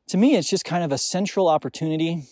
to 0.09 0.19
me, 0.19 0.37
it's 0.37 0.51
just 0.51 0.67
kind 0.67 0.85
of 0.85 0.93
a 0.93 0.99
central 0.99 1.49
opportunity. 1.49 2.25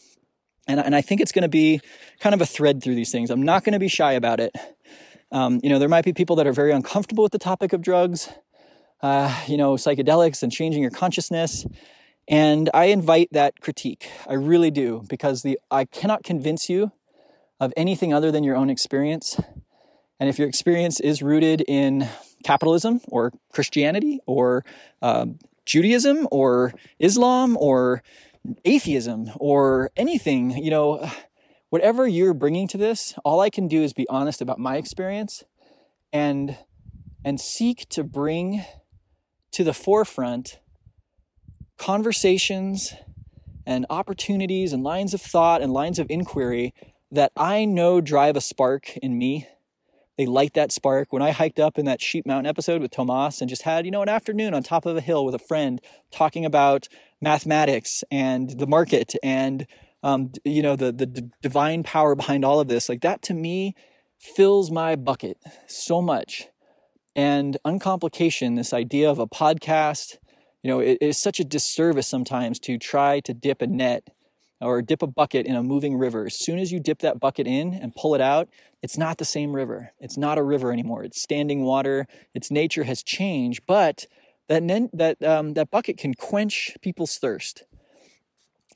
And, 0.69 0.79
and 0.79 0.95
I 0.95 1.01
think 1.01 1.23
it's 1.23 1.33
going 1.33 1.43
to 1.43 1.49
be 1.49 1.81
kind 2.21 2.35
of 2.35 2.43
a 2.43 2.47
thread 2.47 2.83
through 2.83 2.97
these 2.97 3.11
things. 3.11 3.31
I'm 3.31 3.43
not 3.43 3.65
going 3.65 3.73
to 3.73 3.79
be 3.79 3.89
shy 3.89 4.13
about 4.13 4.41
it. 4.41 4.55
Um, 5.33 5.59
you 5.63 5.71
know, 5.71 5.79
there 5.79 5.89
might 5.89 6.05
be 6.05 6.13
people 6.13 6.37
that 6.37 6.47
are 6.47 6.53
very 6.53 6.73
uncomfortable 6.73 7.23
with 7.23 7.33
the 7.33 7.39
topic 7.39 7.73
of 7.73 7.81
drugs, 7.81 8.29
uh, 9.01 9.35
you 9.49 9.57
know, 9.57 9.75
psychedelics 9.75 10.43
and 10.43 10.53
changing 10.53 10.83
your 10.83 10.91
consciousness. 10.91 11.67
And 12.29 12.71
I 12.73 12.87
invite 12.87 13.29
that 13.33 13.61
critique. 13.61 14.09
I 14.27 14.35
really 14.35 14.71
do, 14.71 15.05
because 15.09 15.43
the 15.43 15.59
I 15.71 15.85
cannot 15.85 16.25
convince 16.25 16.71
you 16.71 16.93
of 17.61 17.73
anything 17.77 18.15
other 18.15 18.31
than 18.31 18.45
your 18.45 18.57
own 18.57 18.71
experience. 18.71 19.39
And 20.19 20.29
if 20.29 20.39
your 20.39 20.49
experience 20.49 21.01
is 21.01 21.23
rooted 21.23 21.63
in 21.69 22.09
capitalism 22.45 23.01
or 23.09 23.33
Christianity 23.53 24.21
or 24.27 24.65
uh, 25.03 25.27
Judaism 25.67 26.29
or 26.31 26.73
Islam 26.99 27.57
or 27.59 28.03
atheism 28.65 29.31
or 29.37 29.91
anything, 29.97 30.51
you 30.51 30.71
know, 30.71 31.11
whatever 31.71 32.07
you're 32.07 32.35
bringing 32.35 32.69
to 32.69 32.79
this, 32.79 33.15
all 33.25 33.41
I 33.41 33.51
can 33.51 33.69
do 33.69 33.83
is 33.83 33.93
be 33.93 34.09
honest 34.09 34.41
about 34.41 34.59
my 34.59 34.77
experience 34.77 35.45
and 36.13 36.57
and 37.25 37.41
seek 37.41 37.89
to 37.89 38.05
bring 38.05 38.65
to 39.51 39.65
the 39.65 39.73
forefront 39.73 40.61
conversations 41.79 42.95
and 43.67 43.87
opportunities 43.91 44.73
and 44.73 44.83
lines 44.83 45.15
of 45.15 45.21
thought 45.21 45.63
and 45.63 45.73
lines 45.73 45.99
of 45.99 46.07
inquiry 46.11 46.75
that 47.11 47.33
I 47.37 47.65
know 47.65 48.01
drive 48.01 48.37
a 48.37 48.41
spark 48.41 48.97
in 48.99 49.19
me. 49.19 49.47
They 50.17 50.27
light 50.27 50.55
that 50.55 50.71
spark. 50.71 51.13
When 51.13 51.23
I 51.23 51.33
hiked 51.33 51.59
up 51.59 51.79
in 51.79 51.87
that 51.87 52.01
Sheep 52.01 52.27
Mountain 52.27 52.47
episode 52.47 52.81
with 52.81 52.93
Tomas 52.93 53.41
and 53.41 53.49
just 53.49 53.63
had, 53.63 53.85
you 53.85 53.91
know, 53.91 54.03
an 54.03 54.09
afternoon 54.09 54.55
on 54.55 54.63
top 54.63 54.87
of 54.87 54.97
a 54.97 55.01
hill 55.01 55.25
with 55.25 55.35
a 55.35 55.41
friend 55.41 55.81
talking 56.13 56.45
about 56.45 56.89
mathematics 57.21 58.05
and 58.11 58.51
the 58.59 58.67
market 58.67 59.15
and, 59.23 59.67
um, 60.03 60.31
you 60.45 60.63
know, 60.63 60.77
the, 60.77 60.93
the 60.93 61.07
d- 61.07 61.31
divine 61.43 61.83
power 61.83 62.15
behind 62.15 62.45
all 62.45 62.61
of 62.61 62.69
this, 62.69 62.89
like 62.89 63.01
that 63.01 63.23
to 63.23 63.35
me 63.35 63.75
fills 64.19 64.71
my 64.71 64.95
bucket 64.95 65.39
so 65.67 66.01
much. 66.01 66.49
And 67.17 67.57
uncomplication, 67.65 68.55
this 68.55 68.73
idea 68.73 69.11
of 69.11 69.19
a 69.19 69.27
podcast, 69.27 70.19
you 70.65 70.70
know, 70.70 70.81
it 70.81 70.97
is 71.03 71.19
such 71.19 71.39
a 71.41 71.45
disservice 71.45 72.09
sometimes 72.09 72.59
to 72.61 72.78
try 72.78 73.20
to 73.20 73.35
dip 73.35 73.61
a 73.61 73.66
net 73.66 74.09
or 74.62 74.81
dip 74.81 75.03
a 75.03 75.07
bucket 75.07 75.45
in 75.45 75.55
a 75.55 75.62
moving 75.62 75.95
river. 75.95 76.24
As 76.24 76.39
soon 76.39 76.59
as 76.59 76.73
you 76.73 76.81
dip 76.81 77.01
that 77.01 77.20
bucket 77.20 77.47
in 77.47 77.74
and 77.74 77.95
pull 77.95 78.15
it 78.15 78.23
out, 78.23 78.49
it's 78.82 78.97
not 78.97 79.19
the 79.19 79.27
same 79.27 79.55
river. 79.55 79.93
It's 80.01 80.16
not 80.16 80.39
a 80.39 80.43
river 80.43 80.73
anymore. 80.73 81.05
It's 81.05 81.20
standing 81.20 81.65
water. 81.65 82.07
Its 82.32 82.51
nature 82.51 82.85
has 82.85 83.03
changed, 83.03 83.65
but 83.66 84.07
that 84.49 84.62
that 84.95 85.23
um, 85.23 85.53
that 85.53 85.70
bucket 85.70 85.99
can 85.99 86.15
quench 86.15 86.74
people's 86.81 87.19
thirst. 87.19 87.65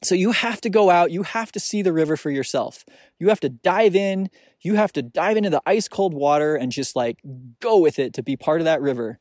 So 0.02 0.14
you 0.14 0.32
have 0.32 0.60
to 0.60 0.68
go 0.68 0.90
out. 0.90 1.10
You 1.10 1.22
have 1.22 1.50
to 1.52 1.60
see 1.60 1.80
the 1.80 1.94
river 1.94 2.18
for 2.18 2.30
yourself. 2.30 2.84
You 3.18 3.30
have 3.30 3.40
to 3.40 3.48
dive 3.48 3.96
in. 3.96 4.28
You 4.60 4.74
have 4.74 4.92
to 4.92 5.00
dive 5.02 5.38
into 5.38 5.48
the 5.48 5.62
ice 5.64 5.88
cold 5.88 6.12
water 6.12 6.54
and 6.54 6.70
just 6.70 6.94
like 6.94 7.18
go 7.60 7.78
with 7.78 7.98
it 7.98 8.12
to 8.12 8.22
be 8.22 8.36
part 8.36 8.60
of 8.60 8.66
that 8.66 8.82
river. 8.82 9.18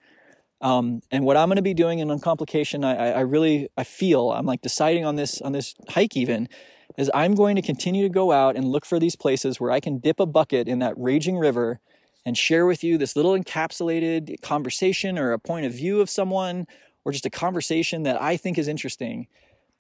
Um, 0.60 1.02
and 1.12 1.24
what 1.24 1.38
I'm 1.38 1.50
going 1.50 1.58
to 1.58 1.62
be 1.62 1.74
doing 1.74 2.00
in 2.00 2.10
uncomplication, 2.10 2.84
I, 2.84 3.12
I 3.12 3.20
really, 3.22 3.70
I 3.78 3.84
feel, 3.84 4.32
I'm 4.32 4.46
like 4.46 4.62
deciding 4.62 5.06
on 5.06 5.16
this, 5.16 5.42
on 5.42 5.52
this 5.52 5.76
hike 5.90 6.18
even, 6.18 6.50
is 6.98 7.12
I'm 7.14 7.36
going 7.36 7.56
to 7.56 7.62
continue 7.62 8.04
to 8.04 8.10
go 8.10 8.32
out 8.32 8.56
and 8.56 8.68
look 8.68 8.86
for 8.86 9.00
these 9.00 9.16
places 9.16 9.60
where 9.60 9.72
I 9.72 9.80
can 9.80 10.00
dip 10.00 10.20
a 10.20 10.26
bucket 10.26 10.68
in 10.68 10.80
that 10.80 10.96
raging 10.98 11.38
river 11.38 11.80
and 12.26 12.38
share 12.38 12.66
with 12.66 12.84
you 12.84 12.98
this 12.98 13.16
little 13.16 13.38
encapsulated 13.38 14.42
conversation 14.42 15.20
or 15.20 15.32
a 15.32 15.40
point 15.40 15.66
of 15.66 15.74
view 15.74 16.02
of 16.02 16.10
someone 16.10 16.66
or 17.06 17.12
just 17.12 17.26
a 17.26 17.30
conversation 17.30 18.04
that 18.04 18.22
I 18.22 18.36
think 18.36 18.58
is 18.58 18.68
interesting 18.68 19.28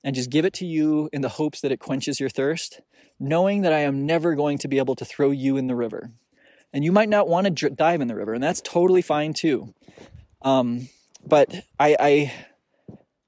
and 0.04 0.16
just 0.16 0.30
give 0.30 0.45
it 0.45 0.54
to 0.54 0.66
you 0.66 1.10
in 1.12 1.22
the 1.22 1.30
hopes 1.30 1.60
that 1.62 1.72
it 1.72 1.80
quenches 1.80 2.20
your 2.20 2.30
thirst, 2.30 2.82
knowing 3.20 3.64
that 3.64 3.74
I 3.74 3.80
am 3.80 4.06
never 4.06 4.36
going 4.36 4.60
to 4.60 4.68
be 4.68 4.78
able 4.78 4.95
to 4.95 5.04
throw 5.04 5.32
you 5.32 5.58
in 5.58 5.68
the 5.68 5.76
river. 5.76 6.12
And 6.72 6.86
you 6.86 6.91
might 6.91 7.10
not 7.10 7.28
want 7.28 7.45
to 7.45 7.52
dr- 7.52 7.76
dive 7.76 7.99
in 7.99 8.08
the 8.08 8.16
river, 8.16 8.34
and 8.34 8.44
that's 8.44 8.62
totally 8.62 9.02
fine 9.02 9.34
too. 9.34 9.74
Um, 10.41 10.89
but 11.26 11.53
I, 11.80 11.95
I 11.99 12.34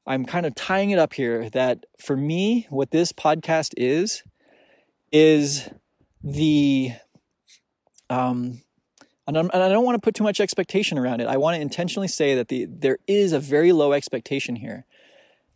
I'm 0.09 0.25
kind 0.25 0.45
of 0.45 0.55
tying 0.55 0.89
it 0.89 0.97
up 0.97 1.13
here 1.13 1.49
that 1.51 1.85
for 1.99 2.17
me, 2.17 2.65
what 2.69 2.89
this 2.91 3.11
podcast 3.13 3.73
is, 3.77 4.23
is 5.11 5.69
the 6.23 6.93
um, 8.09 8.61
and, 9.27 9.37
and, 9.37 9.51
i 9.53 9.69
don't 9.69 9.85
want 9.85 9.95
to 9.95 10.01
put 10.01 10.15
too 10.15 10.23
much 10.23 10.39
expectation 10.39 10.97
around 10.97 11.21
it. 11.21 11.27
I 11.27 11.37
want 11.37 11.55
to 11.55 11.61
intentionally 11.61 12.07
say 12.07 12.33
that 12.35 12.47
the 12.47 12.65
there 12.65 12.97
is 13.07 13.33
a 13.33 13.39
very 13.39 13.71
low 13.71 13.93
expectation 13.93 14.55
here. 14.55 14.85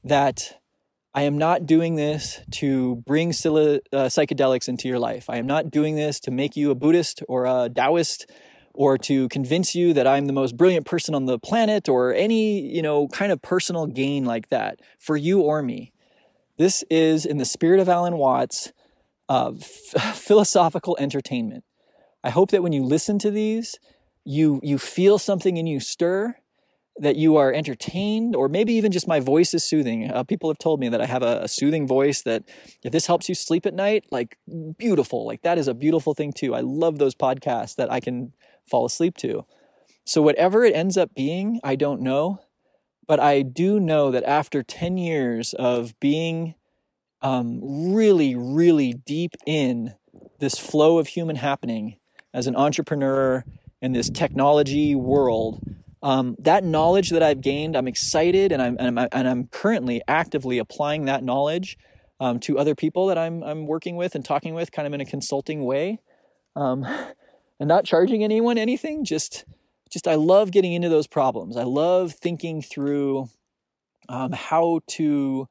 That 0.04 0.60
I 1.16 1.24
am 1.24 1.38
not 1.38 1.66
doing 1.66 1.96
this 1.96 2.42
to 2.52 2.98
bring 3.08 3.30
uh, 3.30 3.32
psychedelics 3.34 4.68
into 4.68 4.88
your 4.88 5.00
life. 5.00 5.30
I 5.30 5.38
am 5.38 5.48
not 5.48 5.72
doing 5.72 5.96
this 5.96 6.20
to 6.22 6.32
make 6.32 6.56
you 6.56 6.70
a 6.72 6.76
Buddhist 6.76 7.24
or 7.28 7.46
a 7.46 7.70
Taoist 7.74 8.30
or 8.74 8.98
to 8.98 9.30
convince 9.30 9.76
you 9.76 9.94
that 9.94 10.08
I'm 10.08 10.26
the 10.26 10.34
most 10.34 10.58
brilliant 10.58 10.86
person 10.86 11.14
on 11.14 11.26
the 11.26 11.38
planet 11.38 11.88
or 11.88 12.14
any, 12.14 12.60
you 12.60 12.82
know, 12.82 13.08
kind 13.08 13.32
of 13.32 13.42
personal 13.42 13.86
gain 13.86 14.26
like 14.26 14.50
that 14.50 14.80
for 15.00 15.16
you 15.16 15.42
or 15.42 15.62
me. 15.62 15.92
This 16.58 16.84
is 16.90 17.26
in 17.26 17.38
the 17.38 17.46
spirit 17.46 17.80
of 17.80 17.90
Alan 17.90 18.18
Watts, 18.18 18.72
uh, 19.30 19.54
philosophical 20.14 20.98
entertainment. 21.00 21.64
I 22.24 22.30
hope 22.30 22.52
that 22.52 22.64
when 22.64 22.74
you 22.74 22.84
listen 22.84 23.20
to 23.20 23.32
these, 23.32 23.80
you 24.24 24.60
you 24.64 24.78
feel 24.78 25.18
something 25.18 25.58
in 25.58 25.68
you 25.68 25.80
stir, 25.80 26.38
that 26.98 27.16
you 27.16 27.36
are 27.36 27.52
entertained, 27.52 28.36
or 28.36 28.48
maybe 28.48 28.74
even 28.74 28.92
just 28.92 29.08
my 29.08 29.20
voice 29.20 29.54
is 29.54 29.64
soothing. 29.64 30.10
Uh, 30.10 30.24
people 30.24 30.50
have 30.50 30.60
told 30.60 30.80
me 30.80 30.90
that 30.90 31.02
I 31.02 31.06
have 31.06 31.24
a, 31.24 31.42
a 31.44 31.48
soothing 31.48 31.88
voice. 31.88 32.22
That 32.22 32.44
if 32.84 32.92
this 32.92 33.08
helps 33.08 33.28
you 33.28 33.36
sleep 33.36 33.66
at 33.66 33.74
night, 33.74 34.06
like 34.12 34.38
beautiful, 34.78 35.26
like 35.26 35.42
that 35.42 35.58
is 35.58 35.68
a 35.68 35.74
beautiful 35.74 36.14
thing 36.14 36.32
too. 36.32 36.56
I 36.56 36.62
love 36.62 37.00
those 37.00 37.16
podcasts 37.16 37.76
that 37.76 37.92
I 37.92 38.00
can 38.00 38.34
fall 38.70 38.86
asleep 38.86 39.18
to. 39.18 39.46
So, 40.06 40.22
whatever 40.22 40.64
it 40.64 40.76
ends 40.76 40.98
up 40.98 41.14
being, 41.16 41.60
I 41.64 41.76
don't 41.76 42.02
know. 42.02 42.40
But 43.08 43.20
I 43.20 43.42
do 43.42 43.80
know 43.80 44.12
that 44.12 44.24
after 44.24 44.64
10 44.64 44.98
years 44.98 45.54
of 45.54 45.98
being 46.00 46.56
um, 47.22 47.60
really, 47.94 48.36
really 48.36 48.94
deep 48.94 49.36
in 49.46 49.96
this 50.40 50.58
flow 50.58 50.98
of 50.98 51.08
human 51.08 51.36
happening 51.36 51.98
as 52.34 52.48
an 52.48 52.56
entrepreneur 52.56 53.44
in 53.82 53.92
this 53.92 54.10
technology 54.10 54.96
world, 54.96 55.62
um, 56.02 56.36
that 56.40 56.64
knowledge 56.64 57.10
that 57.10 57.24
I've 57.24 57.42
gained, 57.42 57.76
I'm 57.76 57.88
excited 57.88 58.52
and 58.52 58.62
I'm, 58.62 58.78
and 58.80 59.00
I'm, 59.00 59.08
and 59.12 59.28
I'm 59.28 59.48
currently 59.48 60.02
actively 60.08 60.58
applying 60.58 61.06
that 61.06 61.24
knowledge 61.24 61.78
um, 62.20 62.40
to 62.42 62.58
other 62.58 62.76
people 62.76 63.08
that 63.08 63.18
I'm, 63.18 63.44
I'm 63.44 63.66
working 63.66 63.96
with 63.96 64.16
and 64.16 64.24
talking 64.24 64.54
with 64.54 64.72
kind 64.72 64.86
of 64.86 64.94
in 64.94 65.02
a 65.02 65.06
consulting 65.06 65.64
way. 65.64 66.00
Um, 66.56 66.86
and 67.60 67.68
not 67.68 67.86
charging 67.86 68.24
anyone 68.24 68.58
anything 68.58 69.06
just 69.06 69.46
just 69.92 70.08
i 70.08 70.16
love 70.16 70.52
getting 70.52 70.74
into 70.74 70.90
those 70.90 71.08
problems. 71.08 71.56
I 71.56 71.64
love 71.64 72.14
thinking 72.14 72.62
through 72.62 73.30
um, 74.10 74.32
how 74.32 74.82
to 74.88 75.48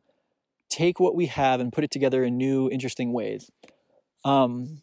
take 0.69 0.99
what 0.99 1.15
we 1.15 1.27
have 1.27 1.61
and 1.61 1.73
put 1.73 1.85
it 1.85 1.91
together 1.91 2.25
in 2.25 2.37
new 2.37 2.69
interesting 2.69 3.13
ways. 3.13 3.51
Um, 4.25 4.83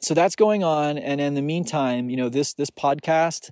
so 0.00 0.12
that's 0.12 0.36
going 0.36 0.62
on 0.62 0.98
and 0.98 1.20
in 1.20 1.34
the 1.34 1.42
meantime 1.42 2.10
you 2.10 2.16
know 2.16 2.28
this 2.28 2.52
this 2.52 2.68
podcast 2.70 3.50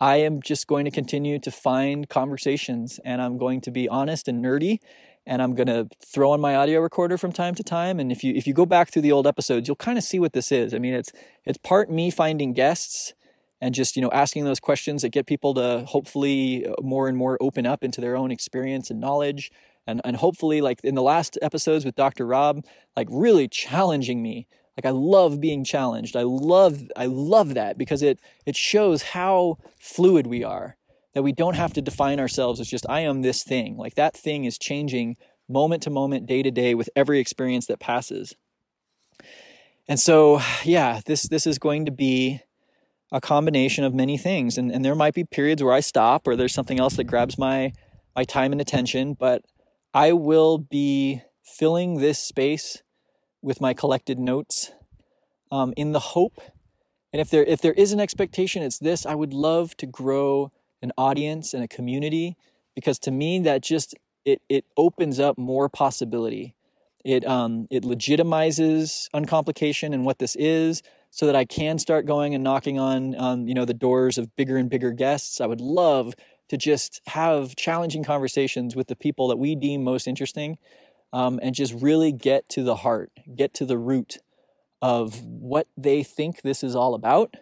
i 0.00 0.16
am 0.16 0.40
just 0.40 0.68
going 0.68 0.84
to 0.84 0.92
continue 0.92 1.40
to 1.40 1.50
find 1.50 2.08
conversations 2.08 3.00
and 3.04 3.20
i'm 3.20 3.36
going 3.36 3.60
to 3.60 3.72
be 3.72 3.88
honest 3.88 4.28
and 4.28 4.44
nerdy 4.44 4.78
and 5.28 5.42
I'm 5.42 5.54
going 5.54 5.66
to 5.66 5.86
throw 6.02 6.30
on 6.30 6.40
my 6.40 6.56
audio 6.56 6.80
recorder 6.80 7.18
from 7.18 7.32
time 7.32 7.54
to 7.56 7.62
time. 7.62 8.00
And 8.00 8.10
if 8.10 8.24
you 8.24 8.32
if 8.34 8.46
you 8.46 8.54
go 8.54 8.64
back 8.64 8.90
through 8.90 9.02
the 9.02 9.12
old 9.12 9.26
episodes, 9.26 9.68
you'll 9.68 9.76
kind 9.76 9.98
of 9.98 10.02
see 10.02 10.18
what 10.18 10.32
this 10.32 10.50
is. 10.50 10.72
I 10.72 10.78
mean, 10.78 10.94
it's 10.94 11.12
it's 11.44 11.58
part 11.58 11.90
me 11.90 12.10
finding 12.10 12.54
guests 12.54 13.12
and 13.60 13.74
just 13.74 13.94
you 13.94 14.02
know 14.02 14.10
asking 14.10 14.44
those 14.44 14.58
questions 14.58 15.02
that 15.02 15.10
get 15.10 15.26
people 15.26 15.52
to 15.54 15.84
hopefully 15.86 16.66
uh, 16.66 16.72
more 16.80 17.08
and 17.08 17.16
more 17.16 17.36
open 17.42 17.66
up 17.66 17.84
into 17.84 18.00
their 18.00 18.16
own 18.16 18.30
experience 18.30 18.90
and 18.90 19.00
knowledge. 19.00 19.52
And 19.86 20.00
and 20.02 20.16
hopefully, 20.16 20.62
like 20.62 20.80
in 20.82 20.94
the 20.94 21.02
last 21.02 21.38
episodes 21.42 21.84
with 21.84 21.94
Dr. 21.94 22.26
Rob, 22.26 22.64
like 22.96 23.08
really 23.10 23.48
challenging 23.48 24.22
me. 24.22 24.48
Like 24.78 24.86
I 24.86 24.96
love 24.96 25.40
being 25.40 25.62
challenged. 25.62 26.16
I 26.16 26.22
love 26.22 26.90
I 26.96 27.04
love 27.04 27.52
that 27.52 27.76
because 27.76 28.02
it 28.02 28.18
it 28.46 28.56
shows 28.56 29.02
how 29.02 29.58
fluid 29.78 30.26
we 30.26 30.42
are 30.42 30.77
that 31.18 31.24
we 31.24 31.32
don't 31.32 31.56
have 31.56 31.72
to 31.72 31.82
define 31.82 32.20
ourselves 32.20 32.60
as 32.60 32.68
just 32.68 32.86
I 32.88 33.00
am 33.00 33.22
this 33.22 33.42
thing. 33.42 33.76
Like 33.76 33.96
that 33.96 34.16
thing 34.16 34.44
is 34.44 34.56
changing 34.56 35.16
moment 35.48 35.82
to 35.82 35.90
moment, 35.90 36.26
day 36.26 36.44
to 36.44 36.50
day 36.52 36.76
with 36.76 36.88
every 36.94 37.18
experience 37.18 37.66
that 37.66 37.80
passes. 37.80 38.36
And 39.88 39.98
so, 39.98 40.40
yeah, 40.62 41.00
this 41.06 41.24
this 41.24 41.44
is 41.44 41.58
going 41.58 41.86
to 41.86 41.90
be 41.90 42.42
a 43.10 43.20
combination 43.20 43.82
of 43.82 43.92
many 43.92 44.16
things. 44.16 44.56
And 44.56 44.70
and 44.70 44.84
there 44.84 44.94
might 44.94 45.12
be 45.12 45.24
periods 45.24 45.60
where 45.60 45.72
I 45.72 45.80
stop 45.80 46.28
or 46.28 46.36
there's 46.36 46.54
something 46.54 46.78
else 46.78 46.94
that 46.94 47.08
grabs 47.08 47.36
my 47.36 47.72
my 48.14 48.22
time 48.22 48.52
and 48.52 48.60
attention, 48.60 49.14
but 49.14 49.42
I 49.92 50.12
will 50.12 50.56
be 50.56 51.22
filling 51.42 51.96
this 51.96 52.20
space 52.20 52.84
with 53.42 53.60
my 53.60 53.74
collected 53.74 54.20
notes 54.20 54.70
um, 55.50 55.74
in 55.76 55.90
the 55.90 55.98
hope 56.14 56.40
and 57.12 57.20
if 57.20 57.28
there 57.28 57.42
if 57.42 57.60
there 57.60 57.72
is 57.72 57.90
an 57.90 57.98
expectation 57.98 58.62
it's 58.62 58.78
this 58.78 59.06
i 59.06 59.14
would 59.14 59.32
love 59.32 59.74
to 59.76 59.86
grow 59.86 60.52
an 60.82 60.92
audience 60.96 61.54
and 61.54 61.62
a 61.62 61.68
community 61.68 62.36
because 62.74 62.98
to 63.00 63.10
me 63.10 63.40
that 63.40 63.62
just 63.62 63.94
it 64.24 64.42
it 64.48 64.64
opens 64.76 65.18
up 65.18 65.38
more 65.38 65.68
possibility. 65.68 66.54
It 67.04 67.26
um 67.26 67.66
it 67.70 67.82
legitimizes 67.82 69.08
uncomplication 69.14 69.92
and 69.92 70.04
what 70.04 70.18
this 70.18 70.36
is 70.36 70.82
so 71.10 71.24
that 71.24 71.34
i 71.34 71.46
can 71.46 71.78
start 71.78 72.04
going 72.04 72.34
and 72.34 72.44
knocking 72.44 72.78
on 72.78 73.18
um, 73.18 73.48
you 73.48 73.54
know 73.54 73.64
the 73.64 73.72
doors 73.72 74.18
of 74.18 74.34
bigger 74.36 74.56
and 74.56 74.68
bigger 74.68 74.92
guests. 74.92 75.40
I 75.40 75.46
would 75.46 75.60
love 75.60 76.14
to 76.48 76.56
just 76.56 77.00
have 77.06 77.56
challenging 77.56 78.04
conversations 78.04 78.74
with 78.74 78.88
the 78.88 78.96
people 78.96 79.28
that 79.28 79.36
we 79.36 79.54
deem 79.54 79.84
most 79.84 80.06
interesting 80.06 80.58
um, 81.12 81.38
and 81.42 81.54
just 81.54 81.74
really 81.74 82.12
get 82.12 82.48
to 82.50 82.62
the 82.62 82.76
heart 82.76 83.10
get 83.34 83.54
to 83.54 83.64
the 83.64 83.78
root 83.78 84.18
of 84.80 85.24
what 85.24 85.66
they 85.76 86.02
think 86.02 86.42
this 86.42 86.62
is 86.62 86.76
all 86.76 86.94
about, 86.94 87.34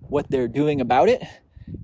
what 0.00 0.30
they're 0.30 0.48
doing 0.48 0.80
about 0.80 1.08
it, 1.08 1.22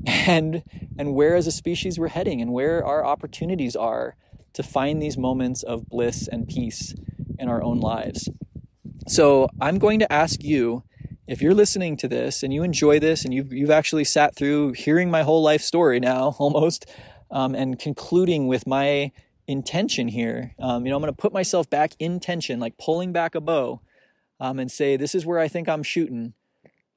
and 0.07 0.63
and 0.99 1.15
where 1.15 1.35
as 1.35 1.47
a 1.47 1.53
species 1.53 1.99
we're 1.99 2.09
heading 2.09 2.41
and 2.41 2.53
where 2.53 2.85
our 2.85 3.05
opportunities 3.05 3.75
are 3.77 4.17
to 4.53 4.63
find 4.63 5.01
these 5.01 5.17
moments 5.17 5.63
of 5.63 5.89
bliss 5.89 6.29
and 6.29 6.49
peace 6.49 6.95
in 7.39 7.49
our 7.49 7.63
own 7.63 7.81
lives. 7.81 8.29
So, 9.09 9.49
I'm 9.61 9.79
going 9.79 9.99
to 10.01 10.13
ask 10.13 10.43
you 10.43 10.85
if 11.27 11.41
you're 11.41 11.55
listening 11.55 11.97
to 11.99 12.09
this 12.09 12.43
and 12.43 12.53
you 12.53 12.65
enjoy 12.65 12.99
this 12.99 13.25
and 13.25 13.33
you've, 13.33 13.53
you've 13.53 13.71
actually 13.71 14.05
sat 14.05 14.35
through 14.35 14.73
hearing 14.73 15.11
my 15.11 15.23
whole 15.23 15.43
life 15.43 15.63
story 15.63 16.01
now 16.01 16.35
almost 16.39 16.87
um, 17.31 17.55
and 17.55 17.79
concluding 17.79 18.49
with 18.49 18.67
my 18.67 19.13
intention 19.47 20.09
here, 20.09 20.55
um, 20.59 20.85
you 20.85 20.91
know, 20.91 20.97
I'm 20.97 21.03
going 21.03 21.13
to 21.13 21.17
put 21.17 21.33
myself 21.33 21.71
back 21.71 21.93
in 21.99 22.21
tension, 22.21 22.59
like 22.59 22.79
pulling 22.79 23.13
back 23.13 23.35
a 23.35 23.41
bow 23.41 23.81
um, 24.39 24.59
and 24.59 24.71
say, 24.71 24.97
This 24.97 25.15
is 25.15 25.25
where 25.25 25.39
I 25.39 25.49
think 25.49 25.69
I'm 25.69 25.83
shooting. 25.83 26.35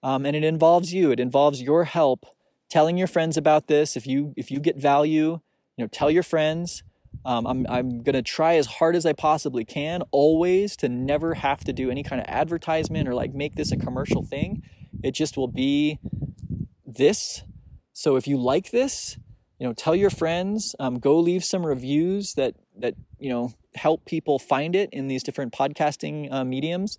Um, 0.01 0.25
and 0.25 0.35
it 0.35 0.43
involves 0.43 0.93
you, 0.93 1.11
it 1.11 1.19
involves 1.19 1.61
your 1.61 1.85
help 1.85 2.25
telling 2.73 2.97
your 2.97 3.07
friends 3.07 3.37
about 3.37 3.67
this. 3.67 3.95
If 3.95 4.07
you 4.07 4.33
if 4.35 4.49
you 4.49 4.59
get 4.59 4.77
value, 4.77 5.39
you 5.77 5.83
know, 5.83 5.87
tell 5.87 6.09
your 6.09 6.23
friends. 6.23 6.83
Um, 7.23 7.45
I'm 7.45 7.67
I'm 7.69 8.01
gonna 8.01 8.23
try 8.23 8.55
as 8.55 8.65
hard 8.65 8.95
as 8.95 9.05
I 9.05 9.13
possibly 9.13 9.63
can, 9.63 10.01
always 10.09 10.75
to 10.77 10.89
never 10.89 11.35
have 11.35 11.63
to 11.65 11.71
do 11.71 11.91
any 11.91 12.01
kind 12.01 12.19
of 12.19 12.25
advertisement 12.27 13.07
or 13.07 13.13
like 13.13 13.35
make 13.35 13.53
this 13.53 13.71
a 13.71 13.77
commercial 13.77 14.23
thing. 14.23 14.63
It 15.03 15.11
just 15.11 15.37
will 15.37 15.47
be 15.47 15.99
this. 16.83 17.43
So 17.93 18.15
if 18.15 18.27
you 18.27 18.37
like 18.37 18.71
this, 18.71 19.19
you 19.59 19.67
know, 19.67 19.73
tell 19.73 19.95
your 19.95 20.09
friends. 20.09 20.75
Um, 20.79 20.97
go 20.97 21.19
leave 21.19 21.45
some 21.45 21.63
reviews 21.63 22.33
that 22.33 22.55
that 22.79 22.95
you 23.19 23.29
know 23.29 23.53
help 23.75 24.05
people 24.05 24.39
find 24.39 24.75
it 24.75 24.89
in 24.91 25.07
these 25.07 25.21
different 25.21 25.53
podcasting 25.53 26.31
uh, 26.33 26.43
mediums. 26.43 26.97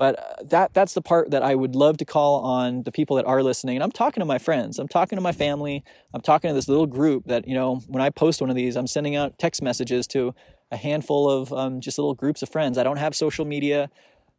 But 0.00 0.18
uh, 0.18 0.44
that 0.44 0.72
that's 0.72 0.94
the 0.94 1.02
part 1.02 1.30
that 1.30 1.42
I 1.42 1.54
would 1.54 1.76
love 1.76 1.98
to 1.98 2.06
call 2.06 2.40
on 2.40 2.84
the 2.84 2.90
people 2.90 3.16
that 3.16 3.26
are 3.26 3.42
listening. 3.42 3.76
And 3.76 3.84
I'm 3.84 3.92
talking 3.92 4.22
to 4.22 4.24
my 4.24 4.38
friends, 4.38 4.78
I'm 4.78 4.88
talking 4.88 5.18
to 5.18 5.20
my 5.20 5.32
family, 5.32 5.84
I'm 6.14 6.22
talking 6.22 6.48
to 6.48 6.54
this 6.54 6.68
little 6.68 6.86
group 6.86 7.26
that 7.26 7.46
you 7.46 7.54
know 7.54 7.80
when 7.86 8.02
I 8.02 8.08
post 8.08 8.40
one 8.40 8.48
of 8.48 8.56
these, 8.56 8.76
I'm 8.76 8.86
sending 8.86 9.14
out 9.14 9.38
text 9.38 9.60
messages 9.60 10.06
to 10.08 10.34
a 10.72 10.78
handful 10.78 11.30
of 11.30 11.52
um, 11.52 11.82
just 11.82 11.98
little 11.98 12.14
groups 12.14 12.40
of 12.40 12.48
friends. 12.48 12.78
I 12.78 12.82
don't 12.82 12.96
have 12.96 13.14
social 13.14 13.44
media, 13.44 13.90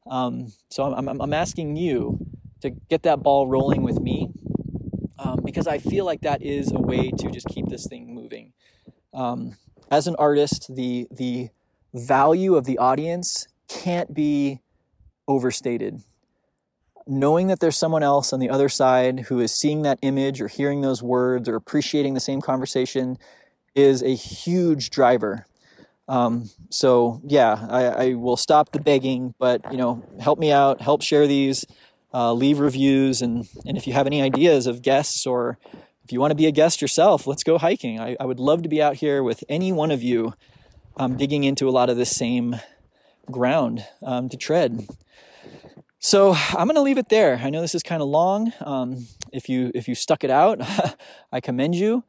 um, 0.10 0.52
so 0.72 0.92
I'm, 0.92 1.08
I'm, 1.08 1.22
I'm 1.22 1.34
asking 1.34 1.76
you 1.76 2.18
to 2.62 2.72
get 2.72 3.04
that 3.04 3.22
ball 3.22 3.46
rolling 3.46 3.84
with 3.84 4.00
me 4.00 4.32
um, 5.20 5.42
because 5.46 5.68
I 5.68 5.78
feel 5.78 6.06
like 6.06 6.22
that 6.22 6.42
is 6.42 6.72
a 6.72 6.80
way 6.80 7.12
to 7.12 7.30
just 7.30 7.48
keep 7.50 7.68
this 7.68 7.86
thing 7.86 8.16
moving. 8.16 8.54
Um, 9.14 9.58
as 9.92 10.08
an 10.08 10.16
artist, 10.18 10.76
the 10.76 11.08
the 11.12 11.50
value 11.94 12.56
of 12.56 12.66
the 12.66 12.80
audience 12.80 13.48
can't 13.68 14.12
be 14.12 14.60
overstated. 15.28 16.02
Knowing 17.08 17.48
that 17.48 17.60
there's 17.60 17.78
someone 17.78 18.04
else 18.04 18.32
on 18.32 18.40
the 18.40 18.50
other 18.50 18.70
side 18.70 19.22
who 19.22 19.40
is 19.40 19.52
seeing 19.52 19.82
that 19.82 20.00
image 20.02 20.40
or 20.42 20.48
hearing 20.48 20.82
those 20.82 21.02
words 21.02 21.50
or 21.50 21.56
appreciating 21.56 22.14
the 22.14 22.20
same 22.20 22.42
conversation 22.42 23.18
is 23.76 24.04
a 24.04 24.14
huge 24.14 24.90
driver. 24.90 25.46
Um, 26.08 26.50
so 26.70 27.22
yeah, 27.24 27.68
I, 27.70 27.84
I, 27.86 28.14
will 28.16 28.36
stop 28.36 28.72
the 28.72 28.82
begging, 28.82 29.34
but 29.40 29.72
you 29.72 29.78
know, 29.78 30.04
help 30.20 30.40
me 30.40 30.52
out, 30.52 30.82
help 30.82 31.02
share 31.02 31.26
these, 31.26 31.66
uh, 32.14 32.34
leave 32.34 32.60
reviews, 32.60 33.22
and 33.22 33.48
and 33.66 33.78
if 33.78 33.88
you 33.88 33.94
have 33.94 34.08
any 34.08 34.22
ideas 34.22 34.68
of 34.68 34.82
guests 34.82 35.26
or 35.26 35.58
if 36.04 36.12
you 36.12 36.20
want 36.20 36.32
to 36.32 36.36
be 36.36 36.48
a 36.48 36.52
guest 36.52 36.82
yourself, 36.82 37.28
let's 37.28 37.44
go 37.44 37.58
hiking. 37.58 38.00
I, 38.00 38.18
I 38.20 38.26
would 38.26 38.40
love 38.40 38.64
to 38.64 38.70
be 38.70 38.82
out 38.82 38.96
here 38.96 39.24
with 39.24 39.44
any 39.48 39.72
one 39.72 39.92
of 39.92 40.04
you, 40.04 40.34
um, 40.98 41.16
digging 41.16 41.46
into 41.46 41.70
a 41.70 41.72
lot 41.72 41.90
of 41.90 41.96
the 41.96 42.06
same 42.06 42.58
ground 43.28 43.86
um, 44.04 44.28
to 44.28 44.36
tread. 44.36 44.88
So 46.04 46.34
I'm 46.34 46.66
going 46.66 46.74
to 46.74 46.82
leave 46.82 46.98
it 46.98 47.10
there. 47.10 47.40
I 47.44 47.52
know 47.52 47.62
this 47.62 47.76
is 47.76 47.84
kind 47.84 48.02
of 48.02 48.08
long. 48.08 48.52
Um, 48.62 49.06
if 49.32 49.48
you 49.48 49.72
if 49.76 49.88
you 49.88 49.94
stuck 49.94 50.24
it 50.24 50.32
out, 50.32 50.60
I 51.32 51.40
commend 51.42 51.76
you. 51.76 52.04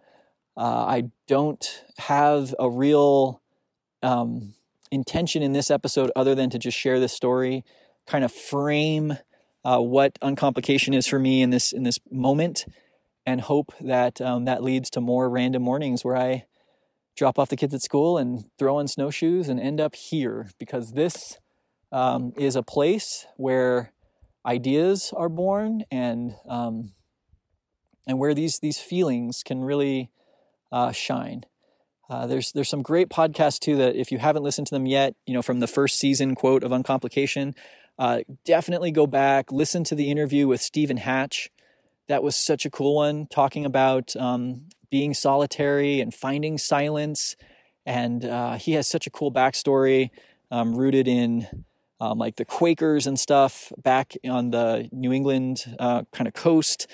Uh, 0.56 0.86
I 0.86 1.10
don't 1.28 1.84
have 1.98 2.54
a 2.58 2.70
real 2.70 3.42
um, 4.02 4.54
intention 4.90 5.42
in 5.42 5.52
this 5.52 5.70
episode 5.70 6.10
other 6.16 6.34
than 6.34 6.48
to 6.50 6.58
just 6.58 6.76
share 6.76 6.98
this 7.00 7.12
story, 7.12 7.64
kind 8.06 8.24
of 8.24 8.32
frame 8.32 9.18
uh, 9.62 9.78
what 9.78 10.18
uncomplication 10.22 10.94
is 10.94 11.06
for 11.06 11.18
me 11.18 11.42
in 11.42 11.50
this 11.50 11.70
in 11.70 11.82
this 11.82 11.98
moment, 12.10 12.64
and 13.26 13.42
hope 13.42 13.74
that 13.78 14.22
um, 14.22 14.46
that 14.46 14.62
leads 14.62 14.88
to 14.88 15.02
more 15.02 15.28
random 15.28 15.62
mornings 15.62 16.02
where 16.02 16.16
I 16.16 16.46
drop 17.14 17.38
off 17.38 17.50
the 17.50 17.58
kids 17.58 17.74
at 17.74 17.82
school 17.82 18.16
and 18.16 18.46
throw 18.58 18.78
on 18.78 18.88
snowshoes 18.88 19.50
and 19.50 19.60
end 19.60 19.82
up 19.82 19.94
here 19.94 20.48
because 20.58 20.92
this 20.92 21.38
um, 21.92 22.32
is 22.36 22.56
a 22.56 22.62
place 22.62 23.26
where 23.36 23.92
ideas 24.44 25.12
are 25.16 25.28
born 25.28 25.84
and 25.90 26.34
um, 26.48 26.92
and 28.06 28.18
where 28.18 28.34
these 28.34 28.58
these 28.58 28.78
feelings 28.78 29.42
can 29.44 29.62
really 29.62 30.10
uh, 30.72 30.90
shine. 30.90 31.44
Uh, 32.10 32.26
there's 32.26 32.52
there's 32.52 32.68
some 32.68 32.82
great 32.82 33.08
podcasts 33.08 33.60
too 33.60 33.76
that 33.76 33.94
if 33.94 34.10
you 34.10 34.18
haven't 34.18 34.42
listened 34.42 34.66
to 34.66 34.74
them 34.74 34.86
yet, 34.86 35.14
you 35.26 35.34
know 35.34 35.42
from 35.42 35.60
the 35.60 35.66
first 35.66 35.98
season 35.98 36.34
quote 36.34 36.64
of 36.64 36.72
Uncomplication, 36.72 37.54
uh, 37.98 38.20
definitely 38.44 38.90
go 38.90 39.06
back 39.06 39.52
listen 39.52 39.84
to 39.84 39.94
the 39.94 40.10
interview 40.10 40.48
with 40.48 40.60
Stephen 40.60 40.96
Hatch. 40.96 41.50
That 42.08 42.22
was 42.22 42.34
such 42.34 42.66
a 42.66 42.70
cool 42.70 42.96
one, 42.96 43.26
talking 43.28 43.64
about 43.64 44.16
um, 44.16 44.68
being 44.90 45.14
solitary 45.14 46.00
and 46.00 46.12
finding 46.12 46.58
silence. 46.58 47.36
And 47.86 48.24
uh, 48.24 48.54
he 48.54 48.72
has 48.72 48.86
such 48.86 49.06
a 49.06 49.10
cool 49.10 49.32
backstory, 49.32 50.10
um, 50.50 50.76
rooted 50.76 51.08
in 51.08 51.64
um, 52.02 52.18
like 52.18 52.34
the 52.34 52.44
Quakers 52.44 53.06
and 53.06 53.18
stuff 53.18 53.72
back 53.80 54.16
on 54.28 54.50
the 54.50 54.88
New 54.90 55.12
England 55.12 55.64
uh, 55.78 56.02
kind 56.12 56.26
of 56.26 56.34
coast. 56.34 56.88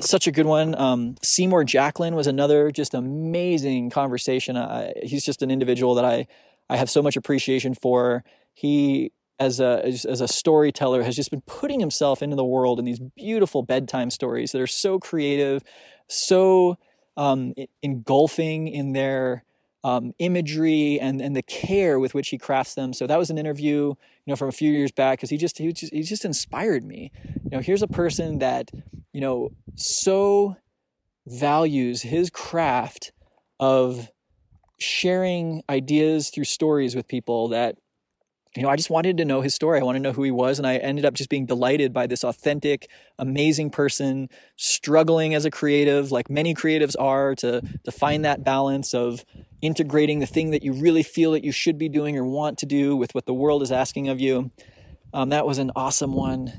Such 0.00 0.26
a 0.26 0.32
good 0.32 0.46
one. 0.46 0.74
Um, 0.74 1.14
Seymour 1.22 1.62
Jacklin 1.62 2.16
was 2.16 2.26
another 2.26 2.72
just 2.72 2.92
amazing 2.92 3.90
conversation. 3.90 4.56
Uh, 4.56 4.90
he's 5.00 5.24
just 5.24 5.42
an 5.42 5.50
individual 5.52 5.94
that 5.94 6.04
I 6.04 6.26
I 6.68 6.76
have 6.76 6.90
so 6.90 7.02
much 7.02 7.16
appreciation 7.16 7.74
for. 7.74 8.24
He 8.52 9.12
as 9.38 9.60
a 9.60 9.84
as, 9.84 10.20
a 10.20 10.26
storyteller 10.26 11.04
has 11.04 11.14
just 11.14 11.30
been 11.30 11.42
putting 11.42 11.78
himself 11.78 12.20
into 12.20 12.34
the 12.34 12.44
world 12.44 12.80
in 12.80 12.84
these 12.84 12.98
beautiful 12.98 13.62
bedtime 13.62 14.10
stories 14.10 14.50
that 14.50 14.60
are 14.60 14.66
so 14.66 14.98
creative, 14.98 15.62
so 16.08 16.78
um, 17.16 17.54
engulfing 17.80 18.66
in 18.66 18.92
their 18.92 19.44
um, 19.84 20.14
imagery 20.18 20.98
and 21.00 21.22
and 21.22 21.36
the 21.36 21.42
care 21.42 22.00
with 22.00 22.12
which 22.12 22.30
he 22.30 22.38
crafts 22.38 22.74
them. 22.74 22.92
So 22.92 23.06
that 23.06 23.18
was 23.18 23.30
an 23.30 23.38
interview, 23.38 23.94
you 24.26 24.32
know, 24.32 24.36
from 24.36 24.48
a 24.48 24.52
few 24.52 24.70
years 24.70 24.92
back 24.92 25.18
because 25.18 25.30
he 25.30 25.36
just 25.36 25.58
he 25.58 25.72
just 25.72 25.92
he 25.92 26.02
just 26.02 26.24
inspired 26.24 26.84
me. 26.84 27.10
You 27.44 27.50
know, 27.52 27.60
here's 27.60 27.82
a 27.82 27.88
person 27.88 28.38
that 28.38 28.70
you 29.12 29.20
know 29.20 29.50
so 29.74 30.56
values 31.26 32.02
his 32.02 32.30
craft 32.30 33.12
of 33.60 34.10
sharing 34.78 35.62
ideas 35.70 36.30
through 36.30 36.44
stories 36.44 36.96
with 36.96 37.06
people 37.06 37.48
that 37.48 37.76
you 38.56 38.62
know, 38.62 38.68
I 38.68 38.76
just 38.76 38.90
wanted 38.90 39.16
to 39.16 39.24
know 39.24 39.40
his 39.40 39.54
story. 39.54 39.80
I 39.80 39.82
wanted 39.82 40.00
to 40.00 40.02
know 40.02 40.12
who 40.12 40.24
he 40.24 40.30
was. 40.30 40.58
And 40.58 40.66
I 40.66 40.76
ended 40.76 41.04
up 41.04 41.14
just 41.14 41.30
being 41.30 41.46
delighted 41.46 41.92
by 41.92 42.06
this 42.06 42.22
authentic, 42.22 42.88
amazing 43.18 43.70
person 43.70 44.28
struggling 44.56 45.34
as 45.34 45.44
a 45.44 45.50
creative, 45.50 46.12
like 46.12 46.28
many 46.28 46.54
creatives 46.54 46.94
are, 46.98 47.34
to, 47.36 47.62
to 47.84 47.92
find 47.92 48.24
that 48.24 48.44
balance 48.44 48.92
of 48.92 49.24
integrating 49.62 50.18
the 50.18 50.26
thing 50.26 50.50
that 50.50 50.62
you 50.62 50.72
really 50.72 51.02
feel 51.02 51.32
that 51.32 51.44
you 51.44 51.52
should 51.52 51.78
be 51.78 51.88
doing 51.88 52.16
or 52.18 52.24
want 52.24 52.58
to 52.58 52.66
do 52.66 52.94
with 52.94 53.14
what 53.14 53.24
the 53.24 53.34
world 53.34 53.62
is 53.62 53.72
asking 53.72 54.08
of 54.08 54.20
you. 54.20 54.50
Um, 55.14 55.30
that 55.30 55.46
was 55.46 55.58
an 55.58 55.70
awesome 55.74 56.12
one. 56.12 56.52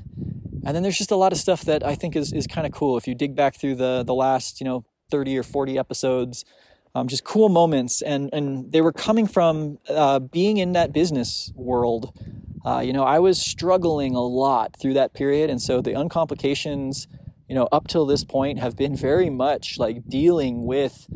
And 0.66 0.74
then 0.74 0.82
there's 0.82 0.98
just 0.98 1.10
a 1.10 1.16
lot 1.16 1.32
of 1.32 1.38
stuff 1.38 1.62
that 1.62 1.84
I 1.84 1.94
think 1.94 2.16
is, 2.16 2.32
is 2.32 2.46
kind 2.46 2.66
of 2.66 2.72
cool. 2.72 2.96
If 2.96 3.06
you 3.06 3.14
dig 3.14 3.36
back 3.36 3.54
through 3.54 3.76
the, 3.76 4.02
the 4.04 4.14
last, 4.14 4.60
you 4.60 4.64
know, 4.64 4.84
30 5.10 5.38
or 5.38 5.42
40 5.42 5.78
episodes. 5.78 6.44
Um, 6.96 7.08
just 7.08 7.24
cool 7.24 7.48
moments, 7.48 8.02
and 8.02 8.30
and 8.32 8.70
they 8.70 8.80
were 8.80 8.92
coming 8.92 9.26
from 9.26 9.78
uh, 9.88 10.20
being 10.20 10.58
in 10.58 10.72
that 10.72 10.92
business 10.92 11.52
world. 11.56 12.16
Uh, 12.64 12.80
you 12.80 12.92
know, 12.92 13.04
I 13.04 13.18
was 13.18 13.40
struggling 13.40 14.14
a 14.14 14.22
lot 14.22 14.76
through 14.80 14.94
that 14.94 15.12
period, 15.12 15.50
and 15.50 15.60
so 15.60 15.80
the 15.80 15.94
uncomplications, 15.94 17.08
you 17.48 17.54
know, 17.54 17.68
up 17.72 17.88
till 17.88 18.06
this 18.06 18.24
point 18.24 18.60
have 18.60 18.76
been 18.76 18.96
very 18.96 19.28
much 19.28 19.78
like 19.78 20.08
dealing 20.08 20.66
with 20.66 21.06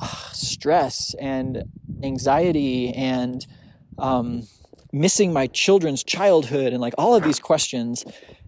uh, 0.00 0.06
stress 0.32 1.14
and 1.14 1.64
anxiety 2.02 2.92
and 2.92 3.46
um, 3.98 4.42
missing 4.92 5.32
my 5.32 5.46
children's 5.46 6.04
childhood 6.04 6.72
and 6.72 6.80
like 6.80 6.94
all 6.98 7.14
of 7.14 7.22
these 7.22 7.38
questions. 7.38 8.04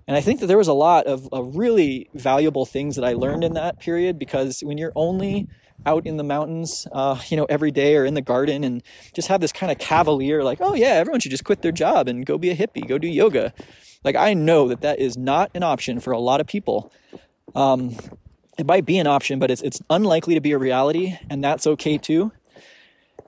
And 0.06 0.16
I 0.16 0.20
think 0.20 0.40
that 0.40 0.46
there 0.46 0.58
was 0.58 0.68
a 0.68 0.72
lot 0.74 1.06
of, 1.06 1.28
of 1.32 1.56
really 1.56 2.10
valuable 2.14 2.66
things 2.66 2.96
that 2.96 3.04
I 3.04 3.12
learned 3.12 3.44
in 3.44 3.54
that 3.54 3.78
period 3.78 4.18
because 4.18 4.60
when 4.60 4.76
you're 4.76 4.92
only 4.96 5.48
out 5.86 6.06
in 6.06 6.16
the 6.16 6.24
mountains, 6.24 6.86
uh, 6.92 7.20
you 7.28 7.36
know, 7.36 7.44
every 7.46 7.70
day 7.70 7.96
or 7.96 8.04
in 8.04 8.14
the 8.14 8.22
garden 8.22 8.64
and 8.64 8.82
just 9.14 9.28
have 9.28 9.40
this 9.40 9.52
kind 9.52 9.72
of 9.72 9.78
cavalier, 9.78 10.42
like, 10.42 10.58
oh 10.60 10.74
yeah, 10.74 10.94
everyone 10.94 11.20
should 11.20 11.30
just 11.30 11.44
quit 11.44 11.62
their 11.62 11.72
job 11.72 12.08
and 12.08 12.26
go 12.26 12.38
be 12.38 12.50
a 12.50 12.56
hippie, 12.56 12.86
go 12.86 12.98
do 12.98 13.08
yoga. 13.08 13.52
Like, 14.04 14.16
I 14.16 14.34
know 14.34 14.68
that 14.68 14.80
that 14.80 14.98
is 14.98 15.16
not 15.16 15.50
an 15.54 15.62
option 15.62 16.00
for 16.00 16.12
a 16.12 16.18
lot 16.18 16.40
of 16.40 16.46
people. 16.46 16.92
Um, 17.54 17.96
it 18.58 18.66
might 18.66 18.84
be 18.84 18.98
an 18.98 19.06
option, 19.06 19.38
but 19.38 19.50
it's, 19.50 19.62
it's 19.62 19.80
unlikely 19.88 20.34
to 20.34 20.40
be 20.40 20.52
a 20.52 20.58
reality, 20.58 21.16
and 21.30 21.42
that's 21.42 21.66
okay 21.66 21.98
too. 21.98 22.32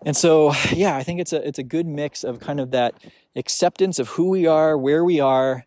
And 0.04 0.16
so, 0.16 0.52
yeah, 0.72 0.96
I 0.96 1.02
think 1.02 1.20
it's 1.20 1.32
a, 1.32 1.46
it's 1.46 1.58
a 1.58 1.62
good 1.62 1.86
mix 1.86 2.24
of 2.24 2.40
kind 2.40 2.60
of 2.60 2.72
that 2.72 2.94
acceptance 3.36 3.98
of 3.98 4.08
who 4.10 4.28
we 4.28 4.46
are, 4.46 4.76
where 4.76 5.04
we 5.04 5.20
are, 5.20 5.64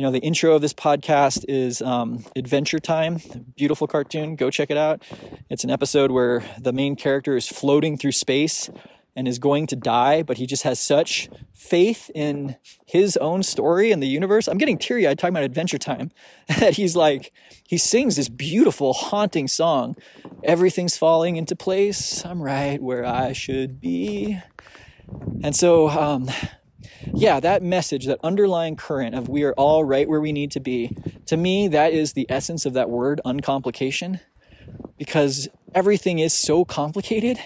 you 0.00 0.06
know, 0.06 0.12
the 0.12 0.20
intro 0.20 0.54
of 0.54 0.62
this 0.62 0.72
podcast 0.72 1.44
is 1.46 1.82
um, 1.82 2.24
Adventure 2.34 2.78
Time, 2.78 3.20
beautiful 3.54 3.86
cartoon. 3.86 4.34
Go 4.34 4.50
check 4.50 4.70
it 4.70 4.78
out. 4.78 5.02
It's 5.50 5.62
an 5.62 5.68
episode 5.68 6.10
where 6.10 6.42
the 6.58 6.72
main 6.72 6.96
character 6.96 7.36
is 7.36 7.46
floating 7.46 7.98
through 7.98 8.12
space 8.12 8.70
and 9.14 9.28
is 9.28 9.38
going 9.38 9.66
to 9.66 9.76
die, 9.76 10.22
but 10.22 10.38
he 10.38 10.46
just 10.46 10.62
has 10.62 10.80
such 10.80 11.28
faith 11.52 12.10
in 12.14 12.56
his 12.86 13.18
own 13.18 13.42
story 13.42 13.92
and 13.92 14.02
the 14.02 14.06
universe. 14.06 14.48
I'm 14.48 14.56
getting 14.56 14.78
teary 14.78 15.06
eyed 15.06 15.18
talking 15.18 15.34
about 15.34 15.44
Adventure 15.44 15.76
Time 15.76 16.12
that 16.48 16.76
he's 16.76 16.96
like, 16.96 17.30
he 17.68 17.76
sings 17.76 18.16
this 18.16 18.30
beautiful, 18.30 18.94
haunting 18.94 19.48
song. 19.48 19.96
Everything's 20.42 20.96
falling 20.96 21.36
into 21.36 21.54
place. 21.54 22.24
I'm 22.24 22.40
right 22.40 22.80
where 22.80 23.04
I 23.04 23.34
should 23.34 23.82
be. 23.82 24.40
And 25.44 25.54
so, 25.54 25.90
um, 25.90 26.30
yeah, 27.12 27.40
that 27.40 27.62
message, 27.62 28.06
that 28.06 28.18
underlying 28.22 28.76
current 28.76 29.14
of 29.14 29.28
we 29.28 29.42
are 29.44 29.52
all 29.54 29.84
right 29.84 30.08
where 30.08 30.20
we 30.20 30.32
need 30.32 30.50
to 30.52 30.60
be, 30.60 30.96
to 31.26 31.36
me, 31.36 31.68
that 31.68 31.92
is 31.92 32.12
the 32.12 32.26
essence 32.28 32.66
of 32.66 32.72
that 32.74 32.90
word, 32.90 33.20
uncomplication, 33.24 34.20
because 34.98 35.48
everything 35.74 36.18
is 36.18 36.34
so 36.34 36.64
complicated. 36.64 37.38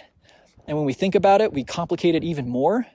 And 0.67 0.77
when 0.77 0.87
we 0.87 0.93
think 0.93 1.15
about 1.15 1.41
it, 1.41 1.53
we 1.53 1.65
complicate 1.65 2.15
it 2.15 2.25
even 2.25 2.49
more. 2.49 2.87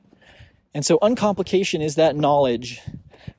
And 0.73 0.85
so, 0.85 0.99
uncomplication 1.01 1.81
is 1.81 1.95
that 1.95 2.15
knowledge, 2.15 2.81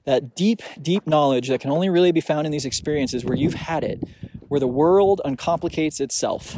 that 0.05 0.34
deep, 0.34 0.62
deep 0.80 1.06
knowledge 1.06 1.48
that 1.48 1.60
can 1.60 1.70
only 1.70 1.88
really 1.88 2.12
be 2.12 2.20
found 2.20 2.47
in 2.47 2.52
these 2.52 2.64
experiences 2.64 3.24
where 3.24 3.36
you've 3.36 3.55
had 3.55 3.84
it, 3.84 4.02
where 4.48 4.60
the 4.60 4.66
world 4.66 5.20
uncomplicates 5.24 6.01
itself. 6.01 6.56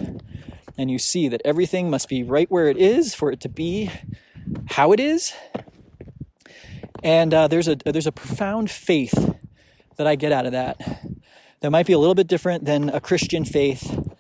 And 0.79 0.91
you 0.91 0.99
see 0.99 1.29
that 1.29 1.43
everything 1.45 1.91
must 1.91 2.09
be 2.09 2.23
right 2.23 2.51
where 2.51 2.69
it 2.69 2.79
is 2.79 3.15
for 3.15 3.31
it 3.31 3.41
to 3.41 3.49
be 3.49 3.91
how 4.71 4.93
it 4.93 5.01
is 5.01 5.35
and 7.03 7.35
uh, 7.35 7.49
there's 7.49 7.69
a 7.69 7.77
there's 7.85 8.07
a 8.07 8.13
profound 8.13 8.71
faith 8.71 9.35
that 9.97 10.07
I 10.07 10.15
get 10.15 10.33
out 10.33 10.47
of 10.47 10.53
that. 10.53 10.81
That 11.61 11.71
might 11.71 11.87
be 11.87 11.93
a 11.93 11.99
little 11.99 12.15
bit 12.15 12.27
different 12.27 12.65
than 12.65 12.89
a 12.89 13.01
Christian 13.01 13.45
faith. 13.45 14.11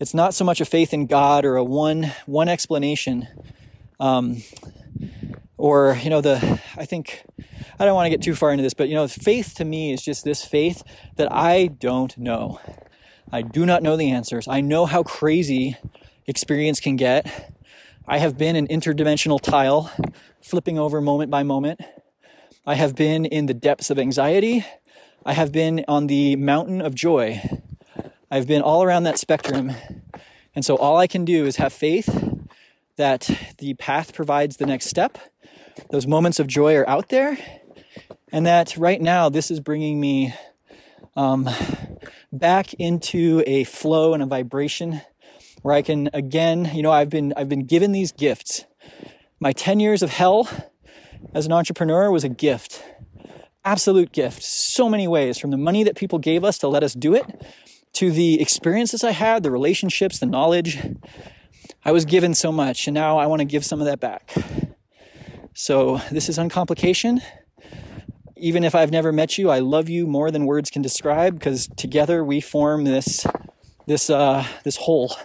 It's 0.00 0.14
not 0.14 0.34
so 0.34 0.44
much 0.44 0.60
a 0.60 0.64
faith 0.64 0.92
in 0.92 1.06
God 1.06 1.44
or 1.44 1.56
a 1.56 1.64
one 1.64 2.12
one 2.26 2.48
explanation, 2.48 3.28
um, 3.98 4.42
or 5.56 5.98
you 6.02 6.10
know 6.10 6.20
the 6.20 6.60
I 6.76 6.84
think 6.84 7.24
I 7.78 7.84
don't 7.84 7.94
want 7.94 8.06
to 8.06 8.10
get 8.10 8.22
too 8.22 8.34
far 8.34 8.52
into 8.52 8.62
this, 8.62 8.74
but 8.74 8.88
you 8.88 8.94
know 8.94 9.08
faith 9.08 9.54
to 9.56 9.64
me 9.64 9.92
is 9.92 10.02
just 10.02 10.24
this 10.24 10.44
faith 10.44 10.82
that 11.16 11.32
I 11.32 11.66
don't 11.66 12.16
know. 12.16 12.60
I 13.30 13.42
do 13.42 13.66
not 13.66 13.82
know 13.82 13.96
the 13.96 14.10
answers. 14.10 14.48
I 14.48 14.60
know 14.60 14.86
how 14.86 15.02
crazy 15.02 15.76
experience 16.26 16.80
can 16.80 16.96
get. 16.96 17.54
I 18.06 18.18
have 18.18 18.38
been 18.38 18.56
an 18.56 18.68
interdimensional 18.68 19.40
tile, 19.40 19.92
flipping 20.40 20.78
over 20.78 21.00
moment 21.00 21.30
by 21.30 21.42
moment. 21.42 21.80
I 22.68 22.74
have 22.74 22.94
been 22.94 23.24
in 23.24 23.46
the 23.46 23.54
depths 23.54 23.88
of 23.88 23.98
anxiety. 23.98 24.62
I 25.24 25.32
have 25.32 25.52
been 25.52 25.86
on 25.88 26.06
the 26.06 26.36
mountain 26.36 26.82
of 26.82 26.94
joy. 26.94 27.40
I've 28.30 28.46
been 28.46 28.60
all 28.60 28.82
around 28.82 29.04
that 29.04 29.18
spectrum. 29.18 29.72
And 30.54 30.62
so 30.62 30.76
all 30.76 30.98
I 30.98 31.06
can 31.06 31.24
do 31.24 31.46
is 31.46 31.56
have 31.56 31.72
faith 31.72 32.10
that 32.96 33.54
the 33.56 33.72
path 33.72 34.12
provides 34.12 34.58
the 34.58 34.66
next 34.66 34.84
step. 34.84 35.16
Those 35.88 36.06
moments 36.06 36.38
of 36.38 36.46
joy 36.46 36.76
are 36.76 36.86
out 36.86 37.08
there. 37.08 37.38
And 38.32 38.44
that 38.44 38.76
right 38.76 39.00
now, 39.00 39.30
this 39.30 39.50
is 39.50 39.60
bringing 39.60 39.98
me 39.98 40.34
um, 41.16 41.48
back 42.30 42.74
into 42.74 43.42
a 43.46 43.64
flow 43.64 44.12
and 44.12 44.22
a 44.22 44.26
vibration 44.26 45.00
where 45.62 45.74
I 45.74 45.80
can 45.80 46.10
again, 46.12 46.70
you 46.74 46.82
know, 46.82 46.92
I've 46.92 47.08
been 47.08 47.32
I've 47.34 47.48
been 47.48 47.64
given 47.64 47.92
these 47.92 48.12
gifts. 48.12 48.66
My 49.40 49.52
10 49.52 49.80
years 49.80 50.02
of 50.02 50.10
hell 50.10 50.50
as 51.34 51.46
an 51.46 51.52
entrepreneur 51.52 52.10
was 52.10 52.24
a 52.24 52.28
gift. 52.28 52.82
Absolute 53.64 54.12
gift. 54.12 54.42
So 54.42 54.88
many 54.88 55.06
ways 55.06 55.38
from 55.38 55.50
the 55.50 55.56
money 55.56 55.84
that 55.84 55.96
people 55.96 56.18
gave 56.18 56.44
us 56.44 56.58
to 56.58 56.68
let 56.68 56.82
us 56.82 56.94
do 56.94 57.14
it 57.14 57.26
to 57.94 58.10
the 58.10 58.40
experiences 58.40 59.02
I 59.02 59.10
had, 59.10 59.42
the 59.42 59.50
relationships, 59.50 60.18
the 60.18 60.26
knowledge. 60.26 60.78
I 61.84 61.92
was 61.92 62.04
given 62.04 62.34
so 62.34 62.52
much, 62.52 62.86
and 62.86 62.94
now 62.94 63.18
I 63.18 63.26
want 63.26 63.40
to 63.40 63.44
give 63.44 63.64
some 63.64 63.80
of 63.80 63.86
that 63.86 64.00
back. 64.00 64.32
So, 65.54 66.00
this 66.12 66.28
is 66.28 66.38
Uncomplication. 66.38 67.20
Even 68.36 68.62
if 68.62 68.74
I've 68.74 68.92
never 68.92 69.12
met 69.12 69.36
you, 69.36 69.50
I 69.50 69.58
love 69.58 69.88
you 69.88 70.06
more 70.06 70.30
than 70.30 70.46
words 70.46 70.70
can 70.70 70.80
describe 70.80 71.34
because 71.34 71.66
together 71.76 72.22
we 72.22 72.40
form 72.40 72.84
this 72.84 73.26
this 73.86 74.10
uh, 74.10 74.46
this 74.62 74.76
whole 74.76 75.16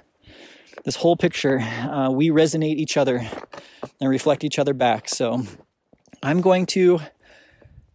this 0.84 0.96
whole 0.96 1.16
picture. 1.16 1.60
Uh, 1.60 2.10
we 2.10 2.30
resonate 2.30 2.78
each 2.78 2.98
other 2.98 3.30
and 4.02 4.10
reflect 4.10 4.44
each 4.44 4.58
other 4.58 4.74
back. 4.74 5.08
So 5.08 5.44
I'm 6.26 6.40
going 6.40 6.68
to 6.68 7.02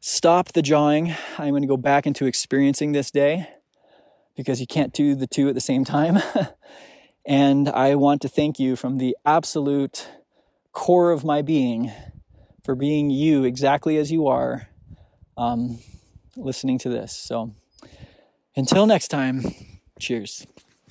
stop 0.00 0.52
the 0.52 0.60
jawing. 0.60 1.14
I'm 1.38 1.48
going 1.48 1.62
to 1.62 1.66
go 1.66 1.78
back 1.78 2.06
into 2.06 2.26
experiencing 2.26 2.92
this 2.92 3.10
day 3.10 3.48
because 4.36 4.60
you 4.60 4.66
can't 4.66 4.92
do 4.92 5.14
the 5.14 5.26
two 5.26 5.48
at 5.48 5.54
the 5.54 5.62
same 5.62 5.82
time. 5.82 6.18
and 7.26 7.70
I 7.70 7.94
want 7.94 8.20
to 8.20 8.28
thank 8.28 8.58
you 8.58 8.76
from 8.76 8.98
the 8.98 9.16
absolute 9.24 10.10
core 10.72 11.10
of 11.10 11.24
my 11.24 11.40
being 11.40 11.90
for 12.62 12.74
being 12.74 13.08
you 13.08 13.44
exactly 13.44 13.96
as 13.96 14.12
you 14.12 14.26
are, 14.26 14.68
um, 15.38 15.78
listening 16.36 16.76
to 16.80 16.90
this. 16.90 17.16
So 17.16 17.54
until 18.54 18.84
next 18.84 19.08
time, 19.08 19.42
cheers. 19.98 20.46